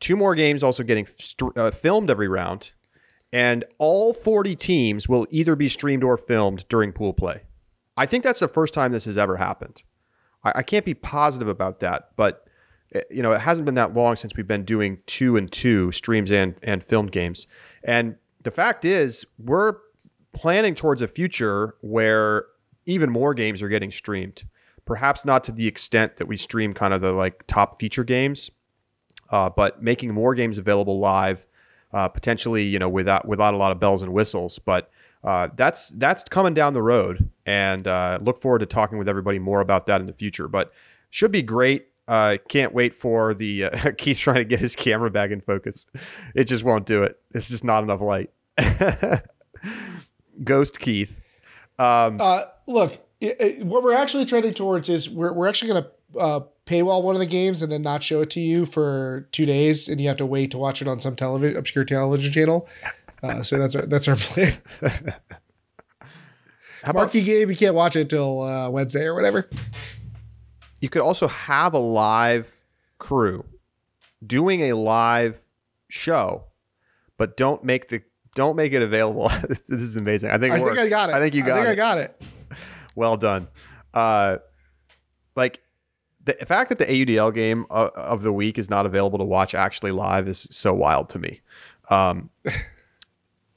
Two 0.00 0.16
more 0.16 0.34
games 0.34 0.62
also 0.62 0.82
getting 0.82 1.06
st- 1.06 1.56
uh, 1.56 1.70
filmed 1.70 2.10
every 2.10 2.28
round, 2.28 2.72
and 3.32 3.64
all 3.78 4.12
40 4.12 4.54
teams 4.54 5.08
will 5.08 5.26
either 5.30 5.56
be 5.56 5.68
streamed 5.68 6.04
or 6.04 6.18
filmed 6.18 6.68
during 6.68 6.92
pool 6.92 7.14
play. 7.14 7.40
I 7.96 8.04
think 8.04 8.22
that's 8.22 8.40
the 8.40 8.48
first 8.48 8.74
time 8.74 8.92
this 8.92 9.06
has 9.06 9.16
ever 9.16 9.38
happened. 9.38 9.82
I, 10.44 10.52
I 10.56 10.62
can't 10.62 10.84
be 10.84 10.94
positive 10.94 11.48
about 11.48 11.80
that, 11.80 12.10
but 12.16 12.46
uh, 12.94 13.00
you 13.10 13.22
know 13.22 13.32
it 13.32 13.40
hasn't 13.40 13.64
been 13.64 13.76
that 13.76 13.94
long 13.94 14.16
since 14.16 14.36
we've 14.36 14.46
been 14.46 14.66
doing 14.66 14.98
two 15.06 15.38
and 15.38 15.50
two 15.50 15.90
streams 15.90 16.30
and 16.30 16.58
and 16.62 16.82
filmed 16.82 17.12
games. 17.12 17.46
And 17.82 18.16
the 18.42 18.50
fact 18.50 18.84
is, 18.84 19.26
we're 19.38 19.76
planning 20.32 20.74
towards 20.74 21.02
a 21.02 21.08
future 21.08 21.74
where 21.80 22.46
even 22.86 23.10
more 23.10 23.34
games 23.34 23.62
are 23.62 23.68
getting 23.68 23.90
streamed. 23.90 24.44
Perhaps 24.84 25.24
not 25.24 25.44
to 25.44 25.52
the 25.52 25.66
extent 25.66 26.16
that 26.16 26.26
we 26.26 26.36
stream 26.36 26.72
kind 26.72 26.94
of 26.94 27.00
the 27.00 27.12
like 27.12 27.46
top 27.46 27.78
feature 27.78 28.04
games, 28.04 28.50
uh, 29.30 29.48
but 29.50 29.82
making 29.82 30.12
more 30.12 30.34
games 30.34 30.58
available 30.58 30.98
live, 30.98 31.46
uh, 31.92 32.08
potentially 32.08 32.64
you 32.64 32.78
know 32.78 32.88
without 32.88 33.26
without 33.28 33.54
a 33.54 33.56
lot 33.56 33.72
of 33.72 33.78
bells 33.78 34.02
and 34.02 34.12
whistles. 34.12 34.58
But 34.58 34.90
uh, 35.22 35.48
that's 35.54 35.90
that's 35.90 36.24
coming 36.24 36.54
down 36.54 36.72
the 36.72 36.82
road, 36.82 37.30
and 37.46 37.86
uh, 37.86 38.18
look 38.22 38.38
forward 38.38 38.60
to 38.60 38.66
talking 38.66 38.98
with 38.98 39.08
everybody 39.08 39.38
more 39.38 39.60
about 39.60 39.86
that 39.86 40.00
in 40.00 40.06
the 40.06 40.12
future. 40.12 40.48
But 40.48 40.72
should 41.10 41.30
be 41.30 41.42
great. 41.42 41.88
Uh, 42.10 42.38
can't 42.48 42.74
wait 42.74 42.92
for 42.92 43.34
the 43.34 43.66
uh, 43.66 43.92
Keith 43.98 44.18
trying 44.18 44.38
to 44.38 44.44
get 44.44 44.58
his 44.58 44.74
camera 44.74 45.12
back 45.12 45.30
in 45.30 45.40
focus. 45.40 45.86
It 46.34 46.44
just 46.44 46.64
won't 46.64 46.84
do 46.84 47.04
it. 47.04 47.20
It's 47.32 47.48
just 47.48 47.62
not 47.62 47.84
enough 47.84 48.00
light. 48.00 48.30
Ghost 50.44 50.80
Keith. 50.80 51.20
Um, 51.78 52.20
Uh, 52.20 52.46
look, 52.66 52.98
i 53.22 53.34
i 53.40 53.62
what 53.62 53.84
we're 53.84 53.94
actually 53.94 54.24
trending 54.24 54.54
towards 54.54 54.88
is 54.88 55.08
we're, 55.08 55.32
we're 55.32 55.46
actually 55.46 55.72
going 55.72 55.84
to 55.84 56.18
uh, 56.18 56.40
paywall 56.66 57.04
one 57.04 57.14
of 57.14 57.20
the 57.20 57.26
games 57.26 57.62
and 57.62 57.70
then 57.70 57.82
not 57.82 58.02
show 58.02 58.22
it 58.22 58.30
to 58.30 58.40
you 58.40 58.66
for 58.66 59.28
two 59.30 59.46
days, 59.46 59.88
and 59.88 60.00
you 60.00 60.08
have 60.08 60.16
to 60.16 60.26
wait 60.26 60.50
to 60.50 60.58
watch 60.58 60.82
it 60.82 60.88
on 60.88 60.98
some 60.98 61.14
television 61.14 61.56
obscure 61.56 61.84
television 61.84 62.32
channel. 62.32 62.68
Uh, 63.22 63.40
so 63.40 63.56
that's 63.56 63.76
our 63.76 63.86
that's 63.86 64.08
our 64.08 64.16
plan. 64.16 64.58
how 66.82 66.90
about 66.90 66.94
Marquee 66.94 67.22
game, 67.22 67.50
you 67.50 67.56
can't 67.56 67.76
watch 67.76 67.94
it 67.94 68.10
till 68.10 68.42
uh, 68.42 68.68
Wednesday 68.68 69.04
or 69.04 69.14
whatever. 69.14 69.48
You 70.80 70.88
could 70.88 71.02
also 71.02 71.28
have 71.28 71.74
a 71.74 71.78
live 71.78 72.64
crew 72.98 73.44
doing 74.26 74.70
a 74.70 74.74
live 74.74 75.40
show, 75.88 76.44
but 77.16 77.36
don't 77.36 77.62
make 77.64 77.88
the 77.88 78.02
don't 78.34 78.56
make 78.56 78.72
it 78.72 78.82
available. 78.82 79.28
this 79.48 79.68
is 79.68 79.96
amazing. 79.96 80.30
I 80.30 80.38
think 80.38 80.54
I 80.54 80.58
think. 80.58 80.78
I 80.78 80.88
got 80.88 81.10
it. 81.10 81.14
I 81.14 81.20
think 81.20 81.34
you 81.34 81.42
got 81.42 81.60
I 81.60 81.64
think 81.64 81.66
it. 81.66 81.70
I 81.70 81.74
got 81.74 81.98
it. 81.98 82.22
well 82.94 83.16
done. 83.16 83.48
Uh, 83.92 84.38
like 85.36 85.62
the 86.24 86.34
fact 86.46 86.68
that 86.68 86.78
the 86.78 86.86
AUDL 86.86 87.34
game 87.34 87.66
of, 87.70 87.90
of 87.90 88.22
the 88.22 88.32
week 88.32 88.58
is 88.58 88.68
not 88.68 88.86
available 88.86 89.18
to 89.18 89.24
watch 89.24 89.54
actually 89.54 89.90
live 89.90 90.28
is 90.28 90.46
so 90.50 90.74
wild 90.74 91.08
to 91.10 91.18
me. 91.18 91.40
Um, 91.88 92.30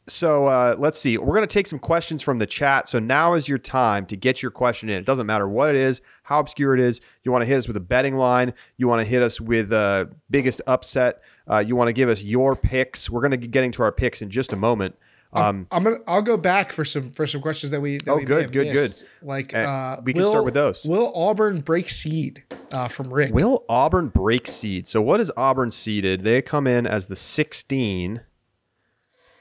so 0.07 0.47
uh, 0.47 0.75
let's 0.77 0.99
see. 0.99 1.17
We're 1.17 1.35
going 1.35 1.47
to 1.47 1.53
take 1.53 1.67
some 1.67 1.79
questions 1.79 2.21
from 2.21 2.39
the 2.39 2.45
chat. 2.45 2.89
So 2.89 2.99
now 2.99 3.33
is 3.33 3.47
your 3.47 3.57
time 3.57 4.05
to 4.07 4.17
get 4.17 4.41
your 4.41 4.51
question 4.51 4.89
in. 4.89 4.97
It 4.99 5.05
doesn't 5.05 5.25
matter 5.25 5.47
what 5.47 5.69
it 5.69 5.75
is, 5.75 6.01
how 6.23 6.39
obscure 6.39 6.73
it 6.73 6.79
is. 6.79 6.99
You 7.23 7.31
want 7.31 7.41
to 7.41 7.45
hit 7.45 7.57
us 7.57 7.67
with 7.67 7.77
a 7.77 7.81
betting 7.81 8.15
line. 8.15 8.53
You 8.77 8.87
want 8.87 9.01
to 9.01 9.05
hit 9.05 9.21
us 9.21 9.39
with 9.39 9.71
uh, 9.71 10.05
biggest 10.29 10.61
upset. 10.67 11.21
Uh, 11.49 11.59
you 11.59 11.75
want 11.75 11.87
to 11.87 11.93
give 11.93 12.09
us 12.09 12.21
your 12.21 12.55
picks. 12.55 13.09
We're 13.09 13.21
going 13.21 13.31
to 13.31 13.37
be 13.37 13.47
getting 13.47 13.71
to 13.73 13.83
our 13.83 13.91
picks 13.91 14.21
in 14.21 14.29
just 14.29 14.53
a 14.53 14.57
moment. 14.57 14.95
Um, 15.35 15.67
I'm 15.71 15.83
gonna. 15.83 15.97
I'll 16.05 16.21
go 16.21 16.37
back 16.37 16.71
for 16.71 16.85
some 16.85 17.09
for 17.09 17.25
some 17.25 17.41
questions 17.41 17.71
that 17.71 17.81
we. 17.81 17.97
That 17.97 18.11
Oh, 18.11 18.15
we 18.17 18.21
may 18.21 18.27
good, 18.27 18.41
have 18.43 18.51
good, 18.51 18.71
good. 18.71 19.03
Like 19.23 19.53
uh, 19.53 19.99
we 20.03 20.13
can 20.13 20.25
start 20.25 20.45
with 20.45 20.53
those. 20.53 20.85
Will 20.85 21.11
Auburn 21.15 21.61
break 21.61 21.89
seed 21.89 22.43
uh, 22.71 22.87
from 22.87 23.11
Rick? 23.11 23.33
Will 23.33 23.65
Auburn 23.67 24.09
break 24.09 24.47
seed? 24.47 24.87
So 24.87 25.01
what 25.01 25.19
is 25.19 25.31
Auburn 25.35 25.71
seeded? 25.71 26.23
They 26.23 26.43
come 26.43 26.67
in 26.67 26.85
as 26.85 27.07
the 27.07 27.15
16. 27.15 28.21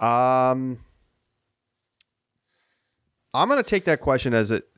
Um 0.03 0.79
I'm 3.35 3.49
going 3.49 3.63
to 3.63 3.69
take 3.69 3.87
that 3.87 4.01
question 4.01 4.35
as 4.35 4.51
it 4.51 4.69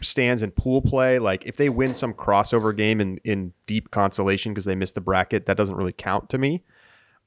stands 0.00 0.42
in 0.42 0.52
pool 0.52 0.80
play. 0.80 1.18
Like 1.18 1.44
if 1.46 1.56
they 1.56 1.68
win 1.68 1.94
some 1.94 2.14
crossover 2.14 2.76
game 2.76 3.00
in, 3.00 3.18
in 3.24 3.52
deep 3.66 3.90
consolation 3.90 4.52
because 4.52 4.64
they 4.64 4.76
missed 4.76 4.94
the 4.94 5.00
bracket, 5.00 5.46
that 5.46 5.56
doesn't 5.56 5.74
really 5.74 5.92
count 5.92 6.30
to 6.30 6.38
me. 6.38 6.62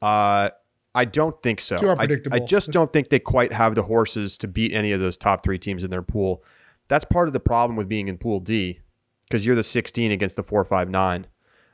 Uh, 0.02 0.52
I 0.96 1.06
don't 1.06 1.42
think 1.44 1.60
so. 1.60 1.78
Too 1.78 1.90
I- 1.90 1.92
unpredictable. 1.92 2.36
I, 2.36 2.40
just 2.40 2.72
don't 2.72 2.92
think 2.92 3.10
they 3.10 3.20
quite 3.20 3.52
have 3.52 3.76
the 3.76 3.84
horses 3.84 4.38
to 4.40 4.48
beat 4.48 4.74
any 4.74 4.94
of 4.94 5.02
those 5.02 5.18
top 5.18 5.44
three 5.44 5.60
teams 5.60 5.84
in 5.84 5.90
their 5.90 6.02
pool. 6.02 6.44
That's 6.88 7.06
part 7.06 7.28
of 7.28 7.34
the 7.34 7.40
problem 7.40 7.76
with 7.76 7.88
being 7.88 8.08
in 8.08 8.18
Pool 8.18 8.40
D 8.40 8.80
because 9.24 9.46
you're 9.46 9.56
the 9.56 9.64
16 9.64 10.12
against 10.12 10.36
the 10.36 10.44
4 10.44 10.66
5 10.66 10.90
9. 10.90 11.28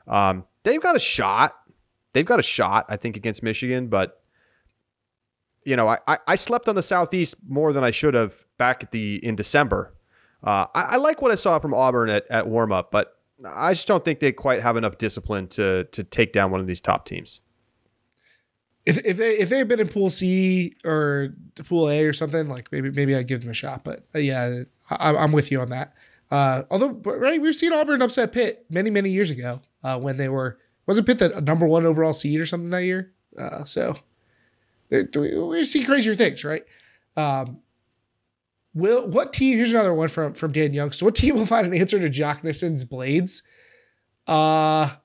Um, 0.06 0.44
they've 0.62 0.80
got 0.80 0.94
a 0.94 1.00
shot. 1.00 1.54
They've 2.12 2.26
got 2.26 2.38
a 2.38 2.44
shot, 2.44 2.86
I 2.88 2.96
think, 2.96 3.16
against 3.16 3.42
Michigan, 3.42 3.88
but 3.88 4.22
you 5.68 5.76
know, 5.76 5.86
I, 5.86 6.18
I, 6.26 6.34
slept 6.34 6.66
on 6.66 6.76
the 6.76 6.82
Southeast 6.82 7.34
more 7.46 7.74
than 7.74 7.84
I 7.84 7.90
should 7.90 8.14
have 8.14 8.46
back 8.56 8.82
at 8.82 8.90
the 8.90 9.22
in 9.22 9.36
December. 9.36 9.92
Uh, 10.42 10.66
I, 10.74 10.82
I 10.82 10.96
like 10.96 11.20
what 11.20 11.30
I 11.30 11.34
saw 11.34 11.58
from 11.58 11.74
Auburn 11.74 12.08
at, 12.08 12.24
at 12.30 12.48
warm 12.48 12.72
up, 12.72 12.90
but 12.90 13.18
I 13.46 13.74
just 13.74 13.86
don't 13.86 14.02
think 14.02 14.20
they 14.20 14.32
quite 14.32 14.62
have 14.62 14.78
enough 14.78 14.96
discipline 14.96 15.46
to 15.48 15.84
to 15.84 16.02
take 16.02 16.32
down 16.32 16.50
one 16.50 16.60
of 16.60 16.66
these 16.66 16.80
top 16.80 17.04
teams. 17.04 17.42
if 18.86 18.96
if 19.04 19.18
they 19.18 19.36
if 19.36 19.50
they 19.50 19.58
had 19.58 19.68
been 19.68 19.78
in 19.78 19.88
Pool 19.88 20.08
C 20.08 20.72
or 20.86 21.34
Pool 21.66 21.90
A 21.90 22.02
or 22.06 22.14
something, 22.14 22.48
like 22.48 22.72
maybe 22.72 22.90
maybe 22.90 23.14
I'd 23.14 23.28
give 23.28 23.42
them 23.42 23.50
a 23.50 23.54
shot. 23.54 23.84
But 23.84 24.06
uh, 24.14 24.20
yeah, 24.20 24.62
I, 24.88 25.14
I'm 25.16 25.32
with 25.32 25.52
you 25.52 25.60
on 25.60 25.68
that. 25.68 25.92
Uh, 26.30 26.62
although, 26.70 26.92
right, 26.92 27.40
we've 27.40 27.54
seen 27.54 27.74
Auburn 27.74 28.00
upset 28.00 28.32
Pitt 28.32 28.64
many 28.70 28.88
many 28.88 29.10
years 29.10 29.30
ago 29.30 29.60
uh, 29.84 30.00
when 30.00 30.16
they 30.16 30.30
were 30.30 30.58
wasn't 30.86 31.06
Pitt 31.06 31.18
the 31.18 31.42
number 31.42 31.66
one 31.66 31.84
overall 31.84 32.14
seed 32.14 32.40
or 32.40 32.46
something 32.46 32.70
that 32.70 32.84
year. 32.84 33.12
Uh, 33.38 33.64
so 33.64 33.94
we, 34.90 35.64
see 35.64 35.84
crazier 35.84 36.14
things, 36.14 36.44
right? 36.44 36.64
Um, 37.16 37.58
will 38.74 39.08
what 39.08 39.32
team? 39.32 39.56
Here's 39.56 39.72
another 39.72 39.94
one 39.94 40.08
from 40.08 40.34
from 40.34 40.52
Dan 40.52 40.72
Young. 40.72 40.92
So, 40.92 41.06
what 41.06 41.14
team 41.14 41.36
will 41.36 41.46
find 41.46 41.66
an 41.66 41.74
answer 41.74 41.98
to 41.98 42.12
Jacques 42.12 42.42
Nissen's 42.42 42.84
blades? 42.84 43.42
Uh 44.26 44.96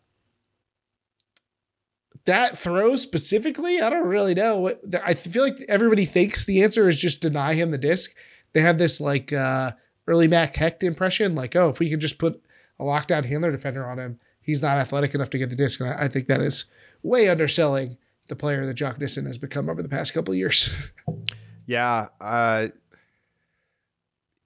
that 2.26 2.58
throw 2.58 2.96
specifically, 2.96 3.82
I 3.82 3.90
don't 3.90 4.08
really 4.08 4.34
know. 4.34 4.60
What 4.60 4.82
I 5.04 5.14
feel 5.14 5.44
like 5.44 5.64
everybody 5.68 6.06
thinks 6.06 6.46
the 6.46 6.64
answer 6.64 6.88
is 6.88 6.98
just 6.98 7.22
deny 7.22 7.54
him 7.54 7.72
the 7.72 7.78
disc. 7.78 8.16
They 8.54 8.62
have 8.62 8.78
this 8.78 9.02
like 9.02 9.34
uh, 9.34 9.72
early 10.08 10.28
Mac 10.28 10.56
Hecht 10.56 10.84
impression, 10.84 11.36
like, 11.36 11.56
oh, 11.56 11.70
if 11.70 11.80
we 11.80 11.90
can 11.90 12.00
just 12.00 12.20
put 12.20 12.42
a 12.80 12.84
lockdown 12.84 13.26
handler 13.26 13.52
defender 13.52 13.86
on 13.86 14.00
him, 14.00 14.20
he's 14.42 14.62
not 14.62 14.78
athletic 14.78 15.14
enough 15.14 15.30
to 15.32 15.38
get 15.38 15.50
the 15.50 15.56
disc. 15.56 15.80
And 15.82 15.90
I, 15.90 16.06
I 16.06 16.08
think 16.08 16.28
that 16.28 16.42
is 16.42 16.66
way 17.02 17.28
underselling 17.28 17.98
the 18.28 18.36
player 18.36 18.66
that 18.66 18.78
Jacques 18.78 19.00
Nissen 19.00 19.26
has 19.26 19.38
become 19.38 19.70
over 19.70 19.82
the 19.82 19.90
past 19.90 20.14
couple 20.14 20.34
years. 20.34 20.70
Yeah, 21.66 22.08
uh, 22.20 22.68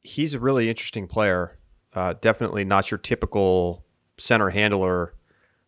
he's 0.04 0.34
a 0.34 0.40
really 0.40 0.70
interesting 0.70 1.08
player. 1.08 1.58
Uh, 1.94 2.14
definitely 2.22 2.64
not 2.64 2.92
your 2.92 2.98
typical 3.00 3.84
center 4.18 4.50
handler. 4.50 5.16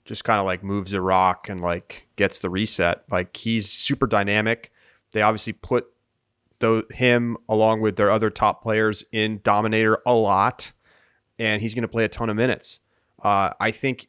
Just 0.06 0.24
kind 0.24 0.40
of 0.40 0.46
like 0.46 0.64
moves 0.64 0.94
a 0.94 1.02
rock 1.02 1.50
and 1.50 1.62
like 1.62 2.08
gets 2.16 2.40
the 2.40 2.50
reset. 2.50 3.04
Like 3.10 3.36
he's 3.36 3.70
super 3.70 4.08
dynamic. 4.08 4.72
They 5.12 5.22
obviously 5.22 5.54
put 5.54 5.88
tho- 6.60 6.84
him 6.92 7.38
along 7.48 7.82
with 7.82 7.96
their 7.96 8.12
other 8.12 8.30
top 8.30 8.62
players 8.62 9.04
in 9.12 9.42
Dominator 9.44 10.04
a 10.06 10.14
lot, 10.14 10.72
and 11.38 11.62
he's 11.62 11.74
going 11.74 11.82
to 11.82 11.88
play 11.88 12.06
a 12.06 12.10
ton 12.10 12.30
of 12.30 12.36
minutes. 12.36 12.80
Uh, 13.24 13.52
I 13.60 13.72
think. 13.72 14.08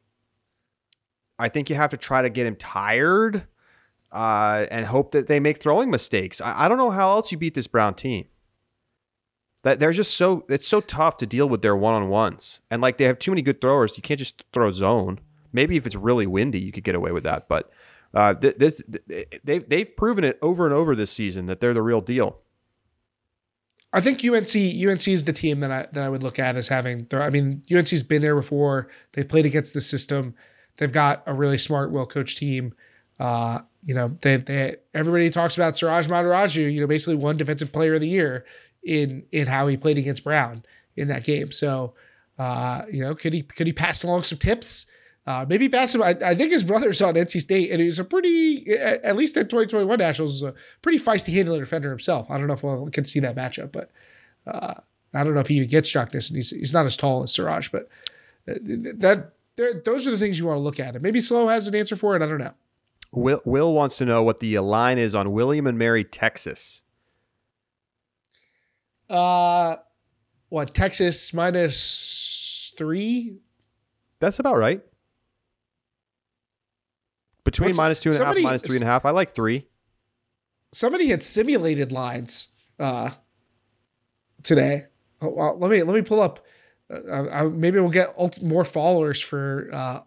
I 1.39 1.49
think 1.49 1.71
you 1.71 1.77
have 1.77 1.89
to 1.91 1.97
try 1.97 2.21
to 2.21 2.29
get 2.29 2.47
him 2.47 2.55
tired 2.57 3.47
uh, 4.13 4.67
and 4.71 4.87
hope 4.87 5.13
that 5.13 5.27
they 5.27 5.41
make 5.41 5.59
throwing 5.59 5.91
mistakes. 5.91 6.41
I, 6.41 6.65
I 6.65 6.69
don't 6.69 6.79
know 6.79 6.91
how 6.91 7.11
else 7.11 7.31
you 7.31 7.39
beat 7.39 7.55
this 7.55 7.67
Brown 7.67 7.95
team. 7.95 8.27
That 9.63 9.79
they're 9.79 9.93
just 9.93 10.17
so 10.17 10.47
it's 10.49 10.67
so 10.67 10.81
tough 10.81 11.19
to 11.19 11.27
deal 11.27 11.49
with 11.49 11.61
their 11.61 11.77
one 11.77 11.95
on 11.95 12.09
ones, 12.09 12.63
and 12.71 12.81
like 12.81 12.97
they 12.97 13.05
have 13.05 13.19
too 13.19 13.31
many 13.31 13.43
good 13.43 13.61
throwers. 13.61 13.97
You 13.97 14.03
can't 14.03 14.19
just 14.19 14.43
throw 14.55 14.71
zone. 14.73 15.21
Maybe 15.53 15.77
if 15.77 15.87
it's 15.87 15.97
really 15.97 16.27
windy, 16.27 16.61
you 16.61 16.73
could 16.73 16.85
get 16.85 16.95
away 16.95 17.13
with 17.13 17.25
that. 17.25 17.47
But 17.47 17.71
uh, 18.15 18.35
th- 18.35 18.57
this 18.57 18.83
they've 19.45 19.69
they've 19.69 19.97
proven 19.97 20.25
it 20.25 20.39
over 20.41 20.65
and 20.65 20.75
over 20.75 20.97
this 20.97 21.11
season 21.11 21.45
that 21.47 21.61
they're 21.61 21.75
the 21.75 21.83
real 21.83 22.01
deal. 22.01 22.39
I 23.93 24.01
think 24.01 24.25
UNC 24.25 24.57
UNC 24.57 25.09
is 25.09 25.25
the 25.25 25.33
team 25.35 25.61
that 25.61 25.71
I 25.71 25.87
that 25.93 26.05
I 26.05 26.09
would 26.09 26.23
look 26.23 26.39
at 26.39 26.57
as 26.57 26.69
having. 26.69 27.07
I 27.13 27.29
mean, 27.29 27.63
UNC's 27.71 28.03
been 28.03 28.23
there 28.23 28.37
before. 28.37 28.89
They've 29.13 29.29
played 29.29 29.47
against 29.47 29.75
the 29.75 29.81
system. 29.81 30.35
They've 30.79 30.93
got 30.93 31.23
a 31.27 31.35
really 31.35 31.59
smart, 31.59 31.91
well 31.91 32.07
coached 32.07 32.39
team. 32.39 32.73
Uh, 33.19 33.61
you 33.85 33.95
know, 33.95 34.17
they 34.21 34.37
they 34.37 34.77
everybody 34.95 35.31
talks 35.31 35.57
about 35.57 35.77
Siraj 35.77 36.09
Madaraju. 36.09 36.73
You 36.73 36.81
know, 36.81 36.87
basically 36.87 37.17
one 37.17 37.37
defensive 37.37 37.73
player 37.73 37.95
of 37.95 38.01
the 38.01 38.09
year 38.09 38.45
in 38.83 39.25
in 39.33 39.47
how 39.47 39.67
he 39.67 39.77
played 39.77 39.99
against 39.99 40.25
Brown 40.25 40.65
in 40.97 41.09
that 41.09 41.25
game. 41.25 41.53
So, 41.53 41.95
uh, 42.39 42.83
you 42.91 43.03
know, 43.03 43.15
could 43.15 43.33
he 43.33 43.43
could 43.43 43.67
he 43.67 43.73
pass 43.73 44.03
along 44.03 44.25
some 44.25 44.39
tips? 44.39 44.87
Uh, 45.27 45.45
maybe 45.49 45.69
pass 45.69 45.95
him. 45.95 46.03
I, 46.03 46.17
I, 46.25 46.35
think 46.35 46.51
his 46.51 46.65
brother's 46.65 47.01
on 47.03 47.15
NC 47.15 47.43
State, 47.43 47.71
and 47.71 47.81
he's 47.81 47.99
a 47.99 48.05
pretty, 48.05 48.69
at 48.71 49.15
least 49.17 49.37
at 49.37 49.51
2021 49.51 49.99
Nationals, 49.99 50.43
a 50.43 50.55
pretty 50.81 50.99
feisty 50.99 51.33
handler 51.35 51.61
defender 51.61 51.91
himself. 51.91 52.31
I 52.31 52.39
don't 52.39 52.47
know 52.47 52.55
if 52.55 52.65
we'll 52.65 52.89
can 52.91 53.05
see 53.05 53.21
that 53.21 53.37
matchup, 53.37 53.71
but 53.71 53.91
uh, 54.47 54.75
I 55.13 55.23
don't 55.23 55.35
know 55.35 55.41
if 55.41 55.49
he 55.49 55.57
even 55.57 55.69
gets 55.69 55.93
Struckness, 55.93 56.31
and 56.31 56.37
he's 56.37 56.51
he's 56.51 56.73
not 56.73 56.87
as 56.87 56.97
tall 56.97 57.23
as 57.23 57.33
Siraj, 57.33 57.69
but 57.69 57.89
uh, 58.49 58.55
that 58.97 59.33
those 59.85 60.07
are 60.07 60.11
the 60.11 60.19
things 60.19 60.39
you 60.39 60.47
want 60.47 60.57
to 60.57 60.63
look 60.63 60.81
at. 60.81 60.95
And 60.95 61.03
maybe 61.03 61.21
SLO 61.21 61.49
has 61.49 61.69
an 61.69 61.75
answer 61.75 61.97
for 61.97 62.17
it. 62.17 62.23
I 62.23 62.27
don't 62.27 62.39
know. 62.39 62.55
Will 63.13 63.41
Will 63.45 63.73
wants 63.73 63.97
to 63.99 64.05
know 64.05 64.23
what 64.23 64.39
the 64.39 64.59
line 64.61 64.99
is 64.99 65.15
on 65.15 65.33
William 65.33 65.67
and 65.67 65.77
Mary, 65.77 66.05
Texas. 66.05 66.83
Uh, 69.09 69.77
what 70.49 70.75
Texas 70.75 71.35
minus 71.35 72.73
three? 72.79 73.39
That's 74.21 74.39
about 74.39 74.57
right. 74.57 74.83
Between 77.45 77.71
What's, 77.71 77.79
minus 77.79 78.01
two 78.01 78.11
and 78.11 78.17
somebody, 78.17 78.41
a 78.41 78.45
half, 78.45 78.51
minus 78.51 78.63
three 78.63 78.77
and 78.77 78.85
a 78.85 78.87
half. 78.87 79.05
I 79.05 79.11
like 79.11 79.35
three. 79.35 79.67
Somebody 80.73 81.09
had 81.09 81.23
simulated 81.23 81.91
lines 81.91 82.49
uh, 82.79 83.11
today. 84.45 84.85
Oh, 85.21 85.31
well, 85.31 85.59
let 85.59 85.71
me 85.71 85.83
let 85.83 85.95
me 85.97 86.03
pull 86.03 86.21
up. 86.21 86.45
Uh, 86.93 87.27
uh, 87.31 87.51
maybe 87.53 87.81
we'll 87.81 87.91
get 87.91 88.15
ult- 88.17 88.43
more 88.43 88.65
followers 88.65 89.21
for 89.21 89.69
uh, 89.73 90.01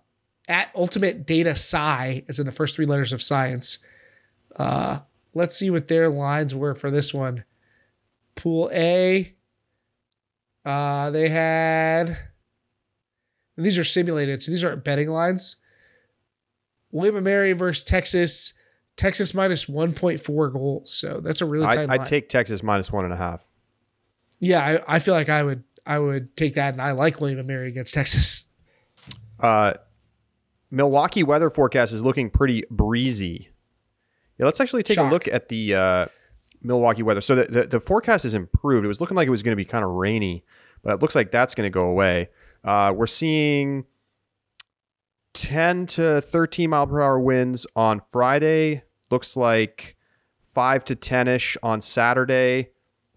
at 0.48 0.70
Ultimate 0.76 1.26
Data 1.26 1.52
Sci, 1.52 2.24
as 2.28 2.40
in 2.40 2.46
the 2.46 2.52
first 2.52 2.76
three 2.76 2.86
letters 2.86 3.14
of 3.14 3.22
science. 3.22 3.78
Uh, 4.56 5.00
let's 5.34 5.56
see 5.56 5.70
what 5.70 5.88
their 5.88 6.10
lines 6.10 6.54
were 6.54 6.76
for 6.76 6.92
this 6.92 7.14
one. 7.14 7.44
Pool 8.36 8.70
A. 8.74 9.34
Uh, 10.66 11.12
they 11.12 11.30
had. 11.30 12.18
These 13.58 13.78
are 13.78 13.84
simulated, 13.84 14.42
so 14.42 14.52
these 14.52 14.64
aren't 14.64 14.84
betting 14.84 15.10
lines. 15.10 15.58
William 16.92 17.16
and 17.16 17.26
Mary 17.26 17.54
versus 17.54 17.84
Texas. 17.84 18.54
Texas 18.96 19.34
minus 19.34 19.66
1.4 19.66 20.54
goals. 20.54 20.94
So 20.94 21.20
that's 21.20 21.42
a 21.42 21.46
really 21.46 21.66
tight 21.66 21.90
I, 21.90 21.96
I'd 21.96 22.06
take 22.06 22.30
Texas 22.30 22.62
minus 22.62 22.92
one 22.92 23.06
and 23.06 23.14
a 23.14 23.18
half. 23.18 23.44
Yeah, 24.40 24.64
I, 24.64 24.96
I, 24.96 25.00
feel 25.00 25.14
like 25.14 25.30
I 25.30 25.44
would 25.44 25.64
I 25.86 25.98
would 25.98 26.36
take 26.38 26.56
that, 26.56 26.74
and 26.74 26.82
I 26.82 26.92
like 26.92 27.20
William 27.20 27.40
and 27.40 27.48
Mary 27.48 27.68
against 27.68 27.94
Texas. 27.94 28.46
Uh, 29.40 29.74
Milwaukee 30.74 31.22
weather 31.22 31.52
forecast 31.52 31.94
is 31.94 32.02
looking 32.02 32.32
pretty 32.32 32.64
breezy. 32.72 33.50
Yeah, 34.40 34.48
let's 34.48 34.60
actually 34.60 34.82
take 34.82 34.96
Shock. 34.96 35.12
a 35.12 35.14
look 35.14 35.28
at 35.28 35.48
the 35.50 35.76
uh, 35.76 36.06
Milwaukee 36.64 37.04
weather. 37.04 37.22
So 37.22 37.36
the, 37.36 37.44
the, 37.44 37.68
the 37.68 37.80
forecast 37.80 38.24
has 38.24 38.34
improved. 38.34 38.84
It 38.84 38.88
was 38.88 39.00
looking 39.00 39.16
like 39.16 39.28
it 39.28 39.32
was 39.32 39.44
going 39.44 39.52
to 39.52 39.56
be 39.56 39.66
kind 39.66 39.84
of 39.84 39.92
rainy, 39.92 40.44
but 40.82 40.94
it 40.94 41.00
looks 41.00 41.14
like 41.14 41.30
that's 41.30 41.54
going 41.54 41.68
to 41.68 41.70
go 41.70 41.86
away. 41.86 42.30
Uh, 42.64 42.92
we're 42.96 43.06
seeing 43.06 43.86
10 45.36 45.86
to 45.86 46.22
13 46.22 46.72
mile 46.72 46.88
per 46.88 47.02
hour 47.02 47.20
winds 47.20 47.68
on 47.76 48.02
Friday. 48.12 48.82
Looks 49.12 49.38
like 49.38 49.96
5 50.42 50.86
to 50.86 50.96
10 50.96 51.28
ish 51.28 51.56
on 51.62 51.82
Saturday. 51.82 52.70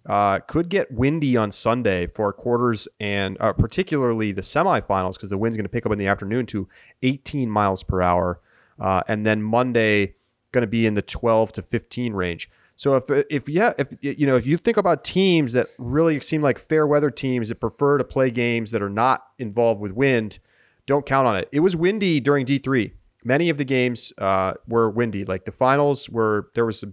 Uh, 0.07 0.39
could 0.39 0.69
get 0.69 0.91
windy 0.93 1.37
on 1.37 1.51
Sunday 1.51 2.07
for 2.07 2.33
quarters 2.33 2.87
and 3.01 3.37
uh, 3.41 3.53
particularly 3.53 4.31
the 4.31 4.43
semifinals 4.43 5.15
because 5.15 5.31
the 5.31 5.39
wind's 5.39 5.57
going 5.57 5.65
to 5.65 5.71
pick 5.71 5.85
up 5.85 5.91
in 5.91 5.99
the 5.99 6.07
afternoon 6.07 6.47
to 6.47 6.69
18 7.03 7.51
miles 7.51 7.83
per 7.83 8.01
hour. 8.01 8.41
Uh, 8.79 9.03
and 9.09 9.27
then 9.27 9.43
Monday, 9.43 10.15
going 10.53 10.63
to 10.63 10.69
be 10.69 10.87
in 10.87 10.95
the 10.95 11.03
12 11.03 11.53
to 11.53 11.63
15 11.63 12.15
range. 12.15 12.51
So 12.77 12.97
if 12.97 13.11
if 13.31 13.49
yeah 13.49 13.73
if 13.79 13.89
you 14.03 14.27
know 14.27 14.37
if 14.37 14.47
you 14.47 14.59
think 14.59 14.77
about 14.77 15.03
teams 15.03 15.53
that 15.55 15.69
really 15.79 16.21
seem 16.21 16.43
like 16.43 16.59
fair 16.59 16.87
weather 16.87 17.11
teams 17.11 17.49
that 17.49 17.55
prefer 17.57 17.97
to 17.97 18.05
play 18.05 18.31
games 18.31 18.71
that 18.73 18.83
are 18.83 18.91
not 18.91 19.25
involved 19.39 19.81
with 19.81 19.93
wind, 19.93 20.39
don't 20.85 21.07
count 21.07 21.27
on 21.27 21.37
it. 21.37 21.49
It 21.53 21.61
was 21.61 21.75
windy 21.75 22.21
during 22.21 22.45
D 22.45 22.59
three. 22.59 22.93
Many 23.25 23.49
of 23.49 23.57
the 23.57 23.65
games 23.65 24.13
uh, 24.19 24.55
were 24.69 24.91
windy. 24.91 25.25
Like 25.25 25.47
the 25.47 25.53
finals 25.53 26.11
were 26.11 26.51
there 26.55 26.67
was 26.67 26.79
some 26.79 26.93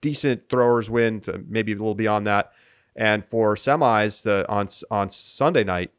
decent 0.00 0.48
throwers 0.48 0.90
win, 0.90 1.22
uh, 1.28 1.38
maybe 1.48 1.72
a 1.72 1.76
little 1.76 1.94
beyond 1.94 2.26
that. 2.26 2.52
And 2.96 3.24
for 3.24 3.54
semis, 3.54 4.22
the 4.22 4.48
on 4.48 4.68
on 4.90 5.10
Sunday 5.10 5.64
night, 5.64 5.90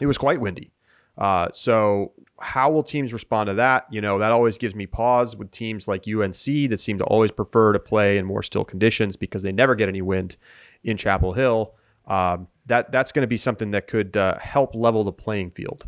it 0.00 0.06
was 0.06 0.18
quite 0.18 0.40
windy. 0.40 0.72
Uh, 1.16 1.48
so 1.52 2.12
how 2.38 2.70
will 2.70 2.82
teams 2.82 3.12
respond 3.12 3.48
to 3.48 3.54
that? 3.54 3.86
You 3.90 4.00
know, 4.00 4.18
that 4.18 4.32
always 4.32 4.58
gives 4.58 4.74
me 4.74 4.86
pause 4.86 5.34
with 5.34 5.50
teams 5.50 5.88
like 5.88 6.06
UNC 6.06 6.34
that 6.34 6.78
seem 6.78 6.98
to 6.98 7.04
always 7.04 7.30
prefer 7.30 7.72
to 7.72 7.78
play 7.78 8.18
in 8.18 8.26
more 8.26 8.42
still 8.42 8.64
conditions 8.64 9.16
because 9.16 9.42
they 9.42 9.52
never 9.52 9.74
get 9.74 9.88
any 9.88 10.02
wind 10.02 10.36
in 10.84 10.96
Chapel 10.96 11.32
Hill. 11.32 11.74
Um, 12.06 12.48
that 12.66 12.92
that's 12.92 13.12
going 13.12 13.22
to 13.22 13.28
be 13.28 13.36
something 13.36 13.70
that 13.70 13.86
could 13.86 14.16
uh, 14.16 14.38
help 14.38 14.74
level 14.74 15.04
the 15.04 15.12
playing 15.12 15.52
field. 15.52 15.86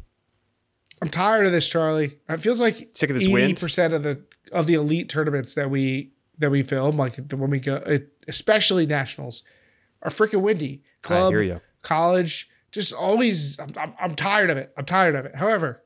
I'm 1.00 1.10
tired 1.10 1.46
of 1.46 1.52
this, 1.52 1.68
Charlie. 1.68 2.18
It 2.28 2.40
feels 2.40 2.60
like 2.60 2.90
sick 2.94 3.10
of 3.10 3.14
this 3.14 3.28
80% 3.28 3.32
wind. 3.32 3.60
percent 3.60 3.94
of 3.94 4.02
the 4.02 4.22
of 4.50 4.66
the 4.66 4.74
elite 4.74 5.08
tournaments 5.08 5.54
that 5.54 5.70
we 5.70 6.12
that 6.38 6.50
we 6.50 6.62
film, 6.62 6.96
like 6.96 7.16
when 7.32 7.50
we 7.50 7.60
go, 7.60 7.82
especially 8.26 8.86
nationals, 8.86 9.44
are 10.02 10.10
freaking 10.10 10.42
windy. 10.42 10.82
Club, 11.02 11.32
college, 11.82 12.48
just 12.72 12.92
always. 12.92 13.58
I'm, 13.60 13.72
I'm, 13.78 13.94
I'm 14.00 14.14
tired 14.14 14.50
of 14.50 14.56
it. 14.56 14.72
I'm 14.76 14.84
tired 14.84 15.14
of 15.14 15.26
it. 15.26 15.36
However, 15.36 15.82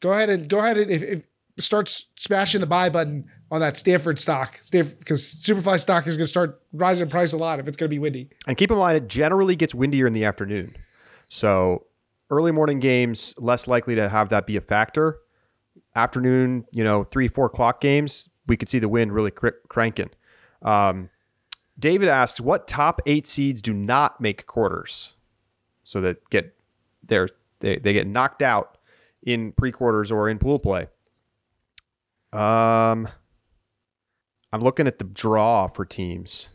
go 0.00 0.12
ahead 0.12 0.28
and 0.30 0.48
go 0.48 0.58
ahead 0.58 0.76
and 0.76 0.90
if, 0.90 1.02
if 1.02 1.22
start 1.58 1.88
smashing 2.18 2.60
the 2.60 2.66
buy 2.66 2.90
button 2.90 3.24
on 3.50 3.60
that 3.60 3.76
Stanford 3.76 4.18
stock, 4.18 4.58
because 4.70 5.40
Superfly 5.42 5.80
stock 5.80 6.06
is 6.06 6.16
going 6.16 6.24
to 6.24 6.28
start 6.28 6.60
rising 6.72 7.06
in 7.06 7.10
price 7.10 7.32
a 7.32 7.38
lot 7.38 7.58
if 7.58 7.68
it's 7.68 7.76
going 7.76 7.88
to 7.88 7.94
be 7.94 7.98
windy. 7.98 8.28
And 8.46 8.56
keep 8.56 8.70
in 8.70 8.76
mind, 8.76 8.96
it 8.96 9.08
generally 9.08 9.56
gets 9.56 9.74
windier 9.74 10.06
in 10.06 10.12
the 10.12 10.24
afternoon, 10.24 10.76
so 11.28 11.86
early 12.28 12.52
morning 12.52 12.80
games 12.80 13.34
less 13.38 13.66
likely 13.66 13.94
to 13.94 14.08
have 14.08 14.28
that 14.30 14.46
be 14.46 14.56
a 14.56 14.60
factor. 14.60 15.18
Afternoon, 15.94 16.66
you 16.72 16.84
know, 16.84 17.04
three 17.04 17.28
four 17.28 17.46
o'clock 17.46 17.80
games, 17.80 18.28
we 18.46 18.56
could 18.56 18.68
see 18.68 18.78
the 18.78 18.88
wind 18.88 19.12
really 19.12 19.30
cr- 19.30 19.48
cranking. 19.68 20.10
Um, 20.62 21.10
David 21.78 22.08
asks, 22.08 22.40
what 22.40 22.66
top 22.66 23.00
eight 23.06 23.26
seeds 23.26 23.60
do 23.60 23.72
not 23.72 24.20
make 24.20 24.46
quarters? 24.46 25.14
So 25.84 26.00
that 26.00 26.28
get 26.30 26.54
they 27.06 27.26
they 27.60 27.76
they 27.78 27.92
get 27.92 28.06
knocked 28.06 28.42
out 28.42 28.78
in 29.22 29.52
pre-quarters 29.52 30.10
or 30.10 30.28
in 30.28 30.38
pool 30.38 30.58
play. 30.58 30.86
Um, 32.32 33.08
I'm 34.52 34.60
looking 34.60 34.86
at 34.86 34.98
the 34.98 35.04
draw 35.04 35.66
for 35.66 35.84
teams. 35.84 36.48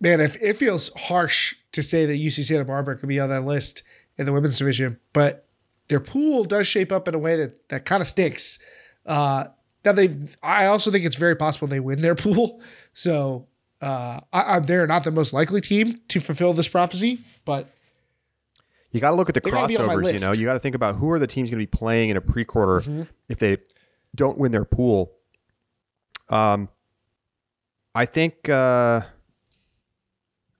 Man, 0.00 0.20
if 0.20 0.36
it 0.42 0.56
feels 0.56 0.90
harsh 0.94 1.54
to 1.72 1.82
say 1.82 2.04
that 2.06 2.14
UC 2.14 2.44
Santa 2.44 2.64
Barbara 2.64 2.96
could 2.96 3.08
be 3.08 3.18
on 3.18 3.28
that 3.30 3.44
list 3.44 3.82
in 4.18 4.26
the 4.26 4.32
women's 4.32 4.58
division, 4.58 4.98
but 5.12 5.46
their 5.88 6.00
pool 6.00 6.44
does 6.44 6.66
shape 6.66 6.92
up 6.92 7.08
in 7.08 7.14
a 7.14 7.18
way 7.18 7.36
that 7.36 7.68
that 7.68 7.84
kind 7.84 8.00
of 8.00 8.08
stinks. 8.08 8.58
Uh, 9.04 9.46
now 9.86 9.92
they, 9.92 10.14
I 10.42 10.66
also 10.66 10.90
think 10.90 11.06
it's 11.06 11.16
very 11.16 11.36
possible 11.36 11.68
they 11.68 11.80
win 11.80 12.02
their 12.02 12.14
pool. 12.26 12.60
So 12.92 13.46
uh, 13.80 14.20
I, 14.32 14.58
they're 14.58 14.86
not 14.86 15.04
the 15.04 15.12
most 15.12 15.32
likely 15.32 15.60
team 15.60 16.00
to 16.08 16.20
fulfill 16.20 16.52
this 16.52 16.68
prophecy, 16.68 17.24
but 17.44 17.70
you 18.90 19.00
got 19.00 19.10
to 19.10 19.16
look 19.16 19.28
at 19.28 19.34
the 19.34 19.40
crossovers. 19.40 20.12
You 20.12 20.18
know, 20.18 20.32
you 20.32 20.44
got 20.44 20.54
to 20.54 20.58
think 20.58 20.74
about 20.74 20.96
who 20.96 21.10
are 21.10 21.18
the 21.18 21.26
teams 21.26 21.50
going 21.50 21.60
to 21.60 21.62
be 21.62 21.78
playing 21.78 22.10
in 22.10 22.16
a 22.16 22.20
pre-quarter 22.20 22.80
mm-hmm. 22.80 23.02
if 23.28 23.38
they 23.38 23.58
don't 24.14 24.38
win 24.38 24.52
their 24.52 24.64
pool. 24.64 25.12
Um, 26.28 26.68
I 27.94 28.06
think 28.06 28.48
uh, 28.48 29.02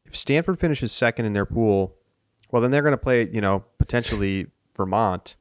if 0.05 0.15
Stanford 0.15 0.59
finishes 0.59 0.93
second 0.93 1.24
in 1.24 1.32
their 1.32 1.47
pool, 1.47 1.97
well, 2.51 2.62
then 2.62 2.70
they're 2.70 2.82
going 2.82 2.93
to 2.93 2.98
play. 2.98 3.28
You 3.28 3.40
know, 3.40 3.65
potentially 3.78 4.47
Vermont. 4.77 5.35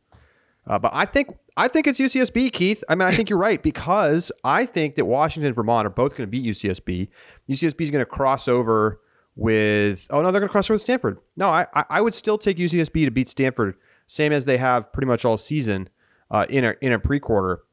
Uh, 0.67 0.79
but 0.79 0.91
I 0.93 1.05
think 1.05 1.29
I 1.57 1.67
think 1.67 1.87
it's 1.87 1.99
UCSB, 1.99 2.51
Keith. 2.51 2.83
I 2.89 2.95
mean, 2.95 3.07
I 3.07 3.11
think 3.11 3.29
you're 3.29 3.39
right 3.39 3.61
because 3.61 4.31
I 4.43 4.65
think 4.65 4.95
that 4.95 5.05
Washington 5.05 5.47
and 5.47 5.55
Vermont 5.55 5.85
are 5.85 5.91
both 5.91 6.15
going 6.15 6.27
to 6.27 6.31
beat 6.31 6.43
UCSB. 6.43 7.07
UCSB 7.49 7.81
is 7.81 7.91
going 7.91 8.01
to 8.01 8.05
cross 8.05 8.47
over 8.47 8.99
with 9.35 10.07
oh 10.11 10.21
no 10.21 10.31
they're 10.31 10.39
going 10.39 10.47
to 10.47 10.51
cross 10.51 10.67
over 10.67 10.75
with 10.75 10.81
Stanford. 10.81 11.19
No, 11.35 11.49
I 11.49 11.67
I 11.73 12.01
would 12.01 12.13
still 12.13 12.37
take 12.37 12.57
UCSB 12.57 13.05
to 13.05 13.11
beat 13.11 13.27
Stanford, 13.27 13.75
same 14.07 14.31
as 14.31 14.45
they 14.45 14.57
have 14.57 14.91
pretty 14.91 15.07
much 15.07 15.23
all 15.23 15.37
season 15.37 15.89
uh, 16.31 16.45
in 16.49 16.65
a 16.65 16.73
in 16.81 16.91
a 16.91 16.99
pre 16.99 17.19
quarter. 17.19 17.63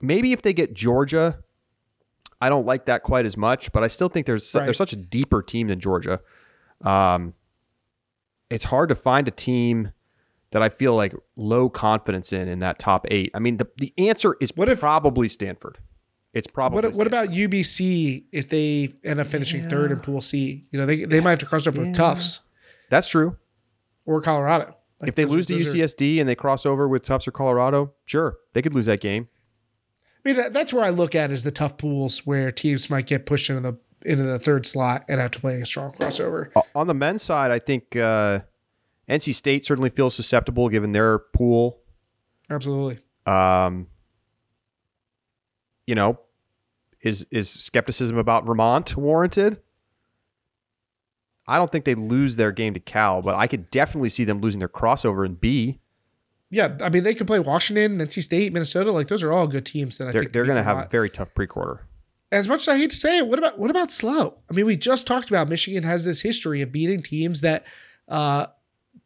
Maybe 0.00 0.32
if 0.32 0.42
they 0.42 0.52
get 0.52 0.74
Georgia, 0.74 1.38
I 2.40 2.50
don't 2.50 2.66
like 2.66 2.84
that 2.86 3.02
quite 3.02 3.24
as 3.24 3.36
much, 3.36 3.72
but 3.72 3.82
I 3.82 3.86
still 3.88 4.08
think 4.08 4.26
there's 4.26 4.54
right. 4.54 4.64
there's 4.64 4.76
such 4.76 4.92
a 4.92 4.96
deeper 4.96 5.42
team 5.42 5.68
than 5.68 5.80
Georgia. 5.80 6.20
Um, 6.82 7.34
it's 8.50 8.64
hard 8.64 8.90
to 8.90 8.94
find 8.94 9.26
a 9.26 9.30
team 9.30 9.92
that 10.56 10.62
I 10.62 10.70
feel 10.70 10.94
like 10.94 11.12
low 11.36 11.68
confidence 11.68 12.32
in 12.32 12.48
in 12.48 12.60
that 12.60 12.78
top 12.78 13.06
eight. 13.10 13.30
I 13.34 13.40
mean, 13.40 13.58
the, 13.58 13.68
the 13.76 13.92
answer 13.98 14.38
is 14.40 14.52
what 14.54 14.70
if, 14.70 14.80
probably 14.80 15.28
Stanford. 15.28 15.76
It's 16.32 16.46
probably. 16.46 16.80
What, 16.80 16.94
what 16.94 17.06
about 17.06 17.28
UBC 17.28 18.24
if 18.32 18.48
they 18.48 18.94
end 19.04 19.20
up 19.20 19.26
finishing 19.26 19.64
yeah. 19.64 19.68
third 19.68 19.92
in 19.92 20.00
Pool 20.00 20.22
C? 20.22 20.64
You 20.70 20.78
know, 20.78 20.86
they, 20.86 21.04
they 21.04 21.20
might 21.20 21.32
have 21.32 21.38
to 21.40 21.46
cross 21.46 21.66
over 21.66 21.82
yeah. 21.82 21.88
with 21.88 21.94
Tufts. 21.94 22.40
That's 22.88 23.06
true. 23.06 23.36
Or 24.06 24.22
Colorado. 24.22 24.74
Like 25.02 25.10
if 25.10 25.14
they 25.14 25.26
lose 25.26 25.46
to 25.48 25.52
UCSD 25.58 26.16
are, 26.16 26.20
and 26.20 26.28
they 26.28 26.34
cross 26.34 26.64
over 26.64 26.88
with 26.88 27.02
Tufts 27.02 27.28
or 27.28 27.32
Colorado, 27.32 27.92
sure, 28.06 28.38
they 28.54 28.62
could 28.62 28.72
lose 28.72 28.86
that 28.86 29.02
game. 29.02 29.28
I 30.24 30.32
mean, 30.32 30.52
that's 30.52 30.72
where 30.72 30.84
I 30.84 30.88
look 30.88 31.14
at 31.14 31.30
is 31.32 31.44
the 31.44 31.50
tough 31.50 31.76
pools 31.76 32.24
where 32.24 32.50
teams 32.50 32.88
might 32.88 33.04
get 33.04 33.26
pushed 33.26 33.50
into 33.50 33.60
the 33.60 33.78
into 34.06 34.22
the 34.22 34.38
third 34.38 34.64
slot 34.64 35.04
and 35.06 35.20
have 35.20 35.32
to 35.32 35.40
play 35.40 35.60
a 35.60 35.66
strong 35.66 35.92
crossover. 35.92 36.50
On 36.74 36.86
the 36.86 36.94
men's 36.94 37.22
side, 37.22 37.50
I 37.50 37.58
think 37.58 37.94
uh, 37.94 38.40
NC 39.08 39.34
State 39.34 39.64
certainly 39.64 39.90
feels 39.90 40.14
susceptible 40.14 40.68
given 40.68 40.92
their 40.92 41.18
pool. 41.18 41.78
Absolutely. 42.50 42.98
Um, 43.26 43.88
you 45.86 45.94
know, 45.94 46.18
is 47.02 47.26
is 47.30 47.48
skepticism 47.48 48.18
about 48.18 48.46
Vermont 48.46 48.96
warranted? 48.96 49.60
I 51.48 51.58
don't 51.58 51.70
think 51.70 51.84
they 51.84 51.94
lose 51.94 52.36
their 52.36 52.50
game 52.50 52.74
to 52.74 52.80
Cal, 52.80 53.22
but 53.22 53.36
I 53.36 53.46
could 53.46 53.70
definitely 53.70 54.08
see 54.08 54.24
them 54.24 54.40
losing 54.40 54.58
their 54.58 54.68
crossover 54.68 55.24
in 55.24 55.34
B. 55.34 55.80
Yeah, 56.50 56.76
I 56.80 56.90
mean 56.90 57.04
they 57.04 57.14
could 57.14 57.26
play 57.26 57.38
Washington, 57.38 57.98
NC 57.98 58.22
State, 58.22 58.52
Minnesota. 58.52 58.92
Like 58.92 59.08
those 59.08 59.22
are 59.22 59.32
all 59.32 59.46
good 59.46 59.66
teams 59.66 59.98
that 59.98 60.08
I 60.08 60.12
They're 60.12 60.22
think 60.22 60.32
they're 60.32 60.44
going 60.44 60.56
to 60.56 60.62
have 60.62 60.78
a 60.78 60.88
very 60.88 61.10
tough 61.10 61.34
pre-quarter. 61.34 61.86
As 62.32 62.48
much 62.48 62.62
as 62.62 62.68
I 62.68 62.76
hate 62.76 62.90
to 62.90 62.96
say 62.96 63.18
it, 63.18 63.28
what 63.28 63.38
about 63.38 63.58
what 63.58 63.70
about 63.70 63.90
SLO? 63.90 64.38
I 64.50 64.54
mean, 64.54 64.66
we 64.66 64.76
just 64.76 65.06
talked 65.06 65.28
about 65.28 65.48
Michigan 65.48 65.84
has 65.84 66.04
this 66.04 66.20
history 66.20 66.62
of 66.62 66.72
beating 66.72 67.02
teams 67.02 67.40
that 67.42 67.64
uh 68.08 68.46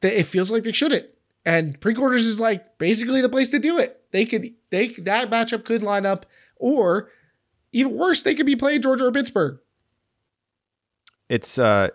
that 0.01 0.19
it 0.19 0.25
feels 0.25 0.51
like 0.51 0.63
they 0.63 0.73
shouldn't. 0.73 1.07
And 1.45 1.81
pre-quarters 1.81 2.27
is 2.27 2.39
like 2.39 2.79
basically 2.79 3.23
the 3.23 3.29
place 3.29 3.51
to 3.51 3.59
do 3.59 3.79
it. 3.79 4.03
They 4.13 4.27
could 4.27 4.53
they 4.71 4.89
that 4.89 5.31
matchup 5.31 5.65
could 5.65 5.83
line 5.83 6.05
up, 6.05 6.27
or 6.57 7.11
even 7.73 7.97
worse, 7.97 8.23
they 8.23 8.35
could 8.35 8.47
be 8.47 8.57
playing 8.57 8.83
Georgia 8.83 9.07
or 9.07 9.13
Pittsburgh. 9.13 9.59
It's 11.29 11.59
uh, 11.59 11.89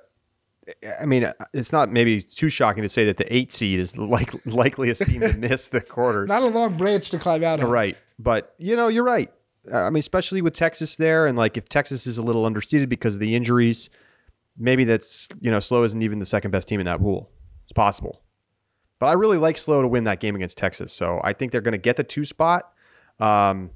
I 1.00 1.06
mean, 1.06 1.32
it's 1.54 1.72
not 1.72 1.92
maybe 1.92 2.22
too 2.22 2.50
shocking 2.50 2.84
to 2.84 2.90
say 2.90 3.06
that 3.06 3.18
the 3.18 3.36
eight 3.36 3.54
seed 3.54 3.80
is 3.80 3.94
the 3.94 4.04
like 4.04 4.34
likeliest 4.46 5.06
team 5.06 5.22
to 5.22 5.34
miss 5.38 5.68
the 5.68 5.82
quarters. 5.82 6.28
Not 6.28 6.42
a 6.42 6.48
long 6.48 6.78
branch 6.78 7.12
to 7.12 7.20
climb 7.20 7.44
out 7.44 7.60
of. 7.60 7.70
Right. 7.70 7.98
But, 8.18 8.56
you 8.58 8.76
know, 8.76 8.88
you're 8.88 9.04
right. 9.04 9.32
Uh, 9.72 9.78
I 9.78 9.90
mean, 9.90 10.00
especially 10.00 10.42
with 10.42 10.54
Texas 10.54 10.96
there. 10.96 11.28
And 11.28 11.38
like 11.38 11.58
if 11.58 11.70
Texas 11.70 12.08
is 12.08 12.18
a 12.18 12.22
little 12.22 12.50
underseeded 12.50 12.90
because 12.90 13.16
of 13.16 13.20
the 13.20 13.36
injuries, 13.36 13.90
maybe 14.58 14.86
that's, 14.86 15.28
you 15.40 15.52
know, 15.52 15.60
SLO 15.60 15.84
isn't 15.84 16.02
even 16.02 16.20
the 16.20 16.26
second 16.26 16.52
best 16.52 16.68
team 16.68 16.80
in 16.80 16.86
that 16.86 17.00
pool. 17.00 17.30
It's 17.66 17.74
possible. 17.74 18.22
But 19.00 19.08
I 19.08 19.14
really 19.14 19.38
like 19.38 19.58
SLO 19.58 19.82
to 19.82 19.88
win 19.88 20.06
that 20.06 20.20
game 20.20 20.36
against 20.36 20.58
Texas. 20.58 20.94
So 20.94 21.20
I 21.24 21.34
think 21.34 21.52
they're 21.52 21.62
going 21.62 21.74
to 21.74 21.78
get 21.78 21.98
the 21.98 22.04
two 22.04 22.26
spot. 22.26 22.72
Um, 23.20 23.72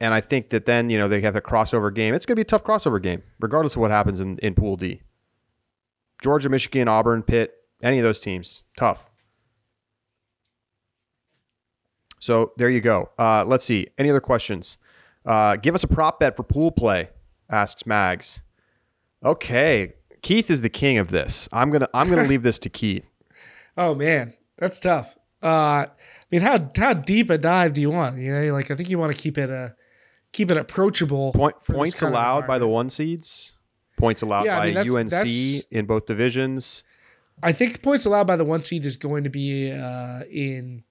and 0.00 0.12
I 0.12 0.20
think 0.20 0.50
that 0.50 0.66
then, 0.66 0.90
you 0.90 0.98
know, 0.98 1.08
they 1.08 1.20
have 1.20 1.34
the 1.34 1.40
crossover 1.40 1.94
game. 1.94 2.14
It's 2.14 2.26
going 2.26 2.34
to 2.34 2.36
be 2.36 2.42
a 2.42 2.44
tough 2.44 2.64
crossover 2.64 3.00
game, 3.00 3.22
regardless 3.40 3.76
of 3.76 3.80
what 3.80 3.90
happens 3.90 4.20
in, 4.20 4.38
in 4.38 4.54
Pool 4.54 4.76
D. 4.76 5.02
Georgia, 6.22 6.48
Michigan, 6.48 6.88
Auburn, 6.88 7.22
Pitt, 7.22 7.54
any 7.82 7.98
of 7.98 8.04
those 8.04 8.20
teams, 8.20 8.64
tough. 8.76 9.10
So 12.18 12.52
there 12.56 12.70
you 12.70 12.80
go. 12.80 13.10
Uh, 13.18 13.44
let's 13.44 13.64
see. 13.64 13.88
Any 13.98 14.10
other 14.10 14.20
questions? 14.20 14.78
Uh, 15.26 15.56
give 15.56 15.74
us 15.74 15.84
a 15.84 15.88
prop 15.88 16.20
bet 16.20 16.36
for 16.36 16.42
pool 16.42 16.70
play, 16.70 17.10
asks 17.50 17.86
Mags. 17.86 18.40
Okay, 19.24 19.94
Keith 20.24 20.50
is 20.50 20.60
the 20.62 20.68
king 20.68 20.98
of 20.98 21.08
this. 21.08 21.48
I'm 21.52 21.70
gonna 21.70 21.88
I'm 21.94 22.08
gonna 22.10 22.24
leave 22.32 22.42
this 22.42 22.58
to 22.60 22.68
Keith. 22.68 23.06
Oh 23.76 23.94
man, 23.94 24.34
that's 24.58 24.80
tough. 24.80 25.16
Uh, 25.42 25.46
I 25.86 25.88
mean, 26.32 26.40
how 26.40 26.68
how 26.76 26.94
deep 26.94 27.30
a 27.30 27.38
dive 27.38 27.74
do 27.74 27.80
you 27.80 27.90
want? 27.90 28.16
You 28.18 28.32
know, 28.34 28.52
like 28.52 28.70
I 28.70 28.74
think 28.74 28.88
you 28.90 28.98
want 28.98 29.14
to 29.14 29.18
keep 29.22 29.38
it 29.38 29.50
a 29.50 29.74
keep 30.32 30.50
it 30.50 30.56
approachable. 30.56 31.32
Point, 31.32 31.54
points 31.64 32.02
allowed 32.02 32.46
by 32.46 32.58
the 32.58 32.66
one 32.66 32.90
seeds. 32.90 33.52
Points 33.98 34.22
allowed 34.22 34.46
Yeah, 34.46 34.56
I 34.56 34.60
by 34.60 34.64
mean, 34.66 34.74
that's- 34.74 34.94
UNC 34.96 35.10
that's- 35.10 35.62
in 35.70 35.86
both 35.86 36.06
divisions. 36.06 36.82
I 37.42 37.52
think 37.52 37.82
points 37.82 38.04
allowed 38.06 38.26
by 38.26 38.36
the 38.36 38.44
one 38.44 38.62
seed 38.62 38.86
is 38.86 38.96
going 38.96 39.24
to 39.24 39.30
be 39.30 39.70
uh, 39.70 40.22
in 40.30 40.84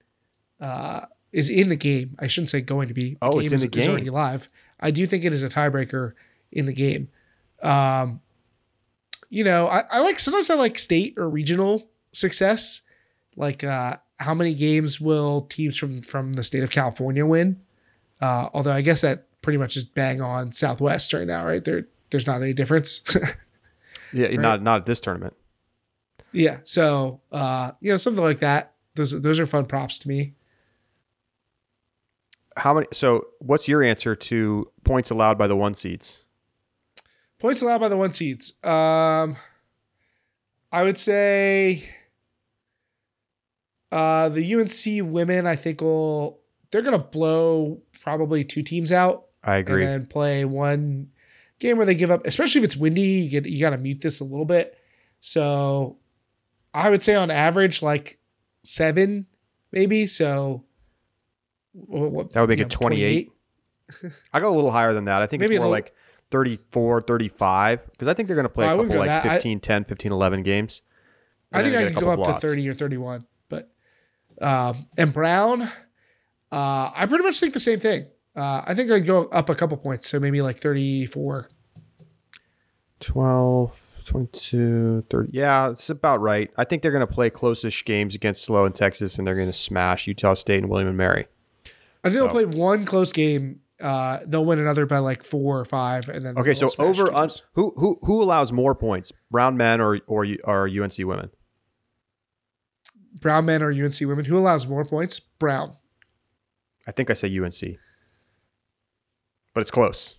uh, 0.60 1.00
is 1.32 1.50
in 1.50 1.68
the 1.68 1.76
game. 1.76 2.14
I 2.18 2.28
shouldn't 2.28 2.50
say 2.50 2.60
going 2.60 2.88
to 2.88 2.94
be. 2.94 3.10
The 3.14 3.18
Oh, 3.22 3.32
game 3.32 3.42
it's 3.42 3.52
in 3.52 3.56
is, 3.56 3.62
the 3.62 3.68
game. 3.68 3.90
already 3.90 4.10
live. 4.10 4.48
I 4.78 4.90
do 4.90 5.06
think 5.06 5.24
it 5.24 5.32
is 5.32 5.42
a 5.42 5.48
tiebreaker 5.48 6.12
in 6.52 6.66
the 6.66 6.72
game. 6.72 7.08
Um, 7.62 8.20
you 9.34 9.42
know, 9.42 9.66
I, 9.66 9.82
I 9.90 10.00
like 10.00 10.20
sometimes 10.20 10.48
I 10.48 10.54
like 10.54 10.78
state 10.78 11.18
or 11.18 11.28
regional 11.28 11.88
success. 12.12 12.82
Like 13.34 13.64
uh, 13.64 13.96
how 14.20 14.32
many 14.32 14.54
games 14.54 15.00
will 15.00 15.42
teams 15.42 15.76
from 15.76 16.02
from 16.02 16.34
the 16.34 16.44
state 16.44 16.62
of 16.62 16.70
California 16.70 17.26
win? 17.26 17.60
Uh, 18.20 18.48
although 18.54 18.70
I 18.70 18.80
guess 18.80 19.00
that 19.00 19.26
pretty 19.42 19.58
much 19.58 19.76
is 19.76 19.84
bang 19.84 20.20
on 20.20 20.52
Southwest 20.52 21.12
right 21.12 21.26
now, 21.26 21.44
right? 21.44 21.64
There, 21.64 21.88
there's 22.10 22.26
not 22.26 22.40
any 22.40 22.52
difference. 22.52 23.02
Yeah, 24.12 24.28
not 24.36 24.62
not 24.62 24.82
at 24.82 24.86
this 24.86 25.00
tournament. 25.00 25.34
Yeah. 26.30 26.58
So, 26.62 27.20
uh, 27.32 27.72
you 27.80 27.90
know, 27.90 27.96
something 27.96 28.22
like 28.22 28.38
that. 28.38 28.74
Those 28.94 29.20
those 29.20 29.40
are 29.40 29.46
fun 29.46 29.66
props 29.66 29.98
to 29.98 30.08
me. 30.08 30.34
How 32.56 32.74
many? 32.74 32.86
So, 32.92 33.26
what's 33.40 33.66
your 33.66 33.82
answer 33.82 34.14
to 34.14 34.70
points 34.84 35.10
allowed 35.10 35.36
by 35.36 35.48
the 35.48 35.56
one 35.56 35.74
seeds? 35.74 36.23
Points 37.44 37.60
allowed 37.60 37.82
by 37.82 37.88
the 37.88 37.96
one 37.98 38.14
seeds. 38.14 38.54
Um, 38.64 39.36
I 40.72 40.82
would 40.82 40.96
say 40.96 41.84
uh, 43.92 44.30
the 44.30 44.54
UNC 44.54 45.12
women. 45.12 45.46
I 45.46 45.54
think 45.54 45.82
will 45.82 46.40
they're 46.70 46.80
gonna 46.80 46.96
blow 46.98 47.82
probably 48.02 48.44
two 48.44 48.62
teams 48.62 48.92
out 48.92 49.26
I 49.42 49.56
agree. 49.56 49.84
and 49.84 49.92
then 49.92 50.06
play 50.06 50.46
one 50.46 51.10
game 51.58 51.76
where 51.76 51.84
they 51.84 51.94
give 51.94 52.10
up. 52.10 52.26
Especially 52.26 52.60
if 52.60 52.64
it's 52.64 52.78
windy, 52.78 53.02
you 53.02 53.28
get 53.28 53.44
you 53.44 53.60
got 53.60 53.70
to 53.70 53.76
mute 53.76 54.00
this 54.00 54.20
a 54.20 54.24
little 54.24 54.46
bit. 54.46 54.78
So, 55.20 55.98
I 56.72 56.88
would 56.88 57.02
say 57.02 57.14
on 57.14 57.30
average 57.30 57.82
like 57.82 58.18
seven, 58.62 59.26
maybe. 59.70 60.06
So. 60.06 60.64
what- 61.74 62.32
That 62.32 62.40
would 62.40 62.48
make 62.48 62.60
it 62.60 62.62
know, 62.62 62.68
28. 62.88 63.30
I 64.32 64.40
go 64.40 64.48
a 64.50 64.56
little 64.56 64.70
higher 64.70 64.94
than 64.94 65.04
that. 65.04 65.20
I 65.20 65.26
think 65.26 65.42
Maybe 65.42 65.56
it's 65.56 65.60
more 65.60 65.70
like 65.70 65.94
34, 66.34 67.02
35 67.02 67.86
because 67.92 68.08
I 68.08 68.14
think 68.14 68.26
they're 68.26 68.34
going 68.34 68.42
to 68.42 68.48
play 68.48 68.66
Oh, 68.66 68.70
I 68.70 68.72
a 68.74 68.76
couple 68.82 68.96
like 68.98 69.06
that. 69.06 69.24
I- 69.24 69.34
15, 69.34 69.60
10, 69.60 69.84
15, 69.84 70.10
11 70.10 70.42
games. 70.42 70.82
I 71.52 71.62
think 71.62 71.76
I 71.76 71.84
could 71.84 71.94
go 71.94 72.10
up 72.10 72.40
to 72.40 72.44
30 72.44 72.68
or 72.68 72.74
31. 72.74 73.24
But 73.48 73.70
um, 74.42 74.88
and 74.98 75.12
Brown, 75.12 75.62
uh, 75.62 75.68
I 76.50 77.06
pretty 77.08 77.22
much 77.22 77.38
think 77.38 77.52
the 77.54 77.60
same 77.60 77.78
thing. 77.78 78.06
Uh, 78.34 78.62
I 78.66 78.74
think 78.74 78.90
I'd 78.90 79.06
go 79.06 79.26
up 79.26 79.48
a 79.48 79.54
couple 79.54 79.76
points, 79.76 80.08
so 80.08 80.18
maybe 80.18 80.42
like 80.42 80.58
34. 80.58 81.48
12, 82.98 84.02
22, 84.06 85.04
30. 85.08 85.30
Yeah, 85.32 85.70
it's 85.70 85.88
about 85.90 86.20
right. 86.20 86.50
I 86.56 86.64
think 86.64 86.82
they're 86.82 86.90
going 86.90 87.06
to 87.06 87.12
play 87.12 87.30
closest 87.30 87.84
games 87.84 88.16
against 88.16 88.44
SLO 88.44 88.64
and 88.64 88.74
Texas, 88.74 89.18
and 89.18 89.26
they're 89.26 89.36
going 89.36 89.46
to 89.46 89.52
smash 89.52 90.08
Utah 90.08 90.34
State 90.34 90.58
and 90.58 90.68
William 90.68 90.88
and 90.88 90.96
Mary. 90.96 91.26
I 92.02 92.08
think 92.08 92.14
So- 92.14 92.20
they'll 92.24 92.28
play 92.30 92.46
one 92.46 92.84
close 92.84 93.12
game. 93.12 93.60
Uh, 93.80 94.20
they'll 94.26 94.44
win 94.44 94.60
another 94.60 94.86
by 94.86 94.98
like 94.98 95.24
four 95.24 95.58
or 95.58 95.64
five, 95.64 96.08
and 96.08 96.24
then 96.24 96.38
Okay, 96.38 96.54
so 96.54 96.70
over 96.78 97.12
on 97.12 97.28
who 97.54 97.72
who 97.76 97.98
who 98.02 98.22
allows 98.22 98.52
more 98.52 98.74
points, 98.74 99.12
Brown 99.30 99.56
men 99.56 99.80
or 99.80 100.00
or 100.06 100.26
or 100.44 100.68
UNC 100.68 100.96
women? 100.98 101.30
Brown 103.20 103.46
men 103.46 103.62
or 103.62 103.70
UNC 103.70 104.00
women. 104.02 104.24
Who 104.24 104.36
allows 104.36 104.66
more 104.66 104.84
points? 104.84 105.18
Brown. 105.18 105.76
I 106.86 106.92
think 106.92 107.10
I 107.10 107.14
say 107.14 107.36
UNC, 107.36 107.78
but 109.54 109.60
it's 109.60 109.70
close. 109.70 110.16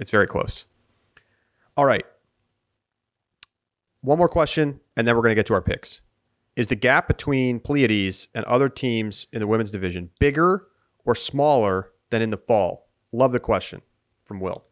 It's 0.00 0.10
very 0.10 0.26
close. 0.26 0.64
All 1.76 1.84
right. 1.84 2.04
One 4.00 4.18
more 4.18 4.28
question, 4.28 4.80
and 4.96 5.06
then 5.06 5.14
we're 5.14 5.22
going 5.22 5.30
to 5.30 5.36
get 5.36 5.46
to 5.46 5.54
our 5.54 5.62
picks. 5.62 6.00
Is 6.56 6.66
the 6.66 6.74
gap 6.74 7.06
between 7.06 7.60
Pleiades 7.60 8.28
and 8.34 8.44
other 8.46 8.68
teams 8.68 9.28
in 9.32 9.38
the 9.38 9.46
women's 9.46 9.70
division 9.70 10.10
bigger 10.18 10.66
or 11.04 11.14
smaller 11.14 11.91
than 12.12 12.22
in 12.22 12.30
the 12.30 12.36
fall? 12.36 12.86
Love 13.10 13.32
the 13.32 13.40
question 13.40 13.82
from 14.24 14.38
Will. 14.38 14.64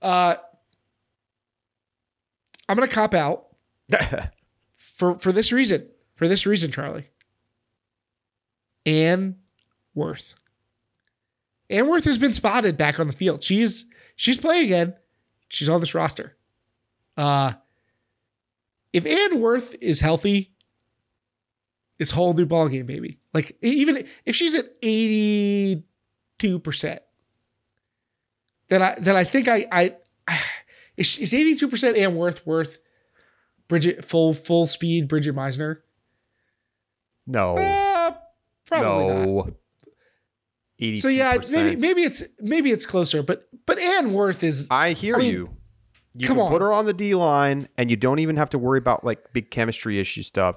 Uh, 0.00 0.36
I'm 2.68 2.76
gonna 2.76 2.86
cop 2.86 3.14
out 3.14 3.46
for 4.76 5.18
for 5.18 5.32
this 5.32 5.50
reason. 5.50 5.88
For 6.14 6.28
this 6.28 6.46
reason, 6.46 6.70
Charlie. 6.70 7.08
Ann 8.86 9.36
Worth. 9.94 10.34
Ann 11.70 11.88
Worth 11.88 12.04
has 12.04 12.18
been 12.18 12.32
spotted 12.34 12.76
back 12.76 13.00
on 13.00 13.08
the 13.08 13.12
field. 13.12 13.42
She's 13.42 13.86
she's 14.14 14.36
playing 14.36 14.66
again. 14.66 14.94
She's 15.48 15.68
on 15.68 15.80
this 15.80 15.94
roster. 15.94 16.36
Uh 17.16 17.54
if 18.92 19.06
Ann 19.06 19.40
Worth 19.40 19.74
is 19.80 20.00
healthy, 20.00 20.53
it's 21.98 22.12
a 22.12 22.14
whole 22.14 22.34
new 22.34 22.46
ballgame, 22.46 22.86
baby. 22.86 23.18
Like 23.32 23.56
even 23.62 24.06
if 24.24 24.34
she's 24.34 24.54
at 24.54 24.80
82%, 24.82 25.84
then 28.68 28.82
I 28.82 28.94
then 28.98 29.16
I 29.16 29.24
think 29.24 29.48
I 29.48 29.66
I, 29.70 29.96
I 30.26 30.40
is, 30.96 31.18
is 31.18 31.32
82% 31.32 31.98
Ann 31.98 32.14
Worth 32.16 32.46
worth 32.46 32.78
Bridget 33.68 34.04
full 34.04 34.34
full 34.34 34.66
speed 34.66 35.08
Bridget 35.08 35.34
Meisner? 35.34 35.78
no. 37.26 37.56
Uh, 37.56 38.14
probably 38.66 39.26
not. 39.26 39.54
82%. 40.80 40.98
So 40.98 41.08
yeah, 41.08 41.38
maybe 41.52 41.76
maybe 41.76 42.02
it's 42.02 42.22
maybe 42.40 42.70
it's 42.70 42.86
closer, 42.86 43.22
but 43.22 43.48
but 43.66 43.78
Ann 43.78 44.12
Worth 44.12 44.42
is 44.42 44.66
I 44.70 44.92
hear 44.92 45.14
I 45.16 45.18
mean, 45.18 45.32
you. 45.32 45.50
You 46.16 46.28
come 46.28 46.36
can 46.36 46.46
on. 46.46 46.52
put 46.52 46.62
her 46.62 46.72
on 46.72 46.84
the 46.84 46.92
D 46.92 47.14
line, 47.14 47.68
and 47.76 47.90
you 47.90 47.96
don't 47.96 48.18
even 48.18 48.36
have 48.36 48.50
to 48.50 48.58
worry 48.58 48.78
about 48.78 49.04
like 49.04 49.32
big 49.32 49.50
chemistry 49.50 49.98
issue 49.98 50.22
stuff. 50.22 50.56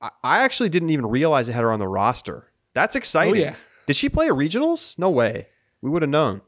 I, 0.00 0.40
actually 0.40 0.68
didn't 0.68 0.90
even 0.90 1.06
realize 1.06 1.48
I 1.48 1.52
had 1.52 1.62
her 1.64 1.72
on 1.72 1.78
the 1.80 1.88
roster. 1.88 2.50
That's 2.74 2.94
oh 2.94 2.98
exciting. 2.98 3.40
yeah 3.40 3.54
Did 3.86 3.96
she 3.96 4.08
play 4.08 4.28
a 4.28 4.32
regionals? 4.34 4.98
No 4.98 5.10
way. 5.10 5.48
We 5.82 5.90
would 5.90 6.02
have 6.02 6.10
known. 6.10 6.42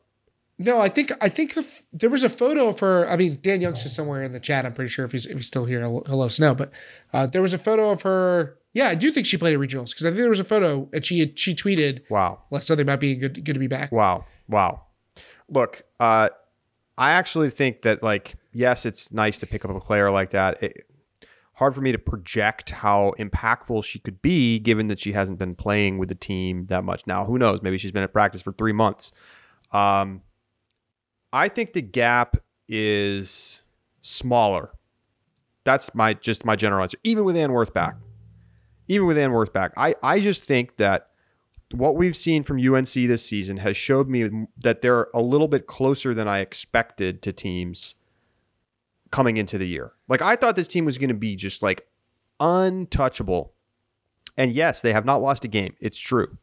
No, 0.58 0.78
I 0.78 0.88
think 0.90 1.10
I 1.22 1.28
think 1.30 1.54
the, 1.54 1.62
f- 1.62 1.84
there 1.92 2.10
was 2.10 2.22
a 2.22 2.28
photo 2.28 2.68
of 2.68 2.80
her. 2.80 3.08
I 3.08 3.16
mean, 3.16 3.38
Dan 3.40 3.60
Young's 3.62 3.84
is 3.86 3.94
somewhere 3.94 4.22
in 4.22 4.32
the 4.32 4.40
chat. 4.40 4.66
I'm 4.66 4.74
pretty 4.74 4.90
sure 4.90 5.06
if 5.06 5.12
he's 5.12 5.24
if 5.24 5.38
he's 5.38 5.46
still 5.46 5.64
here, 5.64 5.80
he'll, 5.80 6.04
he'll 6.06 6.18
let 6.18 6.26
us 6.26 6.38
know. 6.38 6.54
But 6.54 6.70
uh, 7.14 7.26
there 7.26 7.40
was 7.40 7.54
a 7.54 7.58
photo 7.58 7.90
of 7.90 8.02
her. 8.02 8.58
Yeah, 8.74 8.88
I 8.88 8.94
do 8.94 9.10
think 9.10 9.26
she 9.26 9.38
played 9.38 9.54
at 9.54 9.58
regionals 9.58 9.90
because 9.90 10.04
I 10.04 10.10
think 10.10 10.18
there 10.20 10.28
was 10.28 10.38
a 10.38 10.44
photo 10.44 10.88
and 10.92 11.02
she 11.04 11.18
had, 11.20 11.38
she 11.38 11.54
tweeted 11.54 12.02
Wow. 12.10 12.42
like 12.50 12.62
something 12.62 12.84
about 12.84 13.00
being 13.00 13.18
good 13.20 13.42
good 13.42 13.54
to 13.54 13.58
be 13.58 13.68
back. 13.68 13.90
Wow. 13.90 14.26
Wow. 14.48 14.82
Look, 15.48 15.82
uh, 15.98 16.28
I 16.98 17.12
actually 17.12 17.48
think 17.50 17.82
that 17.82 18.02
like 18.02 18.34
yes, 18.52 18.84
it's 18.84 19.10
nice 19.12 19.38
to 19.38 19.46
pick 19.46 19.64
up 19.64 19.70
a 19.74 19.80
player 19.80 20.10
like 20.10 20.30
that. 20.30 20.62
It, 20.62 20.86
hard 21.60 21.74
for 21.74 21.82
me 21.82 21.92
to 21.92 21.98
project 21.98 22.70
how 22.70 23.12
impactful 23.18 23.84
she 23.84 23.98
could 23.98 24.22
be, 24.22 24.58
given 24.58 24.88
that 24.88 24.98
she 24.98 25.12
hasn't 25.12 25.38
been 25.38 25.54
playing 25.54 25.98
with 25.98 26.08
the 26.08 26.14
team 26.14 26.64
that 26.68 26.84
much. 26.84 27.06
Now, 27.06 27.26
who 27.26 27.38
knows? 27.38 27.60
Maybe 27.60 27.76
she's 27.76 27.92
been 27.92 28.02
at 28.02 28.14
practice 28.14 28.40
for 28.40 28.52
three 28.52 28.72
months. 28.72 29.12
Um, 29.70 30.22
I 31.34 31.48
think 31.48 31.74
the 31.74 31.82
gap 31.82 32.38
is 32.66 33.60
smaller. 34.00 34.70
That's 35.64 35.94
my 35.94 36.14
just 36.14 36.46
my 36.46 36.56
general 36.56 36.82
answer. 36.82 36.96
Even 37.04 37.24
with 37.24 37.36
Ann 37.36 37.52
Worth 37.52 37.74
back, 37.74 37.96
even 38.88 39.06
with 39.06 39.18
Ann 39.18 39.32
Worth 39.32 39.52
back, 39.52 39.72
I 39.76 39.94
I 40.02 40.18
just 40.20 40.44
think 40.44 40.78
that 40.78 41.10
what 41.72 41.94
we've 41.94 42.16
seen 42.16 42.42
from 42.42 42.58
UNC 42.58 42.88
this 42.94 43.24
season 43.24 43.58
has 43.58 43.76
showed 43.76 44.08
me 44.08 44.46
that 44.56 44.80
they're 44.80 45.08
a 45.12 45.20
little 45.20 45.46
bit 45.46 45.66
closer 45.66 46.14
than 46.14 46.26
I 46.26 46.38
expected 46.38 47.20
to 47.20 47.34
teams 47.34 47.96
coming 49.10 49.36
into 49.36 49.58
the 49.58 49.66
year. 49.66 49.92
Like 50.08 50.22
I 50.22 50.36
thought 50.36 50.56
this 50.56 50.68
team 50.68 50.84
was 50.84 50.98
going 50.98 51.08
to 51.08 51.14
be 51.14 51.36
just 51.36 51.62
like 51.62 51.86
untouchable. 52.38 53.54
And 54.36 54.52
yes, 54.52 54.80
they 54.80 54.92
have 54.92 55.04
not 55.04 55.20
lost 55.20 55.44
a 55.44 55.48
game. 55.48 55.74
It's 55.80 55.98
true. 55.98 56.38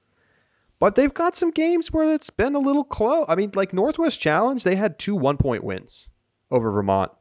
But 0.80 0.96
they've 0.96 1.14
got 1.14 1.36
some 1.36 1.50
games 1.50 1.92
where 1.92 2.14
it's 2.14 2.30
been 2.30 2.54
a 2.54 2.60
little 2.60 2.84
close. 2.84 3.26
I 3.28 3.36
mean, 3.36 3.52
like 3.56 3.74
Northwest 3.74 4.20
Challenge, 4.20 4.64
they 4.64 4.76
had 4.76 5.00
two 5.00 5.16
one 5.16 5.38
point 5.38 5.64
wins 5.64 6.12
over 6.52 6.72
Vermont 6.72 7.12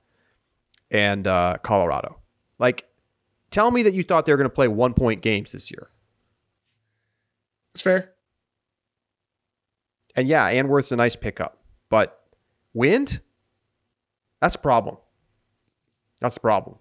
and 0.91 1.27
uh, 1.27 1.57
Colorado. 1.63 2.21
Like, 2.59 2.85
tell 3.51 3.71
me 3.71 3.83
that 3.85 3.95
you 3.95 4.03
thought 4.03 4.27
they 4.27 4.33
were 4.33 4.37
going 4.37 4.51
to 4.51 4.55
play 4.55 4.69
one 4.69 4.93
point 4.93 5.23
games 5.23 5.53
this 5.53 5.71
year. 5.71 5.89
It's 7.75 7.83
fair. 7.83 8.13
And 10.15 10.29
yeah, 10.29 10.47
Ann 10.47 10.69
Worth's 10.69 10.93
a 10.93 10.97
nice 10.97 11.17
pickup, 11.17 11.59
but 11.91 12.19
wind, 12.73 13.21
that's 14.41 14.55
a 14.55 14.59
problem. 14.59 14.97
That's 16.21 16.35
the 16.35 16.41
problem. 16.41 16.79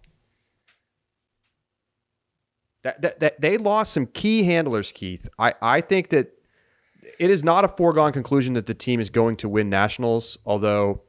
That, 2.84 3.02
that, 3.02 3.20
that 3.20 3.42
they 3.42 3.58
lost 3.58 3.94
some 3.94 4.06
key 4.06 4.44
handlers, 4.44 4.92
Keith. 4.92 5.28
I, 5.40 5.56
I 5.62 5.82
think 5.82 6.10
that 6.10 6.32
it 7.20 7.30
is 7.30 7.44
not 7.44 7.66
a 7.66 7.68
foregone 7.68 8.12
conclusion 8.14 8.54
that 8.54 8.68
the 8.68 8.74
team 8.74 9.00
is 9.00 9.10
going 9.10 9.38
to 9.38 9.50
win 9.50 9.70
nationals, 9.70 10.38
although, 10.46 11.02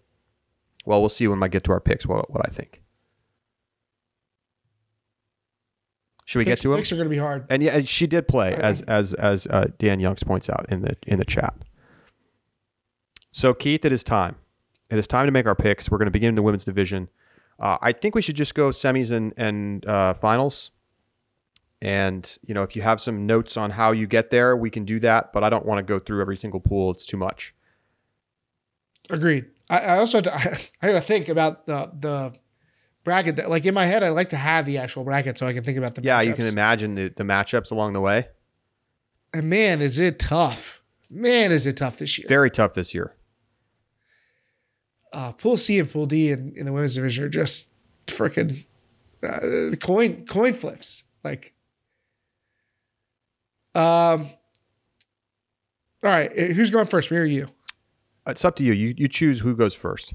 well, 0.86 1.00
we'll 1.00 1.08
see 1.08 1.28
when 1.28 1.42
I 1.42 1.48
get 1.48 1.64
to 1.64 1.72
our 1.72 1.80
picks 1.80 2.06
what, 2.06 2.32
what 2.32 2.42
I 2.46 2.50
think. 2.50 2.82
Should 6.24 6.40
we 6.40 6.44
Picks, 6.44 6.62
get 6.62 6.62
to 6.62 6.72
him? 6.72 6.78
picks 6.78 6.92
are 6.92 6.96
going 6.96 7.08
to 7.08 7.14
be 7.14 7.18
hard. 7.18 7.46
And 7.50 7.62
yeah, 7.62 7.80
she 7.82 8.08
did 8.08 8.26
play 8.26 8.52
as 8.52 8.82
as 8.82 9.14
as 9.14 9.46
uh, 9.46 9.68
Dan 9.78 10.00
Youngs 10.00 10.24
points 10.24 10.50
out 10.50 10.66
in 10.70 10.82
the 10.82 10.96
in 11.06 11.20
the 11.20 11.24
chat. 11.24 11.54
So 13.30 13.54
Keith, 13.54 13.84
it 13.84 13.92
is 13.92 14.02
time. 14.02 14.34
It 14.90 14.98
is 14.98 15.06
time 15.06 15.26
to 15.26 15.32
make 15.32 15.46
our 15.46 15.54
picks. 15.54 15.88
We're 15.88 15.98
going 15.98 16.06
to 16.06 16.10
begin 16.12 16.30
in 16.30 16.34
the 16.34 16.42
women's 16.42 16.64
division. 16.64 17.08
Uh, 17.58 17.78
I 17.80 17.92
think 17.92 18.14
we 18.14 18.22
should 18.22 18.36
just 18.36 18.54
go 18.54 18.68
semis 18.70 19.10
and 19.10 19.32
and 19.36 19.86
uh, 19.86 20.14
finals. 20.14 20.72
And 21.82 22.38
you 22.46 22.54
know, 22.54 22.62
if 22.62 22.74
you 22.74 22.82
have 22.82 23.00
some 23.00 23.26
notes 23.26 23.56
on 23.56 23.70
how 23.70 23.92
you 23.92 24.06
get 24.06 24.30
there, 24.30 24.56
we 24.56 24.70
can 24.70 24.84
do 24.84 24.98
that. 25.00 25.32
But 25.32 25.44
I 25.44 25.50
don't 25.50 25.66
want 25.66 25.78
to 25.78 25.82
go 25.82 25.98
through 25.98 26.20
every 26.20 26.36
single 26.36 26.60
pool; 26.60 26.90
it's 26.90 27.06
too 27.06 27.16
much. 27.16 27.54
Agreed. 29.10 29.46
I, 29.70 29.78
I 29.78 29.98
also 29.98 30.18
have 30.18 30.24
to, 30.24 30.34
I, 30.82 30.86
I 30.88 30.92
got 30.92 31.00
to 31.00 31.00
think 31.00 31.28
about 31.28 31.66
the 31.66 31.90
the 31.98 32.32
bracket. 33.04 33.36
That, 33.36 33.50
like 33.50 33.64
in 33.64 33.74
my 33.74 33.86
head, 33.86 34.02
I 34.02 34.10
like 34.10 34.30
to 34.30 34.36
have 34.36 34.66
the 34.66 34.78
actual 34.78 35.04
bracket 35.04 35.38
so 35.38 35.46
I 35.46 35.52
can 35.52 35.64
think 35.64 35.78
about 35.78 35.94
the 35.94 36.02
Yeah, 36.02 36.20
you 36.22 36.34
can 36.34 36.46
imagine 36.46 36.94
the 36.94 37.08
the 37.08 37.24
matchups 37.24 37.70
along 37.70 37.92
the 37.92 38.00
way. 38.00 38.28
And 39.32 39.50
man, 39.50 39.82
is 39.82 39.98
it 39.98 40.18
tough. 40.18 40.82
Man, 41.10 41.52
is 41.52 41.66
it 41.66 41.76
tough 41.76 41.98
this 41.98 42.18
year. 42.18 42.26
Very 42.28 42.50
tough 42.50 42.72
this 42.74 42.94
year. 42.94 43.15
Uh, 45.16 45.32
Pool 45.32 45.56
C 45.56 45.78
and 45.78 45.90
Pool 45.90 46.04
D 46.04 46.30
in, 46.30 46.52
in 46.56 46.66
the 46.66 46.72
women's 46.72 46.94
division 46.94 47.24
are 47.24 47.30
just 47.30 47.70
freaking 48.06 48.66
uh, 49.22 49.74
coin 49.80 50.26
coin 50.26 50.52
flips. 50.52 51.04
Like, 51.24 51.54
um, 53.74 54.28
all 56.04 56.10
right, 56.10 56.30
uh, 56.30 56.52
who's 56.52 56.68
going 56.68 56.86
first? 56.86 57.10
Me 57.10 57.16
or 57.16 57.24
you? 57.24 57.48
It's 58.26 58.44
up 58.44 58.56
to 58.56 58.64
you. 58.64 58.74
You 58.74 58.94
you 58.94 59.08
choose 59.08 59.40
who 59.40 59.56
goes 59.56 59.74
first. 59.74 60.12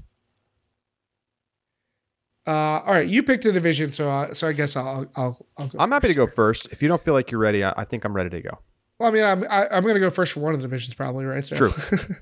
Uh, 2.46 2.52
all 2.52 2.94
right, 2.94 3.08
you 3.08 3.24
picked 3.24 3.46
a 3.46 3.52
division, 3.52 3.92
so 3.92 4.12
uh, 4.12 4.34
so 4.36 4.48
I 4.48 4.54
guess 4.54 4.76
I'll 4.76 5.10
I'll 5.16 5.48
I'll 5.58 5.68
go. 5.68 5.80
I'm 5.80 5.90
happy 5.90 6.10
to 6.10 6.14
go 6.14 6.28
first. 6.28 6.72
If 6.72 6.84
you 6.84 6.88
don't 6.88 7.02
feel 7.04 7.16
like 7.16 7.32
you're 7.32 7.42
ready, 7.42 7.64
I, 7.64 7.74
I 7.76 7.86
think 7.86 8.06
I'm 8.06 8.14
ready 8.14 8.30
to 8.30 8.42
go. 8.42 8.60
Well, 9.00 9.10
I 9.10 9.12
mean, 9.12 9.24
I'm 9.24 9.44
I, 9.50 9.68
I'm 9.70 9.82
going 9.82 9.96
to 9.96 10.00
go 10.00 10.12
first 10.12 10.34
for 10.34 10.42
one 10.42 10.54
of 10.54 10.60
the 10.60 10.68
divisions, 10.68 10.94
probably, 10.94 11.26
right? 11.26 11.46
So. 11.46 11.56
True. 11.56 11.74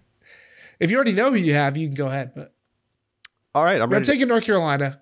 if 0.79 0.89
you 0.89 0.95
already 0.95 1.11
know 1.11 1.29
who 1.29 1.37
you 1.37 1.55
have, 1.55 1.75
you 1.75 1.87
can 1.87 1.95
go 1.95 2.07
ahead. 2.07 2.31
But 2.33 2.53
All 3.55 3.63
right, 3.63 3.81
I'm 3.81 3.91
I'm 3.93 4.03
taking 4.03 4.27
North 4.27 4.45
Carolina. 4.45 5.01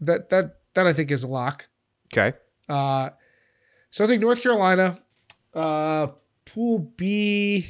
That 0.00 0.30
that 0.30 0.56
that 0.74 0.86
I 0.86 0.92
think 0.92 1.10
is 1.10 1.24
a 1.24 1.28
lock. 1.28 1.68
okay. 2.12 2.36
Uh, 2.68 3.10
so 3.90 4.04
I 4.04 4.06
think 4.06 4.20
North 4.22 4.42
Carolina, 4.42 5.00
uh, 5.54 6.08
Pool 6.44 6.78
B. 6.96 7.66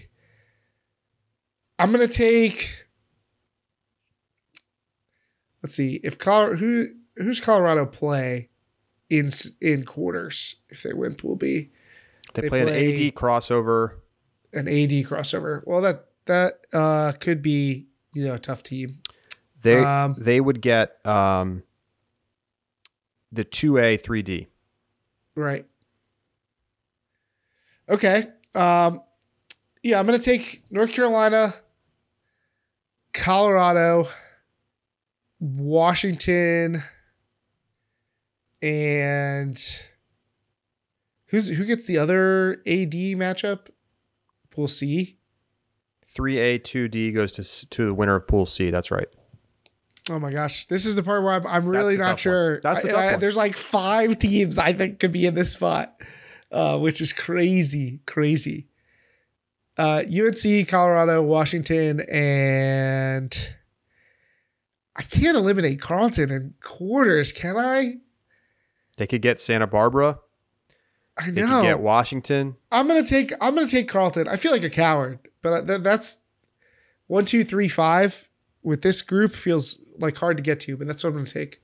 I'm 1.78 1.92
gonna 1.92 2.08
take. 2.08 2.84
Let's 5.62 5.74
see 5.74 6.00
if 6.04 6.18
Colorado 6.18 6.56
who 6.56 6.88
who's 7.16 7.40
Colorado 7.40 7.86
play 7.86 8.50
in 9.10 9.30
in 9.60 9.84
quarters 9.84 10.56
if 10.68 10.82
they 10.82 10.92
win 10.92 11.14
Pool 11.14 11.36
B 11.36 11.70
They, 12.34 12.42
They 12.42 12.48
play, 12.48 12.62
play- 12.64 12.94
an 12.94 13.06
AD 13.08 13.14
crossover. 13.14 13.96
an 14.52 14.68
AD 14.68 14.90
crossover. 15.06 15.62
Well, 15.66 15.80
that 15.82 16.06
that 16.26 16.54
uh, 16.72 17.12
could 17.12 17.42
be 17.42 17.86
you 18.14 18.24
know 18.26 18.34
a 18.34 18.38
tough 18.38 18.62
team. 18.62 18.98
They 19.62 19.82
Um, 19.82 20.16
they 20.18 20.40
would 20.40 20.60
get 20.60 21.04
um, 21.06 21.62
the 23.32 23.44
two 23.44 23.78
A 23.78 23.96
three 23.96 24.22
D. 24.22 24.48
Right. 25.34 25.66
Okay. 27.88 28.24
Um, 28.54 29.00
yeah, 29.82 29.98
I'm 29.98 30.06
going 30.06 30.18
to 30.18 30.24
take 30.24 30.62
North 30.70 30.92
Carolina, 30.92 31.54
Colorado, 33.12 34.08
Washington, 35.38 36.82
and 38.62 39.82
who's 41.26 41.48
who 41.48 41.64
gets 41.64 41.84
the 41.84 41.98
other 41.98 42.62
AD 42.66 42.92
matchup? 42.92 43.68
Pool 44.50 44.68
C. 44.68 45.18
Three 46.06 46.38
A 46.38 46.58
two 46.58 46.88
D 46.88 47.12
goes 47.12 47.30
to 47.32 47.68
to 47.68 47.86
the 47.86 47.94
winner 47.94 48.14
of 48.14 48.26
Pool 48.26 48.46
C. 48.46 48.70
That's 48.70 48.90
right. 48.90 49.08
Oh 50.08 50.18
my 50.20 50.30
gosh, 50.32 50.66
this 50.66 50.86
is 50.86 50.94
the 50.94 51.02
part 51.02 51.22
where 51.24 51.32
I'm, 51.32 51.46
I'm 51.46 51.66
really 51.68 51.96
not 51.96 52.20
sure. 52.20 52.60
That's 52.60 52.82
the 52.82 52.96
I- 52.96 53.14
I-. 53.14 53.16
There's 53.16 53.36
like 53.36 53.56
five 53.56 54.18
teams 54.18 54.56
I 54.58 54.72
think 54.72 55.00
could 55.00 55.12
be 55.12 55.26
in 55.26 55.34
this 55.34 55.52
spot, 55.52 56.00
uh, 56.52 56.78
which 56.78 57.00
is 57.00 57.12
crazy, 57.12 58.00
crazy. 58.06 58.66
Uh, 59.76 60.04
UNC, 60.06 60.68
Colorado, 60.68 61.22
Washington, 61.22 62.00
and 62.02 63.54
I 64.94 65.02
can't 65.02 65.36
eliminate 65.36 65.80
Carleton 65.80 66.30
in 66.30 66.54
quarters, 66.62 67.32
can 67.32 67.56
I? 67.58 67.96
They 68.96 69.06
could 69.06 69.20
get 69.22 69.38
Santa 69.38 69.66
Barbara. 69.66 70.20
I 71.18 71.30
They 71.30 71.42
know. 71.42 71.48
could 71.60 71.62
get 71.66 71.80
Washington. 71.80 72.56
I'm 72.70 72.86
gonna 72.86 73.04
take. 73.04 73.32
I'm 73.40 73.54
gonna 73.54 73.68
take 73.68 73.88
Carleton. 73.88 74.28
I 74.28 74.36
feel 74.36 74.52
like 74.52 74.62
a 74.64 74.70
coward, 74.70 75.18
but 75.42 75.66
th- 75.66 75.82
that's 75.82 76.18
one, 77.08 77.24
two, 77.24 77.42
three, 77.44 77.68
five. 77.68 78.28
With 78.62 78.82
this 78.82 79.00
group, 79.02 79.32
feels 79.32 79.78
like 79.98 80.16
hard 80.16 80.36
to 80.36 80.42
get 80.42 80.60
to, 80.60 80.76
but 80.76 80.86
that's 80.86 81.04
what 81.04 81.10
I'm 81.10 81.16
gonna 81.16 81.26
take. 81.26 81.60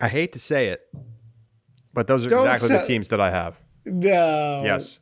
I 0.00 0.08
hate 0.08 0.32
to 0.32 0.38
say 0.38 0.68
it, 0.68 0.88
but 1.92 2.06
those 2.06 2.24
are 2.24 2.28
Don't 2.28 2.48
exactly 2.48 2.76
the 2.76 2.84
teams 2.84 3.08
that 3.08 3.20
I 3.20 3.30
have. 3.30 3.58
No. 3.84 4.62
Yes. 4.64 5.00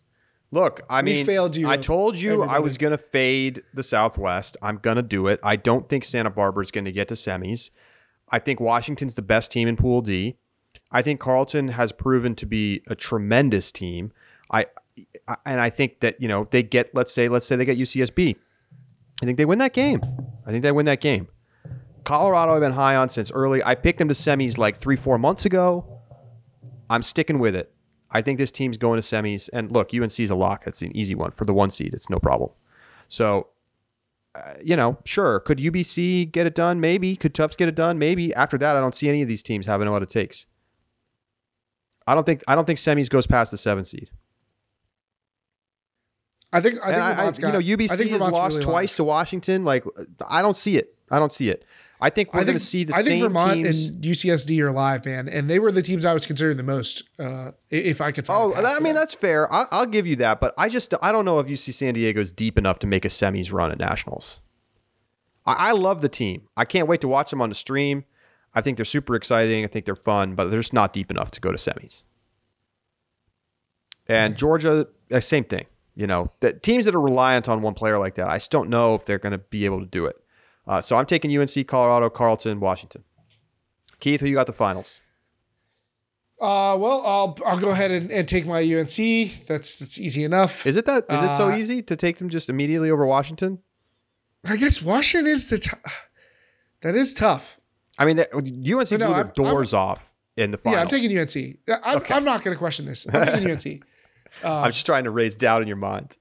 Look, 0.50 0.80
I 0.88 1.02
We 1.02 1.12
mean, 1.12 1.26
failed 1.26 1.56
you, 1.56 1.68
I 1.68 1.76
told 1.76 2.16
you 2.16 2.42
I 2.42 2.60
was 2.60 2.78
going 2.78 2.92
to 2.92 2.98
fade 2.98 3.62
the 3.74 3.82
Southwest. 3.82 4.56
I'm 4.62 4.78
going 4.78 4.96
to 4.96 5.02
do 5.02 5.26
it. 5.26 5.40
I 5.42 5.56
don't 5.56 5.88
think 5.88 6.04
Santa 6.04 6.30
Barbara 6.30 6.62
is 6.62 6.70
going 6.70 6.84
to 6.84 6.92
get 6.92 7.08
to 7.08 7.14
semis. 7.14 7.70
I 8.30 8.38
think 8.38 8.60
Washington's 8.60 9.14
the 9.14 9.22
best 9.22 9.50
team 9.50 9.68
in 9.68 9.76
Pool 9.76 10.00
D. 10.00 10.36
I 10.90 11.02
think 11.02 11.20
Carleton 11.20 11.68
has 11.68 11.92
proven 11.92 12.34
to 12.36 12.46
be 12.46 12.82
a 12.86 12.94
tremendous 12.94 13.72
team. 13.72 14.12
I, 14.50 14.66
I 15.26 15.36
and 15.44 15.60
I 15.60 15.68
think 15.68 16.00
that 16.00 16.20
you 16.20 16.28
know 16.28 16.44
they 16.44 16.62
get 16.62 16.94
let's 16.94 17.12
say 17.12 17.28
let's 17.28 17.46
say 17.46 17.56
they 17.56 17.64
get 17.64 17.76
UCSB. 17.78 18.36
I 19.22 19.26
think 19.26 19.38
they 19.38 19.44
win 19.44 19.58
that 19.58 19.72
game. 19.72 20.00
I 20.46 20.50
think 20.50 20.62
they 20.62 20.72
win 20.72 20.86
that 20.86 21.00
game. 21.00 21.28
Colorado, 22.04 22.54
I've 22.54 22.60
been 22.60 22.72
high 22.72 22.94
on 22.96 23.08
since 23.08 23.32
early. 23.32 23.62
I 23.64 23.74
picked 23.74 23.98
them 23.98 24.08
to 24.08 24.14
semis 24.14 24.58
like 24.58 24.76
three, 24.76 24.96
four 24.96 25.18
months 25.18 25.44
ago. 25.44 26.00
I'm 26.88 27.02
sticking 27.02 27.38
with 27.38 27.56
it. 27.56 27.72
I 28.10 28.22
think 28.22 28.38
this 28.38 28.52
team's 28.52 28.76
going 28.76 29.00
to 29.00 29.06
semis. 29.06 29.50
And 29.52 29.72
look, 29.72 29.92
UNC 29.92 30.20
is 30.20 30.30
a 30.30 30.36
lock. 30.36 30.66
It's 30.66 30.82
an 30.82 30.96
easy 30.96 31.14
one 31.14 31.32
for 31.32 31.44
the 31.44 31.52
one 31.52 31.70
seed. 31.70 31.94
It's 31.94 32.08
no 32.08 32.18
problem. 32.18 32.50
So, 33.08 33.48
uh, 34.36 34.54
you 34.62 34.76
know, 34.76 34.98
sure. 35.04 35.40
Could 35.40 35.58
UBC 35.58 36.30
get 36.30 36.46
it 36.46 36.54
done? 36.54 36.78
Maybe. 36.78 37.16
Could 37.16 37.34
Tufts 37.34 37.56
get 37.56 37.68
it 37.68 37.74
done? 37.74 37.98
Maybe. 37.98 38.32
After 38.34 38.56
that, 38.58 38.76
I 38.76 38.80
don't 38.80 38.94
see 38.94 39.08
any 39.08 39.22
of 39.22 39.28
these 39.28 39.42
teams 39.42 39.66
having 39.66 39.90
what 39.90 40.02
it 40.02 40.08
takes. 40.08 40.46
I 42.06 42.14
don't 42.14 42.24
think 42.24 42.44
I 42.46 42.54
don't 42.54 42.66
think 42.66 42.78
semis 42.78 43.10
goes 43.10 43.26
past 43.26 43.50
the 43.50 43.58
seven 43.58 43.84
seed. 43.84 44.10
I 46.52 46.60
think 46.60 46.78
I 46.82 46.90
think 46.92 47.02
I, 47.02 47.14
Vermont's 47.14 47.38
you 47.38 47.44
know 47.46 47.52
got- 47.52 47.62
UBC 47.64 47.90
I 47.90 47.96
think 47.96 48.10
has 48.10 48.20
Vermont's 48.20 48.38
lost 48.38 48.56
really 48.58 48.64
twice 48.64 48.96
to 48.96 49.04
Washington. 49.04 49.64
Like 49.64 49.84
I 50.26 50.42
don't 50.42 50.56
see 50.56 50.76
it. 50.76 50.94
I 51.10 51.18
don't 51.18 51.32
see 51.32 51.50
it. 51.50 51.64
I 52.00 52.10
think 52.10 52.34
we're 52.34 52.44
going 52.44 52.58
to 52.58 52.60
see 52.60 52.84
the 52.84 52.94
I 52.94 53.02
think 53.02 53.22
Vermont 53.22 53.54
teams. 53.54 53.86
and 53.86 54.02
UCSD 54.04 54.60
are 54.60 54.70
live, 54.70 55.06
man, 55.06 55.28
and 55.30 55.48
they 55.48 55.58
were 55.58 55.72
the 55.72 55.80
teams 55.80 56.04
I 56.04 56.12
was 56.12 56.26
considering 56.26 56.58
the 56.58 56.62
most. 56.62 57.04
Uh, 57.18 57.52
if 57.70 58.02
I 58.02 58.12
could. 58.12 58.26
Find 58.26 58.52
Oh, 58.54 58.66
I 58.66 58.80
mean 58.80 58.94
that's 58.94 59.14
fair. 59.14 59.50
I, 59.52 59.64
I'll 59.70 59.86
give 59.86 60.06
you 60.06 60.16
that, 60.16 60.38
but 60.38 60.52
I 60.58 60.68
just 60.68 60.92
I 61.00 61.10
don't 61.10 61.24
know 61.24 61.40
if 61.40 61.46
UC 61.46 61.72
San 61.72 61.94
Diego 61.94 62.20
is 62.20 62.32
deep 62.32 62.58
enough 62.58 62.78
to 62.80 62.86
make 62.86 63.06
a 63.06 63.08
semis 63.08 63.50
run 63.50 63.70
at 63.72 63.78
nationals. 63.78 64.40
I, 65.46 65.52
I 65.52 65.72
love 65.72 66.02
the 66.02 66.08
team. 66.10 66.48
I 66.56 66.66
can't 66.66 66.86
wait 66.86 67.00
to 67.00 67.08
watch 67.08 67.30
them 67.30 67.40
on 67.40 67.48
the 67.48 67.54
stream. 67.54 68.04
I 68.54 68.60
think 68.60 68.76
they're 68.76 68.84
super 68.84 69.14
exciting. 69.14 69.64
I 69.64 69.68
think 69.68 69.86
they're 69.86 69.94
fun, 69.96 70.34
but 70.34 70.50
they're 70.50 70.60
just 70.60 70.74
not 70.74 70.92
deep 70.92 71.10
enough 71.10 71.30
to 71.32 71.40
go 71.40 71.50
to 71.50 71.56
semis. 71.56 72.02
And 74.06 74.36
Georgia, 74.36 74.86
uh, 75.10 75.20
same 75.20 75.44
thing. 75.44 75.66
You 75.96 76.06
know, 76.06 76.30
the 76.40 76.52
teams 76.52 76.84
that 76.84 76.94
are 76.94 77.00
reliant 77.00 77.48
on 77.48 77.62
one 77.62 77.72
player 77.74 77.98
like 77.98 78.14
that, 78.16 78.28
I 78.28 78.36
just 78.36 78.50
don't 78.50 78.68
know 78.68 78.94
if 78.94 79.06
they're 79.06 79.18
going 79.18 79.32
to 79.32 79.38
be 79.38 79.64
able 79.64 79.80
to 79.80 79.86
do 79.86 80.04
it. 80.06 80.16
Uh, 80.66 80.80
so 80.82 80.96
I'm 80.96 81.06
taking 81.06 81.34
UNC, 81.36 81.66
Colorado, 81.66 82.10
Carleton, 82.10 82.60
Washington. 82.60 83.02
Keith, 83.98 84.20
who 84.20 84.26
you 84.26 84.34
got 84.34 84.46
the 84.46 84.52
finals? 84.52 85.00
Uh, 86.38 86.76
well, 86.78 87.00
I'll 87.06 87.38
I'll 87.46 87.58
go 87.58 87.70
ahead 87.70 87.90
and, 87.90 88.12
and 88.12 88.28
take 88.28 88.44
my 88.46 88.60
UNC. 88.60 89.46
That's 89.46 89.78
that's 89.78 89.98
easy 89.98 90.22
enough. 90.22 90.66
Is 90.66 90.76
it 90.76 90.84
that? 90.84 91.04
Is 91.08 91.22
it 91.22 91.34
so 91.34 91.50
Uh, 91.50 91.56
easy 91.56 91.80
to 91.82 91.96
take 91.96 92.18
them 92.18 92.28
just 92.28 92.50
immediately 92.50 92.90
over 92.90 93.06
Washington? 93.06 93.60
I 94.44 94.56
guess 94.58 94.82
Washington 94.82 95.32
is 95.32 95.48
the. 95.48 95.56
T- 95.58 95.70
that 96.82 96.94
is 96.94 97.14
tough. 97.14 97.58
I 97.98 98.04
mean, 98.04 98.16
that- 98.16 98.34
UNC 98.34 98.66
No, 98.66 98.82
blew 98.82 98.98
their 98.98 99.08
I'm- 99.14 99.32
doors 99.34 99.72
off 99.72 100.14
in 100.36 100.50
the 100.50 100.58
final. 100.58 100.76
Yeah, 100.76 100.82
I'm 100.82 100.88
taking 100.88 101.16
UNC. 101.16 101.56
I'm, 101.82 101.96
Okay. 102.02 102.12
I'm 102.14 102.24
not 102.24 102.44
going 102.44 102.54
to 102.54 102.58
question 102.58 102.84
this. 102.84 103.06
I'm 103.10 103.24
taking 103.24 103.50
UNC. 103.50 103.82
I'm 104.44 104.70
just 104.70 104.86
trying 104.86 105.04
to 105.04 105.10
raise 105.10 105.34
doubt 105.34 105.62
in 105.62 105.68
your 105.68 105.76
mind. 105.76 106.16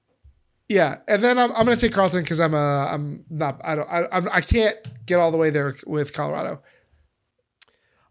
Yeah, 0.68 0.98
and 1.06 1.22
then 1.22 1.38
I'm, 1.38 1.52
I'm 1.52 1.64
going 1.64 1.78
to 1.78 1.80
take 1.86 1.94
Carleton 1.94 2.22
because 2.22 2.40
I'm 2.40 2.54
a 2.54 2.88
I'm 2.90 3.24
not 3.30 3.60
I 3.62 3.74
don't 3.76 3.88
I 3.88 4.06
I'm, 4.10 4.28
I 4.32 4.40
can't 4.40 4.76
get 5.06 5.20
all 5.20 5.30
the 5.30 5.36
way 5.38 5.50
there 5.50 5.76
with 5.86 6.12
Colorado. 6.12 6.60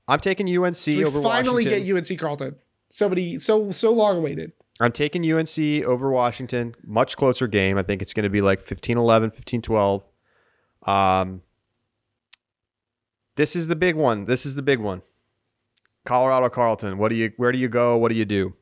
I'm 0.08 0.20
taking 0.20 0.48
UNC 0.58 0.76
So 0.76 1.04
over 1.04 1.22
finally 1.22 1.66
Washington. 1.66 1.96
get 1.96 2.12
UNC 2.12 2.20
Carleton. 2.20 2.56
Somebody 2.90 3.40
so 3.40 3.72
so 3.72 3.92
long 3.92 4.18
awaited. 4.18 4.54
I'm 4.80 4.92
taking 4.92 5.30
UNC 5.30 5.58
over 5.86 6.10
Washington. 6.12 6.76
Much 6.86 7.18
closer 7.18 7.48
game. 7.48 7.78
I 7.78 7.84
think 7.84 8.02
it's 8.02 8.12
going 8.14 8.26
to 8.26 8.30
be 8.30 8.42
like 8.42 8.62
15-11, 8.62 9.34
15-12. 9.34 10.04
Um, 10.92 11.42
this 13.38 13.56
is 13.56 13.68
the 13.68 13.76
big 13.76 13.96
one. 13.96 14.26
This 14.26 14.46
is 14.46 14.56
the 14.56 14.62
big 14.62 14.80
one. 14.80 15.02
Colorado 16.06 16.50
Carleton. 16.50 16.98
What 16.98 17.10
do 17.10 17.16
you? 17.16 17.32
Where 17.38 17.52
do 17.52 17.58
you 17.58 17.68
go? 17.70 17.98
What 17.98 18.10
do 18.10 18.16
you 18.16 18.26
do? 18.26 18.54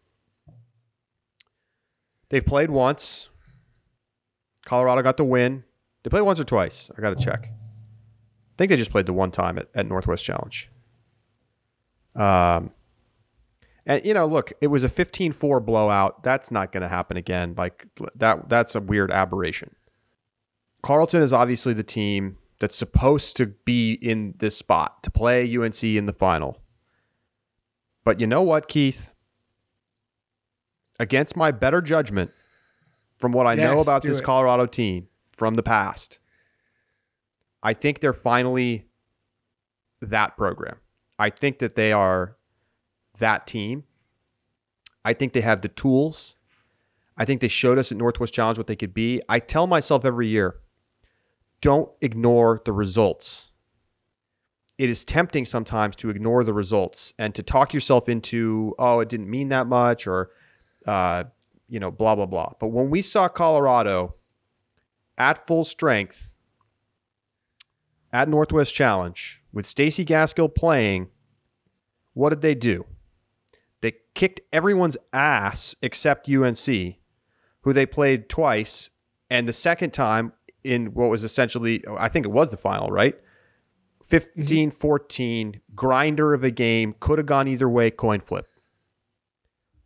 They've 2.33 2.43
played 2.43 2.71
once. 2.71 3.29
Colorado 4.65 5.03
got 5.03 5.17
the 5.17 5.23
win. 5.23 5.65
They 6.01 6.09
played 6.09 6.23
once 6.23 6.39
or 6.39 6.43
twice. 6.43 6.89
I 6.97 6.99
got 6.99 7.15
to 7.15 7.23
check. 7.23 7.45
I 7.45 8.53
think 8.57 8.71
they 8.71 8.75
just 8.75 8.89
played 8.89 9.05
the 9.05 9.13
one 9.13 9.29
time 9.29 9.59
at, 9.59 9.67
at 9.75 9.85
Northwest 9.85 10.23
Challenge. 10.23 10.67
Um, 12.15 12.71
and 13.85 14.03
you 14.03 14.15
know, 14.15 14.25
look, 14.25 14.51
it 14.61 14.67
was 14.67 14.83
a 14.83 14.89
15-4 14.89 15.63
blowout. 15.63 16.23
That's 16.23 16.49
not 16.49 16.71
going 16.71 16.81
to 16.81 16.87
happen 16.87 17.17
again. 17.17 17.53
Like 17.55 17.85
that 18.15 18.49
that's 18.49 18.73
a 18.73 18.81
weird 18.81 19.11
aberration. 19.11 19.75
Carleton 20.81 21.21
is 21.21 21.33
obviously 21.33 21.73
the 21.73 21.83
team 21.83 22.39
that's 22.59 22.75
supposed 22.75 23.37
to 23.37 23.45
be 23.45 23.93
in 23.93 24.33
this 24.39 24.57
spot 24.57 25.03
to 25.03 25.11
play 25.11 25.55
UNC 25.55 25.83
in 25.83 26.07
the 26.07 26.13
final. 26.13 26.57
But 28.03 28.19
you 28.19 28.25
know 28.25 28.41
what, 28.41 28.67
Keith? 28.67 29.12
Against 31.03 31.35
my 31.35 31.51
better 31.51 31.81
judgment 31.81 32.31
from 33.17 33.33
what 33.33 33.45
I 33.45 33.55
know 33.55 33.81
about 33.81 34.03
this 34.03 34.19
it. 34.21 34.23
Colorado 34.23 34.65
team 34.65 35.09
from 35.33 35.55
the 35.55 35.61
past, 35.61 36.19
I 37.61 37.73
think 37.73 37.99
they're 37.99 38.13
finally 38.13 38.85
that 40.01 40.37
program. 40.37 40.77
I 41.19 41.29
think 41.29 41.59
that 41.59 41.75
they 41.75 41.91
are 41.91 42.37
that 43.19 43.45
team. 43.47 43.83
I 45.03 45.11
think 45.11 45.33
they 45.33 45.41
have 45.41 45.59
the 45.59 45.67
tools. 45.67 46.37
I 47.17 47.25
think 47.25 47.41
they 47.41 47.49
showed 47.49 47.77
us 47.77 47.91
at 47.91 47.97
Northwest 47.97 48.33
Challenge 48.33 48.57
what 48.57 48.67
they 48.67 48.77
could 48.77 48.93
be. 48.93 49.21
I 49.27 49.39
tell 49.39 49.67
myself 49.67 50.05
every 50.05 50.29
year 50.29 50.61
don't 51.59 51.91
ignore 51.99 52.61
the 52.63 52.71
results. 52.71 53.51
It 54.77 54.89
is 54.89 55.03
tempting 55.03 55.43
sometimes 55.43 55.97
to 55.97 56.09
ignore 56.09 56.45
the 56.45 56.53
results 56.53 57.13
and 57.19 57.35
to 57.35 57.43
talk 57.43 57.73
yourself 57.73 58.07
into, 58.07 58.73
oh, 58.79 59.01
it 59.01 59.09
didn't 59.09 59.29
mean 59.29 59.49
that 59.49 59.67
much 59.67 60.07
or, 60.07 60.31
uh, 60.85 61.25
you 61.67 61.79
know, 61.79 61.91
blah, 61.91 62.15
blah, 62.15 62.25
blah. 62.25 62.53
But 62.59 62.67
when 62.67 62.89
we 62.89 63.01
saw 63.01 63.27
Colorado 63.27 64.15
at 65.17 65.45
full 65.47 65.63
strength 65.63 66.33
at 68.11 68.29
Northwest 68.29 68.73
Challenge 68.73 69.41
with 69.51 69.65
Stacy 69.65 70.05
Gaskill 70.05 70.53
playing, 70.53 71.09
what 72.13 72.29
did 72.29 72.41
they 72.41 72.55
do? 72.55 72.85
They 73.81 73.93
kicked 74.13 74.41
everyone's 74.51 74.97
ass 75.11 75.75
except 75.81 76.29
UNC, 76.29 76.67
who 77.61 77.73
they 77.73 77.85
played 77.85 78.29
twice, 78.29 78.91
and 79.29 79.47
the 79.49 79.53
second 79.53 79.93
time 79.93 80.33
in 80.63 80.93
what 80.93 81.09
was 81.09 81.23
essentially, 81.23 81.83
I 81.97 82.07
think 82.07 82.25
it 82.25 82.31
was 82.31 82.51
the 82.51 82.57
final, 82.57 82.89
right? 82.89 83.15
15 84.03 84.71
14, 84.71 85.61
grinder 85.75 86.33
of 86.33 86.43
a 86.43 86.51
game, 86.51 86.95
could 86.99 87.17
have 87.17 87.25
gone 87.25 87.47
either 87.47 87.69
way, 87.69 87.89
coin 87.89 88.19
flip. 88.19 88.47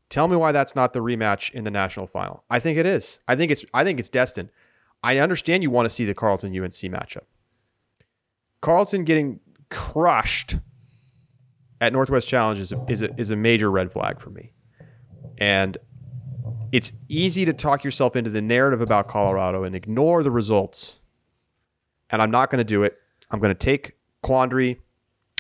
Tell 0.10 0.28
me 0.28 0.36
why 0.38 0.52
that's 0.52 0.76
not 0.76 0.94
the 0.94 1.00
rematch 1.00 1.52
in 1.52 1.64
the 1.64 1.72
national 1.72 2.08
final. 2.08 2.44
I 2.50 2.60
think 2.60 2.78
it 2.78 2.86
is. 2.86 3.20
I 3.28 3.36
think 3.36 3.52
it's 3.52 3.66
I 3.74 3.84
think 3.84 4.00
it's 4.00 4.10
destined. 4.10 4.50
I 5.04 5.18
understand 5.18 5.64
you 5.64 5.70
want 5.70 5.86
to 5.86 5.90
see 5.90 6.06
the 6.06 6.14
Carleton 6.14 6.58
UNC 6.58 6.72
matchup. 6.72 7.24
Carleton 8.62 9.04
getting 9.04 9.40
crushed 9.70 10.58
at 11.82 11.94
Northwest 11.94 12.28
Challenge 12.28 12.60
is 12.60 12.72
a, 12.72 12.86
is 12.88 13.02
a, 13.02 13.20
is 13.20 13.32
a 13.32 13.36
major 13.36 13.70
red 13.70 13.92
flag 13.92 14.20
for 14.20 14.30
me. 14.30 14.52
And 15.38 15.78
it's 16.72 16.92
easy 17.08 17.46
to 17.46 17.54
talk 17.54 17.84
yourself 17.84 18.16
into 18.16 18.30
the 18.30 18.42
narrative 18.42 18.82
about 18.82 19.08
Colorado 19.08 19.64
and 19.64 19.76
ignore 19.76 20.24
the 20.24 20.32
results. 20.32 21.00
And 22.10 22.22
I'm 22.22 22.32
not 22.32 22.50
going 22.50 22.60
to 22.60 22.64
do 22.64 22.84
it. 22.84 22.98
I'm 23.30 23.40
going 23.40 23.54
to 23.54 23.56
take 23.56 23.98
Quandary 24.24 24.82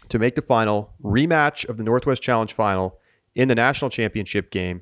to 0.09 0.19
make 0.19 0.35
the 0.35 0.41
final 0.41 0.93
rematch 1.03 1.67
of 1.67 1.77
the 1.77 1.83
Northwest 1.83 2.21
Challenge 2.21 2.53
final 2.53 2.99
in 3.37 3.47
the 3.47 3.55
national 3.55 3.89
championship 3.89 4.49
game. 4.49 4.81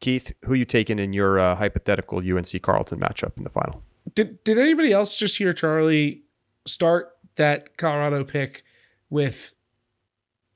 Keith, 0.00 0.34
who 0.44 0.52
you 0.52 0.66
taking 0.66 0.98
in 0.98 1.14
your 1.14 1.38
uh, 1.38 1.56
hypothetical 1.56 2.18
UNC 2.18 2.60
Carleton 2.62 3.00
matchup 3.00 3.38
in 3.38 3.42
the 3.42 3.50
final? 3.50 3.82
Did 4.14 4.44
did 4.44 4.58
anybody 4.58 4.92
else 4.92 5.16
just 5.16 5.38
hear 5.38 5.54
Charlie 5.54 6.24
start 6.66 7.16
that 7.36 7.78
Colorado 7.78 8.22
pick 8.22 8.62
with? 9.08 9.54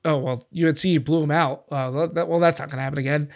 Oh 0.05 0.19
well, 0.19 0.47
UNC 0.55 1.03
blew 1.03 1.23
him 1.23 1.31
out. 1.31 1.65
Uh, 1.71 2.07
that, 2.07 2.27
well, 2.27 2.39
that's 2.39 2.59
not 2.59 2.69
going 2.69 2.77
to 2.77 2.83
happen 2.83 2.99
again. 2.99 3.29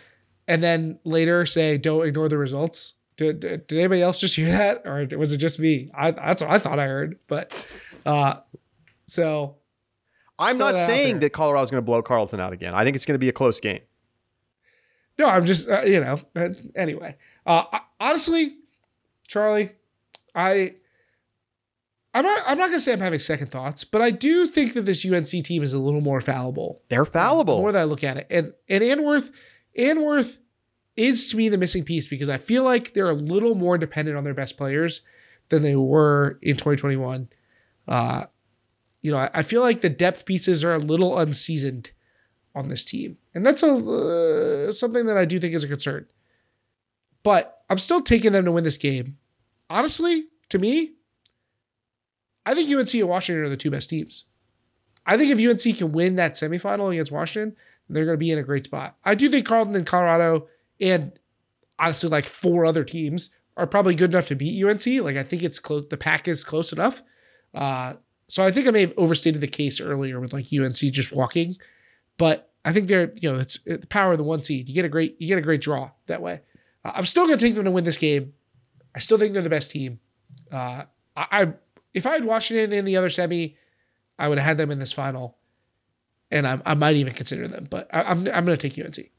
And 0.47 0.61
then 0.61 0.99
later 1.03 1.47
say, 1.47 1.79
"Don't 1.79 2.05
ignore 2.05 2.29
the 2.29 2.37
results." 2.37 2.93
Did, 3.17 3.39
did, 3.39 3.67
did 3.67 3.79
anybody 3.79 4.01
else 4.03 4.19
just 4.19 4.35
hear 4.35 4.49
that, 4.49 4.83
or 4.85 5.07
was 5.17 5.31
it 5.31 5.37
just 5.37 5.59
me? 5.59 5.89
I, 5.95 6.11
that's 6.11 6.43
what 6.43 6.51
I 6.51 6.59
thought 6.59 6.77
I 6.77 6.85
heard. 6.85 7.17
But 7.27 7.53
uh, 8.05 8.41
so 9.07 9.55
I'm 10.43 10.57
not 10.57 10.73
that 10.73 10.85
saying 10.87 11.19
that 11.19 11.31
Colorado's 11.31 11.71
going 11.71 11.81
to 11.81 11.85
blow 11.85 12.01
Carleton 12.01 12.39
out 12.39 12.53
again. 12.53 12.73
I 12.73 12.83
think 12.83 12.95
it's 12.95 13.05
going 13.05 13.15
to 13.15 13.19
be 13.19 13.29
a 13.29 13.33
close 13.33 13.59
game. 13.59 13.79
No, 15.17 15.27
I'm 15.27 15.45
just 15.45 15.69
uh, 15.69 15.81
you 15.83 15.99
know. 15.99 16.19
Uh, 16.35 16.49
anyway, 16.75 17.15
uh, 17.45 17.63
I- 17.71 17.81
honestly, 17.99 18.55
Charlie, 19.27 19.71
I, 20.33 20.75
I'm 22.15 22.23
not. 22.23 22.43
I'm 22.47 22.57
not 22.57 22.67
gonna 22.69 22.79
say 22.79 22.93
I'm 22.93 22.99
having 22.99 23.19
second 23.19 23.51
thoughts, 23.51 23.83
but 23.83 24.01
I 24.01 24.09
do 24.09 24.47
think 24.47 24.73
that 24.73 24.83
this 24.87 25.05
UNC 25.05 25.27
team 25.27 25.61
is 25.61 25.73
a 25.73 25.79
little 25.79 26.01
more 26.01 26.19
fallible. 26.19 26.81
They're 26.89 27.05
fallible. 27.05 27.57
The 27.57 27.61
more 27.61 27.71
that 27.71 27.81
I 27.81 27.85
look 27.85 28.03
at 28.03 28.17
it, 28.17 28.27
and 28.31 28.53
and 28.67 28.83
Ann 28.83 29.03
Worth, 29.03 29.31
Anworth 29.77 30.39
is 30.95 31.27
to 31.29 31.37
me 31.37 31.49
the 31.49 31.57
missing 31.57 31.83
piece 31.83 32.07
because 32.07 32.29
I 32.29 32.37
feel 32.37 32.63
like 32.63 32.93
they're 32.93 33.09
a 33.09 33.13
little 33.15 33.55
more 33.55 33.77
dependent 33.77 34.17
on 34.17 34.23
their 34.23 34.33
best 34.35 34.57
players 34.57 35.01
than 35.49 35.61
they 35.63 35.75
were 35.75 36.39
in 36.41 36.55
2021. 36.55 37.29
Uh, 37.87 38.25
you 39.03 39.11
know, 39.11 39.17
I, 39.17 39.29
I 39.33 39.43
feel 39.43 39.61
like 39.61 39.81
the 39.81 39.89
depth 39.89 40.25
pieces 40.25 40.63
are 40.63 40.73
a 40.73 40.79
little 40.79 41.19
unseasoned 41.19 41.91
on 42.55 42.69
this 42.69 42.83
team, 42.83 43.17
and 43.35 43.45
that's 43.45 43.61
a 43.61 43.67
uh, 43.67 44.71
something 44.71 45.05
that 45.05 45.17
I 45.17 45.25
do 45.25 45.39
think 45.39 45.53
is 45.53 45.63
a 45.63 45.67
concern. 45.67 46.07
But 47.21 47.61
I'm 47.69 47.77
still 47.77 48.01
taking 48.01 48.31
them 48.31 48.45
to 48.45 48.51
win 48.51 48.63
this 48.63 48.77
game. 48.77 49.17
Honestly, 49.69 50.25
to 50.49 50.57
me, 50.59 50.93
I 52.45 52.55
think 52.55 52.69
UNC 52.69 52.93
and 52.95 53.07
Washington 53.07 53.45
are 53.45 53.49
the 53.49 53.57
two 53.57 53.71
best 53.71 53.89
teams. 53.89 54.25
I 55.05 55.17
think 55.17 55.31
if 55.31 55.39
UNC 55.39 55.77
can 55.77 55.91
win 55.91 56.15
that 56.15 56.33
semifinal 56.33 56.91
against 56.91 57.11
Washington, 57.11 57.55
They're 57.89 58.05
going 58.05 58.15
to 58.15 58.19
be 58.19 58.31
in 58.31 58.39
a 58.39 58.43
great 58.43 58.65
spot. 58.65 58.97
I 59.03 59.15
do 59.15 59.29
think 59.29 59.45
Carleton 59.45 59.75
and 59.75 59.85
Colorado 59.85 60.47
and 60.79 61.11
honestly 61.77 62.09
like 62.09 62.25
four 62.25 62.65
other 62.65 62.83
teams 62.83 63.35
are 63.57 63.67
probably 63.67 63.95
good 63.95 64.11
enough 64.11 64.27
to 64.27 64.35
beat 64.35 64.63
UNC. 64.63 64.85
Like 65.03 65.17
I 65.17 65.23
think 65.23 65.43
it's 65.43 65.59
close. 65.59 65.85
The 65.89 65.97
pack 65.97 66.27
is 66.27 66.43
close 66.43 66.71
enough. 66.71 67.03
Uh, 67.53 67.95
so 68.27 68.43
I 68.43 68.51
think 68.51 68.67
I 68.67 68.71
may 68.71 68.81
have 68.81 68.93
overstated 68.97 69.41
the 69.41 69.47
case 69.47 69.79
earlier 69.81 70.19
with 70.19 70.33
like 70.33 70.47
UNC 70.53 70.75
just 70.75 71.15
walking, 71.15 71.57
but 72.17 72.51
I 72.65 72.73
think 72.73 72.87
they're 72.87 73.13
you 73.19 73.31
know 73.31 73.39
it's, 73.39 73.59
the 73.65 73.87
power 73.87 74.13
of 74.13 74.17
the 74.17 74.23
one 74.23 74.43
seed. 74.43 74.69
You 74.69 74.75
get 74.75 74.85
a 74.85 74.89
great 74.89 75.15
you 75.19 75.27
get 75.27 75.37
a 75.37 75.41
great 75.41 75.61
draw 75.61 75.91
that 76.07 76.21
way. 76.21 76.41
Uh, 76.83 76.91
I'm 76.95 77.05
still 77.05 77.25
going 77.25 77.37
to 77.37 77.45
take 77.45 77.55
them 77.55 77.65
to 77.65 77.71
win 77.71 77.83
this 77.83 77.97
game. 77.97 78.33
I 78.95 78.99
still 78.99 79.17
think 79.17 79.33
they're 79.33 79.41
the 79.41 79.49
best 79.49 79.71
team. 79.71 79.99
Uh, 80.51 80.83
I, 81.15 81.27
I 81.31 81.53
if 81.93 82.05
I 82.05 82.13
had 82.13 82.25
Washington 82.25 82.73
in 82.73 82.85
the 82.85 82.97
other 82.97 83.09
semi, 83.09 83.57
I 84.17 84.29
would 84.29 84.37
have 84.37 84.45
had 84.45 84.57
them 84.57 84.71
in 84.71 84.79
this 84.79 84.91
final, 84.91 85.37
and 86.31 86.47
I, 86.47 86.61
I 86.65 86.73
might 86.75 86.95
even 86.95 87.13
consider 87.13 87.47
them. 87.47 87.67
But 87.69 87.89
I, 87.93 88.03
I'm 88.03 88.19
I'm 88.27 88.45
going 88.45 88.57
to 88.57 88.69
take 88.69 88.83
UNC. 88.83 89.11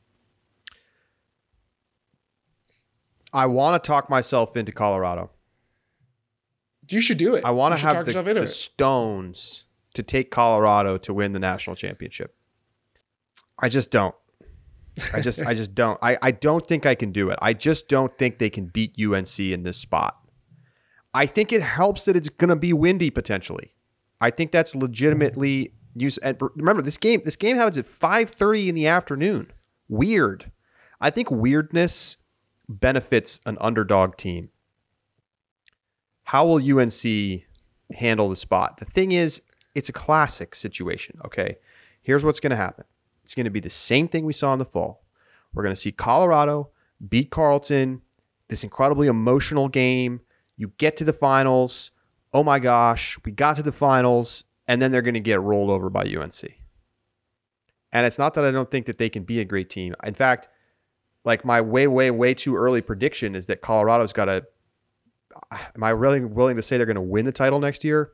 I 3.32 3.46
want 3.46 3.82
to 3.82 3.86
talk 3.86 4.08
myself 4.08 4.56
into 4.56 4.70
Colorado. 4.70 5.30
You 6.88 7.00
should 7.00 7.18
do 7.18 7.34
it. 7.34 7.44
I 7.44 7.50
want 7.50 7.76
to 7.76 7.80
have 7.86 8.04
the, 8.04 8.22
the 8.22 8.46
stones 8.46 9.66
to 9.94 10.02
take 10.02 10.30
Colorado 10.30 10.98
to 10.98 11.14
win 11.14 11.32
the 11.32 11.38
national 11.38 11.76
championship. 11.76 12.34
I 13.58 13.68
just 13.68 13.90
don't. 13.90 14.14
I 15.12 15.20
just 15.20 15.42
I 15.42 15.54
just 15.54 15.74
don't. 15.74 15.98
I, 16.02 16.18
I 16.22 16.30
don't 16.30 16.66
think 16.66 16.86
I 16.86 16.94
can 16.94 17.10
do 17.10 17.30
it. 17.30 17.38
I 17.42 17.52
just 17.52 17.88
don't 17.88 18.16
think 18.18 18.38
they 18.38 18.50
can 18.50 18.66
beat 18.66 18.94
UNC 19.00 19.38
in 19.38 19.62
this 19.62 19.76
spot. 19.76 20.18
I 21.12 21.26
think 21.26 21.52
it 21.52 21.62
helps 21.62 22.04
that 22.04 22.16
it's 22.16 22.28
going 22.28 22.48
to 22.48 22.56
be 22.56 22.72
windy 22.72 23.10
potentially. 23.10 23.74
I 24.20 24.30
think 24.30 24.52
that's 24.52 24.74
legitimately 24.74 25.74
use. 25.94 26.18
And 26.18 26.38
remember, 26.54 26.82
this 26.82 26.96
game 26.96 27.22
this 27.24 27.36
game 27.36 27.56
happens 27.56 27.78
at 27.78 27.86
five 27.86 28.30
thirty 28.30 28.68
in 28.68 28.74
the 28.74 28.86
afternoon. 28.86 29.52
Weird. 29.88 30.50
I 31.00 31.10
think 31.10 31.30
weirdness 31.30 32.16
benefits 32.68 33.40
an 33.46 33.58
underdog 33.60 34.16
team. 34.16 34.50
How 36.24 36.46
will 36.46 36.78
UNC 36.78 37.42
handle 37.94 38.28
the 38.28 38.36
spot? 38.36 38.78
The 38.78 38.84
thing 38.84 39.12
is, 39.12 39.42
it's 39.74 39.88
a 39.88 39.92
classic 39.92 40.54
situation. 40.54 41.18
Okay, 41.24 41.56
here's 42.02 42.24
what's 42.24 42.40
going 42.40 42.50
to 42.50 42.56
happen. 42.56 42.84
It's 43.22 43.34
going 43.34 43.44
to 43.44 43.50
be 43.50 43.60
the 43.60 43.70
same 43.70 44.08
thing 44.08 44.24
we 44.24 44.32
saw 44.32 44.52
in 44.52 44.58
the 44.58 44.64
fall. 44.64 45.04
We're 45.52 45.62
going 45.62 45.74
to 45.74 45.80
see 45.80 45.92
Colorado 45.92 46.70
beat 47.08 47.30
Carleton, 47.30 48.02
this 48.48 48.64
incredibly 48.64 49.06
emotional 49.06 49.68
game. 49.68 50.20
You 50.56 50.72
get 50.78 50.96
to 50.98 51.04
the 51.04 51.12
finals. 51.12 51.90
Oh 52.32 52.42
my 52.42 52.58
gosh, 52.58 53.18
we 53.24 53.32
got 53.32 53.56
to 53.56 53.62
the 53.62 53.72
finals, 53.72 54.44
and 54.66 54.80
then 54.80 54.90
they're 54.90 55.02
going 55.02 55.14
to 55.14 55.20
get 55.20 55.40
rolled 55.40 55.70
over 55.70 55.90
by 55.90 56.02
UNC. 56.02 56.42
And 57.92 58.06
it's 58.06 58.18
not 58.18 58.34
that 58.34 58.44
I 58.44 58.50
don't 58.50 58.70
think 58.70 58.86
that 58.86 58.98
they 58.98 59.08
can 59.08 59.22
be 59.22 59.40
a 59.40 59.44
great 59.44 59.70
team. 59.70 59.94
In 60.02 60.14
fact, 60.14 60.48
like 61.24 61.44
my 61.44 61.60
way, 61.60 61.86
way, 61.86 62.10
way 62.10 62.34
too 62.34 62.56
early 62.56 62.80
prediction 62.80 63.34
is 63.34 63.46
that 63.46 63.62
Colorado's 63.62 64.12
got 64.12 64.26
to. 64.26 64.44
Am 65.52 65.82
I 65.82 65.90
really 65.90 66.20
willing 66.20 66.56
to 66.56 66.62
say 66.62 66.76
they're 66.76 66.86
going 66.86 66.94
to 66.96 67.00
win 67.00 67.24
the 67.24 67.32
title 67.32 67.58
next 67.60 67.84
year? 67.84 68.12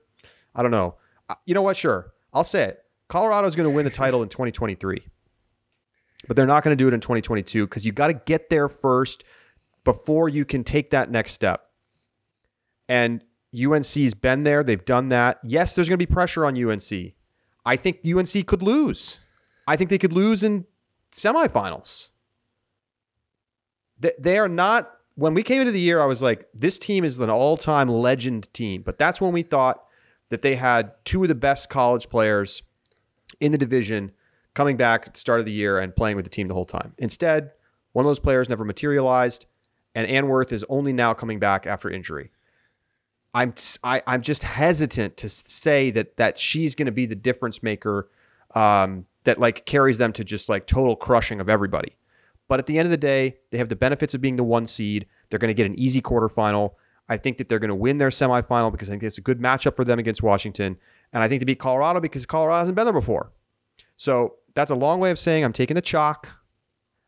I 0.55 0.63
don't 0.63 0.71
know. 0.71 0.97
Uh, 1.29 1.35
You 1.47 1.55
know 1.55 1.63
what? 1.63 1.77
Sure, 1.77 2.13
I'll 2.33 2.45
say 2.45 2.65
it. 2.65 2.85
Colorado's 3.09 3.57
going 3.57 3.69
to 3.69 3.75
win 3.75 3.85
the 3.85 3.91
title 3.91 4.23
in 4.23 4.29
2023, 4.31 5.03
but 6.29 6.37
they're 6.37 6.47
not 6.47 6.63
going 6.65 6.77
to 6.77 6.83
do 6.83 6.89
it 6.89 6.95
in 6.95 7.01
2022 7.01 7.67
because 7.67 7.85
you 7.87 7.93
got 7.93 8.09
to 8.09 8.15
get 8.15 8.51
there 8.51 8.69
first 8.69 9.25
before 9.85 10.29
you 10.29 10.45
can 10.45 10.63
take 10.65 10.91
that 10.91 11.11
next 11.11 11.33
step. 11.33 11.67
And 12.89 13.25
UNC's 13.55 14.15
been 14.15 14.43
there; 14.45 14.63
they've 14.63 14.85
done 14.85 15.09
that. 15.09 15.39
Yes, 15.45 15.75
there's 15.75 15.89
going 15.89 15.99
to 15.99 16.07
be 16.07 16.13
pressure 16.13 16.45
on 16.47 16.57
UNC. 16.63 17.13
I 17.65 17.77
think 17.77 17.99
UNC 18.07 18.47
could 18.47 18.63
lose. 18.63 19.21
I 19.67 19.77
think 19.77 19.91
they 19.91 19.99
could 19.99 20.13
lose 20.13 20.43
in 20.43 20.67
semifinals. 21.13 22.09
They 24.19 24.39
are 24.39 24.49
not. 24.49 24.91
When 25.21 25.35
we 25.35 25.43
came 25.43 25.61
into 25.61 25.71
the 25.71 25.79
year, 25.79 26.01
I 26.01 26.07
was 26.07 26.23
like, 26.23 26.49
this 26.55 26.79
team 26.79 27.05
is 27.05 27.19
an 27.19 27.29
all 27.29 27.59
time 27.59 27.91
legend 27.91 28.51
team. 28.55 28.81
But 28.81 28.97
that's 28.97 29.21
when 29.21 29.33
we 29.33 29.43
thought 29.43 29.85
that 30.31 30.41
they 30.41 30.55
had 30.55 30.93
two 31.05 31.23
of 31.23 31.29
the 31.29 31.35
best 31.35 31.69
college 31.69 32.09
players 32.09 32.63
in 33.39 33.53
the 33.53 33.59
division 33.59 34.13
coming 34.55 34.79
back 34.79 35.07
at 35.07 35.13
the 35.13 35.21
start 35.21 35.39
of 35.39 35.45
the 35.45 35.53
year 35.53 35.79
and 35.79 35.95
playing 35.95 36.17
with 36.17 36.25
the 36.25 36.31
team 36.31 36.49
the 36.49 36.55
whole 36.55 36.65
time. 36.65 36.95
Instead, 36.97 37.51
one 37.93 38.07
of 38.07 38.09
those 38.09 38.19
players 38.19 38.49
never 38.49 38.65
materialized, 38.65 39.45
and 39.95 40.07
Ann 40.07 40.27
Worth 40.27 40.55
is 40.55 40.65
only 40.71 40.95
now 40.95 41.13
coming 41.13 41.39
back 41.39 41.67
after 41.67 41.91
injury. 41.91 42.31
I'm 43.35 43.53
I, 43.85 44.03
I'm 44.07 44.23
just 44.23 44.43
hesitant 44.43 45.19
to 45.19 45.29
say 45.29 45.91
that 45.91 46.17
that 46.17 46.39
she's 46.39 46.75
going 46.75 46.87
to 46.87 46.93
be 46.93 47.05
the 47.05 47.15
difference 47.15 47.63
maker 47.63 48.09
um, 48.55 49.05
that 49.25 49.39
like 49.39 49.67
carries 49.67 49.99
them 49.99 50.15
to 50.15 50.25
just 50.25 50.49
like 50.49 50.67
total 50.67 50.97
crushing 50.97 51.41
of 51.41 51.51
everybody. 51.51 51.95
But 52.51 52.59
at 52.59 52.67
the 52.67 52.81
end 52.81 52.87
of 52.87 52.91
the 52.91 52.97
day, 52.97 53.37
they 53.51 53.59
have 53.59 53.69
the 53.69 53.77
benefits 53.77 54.13
of 54.13 54.21
being 54.21 54.35
the 54.35 54.43
one 54.43 54.67
seed. 54.67 55.07
They're 55.29 55.39
going 55.39 55.51
to 55.51 55.55
get 55.55 55.67
an 55.67 55.79
easy 55.79 56.03
quarterfinal. 56.03 56.73
I 57.09 57.17
think 57.17 57.39
that 57.39 57.49
they're 57.49 57.61
going 57.61 57.69
to 57.69 57.77
win 57.77 57.99
their 57.99 58.09
semifinal 58.09 58.73
because 58.73 58.89
I 58.89 58.95
think 58.95 59.05
it's 59.05 59.19
a 59.19 59.21
good 59.21 59.39
matchup 59.39 59.77
for 59.77 59.85
them 59.85 60.01
against 60.01 60.21
Washington. 60.21 60.77
And 61.13 61.23
I 61.23 61.29
think 61.29 61.39
to 61.39 61.47
beat 61.47 61.61
Colorado 61.61 62.01
because 62.01 62.27
Colorado 62.27 62.59
hasn't 62.59 62.75
been 62.75 62.87
there 62.87 62.93
before. 62.93 63.31
So 63.97 64.35
that's 64.57 64.73
a 64.73 64.75
long 64.75 64.99
way 64.99 65.13
of 65.13 65.19
saying 65.21 65.45
I'm 65.45 65.53
taking 65.53 65.77
the 65.77 65.81
chalk. 65.81 66.33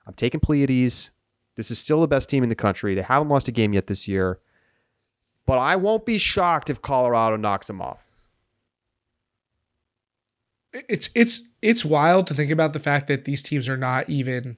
I'm 0.07 0.15
taking 0.15 0.39
Pleiades. 0.39 1.11
This 1.57 1.73
is 1.73 1.79
still 1.81 2.01
the 2.01 2.07
best 2.07 2.31
team 2.31 2.45
in 2.45 2.49
the 2.49 2.55
country. 2.55 2.95
They 2.95 3.03
haven't 3.03 3.29
lost 3.29 3.49
a 3.49 3.53
game 3.53 3.73
yet 3.73 3.89
this 3.89 4.07
year. 4.07 4.39
But 5.45 5.59
I 5.59 5.75
won't 5.75 6.07
be 6.07 6.19
shocked 6.19 6.71
if 6.71 6.81
Colorado 6.81 7.37
knocks 7.37 7.67
them 7.67 7.83
off. 7.83 8.13
it's 10.73 11.11
it's 11.17 11.49
it's 11.61 11.85
wild 11.85 12.29
to 12.29 12.35
think 12.35 12.53
about 12.53 12.75
the 12.75 12.79
fact 12.79 13.09
that 13.09 13.25
these 13.25 13.43
teams 13.43 13.69
are 13.69 13.77
not 13.77 14.09
even 14.09 14.57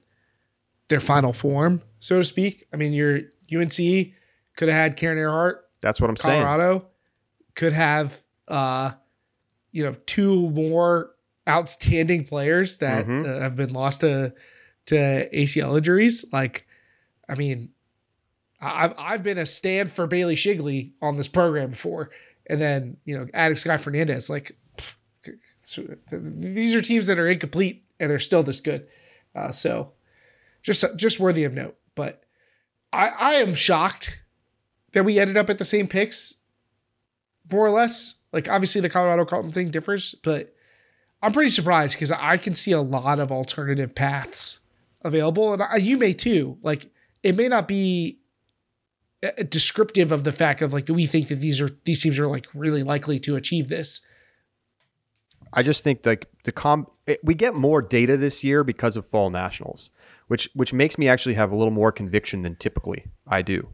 their 0.87 0.99
final 0.99 1.33
form, 1.33 1.81
so 1.99 2.19
to 2.19 2.25
speak. 2.25 2.65
I 2.73 2.77
mean, 2.77 2.93
your 2.93 3.21
UNC 3.53 3.75
could 4.55 4.69
have 4.69 4.77
had 4.77 4.97
Karen 4.97 5.17
Earhart, 5.17 5.65
That's 5.81 5.99
what 5.99 6.09
I'm 6.09 6.17
saying. 6.17 6.43
Colorado 6.43 6.87
could 7.55 7.73
have 7.73 8.19
uh 8.47 8.91
you 9.71 9.83
know 9.83 9.93
two 10.05 10.49
more 10.51 11.11
outstanding 11.47 12.25
players 12.25 12.77
that 12.77 13.05
Mhm. 13.05 13.25
uh, 13.25 13.41
have 13.41 13.55
been 13.55 13.73
lost 13.73 14.01
to 14.01 14.33
to 14.87 15.29
ACL 15.33 15.75
injuries. 15.77 16.23
Like, 16.31 16.65
I 17.27 17.35
mean, 17.35 17.69
I've 18.61 18.93
I've 18.97 19.23
been 19.23 19.37
a 19.37 19.45
stand 19.45 19.91
for 19.91 20.05
Bailey 20.07 20.35
Shigley 20.35 20.91
on 21.01 21.17
this 21.17 21.27
program 21.27 21.71
before, 21.71 22.11
and 22.47 22.61
then 22.61 22.97
you 23.05 23.17
know 23.17 23.27
adding 23.33 23.57
Sky 23.57 23.77
Fernandez. 23.77 24.29
Like, 24.29 24.55
these 26.11 26.75
are 26.75 26.81
teams 26.81 27.07
that 27.07 27.19
are 27.19 27.27
incomplete 27.27 27.83
and 27.99 28.09
they're 28.11 28.19
still 28.19 28.43
this 28.43 28.61
good. 28.61 28.87
Uh, 29.35 29.51
so, 29.51 29.91
just 30.65 30.83
just 30.97 31.19
worthy 31.19 31.43
of 31.43 31.53
note. 31.53 31.77
But 31.93 32.23
I 32.91 33.07
I 33.07 33.33
am 33.35 33.53
shocked 33.53 34.19
that 34.93 35.05
we 35.05 35.19
ended 35.19 35.37
up 35.37 35.49
at 35.49 35.59
the 35.59 35.65
same 35.65 35.87
picks, 35.87 36.35
more 37.51 37.65
or 37.65 37.69
less. 37.69 38.15
Like 38.33 38.49
obviously 38.49 38.81
the 38.81 38.89
Colorado 38.89 39.23
Carleton 39.23 39.53
thing 39.53 39.69
differs, 39.69 40.15
but 40.23 40.53
I'm 41.21 41.31
pretty 41.31 41.51
surprised 41.51 41.93
because 41.93 42.11
I 42.11 42.37
can 42.37 42.55
see 42.55 42.71
a 42.71 42.81
lot 42.81 43.19
of 43.19 43.31
alternative 43.31 43.95
paths 43.95 44.59
available, 45.03 45.53
and 45.53 45.61
I, 45.61 45.77
you 45.77 45.97
may 45.97 46.13
too. 46.13 46.57
Like 46.61 46.89
it 47.23 47.35
may 47.35 47.47
not 47.47 47.67
be 47.67 48.19
uh, 49.23 49.43
descriptive 49.47 50.11
of 50.11 50.23
the 50.23 50.31
fact 50.31 50.61
of 50.61 50.73
like 50.73 50.87
that 50.87 50.93
we 50.95 51.05
think 51.05 51.27
that 51.27 51.41
these 51.41 51.61
are 51.61 51.69
these 51.85 52.01
teams 52.01 52.19
are 52.19 52.27
like 52.27 52.47
really 52.55 52.83
likely 52.83 53.19
to 53.19 53.35
achieve 53.35 53.69
this. 53.69 54.01
I 55.55 55.63
just 55.63 55.83
think 55.83 56.05
like 56.05 56.27
the 56.43 56.51
com 56.51 56.87
it, 57.07 57.19
we 57.23 57.33
get 57.33 57.55
more 57.55 57.81
data 57.81 58.17
this 58.17 58.43
year 58.43 58.63
because 58.63 58.97
of 58.97 59.05
fall 59.05 59.29
nationals, 59.29 59.89
which 60.27 60.49
which 60.53 60.73
makes 60.73 60.97
me 60.97 61.07
actually 61.07 61.35
have 61.35 61.51
a 61.51 61.55
little 61.55 61.71
more 61.73 61.91
conviction 61.91 62.41
than 62.41 62.55
typically 62.57 63.05
I 63.27 63.41
do. 63.41 63.69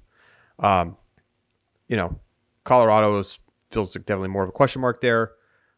Um, 0.60 0.95
you 1.88 1.98
know, 1.98 2.20
Colorado 2.64 3.22
feels 3.72 3.95
like 3.95 4.06
definitely 4.06 4.30
more 4.30 4.44
of 4.44 4.49
a 4.49 4.53
question 4.53 4.82
mark 4.82 5.02
there, 5.02 5.32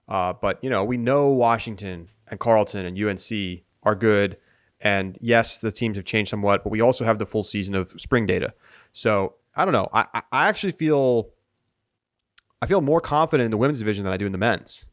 uh, 0.09 0.33
but 0.33 0.61
you 0.63 0.69
know 0.69 0.83
we 0.83 0.97
know 0.97 1.29
Washington 1.29 2.09
and 2.27 2.39
Carleton 2.39 2.85
and 2.85 2.97
UNC 2.97 3.61
are 3.83 3.95
good, 3.95 4.37
and 4.81 5.17
yes, 5.21 5.57
the 5.57 5.71
teams 5.71 5.95
have 5.97 6.05
changed 6.05 6.29
somewhat, 6.29 6.63
but 6.63 6.69
we 6.71 6.81
also 6.81 7.05
have 7.05 7.17
the 7.17 7.25
full 7.25 7.43
season 7.43 7.75
of 7.75 7.91
spring 7.97 8.25
data. 8.25 8.53
So 8.91 9.35
I 9.55 9.63
don't 9.65 9.73
know. 9.73 9.87
I- 9.93 10.21
I 10.31 10.47
actually 10.49 10.71
feel 10.73 11.29
I 12.61 12.65
feel 12.65 12.81
more 12.81 12.99
confident 13.01 13.45
in 13.45 13.51
the 13.51 13.57
women's 13.57 13.79
division 13.79 14.03
than 14.03 14.13
I 14.13 14.17
do 14.17 14.25
in 14.25 14.31
the 14.31 14.37
men's 14.37 14.85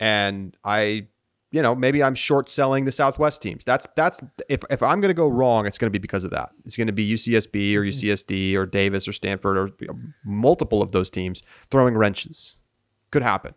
and 0.00 0.56
I, 0.64 1.08
you 1.50 1.62
know, 1.62 1.74
maybe 1.74 2.02
I'm 2.02 2.14
short 2.14 2.48
selling 2.48 2.84
the 2.84 2.92
Southwest 2.92 3.42
teams. 3.42 3.64
That's 3.64 3.86
that's 3.96 4.20
if 4.48 4.62
if 4.70 4.82
I'm 4.82 5.00
going 5.00 5.10
to 5.10 5.14
go 5.14 5.28
wrong, 5.28 5.66
it's 5.66 5.78
going 5.78 5.86
to 5.86 5.98
be 5.98 6.00
because 6.00 6.24
of 6.24 6.30
that. 6.30 6.50
It's 6.64 6.76
going 6.76 6.86
to 6.88 6.92
be 6.92 7.10
UCSB 7.10 7.74
or 7.74 7.82
UCSD 7.82 8.54
or 8.54 8.66
Davis 8.66 9.08
or 9.08 9.12
Stanford 9.12 9.56
or 9.56 9.96
multiple 10.24 10.82
of 10.82 10.92
those 10.92 11.10
teams 11.10 11.42
throwing 11.70 11.96
wrenches. 11.96 12.56
Could 13.10 13.22
happen. 13.22 13.54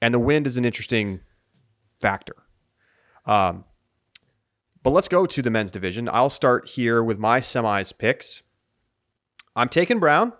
And 0.00 0.12
the 0.12 0.18
wind 0.18 0.46
is 0.46 0.56
an 0.56 0.64
interesting 0.64 1.20
factor. 2.00 2.34
Um, 3.26 3.64
but 4.82 4.90
let's 4.90 5.08
go 5.08 5.26
to 5.26 5.42
the 5.42 5.50
men's 5.50 5.70
division. 5.70 6.08
I'll 6.12 6.30
start 6.30 6.70
here 6.70 7.02
with 7.02 7.18
my 7.18 7.40
semis 7.40 7.96
picks. 7.96 8.42
I'm 9.54 9.68
taking 9.68 10.00
Brown. 10.00 10.32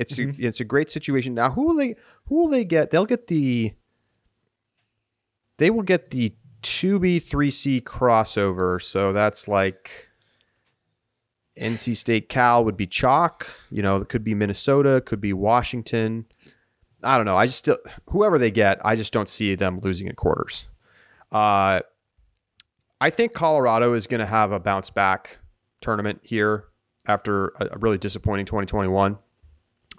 It's 0.00 0.16
Mhm. 0.18 0.38
a, 0.38 0.46
it's 0.46 0.60
a 0.60 0.64
great 0.64 0.90
situation. 0.90 1.34
Now, 1.34 1.50
who 1.50 1.66
will 1.66 1.74
they 1.76 1.94
who 2.26 2.36
will 2.36 2.48
they 2.48 2.64
get? 2.64 2.90
They'll 2.90 3.06
get 3.06 3.26
the 3.28 3.72
they 5.58 5.68
will 5.70 5.82
get 5.82 6.10
the 6.10 6.34
2B 6.62 7.18
3C 7.20 7.80
crossover. 7.82 8.80
So 8.82 9.12
that's 9.12 9.46
like 9.46 10.08
NC 11.58 11.94
State 11.96 12.28
Cal 12.28 12.64
would 12.64 12.76
be 12.76 12.86
chalk. 12.86 13.46
You 13.70 13.82
know, 13.82 13.96
it 13.98 14.08
could 14.08 14.24
be 14.24 14.34
Minnesota, 14.34 15.02
could 15.04 15.20
be 15.20 15.32
Washington. 15.32 16.26
I 17.02 17.16
don't 17.16 17.26
know. 17.26 17.36
I 17.36 17.46
just 17.46 17.58
still 17.58 17.78
whoever 18.10 18.38
they 18.38 18.50
get, 18.50 18.80
I 18.84 18.96
just 18.96 19.12
don't 19.12 19.28
see 19.28 19.54
them 19.54 19.80
losing 19.80 20.06
in 20.06 20.14
quarters. 20.14 20.68
Uh, 21.32 21.80
I 23.02 23.10
think 23.10 23.32
Colorado 23.34 23.94
is 23.94 24.06
going 24.06 24.20
to 24.20 24.26
have 24.26 24.52
a 24.52 24.60
bounce 24.60 24.90
back 24.90 25.38
tournament 25.80 26.20
here 26.22 26.64
after 27.06 27.48
a, 27.58 27.68
a 27.72 27.78
really 27.78 27.96
disappointing 27.98 28.44
2021 28.46 29.18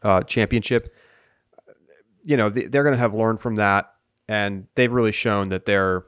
uh, 0.03 0.23
championship. 0.23 0.93
You 2.23 2.37
know, 2.37 2.49
they, 2.49 2.65
they're 2.65 2.83
going 2.83 2.95
to 2.95 2.99
have 2.99 3.13
learned 3.13 3.39
from 3.39 3.55
that, 3.55 3.93
and 4.27 4.67
they've 4.75 4.91
really 4.91 5.11
shown 5.11 5.49
that 5.49 5.65
they're 5.65 6.05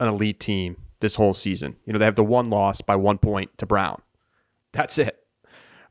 an 0.00 0.08
elite 0.08 0.40
team 0.40 0.76
this 1.00 1.14
whole 1.16 1.34
season. 1.34 1.76
You 1.84 1.92
know, 1.92 1.98
they 1.98 2.04
have 2.04 2.16
the 2.16 2.24
one 2.24 2.50
loss 2.50 2.80
by 2.80 2.96
one 2.96 3.18
point 3.18 3.56
to 3.58 3.66
Brown. 3.66 4.00
That's 4.72 4.98
it. 4.98 5.20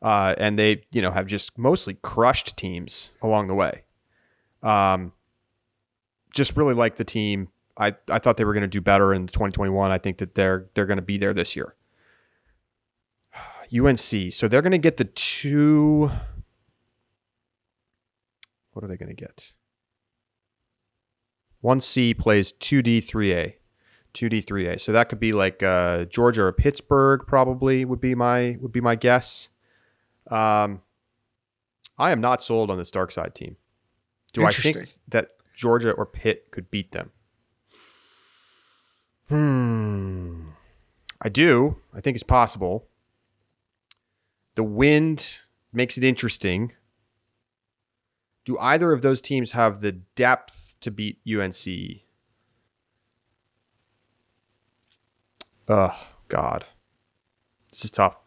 Uh, 0.01 0.35
and 0.37 0.59
they, 0.59 0.83
you 0.91 1.01
know, 1.01 1.11
have 1.11 1.27
just 1.27 1.57
mostly 1.57 1.93
crushed 2.01 2.57
teams 2.57 3.11
along 3.21 3.47
the 3.47 3.53
way. 3.53 3.83
Um, 4.61 5.13
just 6.33 6.57
really 6.57 6.73
like 6.73 6.97
the 6.97 7.05
team. 7.05 7.49
I, 7.77 7.95
I 8.09 8.19
thought 8.19 8.37
they 8.37 8.43
were 8.43 8.53
going 8.53 8.61
to 8.61 8.67
do 8.67 8.81
better 8.81 9.13
in 9.13 9.27
2021. 9.27 9.91
I 9.91 9.97
think 9.97 10.17
that 10.17 10.35
they're 10.35 10.67
they're 10.73 10.85
going 10.85 10.97
to 10.97 11.03
be 11.03 11.17
there 11.17 11.33
this 11.33 11.55
year. 11.55 11.75
UNC. 13.73 14.33
So 14.33 14.47
they're 14.47 14.61
going 14.61 14.71
to 14.71 14.77
get 14.77 14.97
the 14.97 15.05
two. 15.05 16.11
What 18.73 18.83
are 18.83 18.87
they 18.87 18.97
going 18.97 19.15
to 19.15 19.15
get? 19.15 19.53
1C 21.63 22.17
plays 22.17 22.51
2D, 22.53 23.05
3A. 23.05 23.53
2D, 24.13 24.43
3A. 24.45 24.79
So 24.79 24.91
that 24.91 25.09
could 25.09 25.19
be 25.19 25.31
like 25.31 25.63
uh, 25.63 26.05
Georgia 26.05 26.43
or 26.43 26.51
Pittsburgh, 26.51 27.21
probably 27.25 27.85
would 27.85 28.01
be 28.01 28.13
my 28.13 28.57
would 28.61 28.71
be 28.71 28.81
my 28.81 28.95
guess. 28.95 29.49
Um, 30.29 30.81
I 31.97 32.11
am 32.11 32.21
not 32.21 32.43
sold 32.43 32.69
on 32.69 32.77
this 32.77 32.91
Darkside 32.91 33.33
team. 33.33 33.57
Do 34.33 34.45
I 34.45 34.51
think 34.51 34.95
that 35.07 35.29
Georgia 35.55 35.91
or 35.91 36.05
Pitt 36.05 36.51
could 36.51 36.69
beat 36.69 36.91
them? 36.91 37.11
Hmm. 39.29 40.49
I 41.21 41.29
do. 41.29 41.77
I 41.93 42.01
think 42.01 42.15
it's 42.15 42.23
possible. 42.23 42.87
The 44.55 44.63
wind 44.63 45.39
makes 45.71 45.97
it 45.97 46.03
interesting. 46.03 46.73
Do 48.45 48.57
either 48.59 48.91
of 48.91 49.01
those 49.01 49.21
teams 49.21 49.51
have 49.51 49.81
the 49.81 49.91
depth 49.91 50.75
to 50.81 50.91
beat 50.91 51.19
UNC? 51.27 52.03
Oh, 55.67 56.07
God. 56.27 56.65
This 57.69 57.85
is 57.85 57.91
tough. 57.91 58.17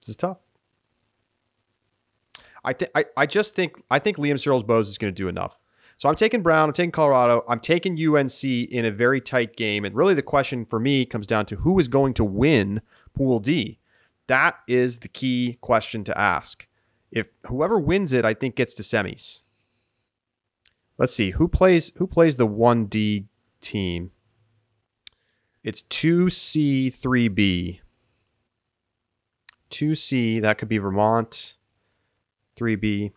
This 0.00 0.10
is 0.10 0.16
tough. 0.16 0.38
I 2.64 2.72
think 2.72 2.90
I, 3.16 3.26
just 3.26 3.54
think 3.54 3.82
I 3.90 3.98
think 3.98 4.16
Liam 4.16 4.40
Searles 4.40 4.62
Bohs 4.62 4.88
is 4.88 4.96
going 4.96 5.14
to 5.14 5.22
do 5.22 5.28
enough. 5.28 5.60
So 5.96 6.08
I'm 6.08 6.14
taking 6.14 6.42
Brown, 6.42 6.68
I'm 6.68 6.72
taking 6.72 6.90
Colorado, 6.90 7.44
I'm 7.48 7.60
taking 7.60 7.92
UNC 7.92 8.42
in 8.42 8.84
a 8.84 8.90
very 8.90 9.20
tight 9.20 9.54
game. 9.54 9.84
And 9.84 9.94
really 9.94 10.14
the 10.14 10.22
question 10.22 10.64
for 10.64 10.80
me 10.80 11.04
comes 11.04 11.26
down 11.26 11.46
to 11.46 11.56
who 11.56 11.78
is 11.78 11.88
going 11.88 12.14
to 12.14 12.24
win 12.24 12.80
Pool 13.14 13.38
D. 13.38 13.78
That 14.26 14.56
is 14.66 14.98
the 14.98 15.08
key 15.08 15.58
question 15.60 16.02
to 16.04 16.18
ask. 16.18 16.66
If 17.14 17.30
whoever 17.46 17.78
wins 17.78 18.12
it, 18.12 18.24
I 18.24 18.34
think 18.34 18.56
gets 18.56 18.74
to 18.74 18.82
semis. 18.82 19.42
Let's 20.98 21.14
see 21.14 21.30
who 21.30 21.46
plays 21.46 21.92
who 21.96 22.08
plays 22.08 22.36
the 22.36 22.46
1D 22.46 23.26
team. 23.60 24.10
It's 25.62 25.82
2C, 25.82 26.92
3B. 26.94 27.80
2C, 29.70 30.42
that 30.42 30.58
could 30.58 30.68
be 30.68 30.78
Vermont. 30.78 31.54
3B. 32.56 33.12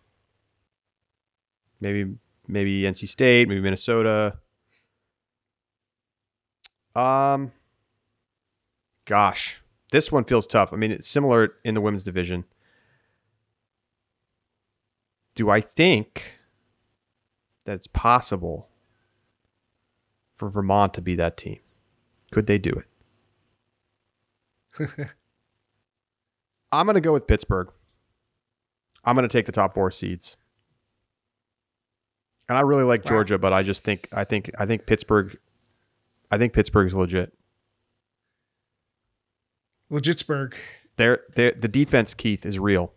Maybe 1.80 2.14
maybe 2.46 2.82
NC 2.82 3.08
State, 3.08 3.48
maybe 3.48 3.60
Minnesota. 3.60 4.38
Um 6.94 7.50
gosh, 9.06 9.60
this 9.90 10.12
one 10.12 10.22
feels 10.22 10.46
tough. 10.46 10.72
I 10.72 10.76
mean, 10.76 10.92
it's 10.92 11.08
similar 11.08 11.54
in 11.64 11.74
the 11.74 11.80
women's 11.80 12.04
division. 12.04 12.44
Do 15.38 15.50
I 15.50 15.60
think 15.60 16.40
that 17.64 17.74
it's 17.74 17.86
possible 17.86 18.70
for 20.34 20.48
Vermont 20.48 20.92
to 20.94 21.00
be 21.00 21.14
that 21.14 21.36
team? 21.36 21.60
Could 22.32 22.48
they 22.48 22.58
do 22.58 22.82
it? 24.80 24.90
I'm 26.72 26.86
going 26.86 26.96
to 26.96 27.00
go 27.00 27.12
with 27.12 27.28
Pittsburgh. 27.28 27.68
I'm 29.04 29.14
going 29.14 29.28
to 29.28 29.32
take 29.32 29.46
the 29.46 29.52
top 29.52 29.72
four 29.72 29.92
seeds. 29.92 30.36
And 32.48 32.58
I 32.58 32.62
really 32.62 32.82
like 32.82 33.04
wow. 33.04 33.10
Georgia, 33.10 33.38
but 33.38 33.52
I 33.52 33.62
just 33.62 33.84
think 33.84 34.08
I 34.10 34.24
think 34.24 34.50
I 34.58 34.66
think 34.66 34.86
Pittsburgh 34.86 35.38
I 36.32 36.38
think 36.38 36.52
Pittsburgh's 36.52 36.96
legit. 36.96 37.32
Legitsburg. 39.88 40.54
They're, 40.96 41.20
they're, 41.36 41.52
the 41.52 41.68
defense, 41.68 42.12
Keith, 42.12 42.44
is 42.44 42.58
real. 42.58 42.92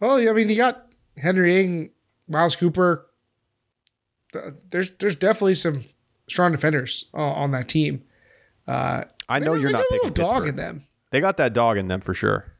Well, 0.00 0.16
I 0.16 0.32
mean, 0.32 0.48
you 0.48 0.56
got 0.56 0.86
Henry 1.18 1.60
Ing, 1.60 1.90
Miles 2.28 2.56
Cooper. 2.56 3.06
There's 4.70 4.90
there's 4.92 5.16
definitely 5.16 5.54
some 5.54 5.84
strong 6.28 6.52
defenders 6.52 7.06
uh, 7.14 7.18
on 7.18 7.50
that 7.50 7.68
team. 7.68 8.02
Uh, 8.66 9.04
I 9.28 9.38
know 9.38 9.54
you're 9.54 9.70
not 9.70 9.84
picking 9.90 10.12
dog 10.12 10.48
in 10.48 10.56
them. 10.56 10.86
They 11.10 11.20
got 11.20 11.36
that 11.38 11.52
dog 11.52 11.76
in 11.76 11.88
them 11.88 12.00
for 12.00 12.14
sure. 12.14 12.52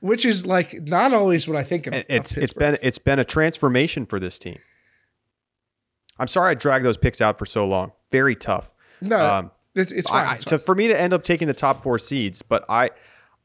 Which 0.00 0.24
is 0.24 0.46
like 0.46 0.80
not 0.82 1.12
always 1.12 1.46
what 1.46 1.56
I 1.56 1.64
think 1.64 1.86
of. 1.86 1.94
It's 2.08 2.36
of 2.36 2.42
it's 2.42 2.52
been 2.52 2.78
it's 2.82 2.98
been 2.98 3.18
a 3.18 3.24
transformation 3.24 4.06
for 4.06 4.18
this 4.18 4.38
team. 4.38 4.58
I'm 6.18 6.28
sorry 6.28 6.52
I 6.52 6.54
dragged 6.54 6.84
those 6.84 6.96
picks 6.96 7.20
out 7.20 7.38
for 7.38 7.46
so 7.46 7.66
long. 7.66 7.92
Very 8.10 8.36
tough. 8.36 8.72
No, 9.00 9.18
um, 9.18 9.50
it's, 9.74 9.92
it's 9.92 10.10
fine. 10.10 10.26
I, 10.26 10.34
it's 10.34 10.44
fine. 10.44 10.58
To, 10.58 10.64
for 10.64 10.74
me 10.74 10.88
to 10.88 11.00
end 11.00 11.12
up 11.12 11.24
taking 11.24 11.48
the 11.48 11.54
top 11.54 11.80
four 11.80 11.98
seeds, 11.98 12.42
but 12.42 12.64
I 12.68 12.90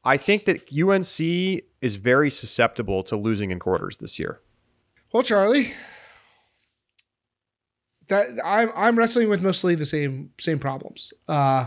I 0.04 0.16
think 0.16 0.44
that 0.46 0.72
UNC 0.72 1.64
is 1.80 1.96
very 1.96 2.30
susceptible 2.30 3.02
to 3.04 3.16
losing 3.16 3.50
in 3.50 3.58
quarters 3.58 3.96
this 3.98 4.18
year. 4.18 4.40
Well, 5.12 5.22
Charlie, 5.22 5.72
that 8.08 8.26
I'm 8.44 8.70
I'm 8.74 8.98
wrestling 8.98 9.28
with 9.28 9.42
mostly 9.42 9.74
the 9.74 9.86
same 9.86 10.30
same 10.38 10.58
problems. 10.58 11.12
Uh, 11.26 11.66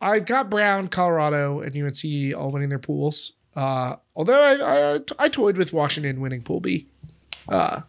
I've 0.00 0.26
got 0.26 0.50
Brown, 0.50 0.88
Colorado, 0.88 1.60
and 1.60 1.74
UNC 1.74 2.36
all 2.36 2.50
winning 2.50 2.68
their 2.68 2.78
pools. 2.78 3.32
Uh, 3.54 3.96
although 4.14 4.40
I, 4.40 4.94
I, 4.94 4.98
I 5.18 5.28
toyed 5.28 5.56
with 5.56 5.72
Washington 5.72 6.20
winning 6.20 6.42
Pool 6.42 6.60
B. 6.60 6.88
Uh, 7.48 7.80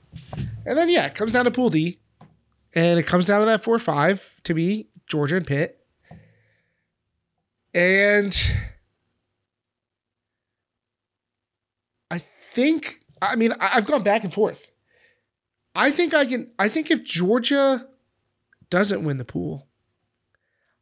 and 0.66 0.78
then 0.78 0.90
yeah, 0.90 1.06
it 1.06 1.16
comes 1.16 1.34
down 1.34 1.46
to 1.46 1.52
Pool 1.52 1.70
D, 1.70 2.00
and 2.74 3.00
it 3.00 3.04
comes 3.04 3.26
down 3.26 3.42
to 3.42 3.46
that 3.48 3.64
four 3.64 3.78
five 3.80 4.40
to 4.44 4.54
me, 4.54 4.88
Georgia 5.08 5.36
and 5.36 5.48
Pitt, 5.48 5.86
and 7.74 8.40
I 12.10 12.22
think 12.58 13.00
I 13.22 13.36
mean 13.36 13.54
I've 13.60 13.86
gone 13.86 14.04
back 14.04 14.24
and 14.24 14.34
forth. 14.34 14.72
I 15.76 15.92
think 15.92 16.16
I 16.16 16.26
can. 16.26 16.50
I 16.58 16.70
think 16.70 16.90
if 16.90 17.04
Georgia 17.04 17.88
doesn't 18.72 19.04
win 19.04 19.18
the 19.18 19.26
pool, 19.26 19.68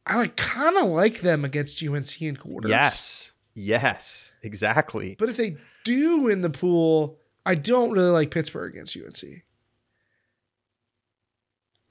I 0.05 0.15
like 0.15 0.37
kind 0.37 0.77
of 0.77 0.85
like 0.85 1.19
them 1.19 1.43
against 1.43 1.83
UNC 1.83 2.21
in 2.21 2.37
quarters. 2.37 2.69
Yes, 2.69 3.33
yes, 3.53 4.31
exactly. 4.41 5.17
But 5.19 5.27
if 5.27 5.35
they 5.35 5.57
do 5.83 6.19
win 6.19 6.41
the 6.41 6.49
pool, 6.49 7.19
I 7.45 7.55
don't 7.55 7.91
really 7.91 8.09
like 8.09 8.31
Pittsburgh 8.31 8.73
against 8.73 8.95
UNC. 8.95 9.43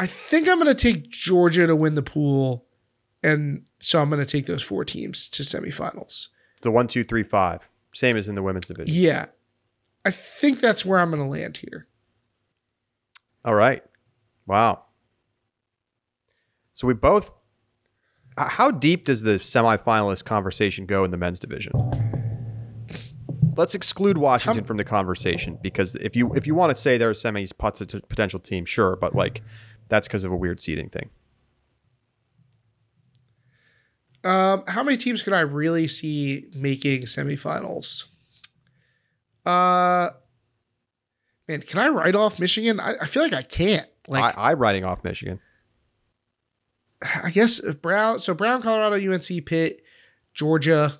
I 0.00 0.06
think 0.06 0.48
I'm 0.48 0.58
going 0.58 0.74
to 0.74 0.74
take 0.74 1.10
Georgia 1.10 1.66
to 1.66 1.76
win 1.76 1.94
the 1.94 2.02
pool, 2.02 2.64
and 3.22 3.66
so 3.80 4.00
I'm 4.00 4.08
going 4.08 4.24
to 4.24 4.30
take 4.30 4.46
those 4.46 4.62
four 4.62 4.84
teams 4.84 5.28
to 5.28 5.42
semifinals. 5.42 6.28
The 6.62 6.70
one, 6.70 6.88
two, 6.88 7.04
three, 7.04 7.22
five, 7.22 7.68
same 7.92 8.16
as 8.16 8.30
in 8.30 8.34
the 8.34 8.42
women's 8.42 8.66
division. 8.66 8.94
Yeah, 8.94 9.26
I 10.04 10.10
think 10.10 10.60
that's 10.60 10.84
where 10.84 10.98
I'm 10.98 11.10
going 11.10 11.22
to 11.22 11.28
land 11.28 11.56
here. 11.58 11.86
All 13.44 13.54
right. 13.54 13.82
Wow. 14.46 14.84
So 16.72 16.86
we 16.86 16.94
both. 16.94 17.32
How 18.36 18.70
deep 18.70 19.04
does 19.04 19.22
the 19.22 19.34
semifinalist 19.34 20.24
conversation 20.24 20.86
go 20.86 21.04
in 21.04 21.12
the 21.12 21.16
men's 21.16 21.38
division? 21.38 21.72
Let's 23.56 23.76
exclude 23.76 24.18
Washington 24.18 24.64
from 24.64 24.76
the 24.76 24.84
conversation 24.84 25.58
because 25.62 25.94
if 25.96 26.16
you 26.16 26.34
if 26.34 26.44
you 26.46 26.56
want 26.56 26.74
to 26.74 26.76
say 26.76 26.98
they're 26.98 27.10
a 27.10 27.14
semi 27.14 27.46
potential 27.46 28.40
team, 28.40 28.64
sure, 28.64 28.96
but 28.96 29.14
like 29.14 29.42
that's 29.86 30.08
because 30.08 30.24
of 30.24 30.32
a 30.32 30.36
weird 30.36 30.60
seeding 30.60 30.88
thing. 30.88 31.10
Um, 34.24 34.64
how 34.66 34.82
many 34.82 34.96
teams 34.96 35.22
could 35.22 35.34
I 35.34 35.40
really 35.40 35.86
see 35.86 36.46
making 36.56 37.02
semifinals? 37.02 38.06
Uh, 39.44 40.10
man, 41.48 41.60
can 41.62 41.78
I 41.78 41.88
write 41.88 42.14
off 42.14 42.38
Michigan? 42.38 42.80
I, 42.80 42.94
I 43.02 43.06
feel 43.06 43.22
like 43.22 43.32
I 43.32 43.42
can't. 43.42 43.86
Like 44.08 44.36
I, 44.36 44.50
I'm 44.52 44.58
writing 44.58 44.84
off 44.84 45.04
Michigan. 45.04 45.40
I 47.22 47.30
guess 47.30 47.60
Brown. 47.60 48.20
So 48.20 48.34
Brown, 48.34 48.62
Colorado, 48.62 48.96
UNC, 48.96 49.44
Pitt, 49.46 49.82
Georgia, 50.32 50.92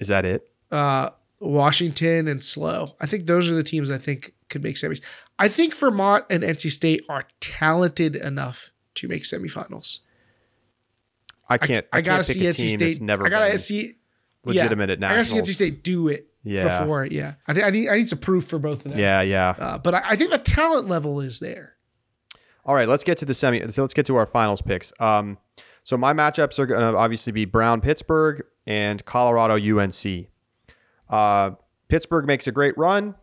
Is 0.00 0.08
that 0.08 0.24
it? 0.24 0.50
uh, 0.70 1.10
Washington, 1.40 2.28
and 2.28 2.42
SLO. 2.42 2.96
I 3.00 3.06
think 3.06 3.26
those 3.26 3.50
are 3.50 3.54
the 3.54 3.62
teams 3.62 3.90
I 3.90 3.98
think 3.98 4.34
could 4.48 4.62
make 4.62 4.76
semis. 4.76 5.00
I 5.38 5.48
think 5.48 5.74
Vermont 5.74 6.24
and 6.30 6.42
NC 6.42 6.70
State 6.70 7.04
are 7.08 7.22
talented 7.40 8.16
enough 8.16 8.70
to 8.96 9.08
make 9.08 9.22
semifinals. 9.24 10.00
I 11.48 11.54
I, 11.54 11.58
can't. 11.58 11.86
I, 11.92 11.98
I, 11.98 12.00
gotta 12.00 12.24
can't 12.24 12.26
pick 12.26 12.36
see 12.36 12.46
a 12.46 12.50
NC 12.50 12.56
team 12.56 12.78
State. 12.78 12.86
that's 12.86 13.00
never 13.00 13.26
I 13.26 13.30
gotta 13.30 13.58
see. 13.58 13.96
legitimate 14.44 14.90
at 14.90 15.04
I 15.04 15.14
gotta 15.14 15.24
see 15.24 15.36
NC 15.36 15.54
State 15.54 15.82
do 15.84 16.08
it 16.08 16.28
Yeah. 16.44 16.80
before. 16.80 17.06
Yeah, 17.06 17.34
I, 17.48 17.62
I 17.62 17.70
need 17.70 17.88
I 17.88 17.96
need 17.96 18.08
some 18.08 18.18
proof 18.18 18.44
for 18.44 18.58
both 18.58 18.84
of 18.84 18.92
them. 18.92 19.00
Yeah, 19.00 19.22
yeah. 19.22 19.54
Uh, 19.58 19.78
but 19.78 19.94
I, 19.94 20.02
I 20.10 20.16
think 20.16 20.30
the 20.30 20.38
talent 20.38 20.88
level 20.88 21.20
is 21.20 21.40
there. 21.40 21.74
All 22.66 22.74
right, 22.74 22.88
let's 22.88 23.04
get 23.04 23.18
to 23.18 23.24
the 23.24 23.34
semi. 23.34 23.60
So 23.72 23.82
let's 23.82 23.94
get 23.94 24.06
to 24.06 24.16
our 24.16 24.26
finals 24.26 24.62
picks. 24.62 24.92
Um, 25.00 25.38
so 25.82 25.96
my 25.96 26.12
matchups 26.14 26.58
are 26.58 26.66
going 26.66 26.80
to 26.80 26.96
obviously 26.96 27.32
be 27.32 27.44
Brown 27.44 27.80
Pittsburgh 27.80 28.42
and 28.66 29.04
Colorado 29.04 29.56
UNC. 29.56 30.26
Uh, 31.10 31.50
Pittsburgh 31.88 32.26
makes 32.26 32.46
a 32.46 32.52
great 32.52 32.76
run. 32.78 33.14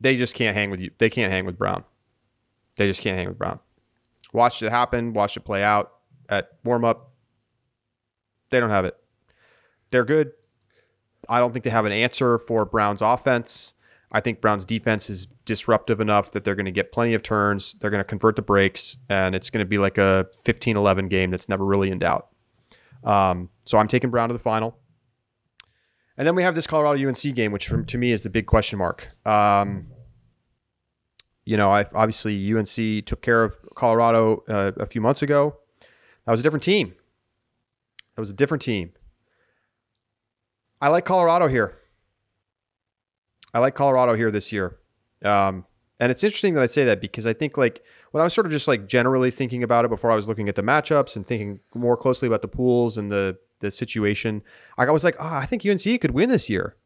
They 0.00 0.16
just 0.16 0.34
can't 0.34 0.56
hang 0.56 0.70
with 0.70 0.80
you. 0.80 0.90
They 0.98 1.10
can't 1.10 1.32
hang 1.32 1.46
with 1.46 1.58
Brown. 1.58 1.84
They 2.76 2.86
just 2.86 3.00
can't 3.00 3.16
hang 3.16 3.28
with 3.28 3.38
Brown. 3.38 3.58
Watched 4.32 4.62
it 4.62 4.70
happen. 4.70 5.12
Watched 5.12 5.36
it 5.36 5.40
play 5.40 5.62
out 5.62 5.92
at 6.28 6.50
warm 6.64 6.84
up. 6.84 7.12
They 8.50 8.60
don't 8.60 8.70
have 8.70 8.84
it. 8.84 8.96
They're 9.90 10.04
good. 10.04 10.32
I 11.28 11.38
don't 11.38 11.52
think 11.52 11.64
they 11.64 11.70
have 11.70 11.86
an 11.86 11.92
answer 11.92 12.38
for 12.38 12.64
Brown's 12.64 13.02
offense. 13.02 13.74
I 14.12 14.20
think 14.20 14.40
Brown's 14.40 14.64
defense 14.64 15.10
is 15.10 15.26
disruptive 15.44 16.00
enough 16.00 16.32
that 16.32 16.44
they're 16.44 16.54
going 16.54 16.66
to 16.66 16.72
get 16.72 16.92
plenty 16.92 17.14
of 17.14 17.22
turns. 17.22 17.74
They're 17.74 17.90
going 17.90 18.00
to 18.00 18.04
convert 18.04 18.36
the 18.36 18.42
breaks, 18.42 18.96
and 19.08 19.34
it's 19.34 19.50
going 19.50 19.64
to 19.64 19.68
be 19.68 19.78
like 19.78 19.98
a 19.98 20.26
15 20.44 20.76
11 20.76 21.08
game 21.08 21.30
that's 21.30 21.48
never 21.48 21.64
really 21.64 21.90
in 21.90 21.98
doubt. 21.98 22.28
Um, 23.02 23.50
so 23.64 23.78
I'm 23.78 23.88
taking 23.88 24.10
Brown 24.10 24.28
to 24.28 24.32
the 24.32 24.38
final. 24.38 24.78
And 26.16 26.26
then 26.26 26.36
we 26.36 26.44
have 26.44 26.54
this 26.54 26.66
Colorado 26.66 27.08
UNC 27.08 27.34
game, 27.34 27.50
which 27.50 27.66
from, 27.66 27.84
to 27.86 27.98
me 27.98 28.12
is 28.12 28.22
the 28.22 28.30
big 28.30 28.46
question 28.46 28.78
mark. 28.78 29.08
Um, 29.26 29.86
you 31.44 31.56
know, 31.56 31.70
I 31.70 31.84
obviously 31.92 32.54
UNC 32.54 33.04
took 33.04 33.20
care 33.20 33.42
of 33.42 33.56
Colorado 33.74 34.44
uh, 34.48 34.72
a 34.76 34.86
few 34.86 35.00
months 35.00 35.22
ago. 35.22 35.56
That 36.24 36.30
was 36.30 36.40
a 36.40 36.42
different 36.42 36.62
team. 36.62 36.94
That 38.14 38.22
was 38.22 38.30
a 38.30 38.34
different 38.34 38.62
team. 38.62 38.92
I 40.80 40.88
like 40.88 41.04
Colorado 41.04 41.48
here. 41.48 41.78
I 43.52 43.60
like 43.60 43.74
Colorado 43.74 44.14
here 44.14 44.30
this 44.30 44.52
year. 44.52 44.78
Um, 45.24 45.64
and 46.00 46.10
it's 46.10 46.24
interesting 46.24 46.54
that 46.54 46.62
I 46.62 46.66
say 46.66 46.84
that 46.84 47.00
because 47.00 47.26
I 47.26 47.32
think 47.32 47.56
like 47.56 47.82
when 48.10 48.20
I 48.20 48.24
was 48.24 48.34
sort 48.34 48.46
of 48.46 48.52
just 48.52 48.66
like 48.66 48.88
generally 48.88 49.30
thinking 49.30 49.62
about 49.62 49.84
it 49.84 49.88
before 49.88 50.10
I 50.10 50.16
was 50.16 50.26
looking 50.26 50.48
at 50.48 50.56
the 50.56 50.62
matchups 50.62 51.16
and 51.16 51.26
thinking 51.26 51.60
more 51.74 51.96
closely 51.96 52.26
about 52.26 52.42
the 52.42 52.48
pools 52.48 52.98
and 52.98 53.10
the 53.10 53.38
the 53.60 53.70
situation, 53.70 54.42
I 54.76 54.90
was 54.90 55.04
like, 55.04 55.16
oh, 55.18 55.34
I 55.34 55.46
think 55.46 55.64
UNC 55.64 56.00
could 56.00 56.10
win 56.10 56.28
this 56.28 56.50
year. 56.50 56.76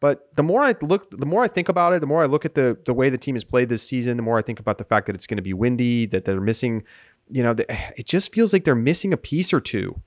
But 0.00 0.34
the 0.36 0.42
more 0.42 0.62
I 0.62 0.74
look, 0.82 1.10
the 1.10 1.26
more 1.26 1.42
I 1.42 1.48
think 1.48 1.68
about 1.68 1.92
it, 1.92 2.00
the 2.00 2.06
more 2.06 2.22
I 2.22 2.26
look 2.26 2.44
at 2.44 2.54
the 2.54 2.78
the 2.84 2.94
way 2.94 3.10
the 3.10 3.18
team 3.18 3.34
has 3.34 3.44
played 3.44 3.68
this 3.68 3.82
season, 3.82 4.16
the 4.16 4.22
more 4.22 4.38
I 4.38 4.42
think 4.42 4.60
about 4.60 4.78
the 4.78 4.84
fact 4.84 5.06
that 5.06 5.14
it's 5.14 5.26
going 5.26 5.36
to 5.38 5.42
be 5.42 5.54
windy, 5.54 6.06
that 6.06 6.24
they're 6.24 6.40
missing, 6.40 6.84
you 7.28 7.42
know, 7.42 7.54
the, 7.54 7.66
it 7.96 8.06
just 8.06 8.32
feels 8.32 8.52
like 8.52 8.64
they're 8.64 8.74
missing 8.74 9.12
a 9.12 9.16
piece 9.16 9.52
or 9.52 9.60
two. 9.60 10.00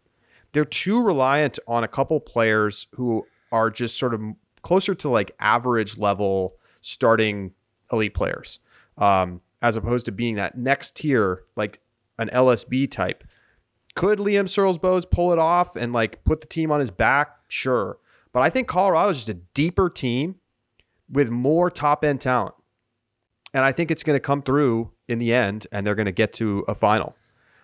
They're 0.53 0.65
too 0.65 1.01
reliant 1.01 1.59
on 1.67 1.83
a 1.83 1.87
couple 1.87 2.19
players 2.19 2.87
who 2.93 3.25
are 3.51 3.69
just 3.69 3.97
sort 3.97 4.13
of 4.13 4.21
closer 4.61 4.93
to 4.95 5.09
like 5.09 5.31
average 5.39 5.97
level 5.97 6.55
starting 6.81 7.51
elite 7.91 8.13
players, 8.13 8.59
um, 8.97 9.41
as 9.61 9.77
opposed 9.77 10.05
to 10.05 10.11
being 10.11 10.35
that 10.35 10.57
next 10.57 10.95
tier, 10.95 11.43
like 11.55 11.79
an 12.19 12.29
LSB 12.29 12.89
type. 12.89 13.23
Could 13.95 14.19
Liam 14.19 14.47
Searles 14.47 14.77
Bohs 14.77 15.09
pull 15.09 15.33
it 15.33 15.39
off 15.39 15.75
and 15.75 15.93
like 15.93 16.23
put 16.23 16.41
the 16.41 16.47
team 16.47 16.71
on 16.71 16.79
his 16.79 16.91
back? 16.91 17.35
Sure. 17.47 17.97
But 18.31 18.43
I 18.43 18.49
think 18.49 18.67
Colorado 18.67 19.09
is 19.09 19.17
just 19.17 19.29
a 19.29 19.33
deeper 19.53 19.89
team 19.89 20.35
with 21.09 21.29
more 21.29 21.69
top 21.69 22.05
end 22.05 22.21
talent. 22.21 22.55
And 23.53 23.65
I 23.65 23.73
think 23.73 23.91
it's 23.91 24.03
going 24.03 24.15
to 24.15 24.21
come 24.21 24.41
through 24.41 24.91
in 25.09 25.19
the 25.19 25.33
end 25.33 25.67
and 25.71 25.85
they're 25.85 25.95
going 25.95 26.05
to 26.05 26.13
get 26.13 26.31
to 26.33 26.63
a 26.67 26.75
final. 26.75 27.15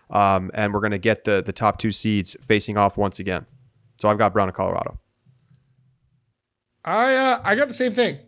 Um, 0.09 0.51
and 0.53 0.73
we're 0.73 0.79
going 0.79 0.91
to 0.91 0.97
get 0.97 1.25
the, 1.25 1.41
the 1.45 1.51
top 1.53 1.77
two 1.79 1.91
seeds 1.91 2.35
facing 2.41 2.77
off 2.77 2.97
once 2.97 3.19
again. 3.19 3.45
So 3.97 4.07
I've 4.09 4.17
got 4.17 4.31
Brown 4.33 4.47
and 4.47 4.55
Colorado. 4.55 4.99
I 6.85 7.15
uh, 7.15 7.41
I 7.43 7.55
got 7.55 7.67
the 7.67 7.73
same 7.73 7.91
thing. 7.93 8.19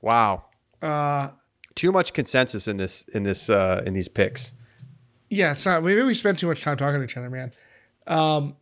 Wow. 0.00 0.44
Uh, 0.80 1.30
Too 1.74 1.92
much 1.92 2.12
consensus 2.14 2.66
in 2.68 2.78
this 2.78 3.02
in 3.12 3.22
this 3.24 3.50
uh, 3.50 3.82
in 3.84 3.92
these 3.92 4.08
picks. 4.08 4.54
yeah, 5.28 5.50
it's 5.52 5.66
not. 5.66 5.82
Maybe 5.82 6.02
we 6.02 6.14
spend 6.14 6.38
too 6.38 6.46
much 6.46 6.62
time 6.62 6.76
talking 6.78 7.00
to 7.00 7.04
each 7.04 7.16
other, 7.16 7.28
man. 7.28 7.52
Um, 8.06 8.56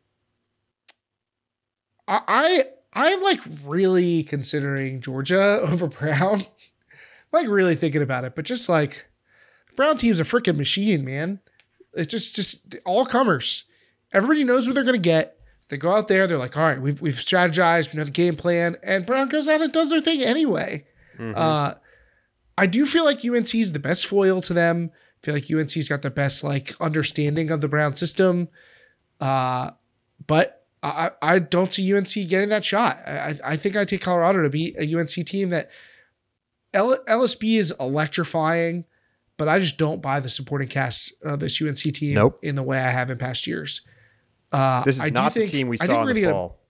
I 2.09 2.21
I 2.27 2.65
I'm 2.95 3.23
like 3.23 3.41
really 3.65 4.25
considering 4.25 5.01
Georgia 5.01 5.61
over 5.63 5.87
Brown. 5.87 6.45
like 7.33 7.47
really 7.47 7.77
thinking 7.77 8.03
about 8.03 8.25
it, 8.25 8.35
but 8.35 8.45
just 8.45 8.69
like 8.69 9.07
Brown 9.77 9.97
team's 9.99 10.19
a 10.21 10.25
freaking 10.25 10.57
machine, 10.57 11.05
man. 11.05 11.41
It's 11.97 12.11
just 12.11 12.35
just 12.37 12.77
all 12.85 13.07
comers. 13.07 13.65
Everybody 14.13 14.45
knows 14.45 14.67
what 14.67 14.75
they're 14.75 14.85
gonna 14.85 14.99
get. 14.99 15.39
They 15.69 15.77
go 15.79 15.91
out 15.91 16.09
there, 16.09 16.27
they're 16.27 16.39
like, 16.39 16.57
all 16.57 16.63
right, 16.63 16.81
we've 16.81 17.01
we've 17.01 17.15
strategized, 17.15 17.93
we 17.93 17.99
know 17.99 18.05
the 18.05 18.11
game 18.11 18.37
plan, 18.37 18.77
and 18.83 19.07
Brown 19.07 19.29
goes 19.29 19.49
out 19.49 19.63
and 19.63 19.73
does 19.73 19.91
their 19.91 20.01
thing 20.01 20.23
anyway. 20.23 20.85
Uh, 21.35 21.75
I 22.59 22.67
do 22.67 22.87
feel 22.87 23.05
like 23.05 23.25
UNC 23.25 23.55
is 23.55 23.73
the 23.73 23.79
best 23.79 24.07
foil 24.07 24.41
to 24.43 24.53
them. 24.53 24.91
I 24.93 25.25
feel 25.25 25.35
like 25.35 25.51
UNC's 25.51 25.89
got 25.89 26.03
the 26.03 26.11
best 26.11 26.45
like 26.45 26.75
understanding 26.81 27.51
of 27.51 27.61
the 27.61 27.69
Brown 27.69 27.95
system. 27.95 28.49
Uh, 29.21 29.71
but 30.27 30.65
I, 30.83 31.13
I 31.23 31.39
don't 31.39 31.73
see 31.73 31.95
UNC 31.95 32.13
getting 32.29 32.51
that 32.51 32.65
shot. 32.65 32.99
I, 33.07 33.35
I 33.43 33.57
think 33.57 33.75
I 33.75 33.85
take 33.85 34.03
Colorado 34.03 34.43
to 34.43 34.51
beat 34.51 34.77
a 34.79 34.99
UNC 34.99 35.09
team 35.27 35.51
that 35.51 35.71
L, 36.75 36.97
LSB 37.09 37.59
is 37.59 37.73
electrifying, 37.81 38.85
but 39.37 39.49
I 39.49 39.59
just 39.59 39.79
don't 39.79 40.01
buy 40.03 40.21
the 40.21 40.29
supporting 40.29 40.69
cast 40.69 41.13
of 41.23 41.41
this 41.41 41.61
UNC 41.61 41.77
team 41.95 42.15
Nope. 42.15 42.39
in 42.43 42.55
the 42.55 42.63
way 42.63 42.79
I 42.79 42.91
have 42.91 43.11
in 43.11 43.19
past 43.19 43.47
years. 43.47 43.83
Uh, 44.53 44.85
This 44.85 44.97
is 44.97 45.03
I 45.03 45.09
not 45.09 45.35
the 45.35 45.41
think- 45.41 45.51
team 45.51 45.69
we 45.69 45.79
I 45.81 45.87
saw 45.87 46.07
in 46.07 46.15
the 46.15 46.21
gonna 46.23 46.33
fall. 46.33 46.61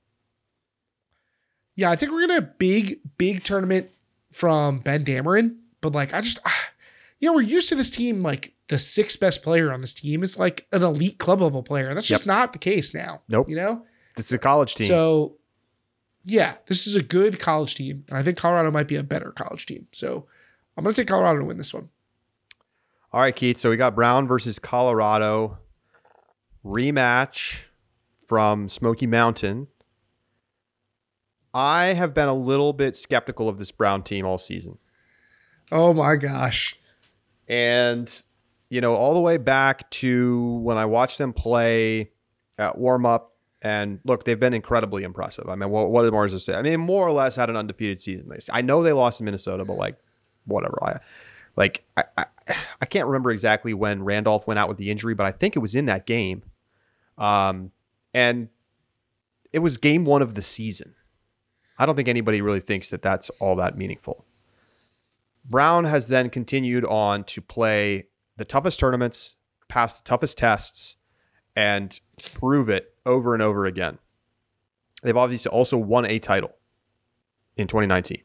yeah, 1.77 1.91
I 1.91 1.97
think 1.97 2.13
we're 2.13 2.21
gonna 2.23 2.35
have 2.35 2.45
a 2.45 2.55
big, 2.59 3.01
big 3.19 3.43
tournament 3.45 3.91
from 4.33 4.79
Ben 4.79 5.05
Dameron. 5.05 5.57
But 5.81 5.93
like, 5.93 6.15
I 6.15 6.21
just, 6.21 6.39
ah, 6.47 6.69
you 7.21 7.29
know, 7.29 7.35
we're 7.35 7.43
used 7.43 7.69
to 7.71 7.75
this 7.75 7.91
team. 7.91 8.23
Like 8.23 8.55
the 8.69 8.79
sixth 8.79 9.21
best 9.21 9.43
player 9.43 9.71
on 9.73 9.81
this 9.83 9.93
team 9.93 10.23
is 10.23 10.39
like 10.39 10.67
an 10.73 10.83
elite 10.83 11.19
club 11.19 11.41
level 11.43 11.63
player. 11.63 11.87
and 11.87 11.97
That's 11.97 12.09
just 12.09 12.27
not 12.27 12.53
the 12.53 12.59
case 12.59 12.95
now. 12.95 13.23
Nope. 13.29 13.49
You 13.49 13.57
know. 13.57 13.85
It's 14.17 14.33
a 14.33 14.39
college 14.39 14.77
team. 14.77 14.87
So, 14.87 15.37
yeah, 16.23 16.55
this 16.67 16.87
is 16.87 16.95
a 16.95 17.03
good 17.03 17.41
college 17.41 17.75
team, 17.75 18.05
and 18.09 18.17
I 18.17 18.23
think 18.23 18.39
Colorado 18.39 18.71
might 18.71 18.87
be 18.89 18.95
a 18.97 19.03
better 19.03 19.33
college 19.33 19.67
team. 19.67 19.89
So, 19.93 20.27
I'm 20.77 20.85
gonna 20.85 20.95
take 20.95 21.09
Colorado 21.09 21.41
to 21.41 21.45
win 21.45 21.59
this 21.59 21.75
one. 21.75 21.91
All 23.15 23.21
right, 23.21 23.37
Keith. 23.37 23.59
So 23.59 23.71
we 23.71 23.77
got 23.77 23.95
Brown 23.95 24.27
versus 24.27 24.59
Colorado 24.59 25.59
rematch 26.65 27.67
from 28.27 28.69
Smoky 28.69 29.07
Mountain. 29.07 29.69
I 31.55 31.93
have 31.93 32.13
been 32.13 32.27
a 32.27 32.35
little 32.35 32.73
bit 32.73 32.97
skeptical 32.97 33.49
of 33.49 33.57
this 33.57 33.71
Brown 33.71 34.03
team 34.03 34.27
all 34.27 34.37
season. 34.37 34.79
Oh 35.71 35.93
my 35.93 36.17
gosh. 36.17 36.77
And, 37.47 38.13
you 38.69 38.81
know, 38.81 38.97
all 38.97 39.15
the 39.15 39.21
way 39.21 39.37
back 39.37 39.89
to 39.91 40.57
when 40.65 40.77
I 40.77 40.87
watched 40.87 41.19
them 41.19 41.33
play 41.33 42.11
at 42.59 42.77
warm 42.77 43.07
up. 43.07 43.37
And 43.63 44.01
look, 44.05 44.25
they've 44.25 44.41
been 44.41 44.55
incredibly 44.55 45.05
impressive. 45.05 45.49
I 45.49 45.55
mean, 45.55 45.71
what, 45.71 45.93
what 45.93 46.03
did 46.03 46.13
Marza 46.13 46.41
say? 46.41 46.55
I 46.55 46.63
mean, 46.63 46.81
more 46.81 47.07
or 47.07 47.13
less 47.13 47.37
had 47.37 47.49
an 47.49 47.55
undefeated 47.55 48.01
season. 48.01 48.29
I 48.51 48.61
know 48.61 48.83
they 48.83 48.93
lost 48.93 49.21
in 49.21 49.25
Minnesota, 49.25 49.65
but 49.65 49.77
like, 49.77 49.99
whatever. 50.47 50.77
I 50.83 50.99
like, 51.57 51.85
I, 51.97 52.03
I, 52.19 52.25
I 52.81 52.87
can't 52.87 53.07
remember 53.07 53.31
exactly 53.31 53.75
when 53.75 54.03
Randolph 54.03 54.47
went 54.47 54.59
out 54.59 54.69
with 54.69 54.79
the 54.79 54.91
injury, 54.91 55.15
but 55.15 55.27
I 55.27 55.33
think 55.33 55.57
it 55.57 55.61
was 55.61 55.75
in 55.75 55.87
that 55.87 56.07
game. 56.07 56.43
Um, 57.19 57.71
and 58.13 58.49
it 59.53 59.61
was 59.61 59.77
game 59.77 60.05
one 60.05 60.23
of 60.23 60.35
the 60.35 60.43
season. 60.43 60.95
I 61.79 61.87
don't 61.87 61.97
think 61.97 62.09
anybody 62.09 62.41
really 62.41 62.61
thinks 62.61 62.91
that 62.91 63.03
that's 63.03 63.31
all 63.41 63.57
that 63.57 63.77
meaningful. 63.77 64.25
Brown 65.45 65.85
has 65.85 66.07
then 66.07 66.31
continued 66.31 66.85
on 66.85 67.25
to 67.25 67.41
play 67.43 68.09
the 68.37 68.45
toughest 68.45 68.81
tournaments, 68.81 69.37
pass 69.69 70.01
the 70.01 70.05
toughest 70.05 70.39
tests, 70.39 70.97
and 71.55 72.01
prove 72.33 72.69
it 72.69 72.95
over 73.05 73.35
and 73.35 73.43
over 73.43 73.67
again. 73.67 73.99
They've 75.03 75.17
obviously 75.17 75.51
also 75.51 75.77
won 75.77 76.07
a 76.07 76.19
title 76.19 76.53
in 77.57 77.67
2019. 77.67 78.23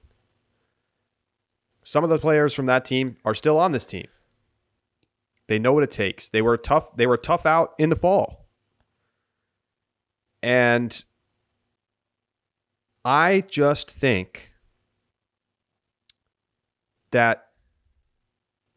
Some 1.84 2.04
of 2.04 2.10
the 2.10 2.20
players 2.20 2.54
from 2.54 2.66
that 2.68 2.86
team 2.86 3.18
are 3.26 3.36
still 3.36 3.60
on 3.60 3.72
this 3.72 3.86
team. 3.86 4.08
They 5.48 5.58
know 5.58 5.74
what 5.74 5.84
it 5.84 5.92
takes. 5.92 6.30
They 6.30 6.42
were 6.42 6.58
tough. 6.58 6.96
They 6.96 7.08
were 7.08 7.18
tough 7.18 7.46
out 7.46 7.74
in 7.80 7.90
the 7.90 7.96
fall. 7.96 8.48
And 10.44 11.04
I 13.04 13.44
just 13.48 13.90
think 13.90 14.54
that 17.12 17.48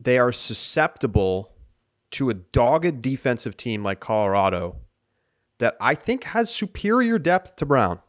they 0.00 0.18
are 0.18 0.32
susceptible 0.32 1.52
to 2.12 2.30
a 2.30 2.34
dogged 2.34 3.02
defensive 3.02 3.56
team 3.56 3.82
like 3.82 4.00
Colorado 4.00 4.76
that 5.58 5.76
I 5.80 5.94
think 5.94 6.24
has 6.24 6.52
superior 6.52 7.18
depth 7.18 7.56
to 7.56 7.66
Brown. 7.66 8.00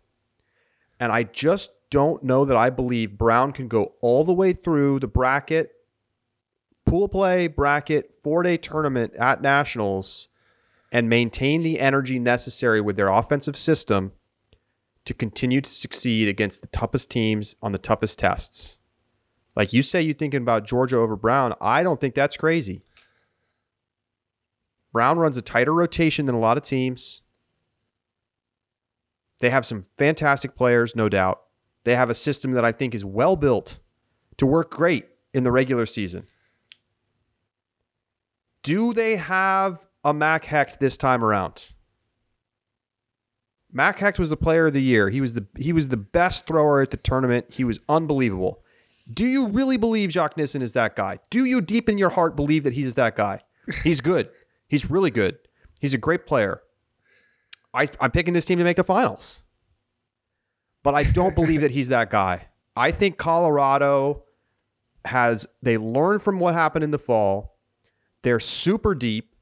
And 0.99 1.11
I 1.11 1.23
just 1.23 1.71
don't 1.93 2.23
know 2.23 2.43
that 2.43 2.57
I 2.57 2.71
believe 2.71 3.19
Brown 3.19 3.53
can 3.53 3.67
go 3.67 3.93
all 4.01 4.23
the 4.23 4.33
way 4.33 4.51
through 4.51 4.97
the 4.97 5.07
bracket, 5.07 5.73
pool 6.87 7.07
play, 7.07 7.45
bracket, 7.45 8.11
four 8.23 8.41
day 8.41 8.57
tournament 8.57 9.13
at 9.13 9.43
Nationals 9.43 10.27
and 10.91 11.07
maintain 11.07 11.61
the 11.61 11.79
energy 11.79 12.17
necessary 12.17 12.81
with 12.81 12.95
their 12.95 13.09
offensive 13.09 13.55
system 13.55 14.11
to 15.05 15.13
continue 15.13 15.61
to 15.61 15.69
succeed 15.69 16.27
against 16.27 16.61
the 16.61 16.67
toughest 16.67 17.11
teams 17.11 17.55
on 17.61 17.73
the 17.73 17.77
toughest 17.77 18.17
tests. 18.17 18.79
Like 19.55 19.71
you 19.71 19.83
say, 19.83 20.01
you're 20.01 20.15
thinking 20.15 20.41
about 20.41 20.65
Georgia 20.65 20.97
over 20.97 21.15
Brown. 21.15 21.53
I 21.61 21.83
don't 21.83 22.01
think 22.01 22.15
that's 22.15 22.37
crazy. 22.37 22.81
Brown 24.91 25.19
runs 25.19 25.37
a 25.37 25.43
tighter 25.43 25.75
rotation 25.75 26.25
than 26.25 26.33
a 26.33 26.39
lot 26.39 26.57
of 26.57 26.63
teams. 26.63 27.21
They 29.41 29.51
have 29.51 29.65
some 29.67 29.83
fantastic 29.95 30.55
players, 30.55 30.95
no 30.95 31.07
doubt. 31.07 31.43
They 31.83 31.95
have 31.95 32.09
a 32.09 32.15
system 32.15 32.51
that 32.53 32.65
I 32.65 32.71
think 32.71 32.95
is 32.95 33.03
well 33.03 33.35
built 33.35 33.79
to 34.37 34.45
work 34.45 34.71
great 34.71 35.07
in 35.33 35.43
the 35.43 35.51
regular 35.51 35.85
season. 35.85 36.27
Do 38.63 38.93
they 38.93 39.17
have 39.17 39.85
a 40.03 40.13
Mac 40.13 40.45
Hecht 40.45 40.79
this 40.79 40.95
time 40.95 41.23
around? 41.23 41.73
Mac 43.71 43.99
Hecht 43.99 44.19
was 44.19 44.29
the 44.29 44.37
player 44.37 44.67
of 44.67 44.73
the 44.73 44.81
year. 44.81 45.09
He 45.09 45.19
was 45.19 45.33
the 45.33 45.45
he 45.57 45.73
was 45.73 45.89
the 45.89 45.97
best 45.97 46.45
thrower 46.45 46.81
at 46.81 46.91
the 46.91 46.97
tournament. 46.97 47.47
He 47.49 47.63
was 47.63 47.79
unbelievable. 47.89 48.63
Do 49.11 49.25
you 49.25 49.47
really 49.47 49.77
believe 49.77 50.11
Jacques 50.11 50.37
Nissen 50.37 50.61
is 50.61 50.73
that 50.73 50.95
guy? 50.95 51.19
Do 51.29 51.43
you 51.43 51.59
deep 51.59 51.89
in 51.89 51.97
your 51.97 52.11
heart 52.11 52.35
believe 52.35 52.63
that 52.63 52.73
he's 52.73 52.95
that 52.95 53.15
guy? 53.15 53.41
He's 53.83 53.99
good. 53.99 54.29
He's 54.67 54.89
really 54.89 55.11
good. 55.11 55.37
He's 55.81 55.93
a 55.93 55.97
great 55.97 56.25
player. 56.25 56.61
I, 57.73 57.87
I'm 57.99 58.11
picking 58.11 58.33
this 58.33 58.45
team 58.45 58.59
to 58.59 58.63
make 58.63 58.77
the 58.77 58.83
finals. 58.83 59.43
But 60.83 60.95
I 60.95 61.03
don't 61.03 61.33
believe 61.35 61.61
that 61.61 61.71
he's 61.71 61.87
that 61.89 62.09
guy. 62.09 62.47
I 62.75 62.91
think 62.91 63.17
Colorado 63.17 64.23
has, 65.05 65.47
they 65.61 65.77
learned 65.77 66.21
from 66.21 66.39
what 66.39 66.53
happened 66.53 66.83
in 66.83 66.91
the 66.91 66.99
fall. 66.99 67.57
They're 68.23 68.39
super 68.39 68.93
deep. 68.95 69.35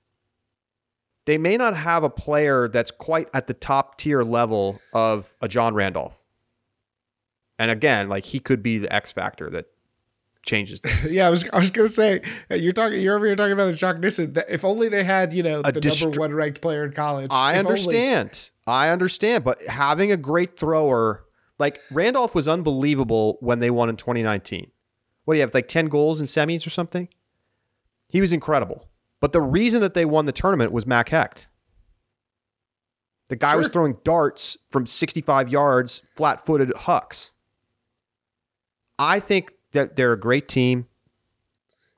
They 1.26 1.38
may 1.38 1.56
not 1.58 1.76
have 1.76 2.04
a 2.04 2.10
player 2.10 2.68
that's 2.68 2.92
quite 2.92 3.28
at 3.34 3.48
the 3.48 3.54
top 3.54 3.98
tier 3.98 4.24
level 4.24 4.80
of 4.94 5.36
a 5.42 5.48
John 5.48 5.74
Randolph. 5.76 6.22
And 7.60 7.70
again, 7.70 8.10
like 8.10 8.26
he 8.26 8.40
could 8.40 8.64
be 8.64 8.80
the 8.80 8.92
X 8.92 9.12
factor 9.12 9.50
that 9.52 9.66
changes 10.44 10.82
this. 10.84 11.14
yeah, 11.14 11.28
I 11.28 11.30
was 11.30 11.48
I 11.54 11.60
was 11.60 11.70
gonna 11.70 11.90
say 11.90 12.22
you're 12.50 12.72
talking 12.72 13.00
you're 13.00 13.16
over 13.16 13.28
here 13.28 13.36
talking 13.36 13.54
about 13.54 13.68
a 13.68 13.74
Jacques 13.74 14.00
Nissen. 14.00 14.36
If 14.50 14.66
only 14.66 14.90
they 14.90 15.04
had 15.04 15.32
you 15.32 15.44
know 15.44 15.62
A 15.64 15.72
the 15.72 15.80
distri- 15.80 16.02
number 16.06 16.20
one 16.22 16.34
ranked 16.34 16.60
player 16.60 16.84
in 16.84 16.92
college. 16.94 17.28
I 17.30 17.52
If 17.54 17.60
only. 17.60 17.70
understand. 17.70 18.50
I 18.66 18.90
understand. 18.90 19.44
But 19.44 19.62
having 19.68 20.12
a 20.12 20.18
great 20.18 20.58
thrower, 20.58 21.24
like 21.62 21.80
Randolph 21.92 22.36
was 22.36 22.48
unbelievable 22.48 23.38
when 23.40 23.60
they 23.60 23.70
won 23.70 23.88
in 23.88 23.96
2019. 23.96 24.72
What 25.24 25.36
do 25.36 25.38
you 25.38 25.42
have, 25.42 25.54
like 25.54 25.68
10 25.68 25.86
goals 25.86 26.20
in 26.20 26.28
semis 26.28 26.66
or 26.66 26.72
something? 26.72 27.08
He 28.10 28.20
was 28.20 28.34
incredible. 28.34 28.90
But 29.22 29.32
the 29.32 29.42
reason 29.42 29.80
that 29.82 29.94
they 29.94 30.04
won 30.04 30.26
the 30.26 30.32
tournament 30.32 30.72
was 30.72 30.88
Mac 30.88 31.10
Hecht. 31.10 31.48
The 33.30 33.36
guy 33.36 33.56
was 33.56 33.70
throwing 33.70 33.98
darts 34.04 34.58
from 34.72 34.86
65 34.86 35.48
yards, 35.48 36.02
flat 36.14 36.46
footed 36.46 36.74
hucks. 36.76 37.32
I 39.00 39.20
think 39.20 39.54
that 39.72 39.96
they're 39.96 40.12
a 40.12 40.20
great 40.20 40.50
team. 40.50 40.88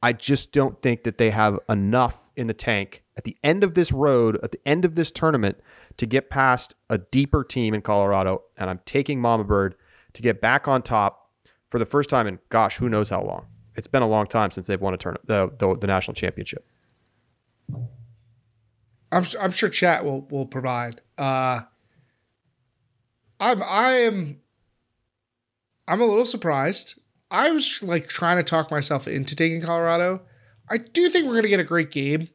I 0.03 0.11
just 0.13 0.51
don't 0.51 0.79
think 0.81 1.03
that 1.03 1.17
they 1.17 1.31
have 1.31 1.57
enough 1.69 2.29
in 2.35 2.47
the 2.47 2.53
tank 2.53 3.03
at 3.17 3.23
the 3.23 3.37
end 3.43 3.63
of 3.63 3.73
this 3.73 3.91
road, 3.91 4.37
at 4.43 4.51
the 4.51 4.59
end 4.65 4.83
of 4.83 4.95
this 4.95 5.09
tournament, 5.09 5.57
to 5.97 6.05
get 6.05 6.29
past 6.29 6.75
a 6.89 6.97
deeper 6.97 7.43
team 7.43 7.73
in 7.73 7.81
Colorado. 7.81 8.43
And 8.57 8.69
I'm 8.69 8.79
taking 8.85 9.19
Mamabird 9.19 9.73
to 10.13 10.21
get 10.21 10.41
back 10.41 10.67
on 10.67 10.81
top 10.81 11.31
for 11.69 11.79
the 11.79 11.85
first 11.85 12.09
time 12.09 12.27
in 12.27 12.39
gosh, 12.49 12.77
who 12.77 12.89
knows 12.89 13.09
how 13.09 13.23
long. 13.23 13.47
It's 13.75 13.87
been 13.87 14.03
a 14.03 14.07
long 14.07 14.27
time 14.27 14.51
since 14.51 14.67
they've 14.67 14.81
won 14.81 14.93
a 14.93 14.97
tournament, 14.97 15.27
the, 15.27 15.51
the, 15.57 15.75
the 15.77 15.87
national 15.87 16.13
championship. 16.13 16.65
I'm 19.13 19.25
I'm 19.39 19.51
sure 19.51 19.69
chat 19.69 20.03
will 20.03 20.21
will 20.29 20.45
provide. 20.45 21.01
Uh, 21.17 21.61
I'm 23.39 23.61
I 23.63 23.91
am 23.99 24.41
I'm 25.87 26.01
a 26.01 26.05
little 26.05 26.25
surprised. 26.25 26.99
I 27.29 27.51
was 27.51 27.81
like 27.83 28.07
trying 28.07 28.37
to 28.37 28.43
talk 28.43 28.71
myself 28.71 29.07
into 29.07 29.35
taking 29.35 29.61
Colorado. 29.61 30.21
I 30.69 30.77
do 30.77 31.09
think 31.09 31.27
we're 31.27 31.35
gonna 31.35 31.47
get 31.47 31.59
a 31.59 31.65
great 31.65 31.91
game 31.91 32.29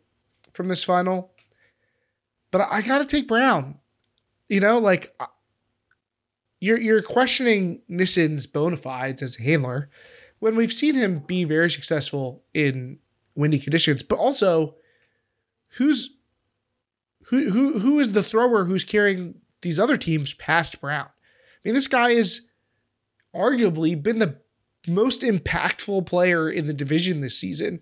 from 0.53 0.69
this 0.69 0.85
final, 0.85 1.33
but 2.51 2.61
I, 2.63 2.77
I 2.79 2.83
got 2.83 2.99
to 2.99 3.05
take 3.05 3.29
Brown. 3.29 3.79
You 4.49 4.61
know, 4.61 4.79
like 4.79 5.15
I- 5.21 5.27
you're 6.61 6.79
you're 6.81 7.03
questioning 7.03 7.83
Nissen's 7.89 8.47
bona 8.47 8.77
fides 8.77 9.23
as 9.23 9.39
a 9.39 9.43
handler 9.43 9.91
when 10.41 10.57
we've 10.57 10.73
seen 10.73 10.95
him 10.95 11.21
be 11.21 11.45
very 11.45 11.71
successful 11.71 12.43
in 12.55 12.99
windy 13.35 13.59
conditions, 13.59 14.03
but 14.03 14.19
also 14.19 14.75
who's 15.77 16.11
who 17.27 17.51
who 17.51 17.79
who 17.79 18.01
is 18.01 18.13
the 18.13 18.23
thrower 18.23 18.65
who's 18.65 18.85
carrying 18.85 19.37
these 19.63 19.79
other 19.79 19.97
teams 19.97 20.35
past 20.35 20.81
Brown? 20.81 21.07
I 21.07 21.59
mean, 21.65 21.75
this 21.75 21.89
guy 21.89 22.15
has 22.15 22.41
arguably 23.35 24.01
been 24.03 24.19
the 24.19 24.41
most 24.87 25.21
impactful 25.23 26.07
player 26.07 26.49
in 26.49 26.67
the 26.67 26.73
division 26.75 27.21
this 27.21 27.39
season. 27.39 27.81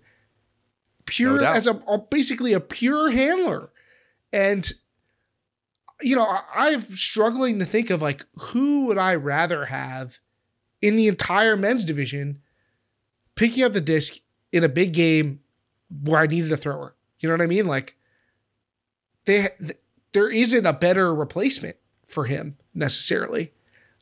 Pure 1.05 1.39
doubt. 1.39 1.55
as 1.55 1.67
a, 1.67 1.81
a- 1.87 1.99
basically 1.99 2.53
a 2.53 2.59
pure 2.59 3.09
handler. 3.11 3.69
And 4.31 4.71
you 6.01 6.15
know, 6.15 6.23
I, 6.23 6.43
I'm 6.55 6.81
struggling 6.93 7.59
to 7.59 7.65
think 7.65 7.89
of 7.89 8.01
like 8.01 8.25
who 8.35 8.85
would 8.85 8.97
I 8.97 9.15
rather 9.15 9.65
have 9.65 10.19
in 10.81 10.95
the 10.95 11.07
entire 11.07 11.55
men's 11.55 11.83
division 11.83 12.41
picking 13.35 13.63
up 13.63 13.73
the 13.73 13.81
disc 13.81 14.19
in 14.51 14.63
a 14.63 14.69
big 14.69 14.93
game 14.93 15.39
where 16.03 16.19
I 16.19 16.27
needed 16.27 16.51
a 16.51 16.57
thrower. 16.57 16.95
You 17.19 17.29
know 17.29 17.33
what 17.33 17.41
I 17.41 17.47
mean? 17.47 17.65
Like 17.65 17.95
they 19.25 19.49
th- 19.59 19.79
there 20.13 20.29
isn't 20.29 20.65
a 20.65 20.73
better 20.73 21.13
replacement 21.13 21.77
for 22.07 22.25
him 22.25 22.57
necessarily. 22.73 23.53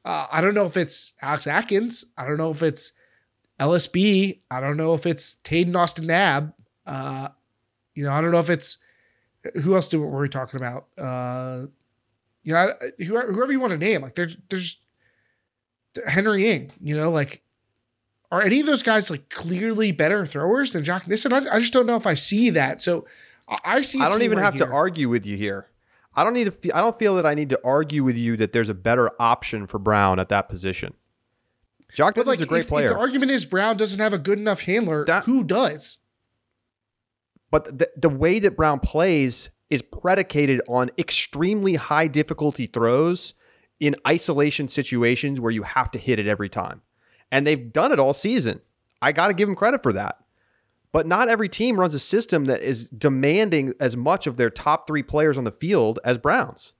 Uh, 0.03 0.27
I 0.31 0.41
don't 0.41 0.53
know 0.53 0.65
if 0.65 0.77
it's 0.77 1.13
Alex 1.21 1.47
Atkins. 1.47 2.05
I 2.17 2.25
don't 2.25 2.37
know 2.37 2.51
if 2.51 2.61
it's 2.61 2.91
LSB. 3.59 4.41
I 4.51 4.59
don't 4.59 4.77
know 4.77 4.93
if 4.93 5.05
it's 5.05 5.37
Taden 5.43 5.75
Austin 5.75 6.07
Nab. 6.07 6.53
Uh, 6.85 7.29
you 7.95 8.03
know, 8.03 8.11
I 8.11 8.21
don't 8.21 8.31
know 8.31 8.39
if 8.39 8.49
it's 8.49 8.77
who 9.61 9.75
else 9.75 9.87
do 9.87 10.01
were 10.01 10.21
we 10.21 10.29
talking 10.29 10.59
about? 10.59 10.87
Uh, 10.97 11.67
you 12.43 12.53
know, 12.53 12.73
whoever, 12.99 13.33
whoever 13.33 13.51
you 13.51 13.59
want 13.59 13.71
to 13.71 13.77
name. 13.77 14.01
Like 14.01 14.15
there's 14.15 14.37
there's 14.49 14.79
Henry 16.07 16.49
Ing. 16.49 16.71
You 16.81 16.97
know, 16.97 17.09
like 17.09 17.41
are 18.31 18.41
any 18.41 18.59
of 18.59 18.65
those 18.65 18.83
guys 18.83 19.09
like 19.09 19.29
clearly 19.29 19.91
better 19.91 20.25
throwers 20.25 20.73
than 20.73 20.83
Jacques 20.83 21.07
Nissen? 21.07 21.33
I, 21.33 21.37
I 21.51 21.59
just 21.59 21.73
don't 21.73 21.85
know 21.85 21.95
if 21.95 22.07
I 22.07 22.13
see 22.13 22.49
that. 22.51 22.81
So 22.81 23.05
I, 23.47 23.57
I 23.65 23.81
see. 23.81 24.01
I 24.01 24.09
don't 24.09 24.21
even 24.21 24.37
have 24.37 24.55
to 24.55 24.67
argue 24.67 25.09
with 25.09 25.25
you 25.25 25.37
here. 25.37 25.67
I 26.15 26.23
don't 26.23 26.33
need 26.33 26.45
to. 26.45 26.51
Fe- 26.51 26.71
I 26.71 26.81
don't 26.81 26.97
feel 26.97 27.15
that 27.15 27.25
I 27.25 27.33
need 27.33 27.49
to 27.49 27.59
argue 27.63 28.03
with 28.03 28.17
you 28.17 28.37
that 28.37 28.51
there's 28.53 28.69
a 28.69 28.73
better 28.73 29.11
option 29.19 29.67
for 29.67 29.79
Brown 29.79 30.19
at 30.19 30.29
that 30.29 30.49
position. 30.49 30.93
Jock 31.93 32.15
But 32.15 32.25
Nissen's 32.25 32.39
like, 32.39 32.45
a 32.45 32.49
great 32.49 32.59
if, 32.61 32.67
player, 32.67 32.85
if 32.85 32.91
the 32.91 32.97
argument 32.97 33.31
is 33.31 33.45
Brown 33.45 33.77
doesn't 33.77 33.99
have 33.99 34.13
a 34.13 34.17
good 34.17 34.39
enough 34.39 34.61
handler, 34.61 35.05
That- 35.05 35.23
who 35.23 35.43
does? 35.43 35.99
But 37.55 37.77
the, 37.79 37.89
the 37.95 38.09
way 38.09 38.37
that 38.39 38.57
Brown 38.57 38.81
plays 38.81 39.49
is 39.69 39.81
predicated 39.81 40.59
on 40.67 40.91
extremely 40.97 41.75
high 41.75 42.07
difficulty 42.07 42.65
throws 42.67 43.33
in 43.79 43.95
isolation 44.05 44.67
situations 44.67 45.39
where 45.39 45.53
you 45.53 45.63
have 45.63 45.89
to 45.91 45.97
hit 45.97 46.19
it 46.19 46.27
every 46.27 46.49
time, 46.49 46.81
and 47.31 47.47
they've 47.47 47.71
done 47.71 47.93
it 47.93 47.99
all 47.99 48.13
season. 48.13 48.59
I 49.01 49.13
got 49.13 49.27
to 49.27 49.33
give 49.33 49.47
them 49.47 49.55
credit 49.55 49.83
for 49.83 49.93
that. 49.93 50.17
But 50.91 51.07
not 51.07 51.29
every 51.29 51.47
team 51.47 51.79
runs 51.79 51.93
a 51.93 51.99
system 51.99 52.43
that 52.45 52.61
is 52.61 52.89
demanding 52.89 53.73
as 53.79 53.95
much 53.95 54.27
of 54.27 54.35
their 54.35 54.49
top 54.49 54.85
three 54.85 55.03
players 55.03 55.37
on 55.37 55.45
the 55.45 55.51
field 55.51 55.97
as 56.03 56.17
Browns. 56.17 56.73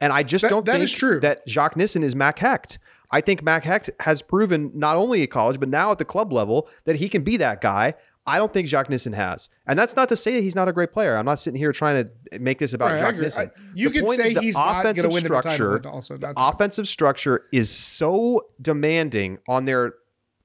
And 0.00 0.12
I 0.12 0.24
just 0.24 0.42
That- 0.42 0.50
don't 0.50 0.66
that 0.66 0.72
think 0.72 0.84
is 0.84 0.92
true. 0.92 1.20
that 1.20 1.48
Jacques 1.48 1.76
Nissen 1.76 2.02
is 2.02 2.16
Mac 2.16 2.40
Hecht. 2.40 2.80
I 3.12 3.20
think 3.20 3.44
Mac 3.44 3.62
Hecht 3.62 3.90
has 4.00 4.22
proven 4.22 4.72
not 4.74 4.96
only 4.96 5.22
at 5.22 5.30
college, 5.30 5.60
but 5.60 5.68
now 5.68 5.92
at 5.92 5.98
the 5.98 6.04
club 6.04 6.32
level 6.32 6.68
that 6.84 6.96
he 6.96 7.08
can 7.08 7.22
be 7.22 7.36
that 7.36 7.60
guy. 7.60 7.94
I 8.30 8.38
don't 8.38 8.52
think 8.52 8.68
Jacques 8.68 8.88
Nissen 8.90 9.12
has. 9.12 9.48
And 9.66 9.78
that's 9.78 9.96
not 9.96 10.08
to 10.10 10.16
say 10.16 10.34
that 10.36 10.42
he's 10.42 10.54
not 10.54 10.68
a 10.68 10.72
great 10.72 10.92
player. 10.92 11.16
I'm 11.16 11.24
not 11.24 11.38
sitting 11.40 11.58
here 11.58 11.72
trying 11.72 12.04
to 12.30 12.38
make 12.38 12.58
this 12.58 12.72
about 12.72 12.92
Right, 12.92 13.00
Jacques. 13.00 13.16
Nissen. 13.16 13.50
I- 13.54 13.60
you 13.74 13.88
The 13.90 14.00
could 14.00 14.08
say 14.10 14.34
the 14.34 14.40
he's 14.40 14.54
not 14.54 14.80
offensive 14.84 15.12
win 15.12 15.24
structure- 15.24 15.76
and 15.76 15.86
Also, 15.86 16.16
the 16.16 16.32
offensive 16.36 16.86
structure 16.86 17.44
is 17.52 17.70
so 17.70 18.46
demanding 18.60 19.38
on 19.48 19.64
their 19.64 19.94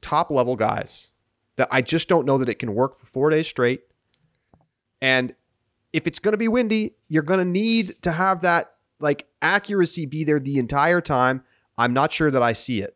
top 0.02 0.32
level 0.32 0.56
guys 0.56 1.12
that 1.58 1.68
I 1.72 1.82
just 1.82 2.10
don't 2.10 2.26
know 2.26 2.38
that 2.40 2.50
it 2.50 2.60
can 2.60 2.74
work 2.76 2.96
for 2.96 3.06
four 3.06 3.30
days 3.30 3.48
straight. 3.48 3.82
And 5.02 5.34
if 5.94 6.08
it's 6.08 6.20
going 6.20 6.34
to 6.34 6.38
be 6.38 6.48
windy, 6.48 6.96
you're 7.08 7.24
going 7.24 7.40
to 7.40 7.46
need 7.46 8.02
to 8.02 8.12
have 8.12 8.42
that 8.42 8.74
like 9.00 9.28
accuracy 9.42 10.06
be 10.06 10.24
there 10.24 10.40
the 10.40 10.58
entire 10.58 11.02
time. 11.02 11.44
I'm 11.78 11.94
not 11.94 12.12
sure 12.12 12.32
that 12.32 12.42
I 12.42 12.54
see 12.54 12.82
it. 12.82 12.96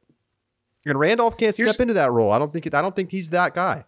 And 0.85 0.97
Randolph 0.97 1.37
can't 1.37 1.55
Here's- 1.55 1.73
step 1.73 1.81
into 1.81 1.93
that 1.95 2.11
role. 2.11 2.31
I 2.31 2.39
don't 2.39 2.51
think 2.53 2.65
it, 2.65 2.73
I 2.73 2.81
don't 2.81 2.95
think 2.95 3.11
he's 3.11 3.29
that 3.31 3.53
guy. 3.53 3.83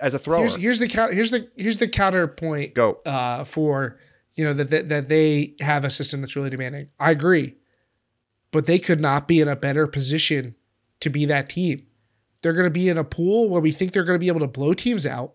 As 0.00 0.14
a 0.14 0.18
thrower. 0.18 0.40
Here's, 0.40 0.56
here's 0.56 0.78
the. 0.78 1.08
Here's 1.12 1.30
the 1.30 1.48
here's 1.56 1.78
the 1.78 1.88
counterpoint. 1.88 2.74
Go. 2.74 3.00
uh, 3.04 3.44
for 3.44 3.98
you 4.34 4.44
know 4.44 4.54
that, 4.54 4.70
that 4.70 4.88
that 4.88 5.08
they 5.08 5.54
have 5.60 5.84
a 5.84 5.90
system 5.90 6.20
that's 6.20 6.36
really 6.36 6.50
demanding. 6.50 6.88
I 6.98 7.10
agree, 7.10 7.56
but 8.50 8.66
they 8.66 8.78
could 8.78 9.00
not 9.00 9.28
be 9.28 9.40
in 9.40 9.48
a 9.48 9.56
better 9.56 9.86
position 9.86 10.54
to 11.00 11.10
be 11.10 11.26
that 11.26 11.48
team. 11.48 11.86
They're 12.42 12.54
going 12.54 12.64
to 12.64 12.70
be 12.70 12.88
in 12.88 12.96
a 12.96 13.04
pool 13.04 13.50
where 13.50 13.60
we 13.60 13.72
think 13.72 13.92
they're 13.92 14.04
going 14.04 14.16
to 14.16 14.20
be 14.20 14.28
able 14.28 14.40
to 14.40 14.46
blow 14.46 14.72
teams 14.72 15.04
out. 15.04 15.34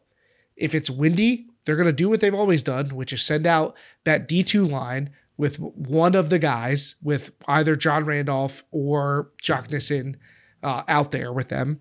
If 0.56 0.74
it's 0.74 0.90
windy, 0.90 1.48
they're 1.66 1.76
going 1.76 1.86
to 1.88 1.94
do 1.94 2.10
what 2.10 2.20
they've 2.20 2.34
always 2.34 2.64
done, 2.64 2.96
which 2.96 3.14
is 3.14 3.22
send 3.22 3.46
out 3.46 3.76
that 4.06 4.28
D2 4.28 4.70
line 4.70 5.12
with 5.38 5.60
one 5.60 6.16
of 6.16 6.30
the 6.30 6.40
guys, 6.40 6.96
with 7.04 7.32
either 7.48 7.76
John 7.76 8.06
Randolph 8.06 8.64
or 8.72 9.32
Jacques 9.44 9.70
Nissen 9.70 10.18
uh, 10.64 10.84
out 10.88 11.12
there 11.12 11.34
with 11.34 11.50
them. 11.50 11.80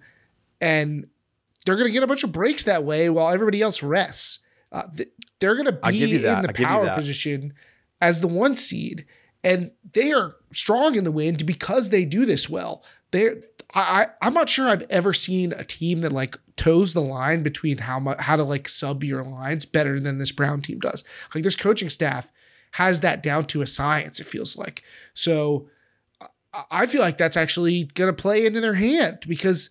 And 0.61 1.07
they're 1.65 1.77
going 1.77 1.87
to 1.89 1.93
get 1.93 2.03
a 2.03 2.07
bunch 2.07 2.25
of 2.25 2.33
breaks 2.33 2.65
that 2.65 2.85
way 2.85 3.09
while 3.11 3.33
everybody 3.33 3.63
else 3.63 3.83
rests. 3.83 4.41
Uh, 4.73 4.83
th- 4.97 5.09
they're 5.41 5.55
going 5.55 5.67
to 5.67 5.79
I 5.83 5.93
give 5.93 6.09
you 6.11 6.19
be 6.19 6.27
in 6.27 6.43
the 6.43 6.49
I 6.49 6.53
give 6.53 6.61
you 6.61 6.67
power 6.67 6.85
position 6.97 7.55
as 8.01 8.21
the 8.21 8.27
one 8.29 8.55
seed, 8.57 9.07
and 9.43 9.71
they 9.93 10.13
are 10.13 10.35
strong 10.53 10.95
in 10.95 11.05
the 11.05 11.13
wind 11.13 11.47
because 11.47 11.91
they 11.91 12.05
do 12.05 12.27
this 12.27 12.49
well. 12.49 12.83
They're 13.11 13.37
I, 13.75 14.03
I 14.03 14.07
I'm 14.27 14.35
not 14.35 14.49
sure 14.49 14.69
I've 14.69 14.87
ever 14.91 15.13
seen 15.13 15.53
a 15.53 15.65
team 15.65 16.01
that 16.01 16.13
like 16.13 16.37
toes 16.57 16.93
the 16.95 17.01
line 17.03 17.43
between 17.43 17.79
how 17.79 17.99
much 17.99 18.19
how 18.21 18.37
to 18.37 18.45
like 18.45 18.69
sub 18.69 19.03
your 19.05 19.23
lines 19.23 19.65
better 19.65 19.99
than 20.01 20.19
this 20.19 20.33
Brown 20.33 20.61
team 20.63 20.81
does. 20.81 21.05
Like 21.35 21.45
this 21.45 21.57
coaching 21.57 21.91
staff 21.91 22.31
has 22.73 23.01
that 23.01 23.23
down 23.23 23.45
to 23.47 23.63
a 23.63 23.67
science. 23.67 24.19
It 24.21 24.27
feels 24.27 24.57
like 24.57 24.83
so. 25.15 25.69
I- 26.21 26.29
I 26.71 26.87
feel 26.87 27.01
like 27.01 27.19
that's 27.19 27.37
actually 27.37 27.85
going 27.95 28.07
to 28.15 28.23
play 28.23 28.47
into 28.47 28.61
their 28.61 28.75
hand 28.75 29.25
because 29.27 29.71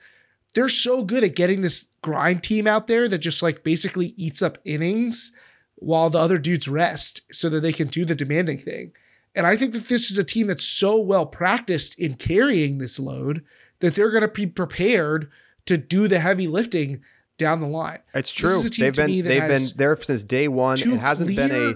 they're 0.54 0.70
so 0.70 1.04
good 1.04 1.24
at 1.24 1.36
getting 1.36 1.62
this 1.62 1.88
grind 2.02 2.44
team 2.44 2.68
out 2.68 2.88
there 2.88 3.08
that 3.08 3.20
just 3.20 3.42
like 3.42 3.64
basically 3.64 4.14
eats 4.18 4.42
up 4.42 4.58
innings 4.66 5.32
while 5.76 6.10
the 6.10 6.20
other 6.20 6.38
dudes 6.38 6.68
rest 6.68 7.22
so 7.32 7.50
that 7.50 7.62
they 7.62 7.74
can 7.74 7.88
do 7.88 8.06
the 8.06 8.16
demanding 8.16 8.58
thing. 8.58 8.92
And 9.36 9.48
I 9.48 9.56
think 9.58 9.74
that 9.74 9.88
this 9.88 10.12
is 10.12 10.18
a 10.18 10.24
team 10.24 10.48
that's 10.48 10.66
so 10.66 11.00
well 11.00 11.26
practiced 11.26 11.98
in 11.98 12.16
carrying 12.16 12.78
this 12.78 13.00
load 13.00 13.44
that 13.80 13.96
they're 13.96 14.12
going 14.12 14.22
to 14.22 14.28
be 14.28 14.46
prepared 14.46 15.30
to 15.66 15.78
do 15.78 16.08
the 16.08 16.20
heavy 16.20 16.48
lifting 16.48 17.02
down 17.38 17.60
the 17.60 17.68
line. 17.68 18.00
It's 18.14 18.32
true. 18.32 18.50
is 18.50 18.66
a 18.66 18.70
team 18.70 18.86
They've 18.86 18.96
been 18.96 19.24
they've 19.24 19.48
been 19.48 19.64
there 19.76 19.96
since 19.98 20.24
day 20.24 20.48
one. 20.48 20.78
It 20.80 21.00
hasn't 21.00 21.36
been 21.36 21.52
a 21.52 21.76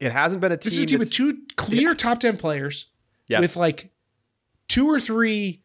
it 0.00 0.12
hasn't 0.12 0.40
been 0.40 0.52
a 0.52 0.56
team. 0.56 0.70
This 0.70 0.78
is 0.78 0.84
a 0.84 0.86
team 0.86 0.98
with 0.98 1.12
two 1.12 1.42
clear 1.56 1.94
top 1.94 2.20
10 2.20 2.38
players 2.38 2.86
yes. 3.26 3.40
with 3.40 3.56
like 3.56 3.90
two 4.66 4.88
or 4.88 4.98
three 4.98 5.62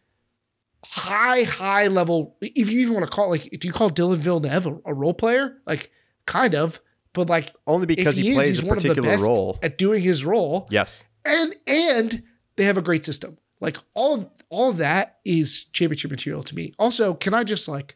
high, 0.86 1.44
high 1.44 1.88
level. 1.88 2.36
If 2.42 2.70
you 2.70 2.82
even 2.82 2.94
want 2.94 3.06
to 3.06 3.12
call 3.12 3.34
it, 3.34 3.42
like, 3.52 3.60
do 3.60 3.68
you 3.68 3.74
call 3.74 3.90
Dylan 3.90 4.18
Villeneuve 4.18 4.66
a, 4.66 4.78
a 4.86 4.94
role 4.94 5.14
player? 5.14 5.58
Like, 5.66 5.92
kind 6.26 6.56
of, 6.56 6.80
but 7.14 7.30
like, 7.30 7.54
only 7.68 7.86
because 7.86 8.16
he, 8.16 8.24
he, 8.24 8.30
is, 8.30 8.36
plays 8.36 8.48
he's 8.48 8.64
a 8.64 8.66
one 8.66 8.78
of 8.78 8.84
the 8.84 8.90
particular 8.90 9.18
role. 9.18 9.60
at 9.62 9.78
doing 9.78 10.02
his 10.02 10.26
role, 10.26 10.68
Yes. 10.70 11.04
and 11.26 11.56
and 11.68 12.24
they 12.56 12.64
have 12.66 12.78
a 12.78 12.82
great 12.82 13.06
system. 13.06 13.38
Like 13.60 13.78
all 13.94 14.16
of 14.16 14.30
all 14.50 14.70
of 14.72 14.78
that 14.78 15.18
is 15.26 15.66
championship 15.66 16.12
material 16.12 16.44
to 16.44 16.56
me. 16.56 16.74
Also, 16.78 17.14
can 17.14 17.34
I 17.34 17.44
just 17.44 17.68
like, 17.68 17.96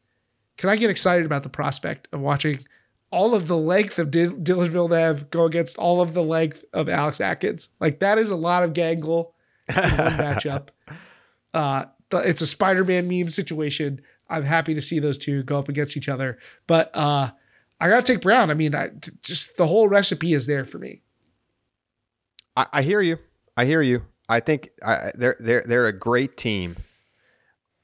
can 0.58 0.70
I 0.70 0.76
get 0.76 0.90
excited 0.90 1.26
about 1.26 1.44
the 1.44 1.50
prospect 1.50 2.08
of 2.14 2.22
watching? 2.22 2.60
All 3.12 3.34
of 3.36 3.48
the 3.48 3.58
length 3.58 4.00
of 4.00 4.12
Dil- 4.12 4.34
Dylan 4.34 4.68
Villeneuve 4.68 5.30
go 5.30 5.46
against 5.46 5.78
all 5.78 6.02
of 6.02 6.14
the 6.14 6.24
length 6.24 6.64
of 6.74 6.90
Alex 6.90 7.22
Atkins. 7.22 7.70
Like 7.80 8.00
that 8.00 8.18
is 8.18 8.30
a 8.30 8.36
lot 8.36 8.64
of 8.64 8.74
gangle 8.74 9.32
in 9.70 9.76
one 9.76 9.84
matchup. 10.18 10.70
Uh, 11.54 11.86
it's 12.12 12.42
a 12.42 12.48
Spider-Man 12.48 13.08
meme 13.08 13.30
situation. 13.30 14.02
I'm 14.30 14.44
happy 14.44 14.74
to 14.74 14.82
see 14.82 15.00
those 15.00 15.18
two 15.18 15.44
go 15.44 15.58
up 15.58 15.70
against 15.70 15.98
each 15.98 16.10
other, 16.10 16.38
but 16.68 16.92
uh, 16.94 17.32
I 17.80 17.90
gotta 17.90 18.04
take 18.04 18.22
Brown. 18.22 18.50
I 18.50 18.54
mean, 18.54 18.76
I, 18.76 18.90
just 19.22 19.58
the 19.58 19.68
whole 19.68 19.88
recipe 19.88 20.34
is 20.34 20.48
there 20.48 20.66
for 20.66 20.80
me. 20.80 21.02
I, 22.56 22.68
I 22.74 22.82
hear 22.82 23.02
you. 23.02 23.18
I 23.56 23.66
hear 23.66 23.82
you. 23.82 24.04
I 24.28 24.40
think 24.40 24.70
I, 24.86 25.12
they're 25.16 25.38
they're 25.40 25.64
they're 25.66 25.88
a 25.88 25.98
great 25.98 26.36
team. 26.38 26.78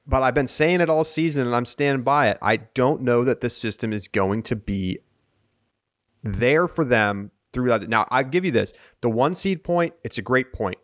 But 0.06 0.22
I've 0.22 0.34
been 0.34 0.48
saying 0.48 0.82
it 0.82 0.90
all 0.90 1.06
season, 1.06 1.46
and 1.46 1.56
I'm 1.56 1.66
standing 1.66 2.04
by 2.04 2.28
it. 2.28 2.38
I 2.42 2.58
don't 2.58 3.04
know 3.04 3.24
that 3.24 3.40
the 3.40 3.50
system 3.50 3.94
is 3.94 4.10
going 4.10 4.44
to 4.44 4.56
be 4.56 5.00
there 6.24 6.68
for 6.68 6.84
them 6.84 7.32
throughout. 7.54 7.88
Now, 7.88 8.06
I 8.12 8.24
give 8.24 8.44
you 8.44 8.52
this: 8.52 8.74
the 9.02 9.10
one 9.10 9.34
seed 9.34 9.64
point. 9.64 9.94
It's 10.04 10.18
a 10.18 10.22
great 10.22 10.52
point. 10.52 10.78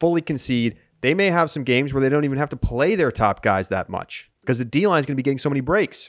Fully 0.00 0.22
concede. 0.22 0.78
They 1.04 1.12
may 1.12 1.26
have 1.26 1.50
some 1.50 1.64
games 1.64 1.92
where 1.92 2.00
they 2.00 2.08
don't 2.08 2.24
even 2.24 2.38
have 2.38 2.48
to 2.48 2.56
play 2.56 2.94
their 2.94 3.12
top 3.12 3.42
guys 3.42 3.68
that 3.68 3.90
much 3.90 4.30
because 4.40 4.56
the 4.56 4.64
D 4.64 4.86
line 4.86 5.00
is 5.00 5.04
going 5.04 5.12
to 5.12 5.16
be 5.16 5.22
getting 5.22 5.36
so 5.36 5.50
many 5.50 5.60
breaks. 5.60 6.08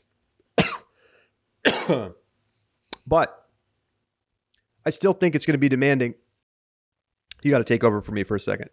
but 3.05 3.45
I 4.85 4.91
still 4.91 5.11
think 5.11 5.35
it's 5.35 5.45
going 5.45 5.55
to 5.55 5.57
be 5.57 5.67
demanding. 5.67 6.13
You 7.43 7.51
got 7.51 7.57
to 7.57 7.65
take 7.65 7.84
over 7.84 7.99
for 7.99 8.13
me 8.13 8.23
for 8.23 8.35
a 8.35 8.39
second. 8.39 8.69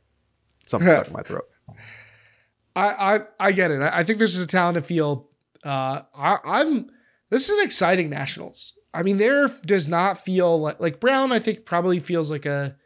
Something 0.64 0.92
stuck 0.92 1.08
in 1.08 1.12
my 1.12 1.22
throat. 1.22 1.46
I 2.76 3.16
I, 3.16 3.20
I 3.40 3.50
get 3.50 3.72
it. 3.72 3.82
I, 3.82 4.04
think 4.04 4.20
this 4.20 4.36
is 4.36 4.44
a 4.44 4.46
talented 4.46 4.86
field. 4.86 5.26
Uh, 5.64 6.02
I, 6.16 6.38
I'm. 6.44 6.88
This 7.30 7.48
is 7.50 7.58
an 7.58 7.64
exciting 7.64 8.10
nationals. 8.10 8.74
I 8.94 9.02
mean, 9.02 9.16
there 9.16 9.48
does 9.66 9.88
not 9.88 10.24
feel 10.24 10.60
like 10.60 10.78
like 10.78 11.00
Brown. 11.00 11.32
I 11.32 11.40
think 11.40 11.64
probably 11.64 11.98
feels 11.98 12.30
like 12.30 12.46
a. 12.46 12.76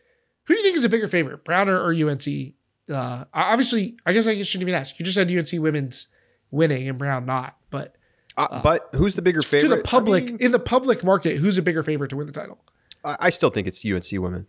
Who 0.47 0.55
do 0.55 0.59
you 0.59 0.65
think 0.65 0.77
is 0.79 0.85
a 0.85 0.89
bigger 0.89 1.07
favorite, 1.07 1.45
Brown 1.45 1.69
or, 1.69 1.79
or 1.79 1.93
UNC? 1.93 2.55
Uh, 2.93 3.25
obviously, 3.35 3.97
I 4.07 4.13
guess 4.13 4.27
I 4.27 4.41
shouldn't 4.43 4.69
even 4.69 4.75
ask. 4.75 4.99
You 4.99 5.05
just 5.05 5.17
said 5.17 5.31
UNC 5.31 5.49
women's 5.63 6.09
winning 6.51 6.89
and 6.89 6.99
Brown 6.99 7.27
not, 7.27 7.57
but 7.71 7.97
Uh, 8.37 8.63
but 8.63 8.89
who's 8.95 9.15
the 9.17 9.23
bigger 9.23 9.43
favorite? 9.43 9.69
to 9.69 9.77
the 9.77 9.83
public 9.83 10.25
I, 10.25 10.27
mean, 10.27 10.37
in 10.41 10.53
the 10.53 10.59
public 10.59 11.03
market, 11.03 11.39
who's 11.39 11.59
a 11.59 11.63
bigger 11.63 11.83
favorite 11.83 12.09
to 12.11 12.17
win 12.17 12.27
the 12.27 12.33
title? 12.33 12.59
I, 13.05 13.17
I 13.21 13.31
still 13.31 13.51
think 13.51 13.67
it's 13.67 13.85
UNC 13.85 14.07
women. 14.13 14.47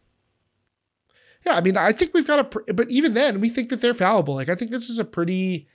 Yeah, 1.45 1.55
I 1.55 1.61
mean, 1.61 1.77
I 1.77 1.91
think 1.93 2.13
we've 2.13 2.27
got 2.27 2.39
a, 2.39 2.43
pr- 2.43 2.73
but 2.73 2.89
even 2.91 3.13
then, 3.13 3.39
we 3.39 3.49
think 3.49 3.69
that 3.69 3.79
they're 3.81 3.93
fallible. 3.93 4.35
Like, 4.35 4.49
I 4.49 4.55
think 4.55 4.71
this 4.71 4.89
is 4.89 4.99
a 4.99 5.05
pretty 5.05 5.67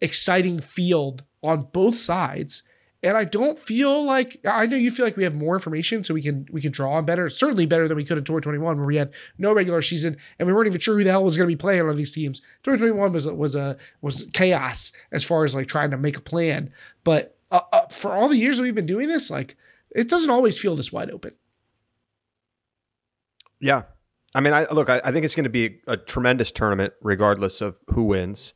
exciting 0.00 0.60
field 0.60 1.24
on 1.42 1.68
both 1.72 1.96
sides, 1.96 2.62
and 3.04 3.18
I 3.18 3.24
don't 3.24 3.58
feel 3.58 4.02
like 4.02 4.40
I 4.46 4.64
know 4.64 4.76
you 4.76 4.90
feel 4.90 5.04
like 5.04 5.18
we 5.18 5.24
have 5.24 5.34
more 5.34 5.54
information, 5.54 6.02
so 6.02 6.14
we 6.14 6.22
can 6.22 6.48
we 6.50 6.62
can 6.62 6.72
draw 6.72 6.94
on 6.94 7.04
better. 7.04 7.28
Certainly 7.28 7.66
better 7.66 7.86
than 7.86 7.98
we 7.98 8.04
could 8.04 8.16
in 8.16 8.24
2021, 8.24 8.78
where 8.78 8.86
we 8.86 8.96
had 8.96 9.12
no 9.36 9.52
regular 9.52 9.82
season 9.82 10.16
and 10.38 10.48
we 10.48 10.54
weren't 10.54 10.66
even 10.68 10.80
sure 10.80 10.96
who 10.96 11.04
the 11.04 11.10
hell 11.10 11.22
was 11.22 11.36
going 11.36 11.46
to 11.46 11.54
be 11.54 11.60
playing 11.60 11.82
on 11.82 11.96
these 11.98 12.12
teams. 12.12 12.40
2021 12.62 13.12
was 13.12 13.26
was 13.26 13.54
a 13.54 13.76
was 14.00 14.26
chaos 14.32 14.90
as 15.12 15.22
far 15.22 15.44
as 15.44 15.54
like 15.54 15.68
trying 15.68 15.90
to 15.90 15.98
make 15.98 16.16
a 16.16 16.22
plan. 16.22 16.72
But 17.04 17.36
uh, 17.50 17.60
uh, 17.72 17.86
for 17.88 18.12
all 18.14 18.26
the 18.26 18.38
years 18.38 18.56
that 18.56 18.62
we've 18.62 18.74
been 18.74 18.86
doing 18.86 19.08
this, 19.08 19.30
like 19.30 19.54
it 19.94 20.08
doesn't 20.08 20.30
always 20.30 20.58
feel 20.58 20.74
this 20.74 20.90
wide 20.90 21.10
open. 21.10 21.34
Yeah. 23.60 23.82
I 24.34 24.40
mean, 24.40 24.54
I 24.54 24.64
look. 24.72 24.88
I, 24.88 25.02
I 25.04 25.12
think 25.12 25.26
it's 25.26 25.34
going 25.34 25.44
to 25.44 25.50
be 25.50 25.80
a, 25.86 25.92
a 25.92 25.96
tremendous 25.98 26.50
tournament, 26.50 26.94
regardless 27.02 27.60
of 27.60 27.78
who 27.88 28.04
wins. 28.04 28.54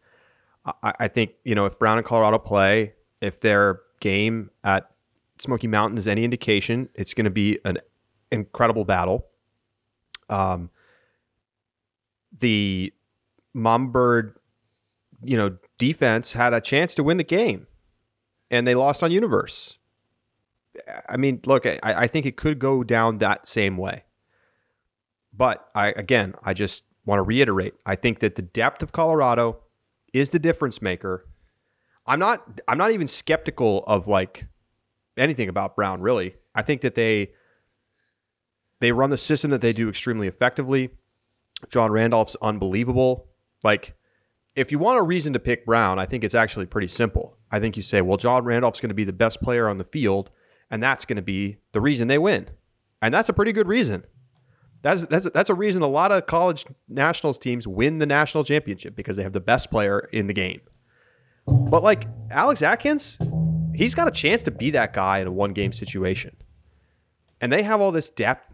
I, 0.64 0.94
I 1.00 1.08
think 1.08 1.32
you 1.44 1.54
know 1.54 1.66
if 1.66 1.78
Brown 1.78 1.98
and 1.98 2.06
Colorado 2.06 2.38
play, 2.38 2.94
if 3.20 3.40
their 3.40 3.80
game 4.00 4.50
at 4.64 4.90
Smoky 5.38 5.66
Mountain 5.66 5.98
is 5.98 6.08
any 6.08 6.24
indication, 6.24 6.88
it's 6.94 7.14
going 7.14 7.24
to 7.24 7.30
be 7.30 7.58
an 7.64 7.78
incredible 8.30 8.84
battle. 8.84 9.26
Um, 10.28 10.70
the 12.36 12.92
Mamabird, 13.54 14.34
you 15.22 15.36
know, 15.36 15.56
defense 15.78 16.32
had 16.32 16.52
a 16.52 16.60
chance 16.60 16.94
to 16.96 17.02
win 17.02 17.16
the 17.16 17.24
game, 17.24 17.66
and 18.50 18.66
they 18.66 18.74
lost 18.74 19.02
on 19.02 19.10
Universe. 19.10 19.78
I 21.08 21.16
mean, 21.16 21.40
look, 21.44 21.66
I, 21.66 21.78
I 21.82 22.06
think 22.06 22.26
it 22.26 22.36
could 22.36 22.58
go 22.58 22.84
down 22.84 23.18
that 23.18 23.46
same 23.46 23.76
way. 23.76 24.04
But 25.32 25.68
I 25.74 25.88
again, 25.92 26.34
I 26.42 26.52
just 26.52 26.84
want 27.04 27.18
to 27.18 27.22
reiterate. 27.22 27.74
I 27.86 27.94
think 27.94 28.18
that 28.20 28.34
the 28.34 28.42
depth 28.42 28.82
of 28.82 28.92
Colorado 28.92 29.60
is 30.12 30.30
the 30.30 30.38
difference 30.38 30.82
maker. 30.82 31.26
I'm 32.08 32.18
not 32.18 32.60
I'm 32.66 32.78
not 32.78 32.90
even 32.90 33.06
skeptical 33.06 33.84
of 33.86 34.08
like 34.08 34.46
anything 35.16 35.48
about 35.48 35.76
Brown 35.76 36.00
really. 36.00 36.34
I 36.54 36.62
think 36.62 36.80
that 36.80 36.94
they 36.94 37.32
they 38.80 38.92
run 38.92 39.10
the 39.10 39.16
system 39.16 39.50
that 39.50 39.60
they 39.60 39.72
do 39.72 39.88
extremely 39.88 40.26
effectively. 40.26 40.90
John 41.70 41.92
Randolph's 41.92 42.36
unbelievable. 42.40 43.28
Like 43.62 43.94
if 44.56 44.72
you 44.72 44.78
want 44.78 44.98
a 44.98 45.02
reason 45.02 45.32
to 45.34 45.38
pick 45.38 45.66
Brown, 45.66 45.98
I 45.98 46.06
think 46.06 46.24
it's 46.24 46.34
actually 46.34 46.66
pretty 46.66 46.88
simple. 46.88 47.36
I 47.50 47.60
think 47.60 47.76
you 47.76 47.82
say, 47.82 48.00
well, 48.00 48.16
John 48.16 48.44
Randolph's 48.44 48.80
going 48.80 48.88
to 48.88 48.94
be 48.94 49.04
the 49.04 49.12
best 49.12 49.40
player 49.40 49.68
on 49.68 49.78
the 49.78 49.84
field, 49.84 50.30
and 50.70 50.82
that's 50.82 51.04
going 51.04 51.16
to 51.16 51.22
be 51.22 51.58
the 51.72 51.80
reason 51.80 52.08
they 52.08 52.18
win. 52.18 52.48
And 53.00 53.14
that's 53.14 53.28
a 53.28 53.32
pretty 53.32 53.52
good 53.52 53.68
reason. 53.68 54.04
That's 54.82 55.06
that's 55.06 55.28
that's 55.30 55.50
a 55.50 55.54
reason 55.54 55.82
a 55.82 55.88
lot 55.88 56.12
of 56.12 56.26
college 56.26 56.64
nationals 56.88 57.38
teams 57.38 57.66
win 57.66 57.98
the 57.98 58.06
national 58.06 58.44
championship 58.44 58.94
because 58.96 59.16
they 59.16 59.22
have 59.22 59.32
the 59.32 59.40
best 59.40 59.70
player 59.70 60.08
in 60.12 60.26
the 60.26 60.34
game. 60.34 60.60
But 61.70 61.82
like 61.82 62.04
Alex 62.30 62.62
Atkins, 62.62 63.18
he's 63.74 63.94
got 63.94 64.08
a 64.08 64.10
chance 64.10 64.42
to 64.44 64.50
be 64.50 64.70
that 64.70 64.92
guy 64.92 65.20
in 65.20 65.26
a 65.26 65.32
one 65.32 65.52
game 65.52 65.72
situation. 65.72 66.36
And 67.40 67.52
they 67.52 67.62
have 67.62 67.80
all 67.80 67.92
this 67.92 68.10
depth. 68.10 68.52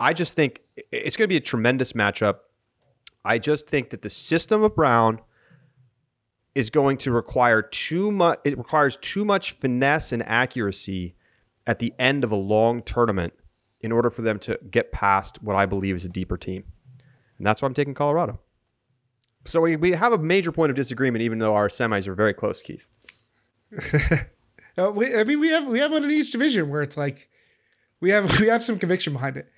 I 0.00 0.12
just 0.12 0.34
think 0.34 0.60
it's 0.90 1.16
going 1.16 1.24
to 1.24 1.32
be 1.32 1.36
a 1.36 1.40
tremendous 1.40 1.92
matchup. 1.92 2.38
I 3.24 3.38
just 3.38 3.68
think 3.68 3.90
that 3.90 4.02
the 4.02 4.10
system 4.10 4.62
of 4.62 4.74
Brown 4.74 5.20
is 6.54 6.70
going 6.70 6.98
to 6.98 7.12
require 7.12 7.62
too 7.62 8.10
much. 8.10 8.38
It 8.44 8.56
requires 8.58 8.96
too 8.98 9.24
much 9.24 9.52
finesse 9.52 10.12
and 10.12 10.22
accuracy 10.22 11.14
at 11.66 11.78
the 11.78 11.92
end 11.98 12.24
of 12.24 12.32
a 12.32 12.36
long 12.36 12.82
tournament 12.82 13.32
in 13.80 13.92
order 13.92 14.10
for 14.10 14.22
them 14.22 14.38
to 14.40 14.58
get 14.70 14.92
past 14.92 15.42
what 15.42 15.56
I 15.56 15.66
believe 15.66 15.94
is 15.94 16.04
a 16.04 16.08
deeper 16.08 16.36
team, 16.36 16.64
and 17.38 17.46
that's 17.46 17.60
why 17.60 17.66
I'm 17.66 17.74
taking 17.74 17.94
Colorado. 17.94 18.40
So 19.46 19.60
we, 19.60 19.76
we 19.76 19.92
have 19.92 20.12
a 20.12 20.18
major 20.18 20.52
point 20.52 20.70
of 20.70 20.76
disagreement, 20.76 21.22
even 21.22 21.38
though 21.38 21.54
our 21.54 21.68
semis 21.68 22.06
are 22.06 22.14
very 22.14 22.34
close, 22.34 22.62
Keith. 22.62 22.86
Uh, 24.76 24.90
we, 24.90 25.14
I 25.14 25.22
mean, 25.22 25.38
we 25.38 25.50
have 25.50 25.66
we 25.66 25.78
have 25.78 25.92
one 25.92 26.02
in 26.02 26.10
each 26.10 26.32
division 26.32 26.68
where 26.68 26.82
it's 26.82 26.96
like 26.96 27.28
we 28.00 28.10
have 28.10 28.40
we 28.40 28.48
have 28.48 28.62
some 28.62 28.78
conviction 28.78 29.12
behind 29.12 29.36
it. 29.36 29.48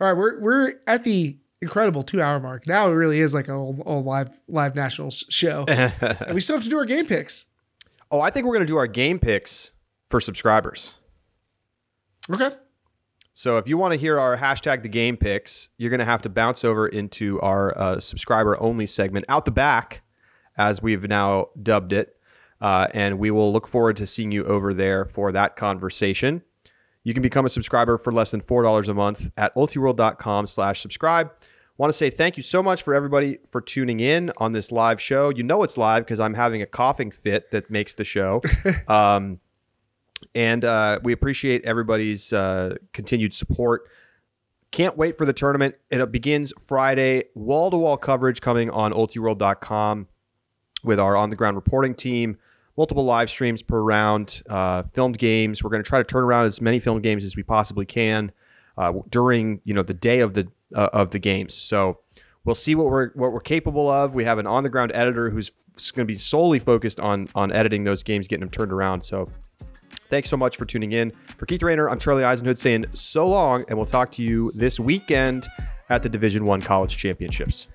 All 0.00 0.08
right, 0.08 0.16
we're 0.16 0.40
we're 0.40 0.74
at 0.86 1.04
the 1.04 1.38
incredible 1.60 2.02
two 2.02 2.22
hour 2.22 2.40
mark. 2.40 2.66
Now 2.66 2.90
it 2.90 2.94
really 2.94 3.20
is 3.20 3.34
like 3.34 3.48
a 3.48 3.52
old, 3.52 3.82
old 3.84 4.06
live 4.06 4.40
live 4.48 4.74
nationals 4.74 5.24
show, 5.28 5.64
and 5.68 6.34
we 6.34 6.40
still 6.40 6.56
have 6.56 6.64
to 6.64 6.70
do 6.70 6.78
our 6.78 6.84
game 6.84 7.06
picks. 7.06 7.46
Oh, 8.10 8.20
I 8.20 8.30
think 8.30 8.46
we're 8.46 8.54
going 8.54 8.66
to 8.66 8.72
do 8.72 8.76
our 8.76 8.86
game 8.86 9.18
picks 9.18 9.72
for 10.08 10.20
subscribers. 10.20 10.94
Okay. 12.30 12.50
So 13.38 13.58
if 13.58 13.68
you 13.68 13.76
want 13.76 13.92
to 13.92 13.98
hear 13.98 14.18
our 14.18 14.34
hashtag 14.38 14.82
the 14.82 14.88
game 14.88 15.18
picks, 15.18 15.68
you're 15.76 15.90
going 15.90 16.00
to 16.00 16.06
have 16.06 16.22
to 16.22 16.30
bounce 16.30 16.64
over 16.64 16.88
into 16.88 17.38
our 17.40 17.76
uh, 17.76 18.00
subscriber 18.00 18.58
only 18.62 18.86
segment 18.86 19.26
out 19.28 19.44
the 19.44 19.50
back, 19.50 20.00
as 20.56 20.80
we've 20.80 21.02
now 21.02 21.48
dubbed 21.62 21.92
it. 21.92 22.16
Uh, 22.62 22.86
and 22.94 23.18
we 23.18 23.30
will 23.30 23.52
look 23.52 23.68
forward 23.68 23.98
to 23.98 24.06
seeing 24.06 24.32
you 24.32 24.42
over 24.46 24.72
there 24.72 25.04
for 25.04 25.32
that 25.32 25.54
conversation. 25.54 26.40
You 27.04 27.12
can 27.12 27.22
become 27.22 27.44
a 27.44 27.50
subscriber 27.50 27.98
for 27.98 28.10
less 28.10 28.30
than 28.30 28.40
$4 28.40 28.88
a 28.88 28.94
month 28.94 29.30
at 29.36 29.54
ultiworld.com 29.54 30.46
slash 30.46 30.80
subscribe. 30.80 31.30
Want 31.76 31.92
to 31.92 31.96
say 31.96 32.08
thank 32.08 32.38
you 32.38 32.42
so 32.42 32.62
much 32.62 32.84
for 32.84 32.94
everybody 32.94 33.36
for 33.50 33.60
tuning 33.60 34.00
in 34.00 34.32
on 34.38 34.52
this 34.52 34.72
live 34.72 34.98
show. 34.98 35.28
You 35.28 35.42
know 35.42 35.62
it's 35.62 35.76
live 35.76 36.06
because 36.06 36.20
I'm 36.20 36.32
having 36.32 36.62
a 36.62 36.66
coughing 36.66 37.10
fit 37.10 37.50
that 37.50 37.70
makes 37.70 37.92
the 37.92 38.04
show. 38.04 38.40
um, 38.88 39.40
and 40.36 40.64
uh, 40.64 41.00
we 41.02 41.12
appreciate 41.12 41.64
everybody's 41.64 42.32
uh, 42.32 42.76
continued 42.92 43.34
support. 43.34 43.88
Can't 44.70 44.96
wait 44.96 45.16
for 45.16 45.24
the 45.24 45.32
tournament. 45.32 45.74
It 45.90 46.12
begins 46.12 46.52
Friday. 46.60 47.24
Wall 47.34 47.70
to 47.70 47.76
wall 47.76 47.96
coverage 47.96 48.40
coming 48.40 48.70
on 48.70 48.92
ultiworld.com 48.92 50.06
with 50.84 51.00
our 51.00 51.16
on 51.16 51.30
the 51.30 51.36
ground 51.36 51.56
reporting 51.56 51.94
team 51.94 52.36
multiple 52.76 53.04
live 53.04 53.30
streams 53.30 53.62
per 53.62 53.80
round, 53.80 54.42
uh, 54.48 54.82
filmed 54.82 55.18
games. 55.18 55.64
We're 55.64 55.70
going 55.70 55.82
to 55.82 55.88
try 55.88 55.98
to 55.98 56.04
turn 56.04 56.22
around 56.22 56.44
as 56.44 56.60
many 56.60 56.78
filmed 56.78 57.02
games 57.02 57.24
as 57.24 57.36
we 57.36 57.42
possibly 57.42 57.86
can 57.86 58.32
uh, 58.76 58.92
during 59.08 59.60
you 59.64 59.74
know 59.74 59.82
the 59.82 59.94
day 59.94 60.20
of 60.20 60.34
the 60.34 60.48
uh, 60.74 60.90
of 60.92 61.10
the 61.10 61.18
games. 61.18 61.54
So 61.54 62.00
we'll 62.44 62.54
see 62.54 62.74
what 62.74 62.86
we're 62.86 63.10
what 63.14 63.32
we're 63.32 63.40
capable 63.40 63.88
of. 63.88 64.14
We 64.14 64.24
have 64.24 64.38
an 64.38 64.46
on 64.46 64.62
the 64.62 64.68
ground 64.68 64.92
editor 64.94 65.30
who's 65.30 65.50
going 65.92 66.06
to 66.06 66.12
be 66.12 66.18
solely 66.18 66.58
focused 66.58 67.00
on 67.00 67.28
on 67.34 67.50
editing 67.52 67.84
those 67.84 68.02
games, 68.02 68.28
getting 68.28 68.40
them 68.40 68.50
turned 68.50 68.72
around. 68.72 69.02
So. 69.02 69.30
Thanks 70.08 70.28
so 70.28 70.36
much 70.36 70.56
for 70.56 70.64
tuning 70.64 70.92
in. 70.92 71.10
For 71.38 71.46
Keith 71.46 71.62
Raynor, 71.62 71.90
I'm 71.90 71.98
Charlie 71.98 72.24
Eisenhood 72.24 72.58
saying 72.58 72.86
so 72.90 73.28
long, 73.28 73.64
and 73.68 73.76
we'll 73.76 73.86
talk 73.86 74.10
to 74.12 74.22
you 74.22 74.52
this 74.54 74.78
weekend 74.78 75.46
at 75.88 76.02
the 76.02 76.08
Division 76.08 76.44
One 76.44 76.60
College 76.60 76.96
Championships. 76.96 77.68